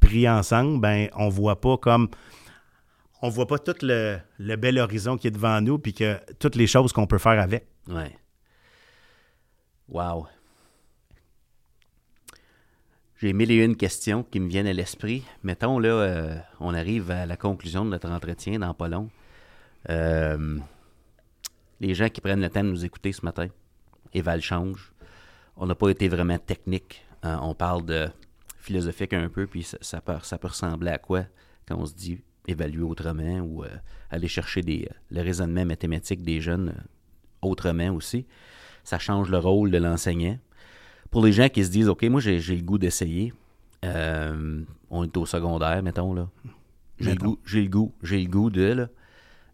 pris 0.00 0.28
ensemble, 0.28 0.80
ben 0.80 1.08
on 1.14 1.28
voit 1.28 1.60
pas 1.60 1.76
comme 1.76 2.08
on 3.22 3.28
voit 3.28 3.46
pas 3.46 3.58
tout 3.58 3.76
le, 3.82 4.18
bel 4.56 4.78
horizon 4.78 5.16
qui 5.16 5.28
est 5.28 5.32
devant 5.32 5.60
nous, 5.60 5.78
puis 5.78 5.94
que 5.94 6.18
toutes 6.40 6.56
les 6.56 6.66
choses 6.66 6.92
qu'on 6.92 7.06
peut 7.06 7.18
faire 7.18 7.40
avec. 7.40 7.66
Ouais. 7.86 8.18
Wow. 9.88 10.26
J'ai 13.20 13.32
mille 13.32 13.52
et 13.52 13.64
une 13.64 13.76
questions 13.76 14.24
qui 14.24 14.40
me 14.40 14.48
viennent 14.48 14.66
à 14.66 14.72
l'esprit. 14.72 15.22
Mettons, 15.44 15.78
là, 15.78 15.90
euh, 15.90 16.36
on 16.58 16.74
arrive 16.74 17.12
à 17.12 17.24
la 17.24 17.36
conclusion 17.36 17.84
de 17.84 17.90
notre 17.90 18.10
entretien 18.10 18.58
dans 18.58 18.74
pas 18.74 18.88
long. 18.88 19.08
Euh, 19.88 20.58
les 21.78 21.94
gens 21.94 22.08
qui 22.08 22.20
prennent 22.20 22.40
le 22.40 22.50
temps 22.50 22.64
de 22.64 22.70
nous 22.70 22.84
écouter 22.84 23.12
ce 23.12 23.24
matin, 23.24 23.46
Eval 24.12 24.40
Change, 24.40 24.92
on 25.56 25.66
n'a 25.66 25.76
pas 25.76 25.90
été 25.90 26.08
vraiment 26.08 26.38
technique. 26.38 27.06
Euh, 27.24 27.36
on 27.40 27.54
parle 27.54 27.84
de 27.84 28.08
philosophique 28.58 29.12
un 29.12 29.28
peu, 29.28 29.46
puis 29.46 29.62
ça, 29.62 30.00
peut, 30.00 30.14
ça 30.22 30.38
peut 30.38 30.48
ressembler 30.48 30.90
à 30.90 30.98
quoi 30.98 31.24
quand 31.68 31.76
on 31.76 31.86
se 31.86 31.94
dit 31.94 32.20
évaluer 32.46 32.82
autrement 32.82 33.40
ou 33.40 33.64
euh, 33.64 33.68
aller 34.10 34.28
chercher 34.28 34.62
des, 34.62 34.88
le 35.10 35.22
raisonnement 35.22 35.64
mathématique 35.64 36.22
des 36.22 36.40
jeunes 36.40 36.70
euh, 36.70 36.80
autrement 37.42 37.90
aussi. 37.90 38.26
Ça 38.84 38.98
change 38.98 39.30
le 39.30 39.38
rôle 39.38 39.70
de 39.70 39.78
l'enseignant. 39.78 40.38
Pour 41.10 41.24
les 41.24 41.32
gens 41.32 41.48
qui 41.48 41.64
se 41.64 41.70
disent, 41.70 41.88
OK, 41.88 42.02
moi 42.04 42.20
j'ai 42.20 42.38
le 42.38 42.62
goût 42.62 42.78
d'essayer, 42.78 43.32
euh, 43.84 44.62
on 44.90 45.04
est 45.04 45.16
au 45.16 45.26
secondaire, 45.26 45.82
mettons, 45.82 46.14
là. 46.14 46.28
J'ai 46.98 47.14
le 47.14 47.18
goût, 47.18 47.38
j'ai 47.44 47.62
le 47.62 47.68
goût, 47.68 47.92
j'ai 48.02 48.20
le 48.22 48.28
goût 48.28 48.50
de, 48.50 48.62
là. 48.62 48.88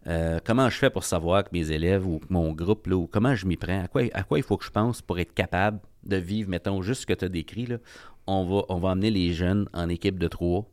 Euh, 0.06 0.38
comment 0.44 0.70
je 0.70 0.76
fais 0.76 0.90
pour 0.90 1.04
savoir 1.04 1.44
que 1.44 1.50
mes 1.52 1.70
élèves 1.70 2.06
ou 2.06 2.18
que 2.18 2.26
mon 2.30 2.52
groupe, 2.52 2.86
là, 2.86 2.96
ou 2.96 3.06
comment 3.06 3.34
je 3.34 3.46
m'y 3.46 3.56
prends, 3.56 3.82
à 3.82 3.88
quoi, 3.88 4.02
à 4.12 4.22
quoi 4.22 4.38
il 4.38 4.44
faut 4.44 4.56
que 4.56 4.64
je 4.64 4.70
pense 4.70 5.02
pour 5.02 5.18
être 5.18 5.34
capable 5.34 5.80
de 6.04 6.16
vivre, 6.16 6.48
mettons, 6.48 6.80
juste 6.80 7.02
ce 7.02 7.06
que 7.06 7.12
tu 7.12 7.24
as 7.24 7.28
décrit, 7.28 7.66
là? 7.66 7.78
On 8.26 8.44
va, 8.44 8.62
on 8.68 8.78
va 8.78 8.90
amener 8.90 9.10
les 9.10 9.32
jeunes 9.32 9.68
en 9.72 9.88
équipe 9.88 10.18
de 10.18 10.28
trois 10.28 10.66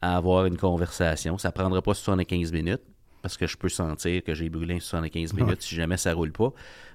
à 0.00 0.16
avoir 0.16 0.46
une 0.46 0.56
conversation. 0.56 1.38
Ça 1.38 1.52
prendra 1.52 1.82
pas 1.82 1.94
75 1.94 2.52
minutes, 2.52 2.82
parce 3.22 3.36
que 3.36 3.46
je 3.46 3.56
peux 3.56 3.68
sentir 3.68 4.22
que 4.24 4.34
j'ai 4.34 4.48
brûlé 4.48 4.76
en 4.76 4.80
75 4.80 5.34
minutes 5.34 5.62
si 5.62 5.74
jamais 5.74 5.96
ça 5.96 6.14
roule 6.14 6.32
pas. 6.32 6.52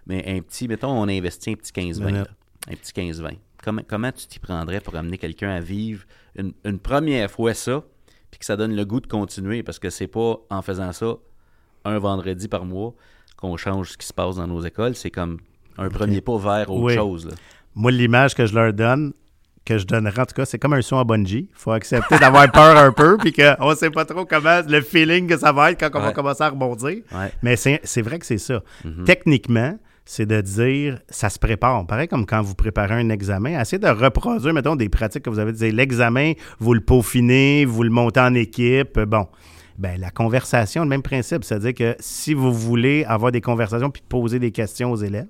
Mais 0.08 0.24
un 0.28 0.42
petit, 0.42 0.68
mettons, 0.68 0.92
on 0.92 1.08
investit 1.08 1.52
un 1.52 1.56
petit 1.56 1.72
15-20. 1.72 2.26
Un 2.68 2.76
petit 2.76 2.92
15-20. 2.94 3.38
Comment, 3.64 3.82
comment 3.88 4.12
tu 4.12 4.28
t'y 4.28 4.40
prendrais 4.40 4.80
pour 4.80 4.96
amener 4.96 5.18
quelqu'un 5.18 5.50
à 5.50 5.60
vivre 5.60 6.04
une, 6.36 6.54
une, 6.66 6.80
première 6.80 7.30
fois 7.32 7.54
ça, 7.54 7.84
puis 8.30 8.40
que 8.40 8.46
ça 8.46 8.58
donne 8.58 8.76
le 8.76 8.86
goût 8.86 9.00
de 9.00 9.08
continuer, 9.08 9.64
parce 9.64 9.80
que 9.80 9.90
c'est 9.90 10.08
pas 10.08 10.40
en 10.50 10.62
faisant 10.62 10.92
ça 10.92 11.16
un 11.84 12.00
vendredi 12.00 12.48
par 12.48 12.66
mois 12.66 12.94
qu'on 13.38 13.58
change 13.58 13.92
ce 13.92 13.98
qui 13.98 14.06
se 14.06 14.14
passe 14.14 14.36
dans 14.36 14.48
nos 14.48 14.62
écoles. 14.62 14.96
C'est 14.96 15.12
comme 15.12 15.40
un 15.78 15.88
okay. 15.88 15.96
premier 15.96 16.22
pas 16.22 16.38
vers 16.38 16.70
autre 16.72 16.84
oui. 16.84 16.96
chose. 16.96 17.28
Là. 17.28 17.34
Moi, 17.76 17.92
l'image 17.92 18.36
que 18.36 18.46
je 18.46 18.56
leur 18.56 18.74
donne, 18.74 19.14
que 19.66 19.78
je 19.80 19.86
donnerais, 19.86 20.22
en 20.22 20.26
tout 20.26 20.36
cas, 20.36 20.46
c'est 20.46 20.60
comme 20.60 20.74
un 20.74 20.82
son 20.82 20.98
à 21.00 21.04
bungee. 21.04 21.50
Il 21.52 21.58
faut 21.58 21.72
accepter 21.72 22.18
d'avoir 22.20 22.52
peur 22.52 22.78
un 22.78 22.92
peu, 22.92 23.18
puis 23.18 23.34
qu'on 23.34 23.70
ne 23.72 23.76
sait 23.76 23.90
pas 23.90 24.06
trop 24.06 24.24
comment, 24.26 24.62
le 24.68 24.82
feeling 24.82 25.28
que 25.28 25.38
ça 25.38 25.52
va 25.52 25.72
être 25.72 25.80
quand 25.80 25.90
on 25.98 26.02
Ouais. 26.02 26.08
va 26.10 26.14
commencer 26.14 26.44
à 26.44 26.50
rebondir. 26.50 26.98
Ouais. 27.12 27.32
Mais 27.42 27.56
c'est 27.56 28.02
vrai 28.02 28.20
que 28.20 28.26
c'est 28.26 28.38
ça. 28.38 28.62
Mhm. 28.84 29.04
Techniquement, 29.06 29.78
c'est 30.06 30.28
de 30.28 30.40
dire, 30.42 31.00
ça 31.10 31.30
se 31.30 31.40
prépare. 31.40 31.84
Pareil 31.88 32.08
comme 32.08 32.28
quand 32.28 32.42
vous 32.44 32.54
préparez 32.54 32.94
un 32.94 33.10
examen, 33.10 33.60
essayez 33.60 33.80
de 33.80 33.88
reproduire, 33.88 34.54
mettons, 34.54 34.76
des 34.76 34.88
pratiques 34.88 35.24
que 35.24 35.32
vous 35.32 35.40
avez 35.40 35.52
dit. 35.52 35.72
L'examen, 35.72 36.34
vous 36.60 36.76
le 36.76 36.82
peaufinez, 36.82 37.66
vous 37.66 37.82
le 37.82 37.90
montez 37.90 38.20
en 38.20 38.36
équipe. 38.36 39.00
Bon. 39.00 39.26
Ben, 39.80 40.00
la 40.00 40.10
conversation, 40.12 40.84
le 40.84 40.90
même 40.90 41.02
principe. 41.02 41.44
C'est-à-dire 41.44 41.74
que 41.74 41.96
si 42.00 42.34
vous 42.34 42.54
voulez 42.54 43.04
avoir 43.06 43.32
des 43.32 43.42
conversations 43.42 43.90
puis 43.90 44.04
poser 44.08 44.38
des 44.40 44.52
questions 44.52 44.92
aux 44.92 44.96
élèves, 44.96 45.26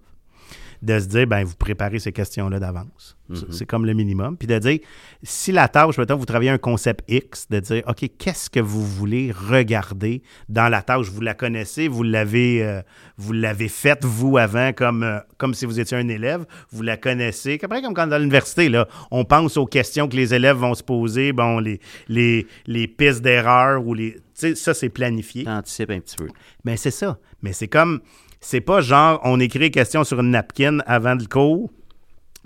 de 0.86 1.00
se 1.00 1.08
dire, 1.08 1.28
ben, 1.28 1.44
vous 1.44 1.56
préparez 1.56 2.00
ces 2.00 2.12
questions-là 2.12 2.60
d'avance. 2.60 3.18
Mhm. 3.30 3.48
C'est 3.50 3.66
comme 3.66 3.86
le 3.86 3.94
minimum. 3.94 4.38
Puis 4.38 4.48
de 4.48 4.58
dire, 4.60 4.80
si 5.24 5.52
la 5.52 5.68
tâche, 5.68 5.98
mettons, 5.98 6.16
vous 6.16 6.26
travaillez 6.26 6.52
un 6.52 6.58
concept 6.58 7.04
X, 7.10 7.48
de 7.50 7.60
dire, 7.60 7.84
OK, 7.88 8.10
qu'est-ce 8.18 8.50
que 8.50 8.60
vous 8.60 8.86
voulez 8.86 9.32
regarder 9.32 10.22
dans 10.48 10.70
la 10.70 10.82
tâche? 10.82 11.10
Vous 11.10 11.22
la 11.22 11.34
connaissez, 11.34 11.88
vous 11.88 12.04
l'avez 12.04 12.64
euh, 12.64 12.82
vous 13.18 13.34
l'avez 13.34 13.68
faite, 13.68 14.04
vous, 14.04 14.38
avant, 14.38 14.74
comme, 14.74 15.04
euh, 15.04 15.20
comme 15.38 15.54
si 15.54 15.66
vous 15.66 15.80
étiez 15.80 15.98
un 15.98 16.08
élève. 16.08 16.46
Vous 16.72 16.82
la 16.82 16.98
connaissez. 16.98 17.60
Après, 17.64 17.82
comme 17.82 17.94
quand 17.94 18.08
dans 18.08 18.18
l'université, 18.18 18.70
là, 18.70 18.88
on 19.12 19.26
pense 19.26 19.58
aux 19.58 19.66
questions 19.66 20.08
que 20.08 20.16
les 20.16 20.34
élèves 20.34 20.58
vont 20.58 20.74
se 20.74 20.84
poser, 20.84 21.32
bon, 21.34 21.60
les, 21.60 21.80
les, 22.08 22.46
les 22.68 22.88
pistes 22.88 23.22
d'erreur 23.22 23.86
ou 23.86 23.94
les... 23.94 24.14
Tu 24.14 24.22
sais, 24.34 24.56
ça, 24.56 24.74
c'est 24.74 24.90
planifié. 24.90 25.46
T'anticipes 25.46 25.92
un 25.92 26.00
petit 26.00 26.18
peu. 26.18 26.28
Mais 26.66 26.76
c'est 26.78 26.92
ça. 26.92 27.18
Mais 27.42 27.54
c'est 27.54 27.70
comme. 27.70 28.02
C'est 28.48 28.62
pas 28.62 28.80
genre 28.80 29.20
on 29.24 29.40
écrit 29.40 29.58
les 29.58 29.72
questions 29.72 30.04
sur 30.04 30.20
une 30.20 30.30
napkin 30.30 30.78
avant 30.86 31.16
le 31.16 31.26
cours 31.26 31.72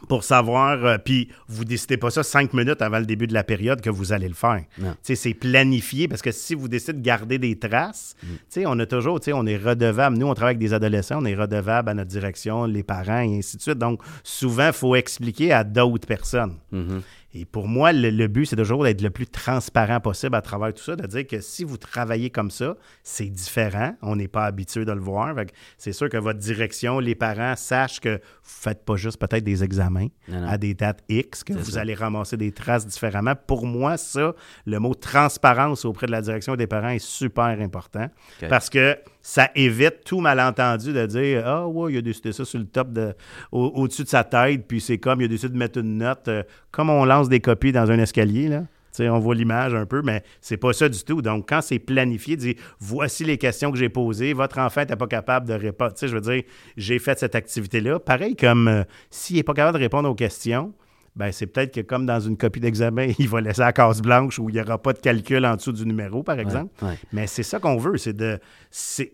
pour 0.08 0.24
savoir, 0.24 0.86
euh, 0.86 0.98
puis 0.98 1.28
vous 1.50 1.66
décidez 1.66 1.98
pas 1.98 2.10
ça 2.10 2.24
cinq 2.24 2.54
minutes 2.54 2.82
avant 2.82 3.00
le 3.00 3.06
début 3.06 3.28
de 3.28 3.34
la 3.34 3.44
période 3.44 3.82
que 3.82 3.90
vous 3.90 4.14
allez 4.14 4.30
le 4.30 4.34
faire. 4.34 4.64
C'est 5.04 5.34
planifié 5.34 6.08
parce 6.08 6.22
que 6.22 6.32
si 6.32 6.56
vous 6.56 6.70
décidez 6.70 6.94
de 6.94 7.04
garder 7.04 7.38
des 7.38 7.60
traces, 7.60 8.16
Mm. 8.24 8.62
on 8.68 8.80
a 8.80 8.86
toujours, 8.86 9.20
on 9.34 9.46
est 9.46 9.58
redevable. 9.58 10.18
Nous, 10.18 10.26
on 10.26 10.34
travaille 10.34 10.56
avec 10.56 10.60
des 10.60 10.74
adolescents, 10.74 11.20
on 11.22 11.26
est 11.26 11.36
redevable 11.36 11.90
à 11.90 11.94
notre 11.94 12.10
direction, 12.10 12.64
les 12.64 12.82
parents 12.84 13.20
et 13.20 13.38
ainsi 13.40 13.58
de 13.58 13.62
suite. 13.62 13.78
Donc, 13.78 14.00
souvent, 14.24 14.68
il 14.68 14.74
faut 14.74 14.96
expliquer 14.96 15.52
à 15.52 15.66
d'autres 15.66 16.08
personnes. 16.08 16.56
Mhm. 16.72 17.02
Et 17.34 17.46
pour 17.46 17.68
moi, 17.68 17.94
le, 17.94 18.10
le 18.10 18.28
but, 18.28 18.48
c'est 18.48 18.56
toujours 18.56 18.84
d'être 18.84 19.02
le 19.02 19.12
plus 19.12 19.28
transparent 19.28 20.00
possible 20.00 20.36
à 20.36 20.42
travers 20.42 20.74
tout 20.74 20.82
ça, 20.84 20.96
de 20.96 21.06
dire 21.06 21.28
que 21.28 21.42
si 21.42 21.64
vous 21.64 21.78
travaillez 21.78 22.32
comme 22.32 22.50
ça, 22.50 22.76
c'est 23.04 23.28
différent. 23.30 23.96
On 24.02 24.16
n'est 24.16 24.28
pas 24.28 24.46
habitué 24.46 24.84
de 24.84 24.92
le 24.92 25.00
voir. 25.00 25.36
C'est 25.78 25.92
sûr 25.94 26.10
que 26.10 26.18
votre 26.18 26.40
direction, 26.40 26.98
les 27.00 27.14
parents 27.14 27.56
sachent 27.56 28.00
que 28.00 28.10
vous 28.10 28.16
ne 28.16 28.20
faites 28.42 28.84
pas 28.84 28.96
juste 28.96 29.20
peut-être 29.20 29.44
des 29.44 29.64
examens 29.64 30.08
Non, 30.28 30.42
non. 30.42 30.48
à 30.48 30.58
des 30.58 30.74
dates 30.74 31.04
X, 31.08 31.44
que 31.44 31.54
vous 31.54 31.72
ça. 31.72 31.82
allez 31.82 31.94
ramasser 31.94 32.36
des 32.36 32.52
traces 32.52 32.88
différemment. 32.88 33.36
Pour 33.36 33.66
moi, 33.68 33.98
ça, 33.98 34.34
le 34.66 34.80
mot 34.80 34.96
transparence 34.96 35.86
auprès 35.86 36.08
de 36.08 36.12
la 36.12 36.22
direction 36.22 36.56
et 36.56 36.58
des 36.58 36.66
parents 36.68 36.90
est 36.90 36.98
super 37.00 37.44
important 37.46 38.08
parce 38.50 38.70
que 38.72 38.98
ça 39.22 39.50
évite 39.56 40.04
tout 40.06 40.20
malentendu 40.20 40.94
de 40.94 41.06
dire 41.06 41.44
Ah, 41.46 41.68
ouais, 41.68 41.94
il 41.94 41.98
a 41.98 42.02
décidé 42.02 42.32
ça 42.32 42.46
sur 42.46 42.60
le 42.60 42.66
top, 42.66 42.92
de, 42.94 43.14
au- 43.52 43.72
au-dessus 43.76 44.04
de 44.04 44.08
sa 44.10 44.24
tête, 44.24 44.66
puis 44.68 44.80
c'est 44.82 44.98
comme 44.98 45.22
il 45.22 45.26
a 45.26 45.28
décidé 45.28 45.54
de 45.54 45.58
mettre 45.58 45.80
une 45.80 45.98
note, 45.98 46.28
euh, 46.28 46.44
comme 46.72 46.90
on 46.90 47.06
lance 47.06 47.30
des 47.30 47.40
copies 47.40 47.72
dans 47.72 47.90
un 47.92 48.00
escalier, 48.00 48.48
là. 48.48 48.64
On 49.02 49.20
voit 49.20 49.34
l'image 49.36 49.74
un 49.74 49.86
peu, 49.86 50.02
mais 50.02 50.24
c'est 50.42 50.58
pas 50.58 50.74
ça 50.74 50.90
du 50.90 51.02
tout. 51.06 51.22
Donc, 51.22 51.48
quand 51.48 51.62
c'est 51.62 51.80
planifié, 51.80 52.36
dire 52.36 52.56
voici 52.80 53.24
les 53.24 53.38
questions 53.38 53.72
que 53.72 53.78
j'ai 53.78 53.88
posées, 53.88 54.34
votre 54.34 54.60
enfant 54.60 54.82
n'était 54.82 54.98
pas 54.98 55.08
capable 55.08 55.48
de 55.48 55.54
répondre. 55.54 55.94
Je 56.02 56.08
veux 56.08 56.20
dire, 56.20 56.44
j'ai 56.76 57.00
fait 57.00 57.18
cette 57.18 57.34
activité-là. 57.34 58.00
Pareil 58.00 58.36
comme 58.36 58.68
euh, 58.68 58.84
s'il 59.10 59.38
n'est 59.38 59.44
pas 59.44 59.54
capable 59.54 59.78
de 59.78 59.84
répondre 59.84 60.10
aux 60.10 60.16
questions, 60.16 60.74
ben 61.20 61.34
c'est 61.34 61.48
peut-être 61.48 61.74
que 61.74 61.82
comme 61.82 62.06
dans 62.06 62.20
une 62.22 62.38
copie 62.38 62.62
d'examen, 62.62 63.12
il 63.20 63.28
va 63.28 63.42
laisser 63.42 63.60
la 63.62 63.74
case 63.74 64.02
blanche 64.02 64.40
où 64.40 64.50
il 64.50 64.54
n'y 64.56 64.62
aura 64.62 64.82
pas 64.82 64.94
de 64.94 65.00
calcul 65.00 65.46
en 65.46 65.56
dessous 65.58 65.74
du 65.74 65.86
numéro, 65.86 66.24
par 66.24 66.40
exemple. 66.40 66.74
ouais. 66.84 66.98
Mais 67.12 67.28
c'est 67.28 67.44
ça 67.44 67.60
qu'on 67.60 67.78
veut, 67.78 67.98
c'est 67.98 68.14
de. 68.16 68.40
c'est- 68.72 69.12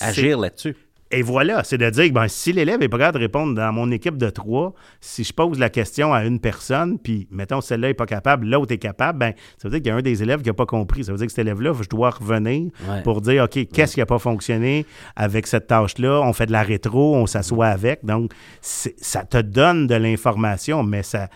Agir 0.00 0.38
là-dessus. 0.38 0.74
Et 1.18 1.22
voilà, 1.22 1.64
c'est 1.64 1.78
de 1.78 1.88
dire 1.90 2.08
que 2.08 2.12
ben, 2.12 2.28
si 2.28 2.52
l'élève 2.52 2.82
est 2.82 2.88
pas 2.88 2.98
capable 2.98 3.18
de 3.18 3.22
répondre 3.24 3.54
dans 3.54 3.72
mon 3.72 3.90
équipe 3.90 4.16
de 4.18 4.30
trois, 4.30 4.74
si 5.00 5.24
je 5.24 5.32
pose 5.32 5.58
la 5.58 5.70
question 5.70 6.12
à 6.12 6.24
une 6.24 6.40
personne, 6.40 6.98
puis 6.98 7.26
mettons 7.30 7.60
celle-là 7.60 7.88
n'est 7.88 7.94
pas 7.94 8.06
capable, 8.06 8.46
l'autre 8.46 8.72
est 8.72 8.78
capable, 8.78 9.18
ben, 9.18 9.32
ça 9.58 9.68
veut 9.68 9.70
dire 9.70 9.78
qu'il 9.80 9.88
y 9.88 9.90
a 9.90 9.96
un 9.96 10.02
des 10.02 10.22
élèves 10.22 10.42
qui 10.42 10.48
n'a 10.48 10.54
pas 10.54 10.66
compris. 10.66 11.04
Ça 11.04 11.12
veut 11.12 11.18
dire 11.18 11.26
que 11.26 11.32
cet 11.32 11.40
élève-là, 11.40 11.72
je 11.80 11.88
dois 11.88 12.10
revenir 12.10 12.70
Ouais. 12.88 13.02
pour 13.02 13.20
dire 13.20 13.44
OK, 13.44 13.58
qu'est-ce 13.72 13.94
qui 13.94 14.00
n'a 14.00 14.06
pas 14.06 14.18
fonctionné 14.18 14.86
avec 15.16 15.46
cette 15.46 15.66
tâche-là? 15.68 16.20
On 16.22 16.32
fait 16.32 16.46
de 16.46 16.52
la 16.52 16.62
rétro, 16.62 17.14
on 17.16 17.26
s'assoit 17.26 17.68
avec. 17.68 18.04
Donc, 18.04 18.32
ça 18.60 19.24
te 19.24 19.40
donne 19.40 19.86
de 19.86 19.94
l'information, 19.94 20.82
mais 20.82 21.02
ça 21.02 21.28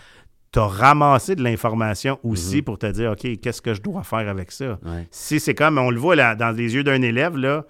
t'as 0.51 0.65
ramassé 0.65 1.35
de 1.35 1.43
l'information 1.43 2.17
aussi 2.23 2.63
pour 2.63 2.79
te 2.79 2.87
dire 2.87 3.11
OK, 3.11 3.39
qu'est-ce 3.39 3.61
que 3.61 3.75
je 3.75 3.81
dois 3.83 4.01
faire 4.01 4.27
avec 4.27 4.51
ça? 4.51 4.79
Ouais. 4.83 5.07
Si 5.11 5.39
c'est 5.39 5.53
comme, 5.53 5.77
on 5.77 5.91
le 5.91 5.99
voit 5.99 6.15
là, 6.15 6.33
dans 6.33 6.49
les 6.49 6.73
yeux 6.73 6.83
d'un 6.83 7.03
élève, 7.03 7.37
là, 7.37 7.65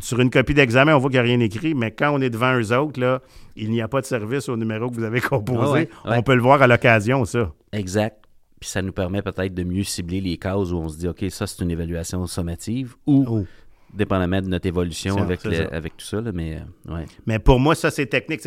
sur 0.00 0.18
une 0.20 0.30
copie 0.30 0.54
d'examen, 0.54 0.94
on 0.96 0.98
voit 0.98 1.10
qu'il 1.10 1.20
n'y 1.20 1.26
a 1.26 1.36
rien 1.36 1.40
écrit, 1.40 1.74
mais 1.74 1.90
quand 1.92 2.10
on 2.14 2.20
est 2.20 2.30
devant 2.30 2.58
eux 2.58 2.72
autres, 2.76 2.98
là, 3.00 3.20
il 3.56 3.70
n'y 3.70 3.80
a 3.80 3.88
pas 3.88 4.00
de 4.00 4.06
service 4.06 4.48
au 4.48 4.56
numéro 4.56 4.88
que 4.90 4.94
vous 4.94 5.04
avez 5.04 5.20
composé. 5.22 5.60
Ah 5.62 5.70
ouais, 5.72 5.88
ouais. 6.10 6.16
On 6.18 6.22
peut 6.22 6.34
le 6.34 6.42
voir 6.42 6.60
à 6.62 6.66
l'occasion, 6.66 7.24
ça. 7.24 7.52
Exact. 7.72 8.18
Puis 8.60 8.70
ça 8.70 8.82
nous 8.82 8.92
permet 8.92 9.20
peut-être 9.22 9.52
de 9.54 9.62
mieux 9.64 9.84
cibler 9.84 10.20
les 10.20 10.36
cases 10.38 10.70
où 10.72 10.76
on 10.76 10.88
se 10.88 10.98
dit, 10.98 11.08
OK, 11.08 11.24
ça, 11.30 11.46
c'est 11.46 11.62
une 11.62 11.70
évaluation 11.70 12.26
sommative 12.26 12.94
ou, 13.06 13.24
Oh. 13.28 13.44
dépendamment 13.92 14.40
de 14.40 14.48
notre 14.48 14.66
évolution 14.66 15.16
avec, 15.18 15.44
le- 15.44 15.72
avec 15.74 15.96
tout 15.96 16.06
ça. 16.06 16.20
là, 16.20 16.32
mais 16.32 16.56
euh, 16.88 16.94
ouais. 16.94 17.04
Mais 17.26 17.38
pour 17.38 17.60
moi, 17.60 17.74
ça, 17.74 17.90
c'est 17.90 18.06
technique. 18.06 18.40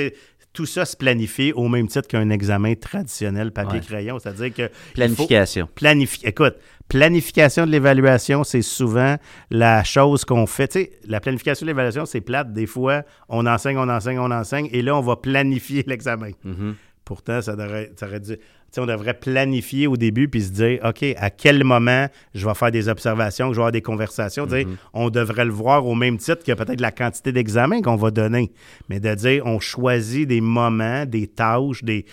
Tout 0.58 0.66
ça 0.66 0.86
se 0.86 0.98
planifie 0.98 1.52
au 1.54 1.68
même 1.68 1.88
titre 1.88 2.08
qu'un 2.08 2.32
examen 2.32 2.74
traditionnel 2.74 3.52
papier-crayon. 3.52 4.18
C'est-à-dire 4.18 4.52
que. 4.52 4.72
Planification. 4.96 5.70
Planifi- 5.80 6.22
Écoute, 6.24 6.56
planification 6.88 7.68
de 7.68 7.72
l'évaluation, 7.72 8.44
c'est 8.44 8.64
souvent 8.64 9.18
la 9.52 9.84
chose 9.84 10.26
qu'on 10.26 10.48
fait. 10.48 10.68
Tu 10.70 10.80
sais, 10.80 10.92
la 11.08 11.20
planification 11.20 11.66
de 11.66 11.70
l'évaluation, 11.70 12.08
c'est 12.08 12.22
plate. 12.22 12.54
Des 12.54 12.66
fois, 12.66 13.04
on 13.30 13.46
enseigne, 13.46 13.78
on 13.78 13.88
enseigne, 13.88 14.18
on 14.18 14.32
enseigne, 14.32 14.68
et 14.72 14.82
là, 14.82 14.96
on 14.98 15.02
va 15.02 15.16
planifier 15.18 15.84
l'examen. 15.88 16.32
Mhm. 16.44 16.74
Pourtant, 17.08 17.42
ça 17.42 17.56
devrait, 17.56 17.90
ça 17.96 18.06
aurait 18.06 18.20
dû- 18.20 18.36
tu 18.36 18.44
sais, 18.72 18.82
on 18.82 18.86
devrait 18.86 19.14
planifier 19.14 19.88
au 19.88 19.96
début 19.96 20.28
puis 20.28 20.42
se 20.42 20.50
dire, 20.52 20.82
OK, 20.84 21.02
à 21.18 21.30
quel 21.30 21.64
moment 21.64 22.08
je 22.36 22.46
vais 22.46 22.54
faire 22.54 22.70
des 22.70 22.90
observations, 22.90 23.48
que 23.48 23.54
je 23.54 23.60
vais 23.60 23.62
avoir 23.62 23.72
des 23.72 23.82
conversations. 23.82 24.46
Dire, 24.46 24.68
on 24.94 25.10
devrait 25.10 25.46
le 25.46 25.52
voir 25.52 25.86
au 25.86 25.96
même 25.96 26.18
titre 26.18 26.44
que 26.44 26.52
peut-être 26.52 26.82
la 26.82 26.92
quantité 26.92 27.32
d'examens 27.32 27.82
qu'on 27.82 27.96
va 27.96 28.12
donner. 28.12 28.52
Mais 28.90 29.00
de 29.00 29.16
dire, 29.16 29.46
on 29.46 29.62
choisit 29.62 30.28
des 30.28 30.42
moments, 30.42 31.06
des 31.06 31.28
tâches, 31.28 31.82
des, 31.86 32.06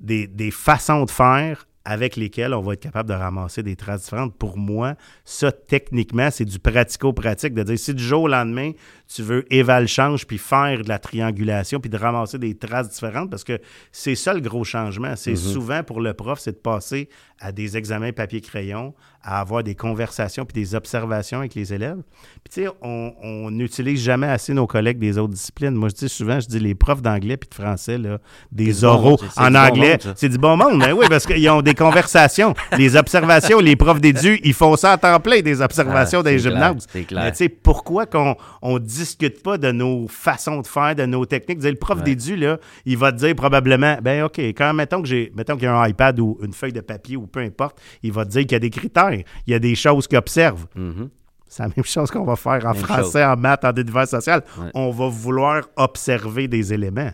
des, 0.00 0.26
des 0.26 0.50
façons 0.50 1.06
de 1.06 1.10
faire 1.10 1.66
avec 1.84 2.14
lesquels 2.16 2.54
on 2.54 2.60
va 2.60 2.74
être 2.74 2.80
capable 2.82 3.08
de 3.08 3.14
ramasser 3.14 3.62
des 3.62 3.74
traces 3.74 4.04
différentes. 4.04 4.36
Pour 4.36 4.56
moi, 4.58 4.94
ça, 5.24 5.50
techniquement, 5.50 6.30
c'est 6.30 6.44
du 6.44 6.58
pratico-pratique, 6.58 7.54
de 7.54 7.62
dire 7.64 7.78
si 7.78 7.92
du 7.94 8.04
jour 8.04 8.22
au 8.24 8.28
lendemain, 8.28 8.70
tu 9.14 9.22
veux 9.22 9.44
éval 9.52 9.86
change 9.88 10.26
puis 10.26 10.38
faire 10.38 10.82
de 10.82 10.88
la 10.88 10.98
triangulation 10.98 11.80
puis 11.80 11.90
de 11.90 11.96
ramasser 11.96 12.38
des 12.38 12.56
traces 12.56 12.90
différentes, 12.90 13.30
parce 13.30 13.44
que 13.44 13.58
c'est 13.90 14.14
ça 14.14 14.34
le 14.34 14.40
gros 14.40 14.64
changement. 14.64 15.14
C'est 15.16 15.36
souvent 15.36 15.82
pour 15.82 16.00
le 16.00 16.14
prof, 16.14 16.38
c'est 16.40 16.52
de 16.52 16.56
passer 16.56 17.08
à 17.40 17.50
des 17.52 17.76
examens 17.76 18.12
papier-crayon, 18.12 18.94
à 19.24 19.40
avoir 19.40 19.62
des 19.64 19.74
conversations 19.74 20.44
puis 20.44 20.54
des 20.54 20.74
observations 20.74 21.40
avec 21.40 21.54
les 21.54 21.72
élèves. 21.72 22.02
Puis 22.44 22.54
tu 22.54 22.62
sais, 22.62 22.68
on 22.80 23.50
n'utilise 23.50 24.00
jamais 24.02 24.28
assez 24.28 24.54
nos 24.54 24.66
collègues 24.66 24.98
des 24.98 25.18
autres 25.18 25.32
disciplines. 25.32 25.74
Moi, 25.74 25.88
je 25.88 25.94
dis 25.94 26.08
souvent, 26.08 26.38
je 26.40 26.46
dis 26.46 26.60
les 26.60 26.74
profs 26.74 27.02
d'anglais 27.02 27.36
puis 27.36 27.48
de 27.48 27.54
français, 27.54 27.98
là, 27.98 28.18
des 28.50 28.84
oraux 28.84 29.18
en 29.36 29.54
anglais, 29.54 29.98
c'est 30.16 30.28
du 30.28 30.38
bon 30.38 30.56
monde. 30.56 30.78
Mais 30.78 30.92
oui, 30.92 31.06
parce 31.08 31.26
qu'ils 31.26 31.48
ont 31.50 31.62
des 31.62 31.74
conversations, 31.74 32.54
les 32.78 32.96
observations, 32.96 33.58
les 33.58 33.76
profs 33.76 34.00
d'édu, 34.00 34.40
ils 34.44 34.54
font 34.54 34.76
ça 34.76 34.94
en 34.94 34.98
temps 34.98 35.20
plein, 35.20 35.40
des 35.40 35.60
observations 35.60 36.20
Ah, 36.20 36.22
des 36.30 36.38
gymnases. 36.38 36.86
clair, 36.86 36.92
c'est 36.92 37.04
clair. 37.04 37.24
Mais 37.24 37.30
tu 37.32 37.38
sais, 37.38 37.48
pourquoi 37.48 38.06
qu'on 38.06 38.36
on 38.60 38.78
discute 39.02 39.42
pas 39.42 39.58
de 39.58 39.70
nos 39.72 40.06
façons 40.08 40.60
de 40.60 40.66
faire, 40.66 40.94
de 40.94 41.04
nos 41.06 41.24
techniques? 41.26 41.62
Le 41.62 41.74
prof 41.74 41.98
Ouais. 41.98 42.04
d'édu, 42.04 42.36
là, 42.36 42.58
il 42.86 42.96
va 42.96 43.12
te 43.12 43.18
dire 43.18 43.34
probablement, 43.34 43.96
ben 44.02 44.24
OK, 44.24 44.38
quand 44.38 44.72
mettons 44.72 45.02
que 45.02 45.08
j'ai, 45.08 45.32
mettons 45.36 45.54
qu'il 45.54 45.64
y 45.64 45.66
a 45.66 45.76
un 45.76 45.86
iPad 45.88 46.18
ou 46.20 46.38
une 46.42 46.52
feuille 46.52 46.72
de 46.72 46.80
papier 46.80 47.16
ou 47.16 47.26
peu 47.26 47.40
importe, 47.40 47.80
il 48.02 48.12
va 48.12 48.24
te 48.24 48.30
dire 48.30 48.42
qu'il 48.42 48.52
y 48.52 48.56
a 48.56 48.58
des 48.60 48.70
critères, 48.70 49.12
il 49.12 49.24
y 49.46 49.54
a 49.54 49.58
des 49.58 49.74
choses 49.74 50.06
qu'il 50.06 50.18
observe. 50.18 50.66
Mhm. 50.74 51.08
C'est 51.48 51.62
la 51.64 51.68
même 51.76 51.84
chose 51.84 52.10
qu'on 52.10 52.24
va 52.24 52.36
faire 52.36 52.64
en 52.64 52.72
Même 52.72 52.82
français, 52.82 53.22
en 53.24 53.36
maths, 53.36 53.64
en 53.64 53.72
univers 53.74 54.08
social. 54.08 54.42
Ouais. 54.58 54.70
On 54.74 54.90
va 54.90 55.08
vouloir 55.08 55.62
observer 55.76 56.48
des 56.48 56.72
éléments. 56.72 57.10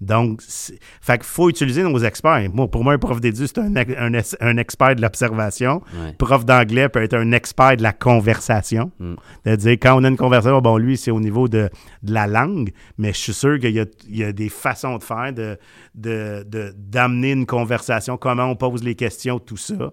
Donc, 0.00 0.40
fait 0.42 1.18
qu'il 1.18 1.24
faut 1.26 1.50
utiliser 1.50 1.82
nos 1.82 1.98
experts. 1.98 2.48
Moi, 2.54 2.68
pour 2.68 2.82
moi, 2.84 2.94
un 2.94 2.98
prof 2.98 3.20
d'édu, 3.20 3.46
c'est 3.46 3.58
un, 3.58 3.74
un 3.76 4.20
un 4.40 4.56
expert 4.56 4.96
de 4.96 5.02
l'observation. 5.02 5.82
Ouais. 5.94 6.14
Prof 6.16 6.46
d'anglais 6.46 6.88
peut 6.88 7.02
être 7.02 7.14
un 7.14 7.32
expert 7.32 7.76
de 7.76 7.82
la 7.82 7.92
conversation. 7.92 8.90
Mm. 8.98 9.14
C'est-à-dire, 9.44 9.72
quand 9.72 10.00
on 10.00 10.04
a 10.04 10.08
une 10.08 10.16
conversation, 10.16 10.58
bon, 10.60 10.78
lui, 10.78 10.96
c'est 10.96 11.10
au 11.10 11.20
niveau 11.20 11.48
de, 11.48 11.68
de 12.02 12.12
la 12.14 12.26
langue, 12.26 12.70
mais 12.96 13.12
je 13.12 13.18
suis 13.18 13.34
sûr 13.34 13.58
qu'il 13.58 13.76
y 13.76 14.16
y 14.16 14.24
a 14.24 14.32
des 14.32 14.48
façons 14.48 14.96
de 14.96 15.02
faire, 15.04 15.32
de, 15.34 15.58
de, 15.94 16.44
de- 16.48 16.72
d'amener 16.76 17.32
une 17.32 17.44
conversation, 17.46 18.16
comment 18.16 18.44
on 18.46 18.56
pose 18.56 18.82
les 18.82 18.94
questions, 18.94 19.38
tout 19.38 19.56
ça. 19.58 19.90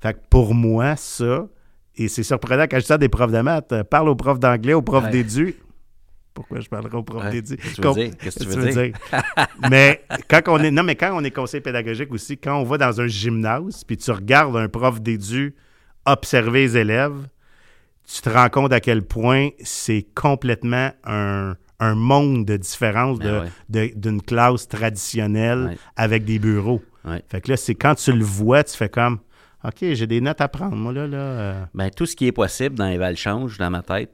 Fait 0.00 0.14
que 0.14 0.18
pour 0.30 0.54
moi, 0.54 0.96
ça, 0.96 1.46
et 1.96 2.08
c'est 2.08 2.22
surprenant 2.22 2.62
quand 2.64 2.76
je 2.78 2.80
dis 2.82 2.86
ça 2.86 2.96
des 2.98 3.10
profs 3.10 3.30
de 3.32 3.40
maths, 3.40 3.82
parle 3.90 4.08
aux 4.08 4.16
profs 4.16 4.40
d'anglais, 4.40 4.72
aux 4.72 4.80
profs 4.82 5.04
Ouais. 5.04 5.10
d'édu. 5.10 5.56
Pourquoi 6.34 6.60
je 6.60 6.68
parlerai 6.68 6.96
aux 6.96 7.02
profs 7.02 7.24
Ouais. 7.24 7.30
d'édu? 7.30 7.56
Qu'est-ce 7.56 7.76
que 7.76 7.82
tu 7.82 7.88
veux 7.88 7.94
dire? 8.06 8.16
Qu'est-ce 8.18 8.38
que 8.38 8.44
tu 8.44 8.58
veux 8.58 8.70
dire? 8.72 8.92
mais 9.70 10.02
quand 10.30 10.40
on 10.48 10.58
est 10.58 10.70
non 10.70 10.82
mais 10.82 10.96
quand 10.96 11.10
on 11.14 11.22
est 11.24 11.30
conseiller 11.30 11.60
pédagogique 11.60 12.10
aussi, 12.12 12.38
quand 12.38 12.56
on 12.58 12.64
va 12.64 12.78
dans 12.78 13.00
un 13.00 13.06
gymnase 13.06 13.84
puis 13.84 13.96
tu 13.96 14.10
regardes 14.10 14.56
un 14.56 14.68
prof 14.68 15.00
d'édu 15.00 15.54
observer 16.06 16.60
les 16.62 16.76
élèves, 16.78 17.28
tu 18.12 18.20
te 18.22 18.28
rends 18.30 18.48
compte 18.48 18.72
à 18.72 18.80
quel 18.80 19.02
point 19.02 19.50
c'est 19.62 20.06
complètement 20.14 20.90
un, 21.04 21.54
un 21.78 21.94
monde 21.94 22.44
de 22.46 22.56
différence 22.56 23.18
de- 23.18 23.24
Ben 23.30 23.42
ouais. 23.42 23.90
de- 23.92 24.00
d'une 24.00 24.22
classe 24.22 24.66
traditionnelle 24.68 25.64
Ouais. 25.66 25.78
avec 25.96 26.24
des 26.24 26.38
bureaux. 26.38 26.82
Fait 27.28 27.40
que 27.40 27.50
là, 27.50 27.56
c'est 27.56 27.74
quand 27.74 27.94
tu 27.96 28.12
le 28.12 28.24
vois, 28.24 28.62
tu 28.64 28.76
fais 28.76 28.88
comme 28.88 29.18
OK, 29.64 29.76
j'ai 29.80 30.06
des 30.06 30.20
notes 30.20 30.40
à 30.40 30.48
prendre, 30.48 30.74
moi 30.76 30.92
là. 30.92 31.06
là 31.06 31.16
euh. 31.18 31.64
Ben, 31.74 31.90
tout 31.90 32.06
ce 32.06 32.16
qui 32.16 32.26
est 32.26 32.32
possible 32.32 32.74
dans 32.76 32.88
les 32.88 32.96
Val 32.98 33.16
Change, 33.16 33.58
dans 33.58 33.70
ma 33.70 33.82
tête, 33.82 34.10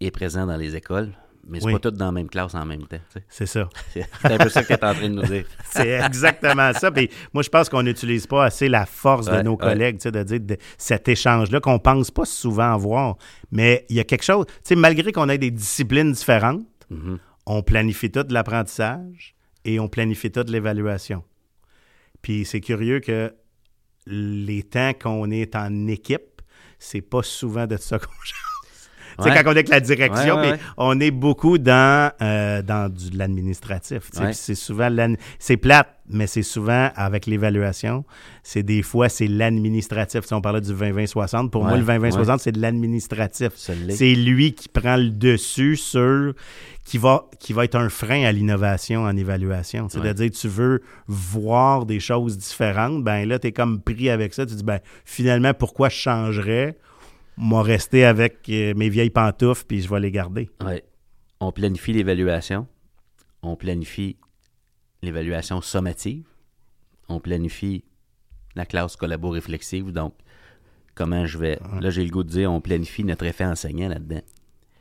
est 0.00 0.10
présent 0.10 0.44
dans 0.46 0.56
les 0.56 0.74
écoles, 0.74 1.10
mais 1.46 1.58
c'est 1.60 1.66
Oui. 1.66 1.72
pas 1.72 1.78
tout 1.78 1.90
dans 1.90 2.06
la 2.06 2.12
même 2.12 2.28
classe 2.28 2.54
en 2.54 2.64
même 2.64 2.86
temps. 2.86 2.98
tu 3.12 3.18
sais. 3.18 3.24
C'est 3.28 3.46
ça. 3.46 3.68
C'est 3.92 4.06
un 4.24 4.38
peu 4.38 4.48
ça 4.48 4.62
que 4.62 4.68
tu 4.68 4.72
es 4.74 4.84
en 4.84 4.94
train 4.94 5.08
de 5.08 5.14
nous 5.14 5.22
dire. 5.22 5.44
C'est 5.70 5.88
exactement 5.88 6.72
ça. 6.72 6.90
Puis 6.90 7.10
moi, 7.32 7.42
je 7.42 7.48
pense 7.48 7.68
qu'on 7.68 7.82
n'utilise 7.82 8.26
pas 8.26 8.44
assez 8.44 8.68
la 8.68 8.86
force 8.86 9.26
de 9.26 9.42
nos 9.42 9.52
ouais. 9.52 9.56
collègues, 9.58 9.96
tu 9.98 10.02
sais, 10.04 10.12
de 10.12 10.22
dire 10.22 10.40
de 10.40 10.56
cet 10.78 11.08
échange-là 11.08 11.60
qu'on 11.60 11.78
pense 11.78 12.10
pas 12.10 12.24
souvent 12.24 12.76
voir. 12.76 13.16
Mais 13.50 13.84
il 13.88 13.96
y 13.96 14.00
a 14.00 14.04
quelque 14.04 14.24
chose, 14.24 14.46
tu 14.46 14.52
sais, 14.64 14.76
malgré 14.76 15.10
qu'on 15.12 15.28
ait 15.28 15.38
des 15.38 15.50
disciplines 15.50 16.12
différentes, 16.12 16.64
Mhm. 16.90 17.18
on 17.46 17.62
planifie 17.62 18.10
tout 18.10 18.22
de 18.22 18.32
l'apprentissage 18.34 19.34
et 19.64 19.80
on 19.80 19.88
planifie 19.88 20.30
tout 20.30 20.44
de 20.44 20.52
l'évaluation. 20.52 21.24
Puis 22.20 22.44
c'est 22.44 22.60
curieux 22.60 23.00
que 23.00 23.34
les 24.06 24.62
temps 24.62 24.92
qu'on 24.92 25.30
est 25.30 25.56
en 25.56 25.86
équipe, 25.86 26.42
c'est 26.78 27.00
pas 27.00 27.22
souvent 27.22 27.66
de 27.66 27.76
ça 27.76 27.98
qu'on 27.98 28.06
change. 28.24 28.51
Tu 29.18 29.24
sais, 29.24 29.30
quand 29.30 29.42
on 29.44 29.50
est 29.50 29.50
avec 29.50 29.68
la 29.68 29.80
direction, 29.80 30.40
mais 30.40 30.58
on 30.76 30.98
est 31.00 31.10
beaucoup 31.10 31.58
dans, 31.58 32.12
euh, 32.20 32.62
dans 32.62 32.92
du, 32.92 33.10
de 33.10 33.18
l'administratif. 33.18 34.10
C'est 34.32 34.54
souvent 34.54 34.88
c'est 35.38 35.56
plate, 35.56 35.88
mais 36.08 36.26
c'est 36.26 36.42
souvent 36.42 36.90
avec 36.94 37.26
l'évaluation. 37.26 38.04
C'est 38.42 38.62
des 38.62 38.82
fois 38.82 39.08
c'est 39.08 39.28
l'administratif. 39.28 40.24
Sais, 40.24 40.34
on 40.34 40.40
parlait 40.40 40.60
du 40.60 40.72
20-20-60. 40.72 41.50
Pour 41.50 41.64
moi, 41.64 41.76
le 41.76 41.84
20-20-60, 41.84 42.30
ouais. 42.30 42.36
c'est 42.38 42.52
de 42.52 42.60
l'administratif. 42.60 43.50
C'est 43.56 44.14
lui 44.14 44.54
qui 44.54 44.68
prend 44.68 44.96
le 44.96 45.10
dessus 45.10 45.76
sur 45.76 46.34
qui 46.84 46.98
va, 46.98 47.26
qui 47.38 47.52
va 47.52 47.64
être 47.64 47.76
un 47.76 47.88
frein 47.88 48.24
à 48.24 48.32
l'innovation 48.32 49.02
en 49.02 49.16
évaluation. 49.16 49.88
C'est-à-dire, 49.88 50.30
tu 50.30 50.48
veux 50.48 50.82
voir 51.06 51.86
des 51.86 52.00
choses 52.00 52.36
différentes, 52.36 53.04
ben 53.04 53.26
là, 53.26 53.38
tu 53.38 53.48
es 53.48 53.52
comme 53.52 53.80
pris 53.80 54.10
avec 54.10 54.34
ça. 54.34 54.46
Tu 54.46 54.54
dis, 54.54 54.64
ben 54.64 54.80
finalement, 55.04 55.54
pourquoi 55.54 55.88
je 55.88 55.96
changerais? 55.96 56.76
Moi, 57.36 57.62
rester 57.62 58.04
avec 58.04 58.48
euh, 58.48 58.74
mes 58.74 58.88
vieilles 58.88 59.10
pantoufles, 59.10 59.64
puis 59.66 59.80
je 59.80 59.88
vais 59.88 60.00
les 60.00 60.10
garder. 60.10 60.50
Ouais. 60.64 60.84
On 61.40 61.50
planifie 61.52 61.92
l'évaluation. 61.92 62.66
On 63.42 63.56
planifie 63.56 64.16
l'évaluation 65.02 65.60
sommative. 65.60 66.24
On 67.08 67.20
planifie 67.20 67.84
la 68.54 68.66
classe 68.66 68.96
collabo-réflexive. 68.96 69.90
Donc, 69.92 70.14
comment 70.94 71.26
je 71.26 71.38
vais. 71.38 71.58
Là, 71.80 71.90
j'ai 71.90 72.04
le 72.04 72.10
goût 72.10 72.22
de 72.22 72.28
dire, 72.28 72.52
on 72.52 72.60
planifie 72.60 73.02
notre 73.04 73.24
effet 73.24 73.44
enseignant 73.44 73.88
là-dedans. 73.88 74.20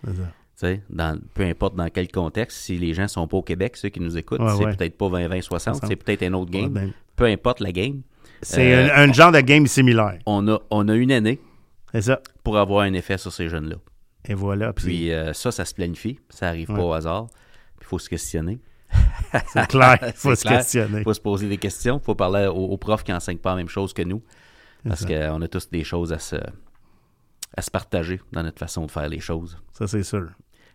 C'est 0.03 0.15
ça. 0.15 0.23
Tu 0.59 0.67
sais, 0.67 0.83
dans, 0.91 1.19
peu 1.33 1.43
importe 1.43 1.75
dans 1.75 1.89
quel 1.89 2.09
contexte, 2.11 2.57
si 2.59 2.77
les 2.77 2.93
gens 2.93 3.07
sont 3.07 3.27
pas 3.27 3.37
au 3.37 3.41
Québec, 3.41 3.75
ceux 3.77 3.89
qui 3.89 3.99
nous 3.99 4.15
écoutent, 4.17 4.41
Ouais, 4.41 4.51
c'est 4.57 4.65
ouais. 4.65 4.75
peut-être 4.75 4.97
pas 4.97 5.07
20-20-60, 5.07 5.87
c'est 5.87 5.95
peut-être 5.95 6.21
un 6.23 6.33
autre 6.33 6.51
game. 6.51 6.65
Ouais, 6.65 6.69
ben, 6.69 6.91
Peu 7.15 7.25
importe 7.25 7.61
la 7.61 7.71
game. 7.71 8.01
c'est 8.43 8.75
Euh, 8.75 8.89
un, 8.95 9.09
un 9.09 9.13
genre 9.13 9.31
de 9.31 9.39
game 9.39 9.65
similaire. 9.65 10.19
On 10.27 10.47
a, 10.49 10.59
on 10.69 10.87
a 10.87 10.93
une 10.95 11.11
année 11.11 11.39
C'est 11.91 12.01
ça. 12.01 12.19
pour 12.43 12.57
avoir 12.57 12.81
un 12.81 12.93
effet 12.93 13.17
sur 13.17 13.31
ces 13.33 13.49
jeunes-là. 13.49 13.75
Et 14.25 14.33
voilà. 14.33 14.71
Puis 14.73 14.85
Puis 14.85 15.13
euh, 15.13 15.33
ça, 15.33 15.51
ça 15.51 15.65
se 15.65 15.73
planifie. 15.73 16.19
Ça 16.29 16.47
arrive 16.49 16.69
Ouais. 16.69 16.75
pas 16.77 16.83
au 16.83 16.93
hasard. 16.93 17.27
Puis 17.77 17.81
il 17.81 17.85
faut 17.87 17.99
se 17.99 18.09
questionner. 18.09 18.59
c'est 19.53 19.67
clair. 19.67 19.97
Il 20.05 20.13
faut 20.13 20.35
se 20.35 20.41
clair. 20.43 20.57
questionner. 20.59 20.99
Il 20.99 21.03
faut 21.03 21.13
se 21.13 21.21
poser 21.21 21.47
des 21.47 21.57
questions. 21.57 21.99
Il 22.01 22.05
faut 22.05 22.15
parler 22.15 22.45
aux, 22.47 22.65
aux 22.65 22.77
profs 22.77 23.03
qui 23.03 23.11
n'enseignent 23.11 23.37
pas 23.39 23.51
la 23.51 23.55
même 23.57 23.69
chose 23.69 23.93
que 23.93 24.01
nous. 24.01 24.21
Parce 24.87 25.05
qu'on 25.05 25.41
a 25.41 25.47
tous 25.47 25.69
des 25.69 25.83
choses 25.83 26.11
à 26.11 26.19
se, 26.19 26.35
à 27.55 27.61
se 27.61 27.69
partager 27.71 28.19
dans 28.31 28.43
notre 28.43 28.59
façon 28.59 28.85
de 28.85 28.91
faire 28.91 29.07
les 29.07 29.19
choses. 29.19 29.57
Ça, 29.73 29.87
c'est 29.87 30.03
sûr. 30.03 30.27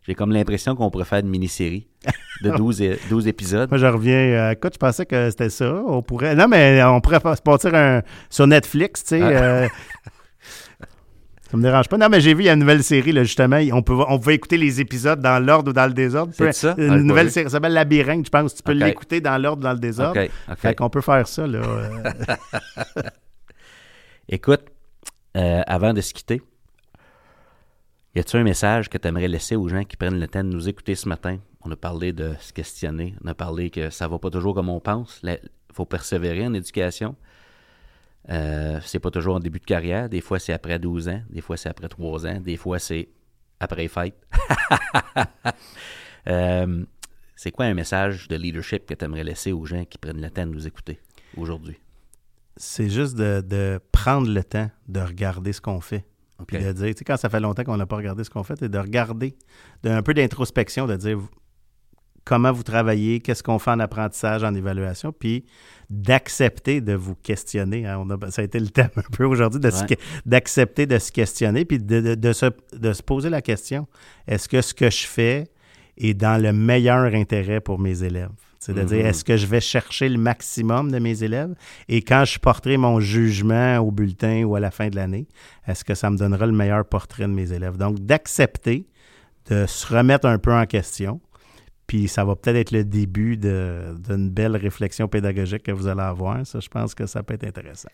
J'ai 0.06 0.14
comme 0.14 0.30
l'impression 0.32 0.76
qu'on 0.76 0.88
pourrait 0.90 1.04
faire 1.04 1.18
une 1.18 1.28
mini-série 1.28 1.88
de 2.42 2.50
12, 2.56 2.82
é- 2.82 2.98
12 3.10 3.26
épisodes. 3.26 3.68
Moi, 3.68 3.78
je 3.78 3.86
reviens. 3.86 4.14
euh, 4.16 4.50
écoute, 4.52 4.74
je 4.74 4.78
pensais 4.78 5.04
que 5.04 5.28
c'était 5.30 5.50
ça. 5.50 5.74
On 5.86 6.00
pourrait. 6.02 6.34
Non, 6.36 6.46
mais 6.48 6.82
on 6.84 7.00
pourrait 7.00 7.18
se 7.36 7.42
partir 7.42 7.74
un, 7.74 8.02
sur 8.30 8.46
Netflix, 8.46 9.02
tu 9.02 9.08
sais. 9.10 9.22
Ah. 9.22 9.26
euh, 9.28 9.68
ça 11.56 11.58
me 11.58 11.62
dérange 11.62 11.88
pas. 11.88 11.96
Non, 11.96 12.08
mais 12.08 12.20
j'ai 12.20 12.34
vu, 12.34 12.42
il 12.42 12.46
y 12.46 12.48
a 12.48 12.52
une 12.52 12.60
nouvelle 12.60 12.84
série, 12.84 13.12
là, 13.12 13.24
justement. 13.24 13.58
On 13.72 13.82
peut, 13.82 13.96
on 14.08 14.18
peut 14.18 14.32
écouter 14.32 14.58
les 14.58 14.80
épisodes 14.80 15.20
dans 15.20 15.44
l'ordre 15.44 15.70
ou 15.70 15.72
dans 15.72 15.86
le 15.86 15.94
désordre. 15.94 16.32
C'est 16.36 16.52
ça? 16.52 16.74
Ah, 16.76 16.82
Une 16.82 16.88
pas 16.88 16.96
nouvelle 16.98 17.30
série, 17.30 17.46
ça 17.46 17.52
s'appelle 17.52 17.72
Labyrinthe, 17.72 18.26
je 18.26 18.30
pense. 18.30 18.54
Tu 18.54 18.62
peux 18.62 18.72
l'écouter 18.72 19.20
dans 19.20 19.38
l'ordre 19.38 19.60
ou 19.60 19.64
dans 19.64 19.72
le 19.72 19.78
désordre. 19.78 20.20
OK. 20.20 20.30
OK. 20.50 20.58
Fait 20.58 20.74
qu'on 20.74 20.90
peut 20.90 21.00
faire 21.00 21.26
ça, 21.26 21.46
là. 21.46 21.62
Écoute, 24.28 24.64
euh, 25.36 25.62
avant 25.66 25.92
de 25.92 26.00
se 26.00 26.12
quitter, 26.12 26.42
y 28.14 28.18
a-tu 28.18 28.36
un 28.36 28.42
message 28.42 28.88
que 28.88 28.98
tu 28.98 29.08
aimerais 29.08 29.28
laisser 29.28 29.56
aux 29.56 29.68
gens 29.68 29.84
qui 29.84 29.96
prennent 29.96 30.20
le 30.20 30.28
temps 30.28 30.44
de 30.44 30.48
nous 30.48 30.68
écouter 30.68 30.94
ce 30.94 31.08
matin? 31.08 31.38
On 31.62 31.70
a 31.70 31.76
parlé 31.76 32.12
de 32.12 32.34
se 32.40 32.52
questionner, 32.52 33.14
on 33.24 33.28
a 33.28 33.34
parlé 33.34 33.70
que 33.70 33.90
ça 33.90 34.08
va 34.08 34.18
pas 34.18 34.30
toujours 34.30 34.54
comme 34.54 34.68
on 34.68 34.80
pense. 34.80 35.20
Il 35.22 35.38
faut 35.72 35.84
persévérer 35.84 36.46
en 36.46 36.54
éducation. 36.54 37.16
Euh, 38.30 38.80
c'est 38.84 38.98
pas 38.98 39.10
toujours 39.10 39.36
en 39.36 39.40
début 39.40 39.60
de 39.60 39.64
carrière. 39.64 40.08
Des 40.08 40.20
fois, 40.20 40.38
c'est 40.38 40.52
après 40.52 40.78
12 40.78 41.08
ans. 41.08 41.22
Des 41.30 41.40
fois, 41.40 41.56
c'est 41.56 41.68
après 41.68 41.88
3 41.88 42.26
ans. 42.26 42.40
Des 42.40 42.56
fois, 42.56 42.78
c'est 42.78 43.08
après 43.60 43.82
les 43.82 43.88
fêtes. 43.88 44.16
Euh, 46.28 46.84
c'est 47.36 47.52
quoi 47.52 47.66
un 47.66 47.74
message 47.74 48.26
de 48.26 48.34
leadership 48.34 48.84
que 48.84 48.94
tu 48.94 49.04
aimerais 49.04 49.22
laisser 49.22 49.52
aux 49.52 49.64
gens 49.64 49.84
qui 49.84 49.96
prennent 49.96 50.20
le 50.20 50.28
temps 50.28 50.44
de 50.44 50.50
nous 50.50 50.66
écouter 50.66 50.98
aujourd'hui? 51.36 51.78
c'est 52.56 52.88
juste 52.88 53.16
de, 53.16 53.42
de 53.46 53.80
prendre 53.92 54.30
le 54.30 54.42
temps 54.42 54.70
de 54.88 55.00
regarder 55.00 55.52
ce 55.52 55.60
qu'on 55.60 55.80
fait. 55.80 56.04
Puis 56.46 56.58
de 56.58 56.72
dire, 56.72 56.88
tu 56.88 56.98
sais, 56.98 57.04
quand 57.04 57.16
ça 57.16 57.30
fait 57.30 57.40
longtemps 57.40 57.64
qu'on 57.64 57.76
n'a 57.76 57.86
pas 57.86 57.96
regardé 57.96 58.22
ce 58.24 58.30
qu'on 58.30 58.42
fait, 58.42 58.56
c'est 58.58 58.68
de 58.68 58.78
regarder, 58.78 59.36
de, 59.82 59.90
un 59.90 60.02
peu 60.02 60.12
d'introspection, 60.12 60.86
de 60.86 60.96
dire 60.96 61.18
comment 62.26 62.52
vous 62.52 62.62
travaillez, 62.64 63.20
qu'est-ce 63.20 63.42
qu'on 63.42 63.58
fait 63.58 63.70
en 63.70 63.78
apprentissage, 63.80 64.44
en 64.44 64.54
évaluation, 64.54 65.12
puis 65.18 65.46
d'accepter 65.88 66.80
de 66.80 66.92
vous 66.94 67.14
questionner. 67.14 67.86
hein. 67.86 67.98
On 68.04 68.10
a- 68.10 68.30
ça 68.30 68.42
a 68.42 68.44
été 68.44 68.58
le 68.60 68.68
thème 68.68 68.90
un 68.96 69.02
peu 69.16 69.24
aujourd'hui, 69.24 69.60
de 69.60 69.68
Ouais. 69.70 69.96
d'accepter 70.26 70.84
de 70.86 70.98
se 70.98 71.10
questionner, 71.12 71.64
puis 71.64 71.78
de, 71.78 72.00
de- 72.00 72.14
de 72.14 72.32
se, 72.32 72.46
de 72.76 72.92
se 72.92 73.02
poser 73.02 73.30
la 73.30 73.40
question, 73.40 73.86
est-ce 74.26 74.48
que 74.48 74.60
ce 74.60 74.74
que 74.74 74.90
je 74.90 75.06
fais 75.06 75.44
est 75.96 76.14
dans 76.14 76.40
le 76.42 76.52
meilleur 76.52 77.14
intérêt 77.14 77.60
pour 77.60 77.78
mes 77.78 78.02
élèves? 78.02 78.28
C'est-à-dire, 78.58 78.98
Mhm. 79.04 79.06
est-ce 79.06 79.24
que 79.24 79.36
je 79.36 79.46
vais 79.46 79.60
chercher 79.60 80.08
le 80.08 80.18
maximum 80.18 80.90
de 80.90 80.98
mes 80.98 81.22
élèves? 81.22 81.54
Et 81.88 82.02
quand 82.02 82.24
je 82.24 82.38
porterai 82.40 82.76
mon 82.76 82.98
jugement 82.98 83.78
au 83.78 83.92
bulletin 83.92 84.42
ou 84.42 84.56
à 84.56 84.60
la 84.60 84.72
fin 84.72 84.88
de 84.88 84.96
l'année, 84.96 85.28
est-ce 85.68 85.84
que 85.84 85.94
ça 85.94 86.10
me 86.10 86.16
donnera 86.16 86.46
le 86.46 86.52
meilleur 86.52 86.84
portrait 86.84 87.22
de 87.28 87.32
mes 87.32 87.52
élèves? 87.52 87.76
Donc, 87.76 88.00
d'accepter, 88.00 88.88
de 89.48 89.64
se 89.66 89.86
remettre 89.94 90.26
un 90.26 90.38
peu 90.38 90.52
en 90.52 90.66
question. 90.66 91.20
Puis 91.86 92.08
ça 92.08 92.24
va 92.24 92.34
peut-être 92.34 92.56
être 92.56 92.70
le 92.72 92.84
début 92.84 93.36
d'une 93.36 94.30
belle 94.30 94.56
réflexion 94.56 95.06
pédagogique 95.08 95.62
que 95.62 95.72
vous 95.72 95.86
allez 95.86 96.00
avoir. 96.02 96.44
Ça, 96.46 96.58
je 96.60 96.68
pense 96.68 96.94
que 96.94 97.06
ça 97.06 97.22
peut 97.22 97.34
être 97.34 97.44
intéressant. 97.44 97.88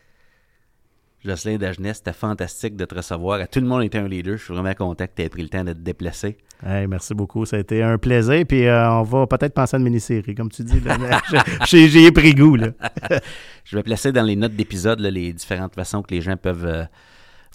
Jocelyn 1.24 1.57
Dagenet, 1.57 1.95
c'était 1.95 2.12
fantastique 2.12 2.74
de 2.74 2.84
te 2.84 2.97
recevoir. 2.97 3.40
À 3.40 3.47
tout 3.47 3.61
le 3.61 3.66
monde 3.66 3.84
était 3.84 3.99
un 3.99 4.09
leader. 4.09 4.36
Je 4.36 4.43
suis 4.45 4.55
vraiment 4.55 4.74
content 4.74 5.07
que 5.07 5.12
tu 5.14 5.22
aies 5.22 5.28
pris 5.28 5.43
le 5.43 5.49
temps 5.49 5.62
de 5.62 5.72
te 5.72 5.78
déplacer. 5.78 6.36
Hey, 6.66 6.88
merci 6.88 7.14
beaucoup. 7.14 7.45
Ça 7.47 7.57
a 7.57 7.61
été 7.61 7.80
un 7.80 7.97
plaisir. 7.97 8.45
Puis 8.49 8.66
euh, 8.66 8.90
on 8.90 9.03
va 9.05 9.26
peut-être 9.28 9.55
penser 9.55 9.76
à 9.76 9.78
une 9.78 9.84
mini-série, 9.84 10.34
comme 10.34 10.51
tu 10.51 10.64
dis. 10.64 10.80
J'ai 11.68 11.88
j'y 11.88 12.07
ai 12.07 12.11
pris 12.12 12.34
goût. 12.34 12.57
Là. 12.57 12.68
Je 13.64 13.76
vais 13.76 13.84
placer 13.84 14.11
dans 14.11 14.22
les 14.24 14.34
notes 14.34 14.57
d'épisode 14.57 14.99
les 15.01 15.32
différentes 15.32 15.76
façons 15.76 16.03
que 16.03 16.12
les 16.12 16.20
gens 16.22 16.36
peuvent 16.36 16.66
euh, 16.66 16.82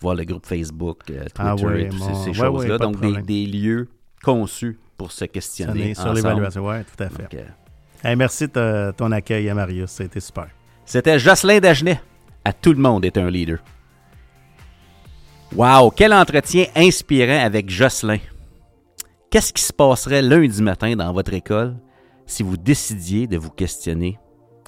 voir 0.02 0.16
le 0.16 0.24
groupe 0.24 0.46
Facebook, 0.46 1.02
euh, 1.10 1.24
Twitter 1.24 1.34
Ah 1.40 1.56
ouais, 1.56 1.82
et 1.84 1.90
toutes 1.90 2.00
ces, 2.00 2.08
mon- 2.08 2.24
ces 2.24 2.30
ouais, 2.30 2.36
choses-là. 2.36 2.52
ouais, 2.52 2.68
pas 2.78 2.86
de 2.88 2.92
Donc, 3.16 3.26
des 3.26 3.46
lieux 3.48 3.90
conçus 4.24 4.78
pour 4.98 5.12
se 5.12 5.26
questionner 5.26 5.94
sur 5.94 6.14
l'évaluation. 6.14 6.66
Oui, 6.66 6.78
tout 6.84 7.04
à 7.04 7.10
fait. 7.10 7.24
Donc, 7.24 7.34
euh, 7.36 7.46
Hey, 8.04 8.16
merci 8.16 8.48
de 8.48 8.92
ton 8.92 9.12
accueil, 9.12 9.50
hein, 9.50 9.56
Marius. 9.56 9.90
Ça 9.90 10.04
a 10.04 10.06
été 10.06 10.20
super. 10.20 10.48
C'était 10.86 11.18
Jocelyn 11.18 11.60
Dagenet. 11.60 12.00
À 12.46 12.54
tout 12.54 12.72
le 12.72 12.80
monde 12.80 13.04
est 13.06 13.18
un 13.18 13.30
leader. 13.30 13.58
Wow, 15.56 15.92
quel 15.92 16.14
entretien 16.14 16.66
inspirant 16.76 17.44
avec 17.44 17.70
Jocelyn. 17.70 18.20
Qu'est-ce 19.30 19.52
qui 19.52 19.64
se 19.64 19.74
passerait 19.74 20.22
lundi 20.22 20.62
matin 20.62 20.96
dans 20.96 21.12
votre 21.12 21.34
école 21.34 21.76
si 22.26 22.44
vous 22.44 22.58
décidiez 22.58 23.28
de 23.28 23.38
vous 23.38 23.50
questionner 23.50 24.20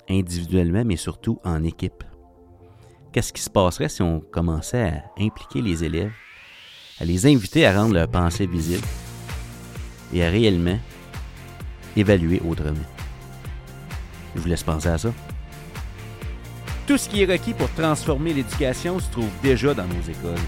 individuellement, 0.10 0.84
mais 0.84 0.96
surtout 0.96 1.40
en 1.44 1.64
équipe? 1.64 2.04
Qu'est-ce 3.14 3.32
qui 3.32 3.42
se 3.42 3.50
passerait 3.50 3.90
si 3.90 4.02
on 4.02 4.20
commençait 4.20 4.90
à 4.90 5.04
impliquer 5.22 5.62
les 5.62 5.84
élèves, 5.84 6.12
à 7.00 7.06
les 7.06 7.26
inviter 7.28 7.66
à 7.66 7.80
rendre 7.80 7.94
leur 7.94 8.08
pensée 8.10 8.48
visible 8.48 8.86
et 10.14 10.24
à 10.24 10.30
réellement 10.30 10.80
évaluer 11.96 12.42
autrement? 12.48 12.86
Je 14.36 14.42
vous 14.42 14.48
laisse 14.48 14.64
penser 14.64 14.90
à 14.90 14.98
ça. 14.98 15.12
Tout 16.88 16.98
ce 16.98 17.08
qui 17.08 17.22
est 17.22 17.32
requis 17.32 17.54
pour 17.54 17.70
transformer 17.74 18.34
l'éducation 18.34 19.00
se 19.00 19.10
trouve 19.12 19.30
déjà 19.44 19.74
dans 19.74 19.86
nos 19.86 20.02
écoles. 20.02 20.46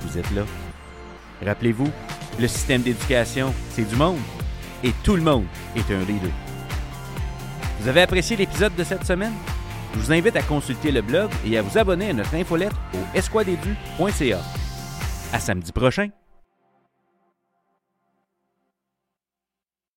Vous 0.00 0.18
êtes 0.18 0.30
là. 0.32 0.42
Rappelez-vous, 1.44 1.90
le 2.40 2.48
système 2.48 2.82
d'éducation, 2.82 3.52
c'est 3.70 3.88
du 3.88 3.96
monde. 3.96 4.20
Et 4.82 4.92
tout 5.02 5.16
le 5.16 5.22
monde 5.22 5.46
est 5.76 5.92
un 5.92 6.00
leader. 6.00 6.30
Vous 7.80 7.88
avez 7.88 8.02
apprécié 8.02 8.36
l'épisode 8.36 8.74
de 8.76 8.84
cette 8.84 9.04
semaine? 9.04 9.32
Je 9.94 10.00
vous 10.00 10.12
invite 10.12 10.36
à 10.36 10.42
consulter 10.42 10.90
le 10.90 11.02
blog 11.02 11.30
et 11.46 11.56
à 11.56 11.62
vous 11.62 11.78
abonner 11.78 12.10
à 12.10 12.12
notre 12.12 12.34
infolettre 12.34 12.76
au 12.94 13.16
esquadedu.ca. 13.16 14.40
À 15.32 15.38
samedi 15.38 15.72
prochain! 15.72 16.23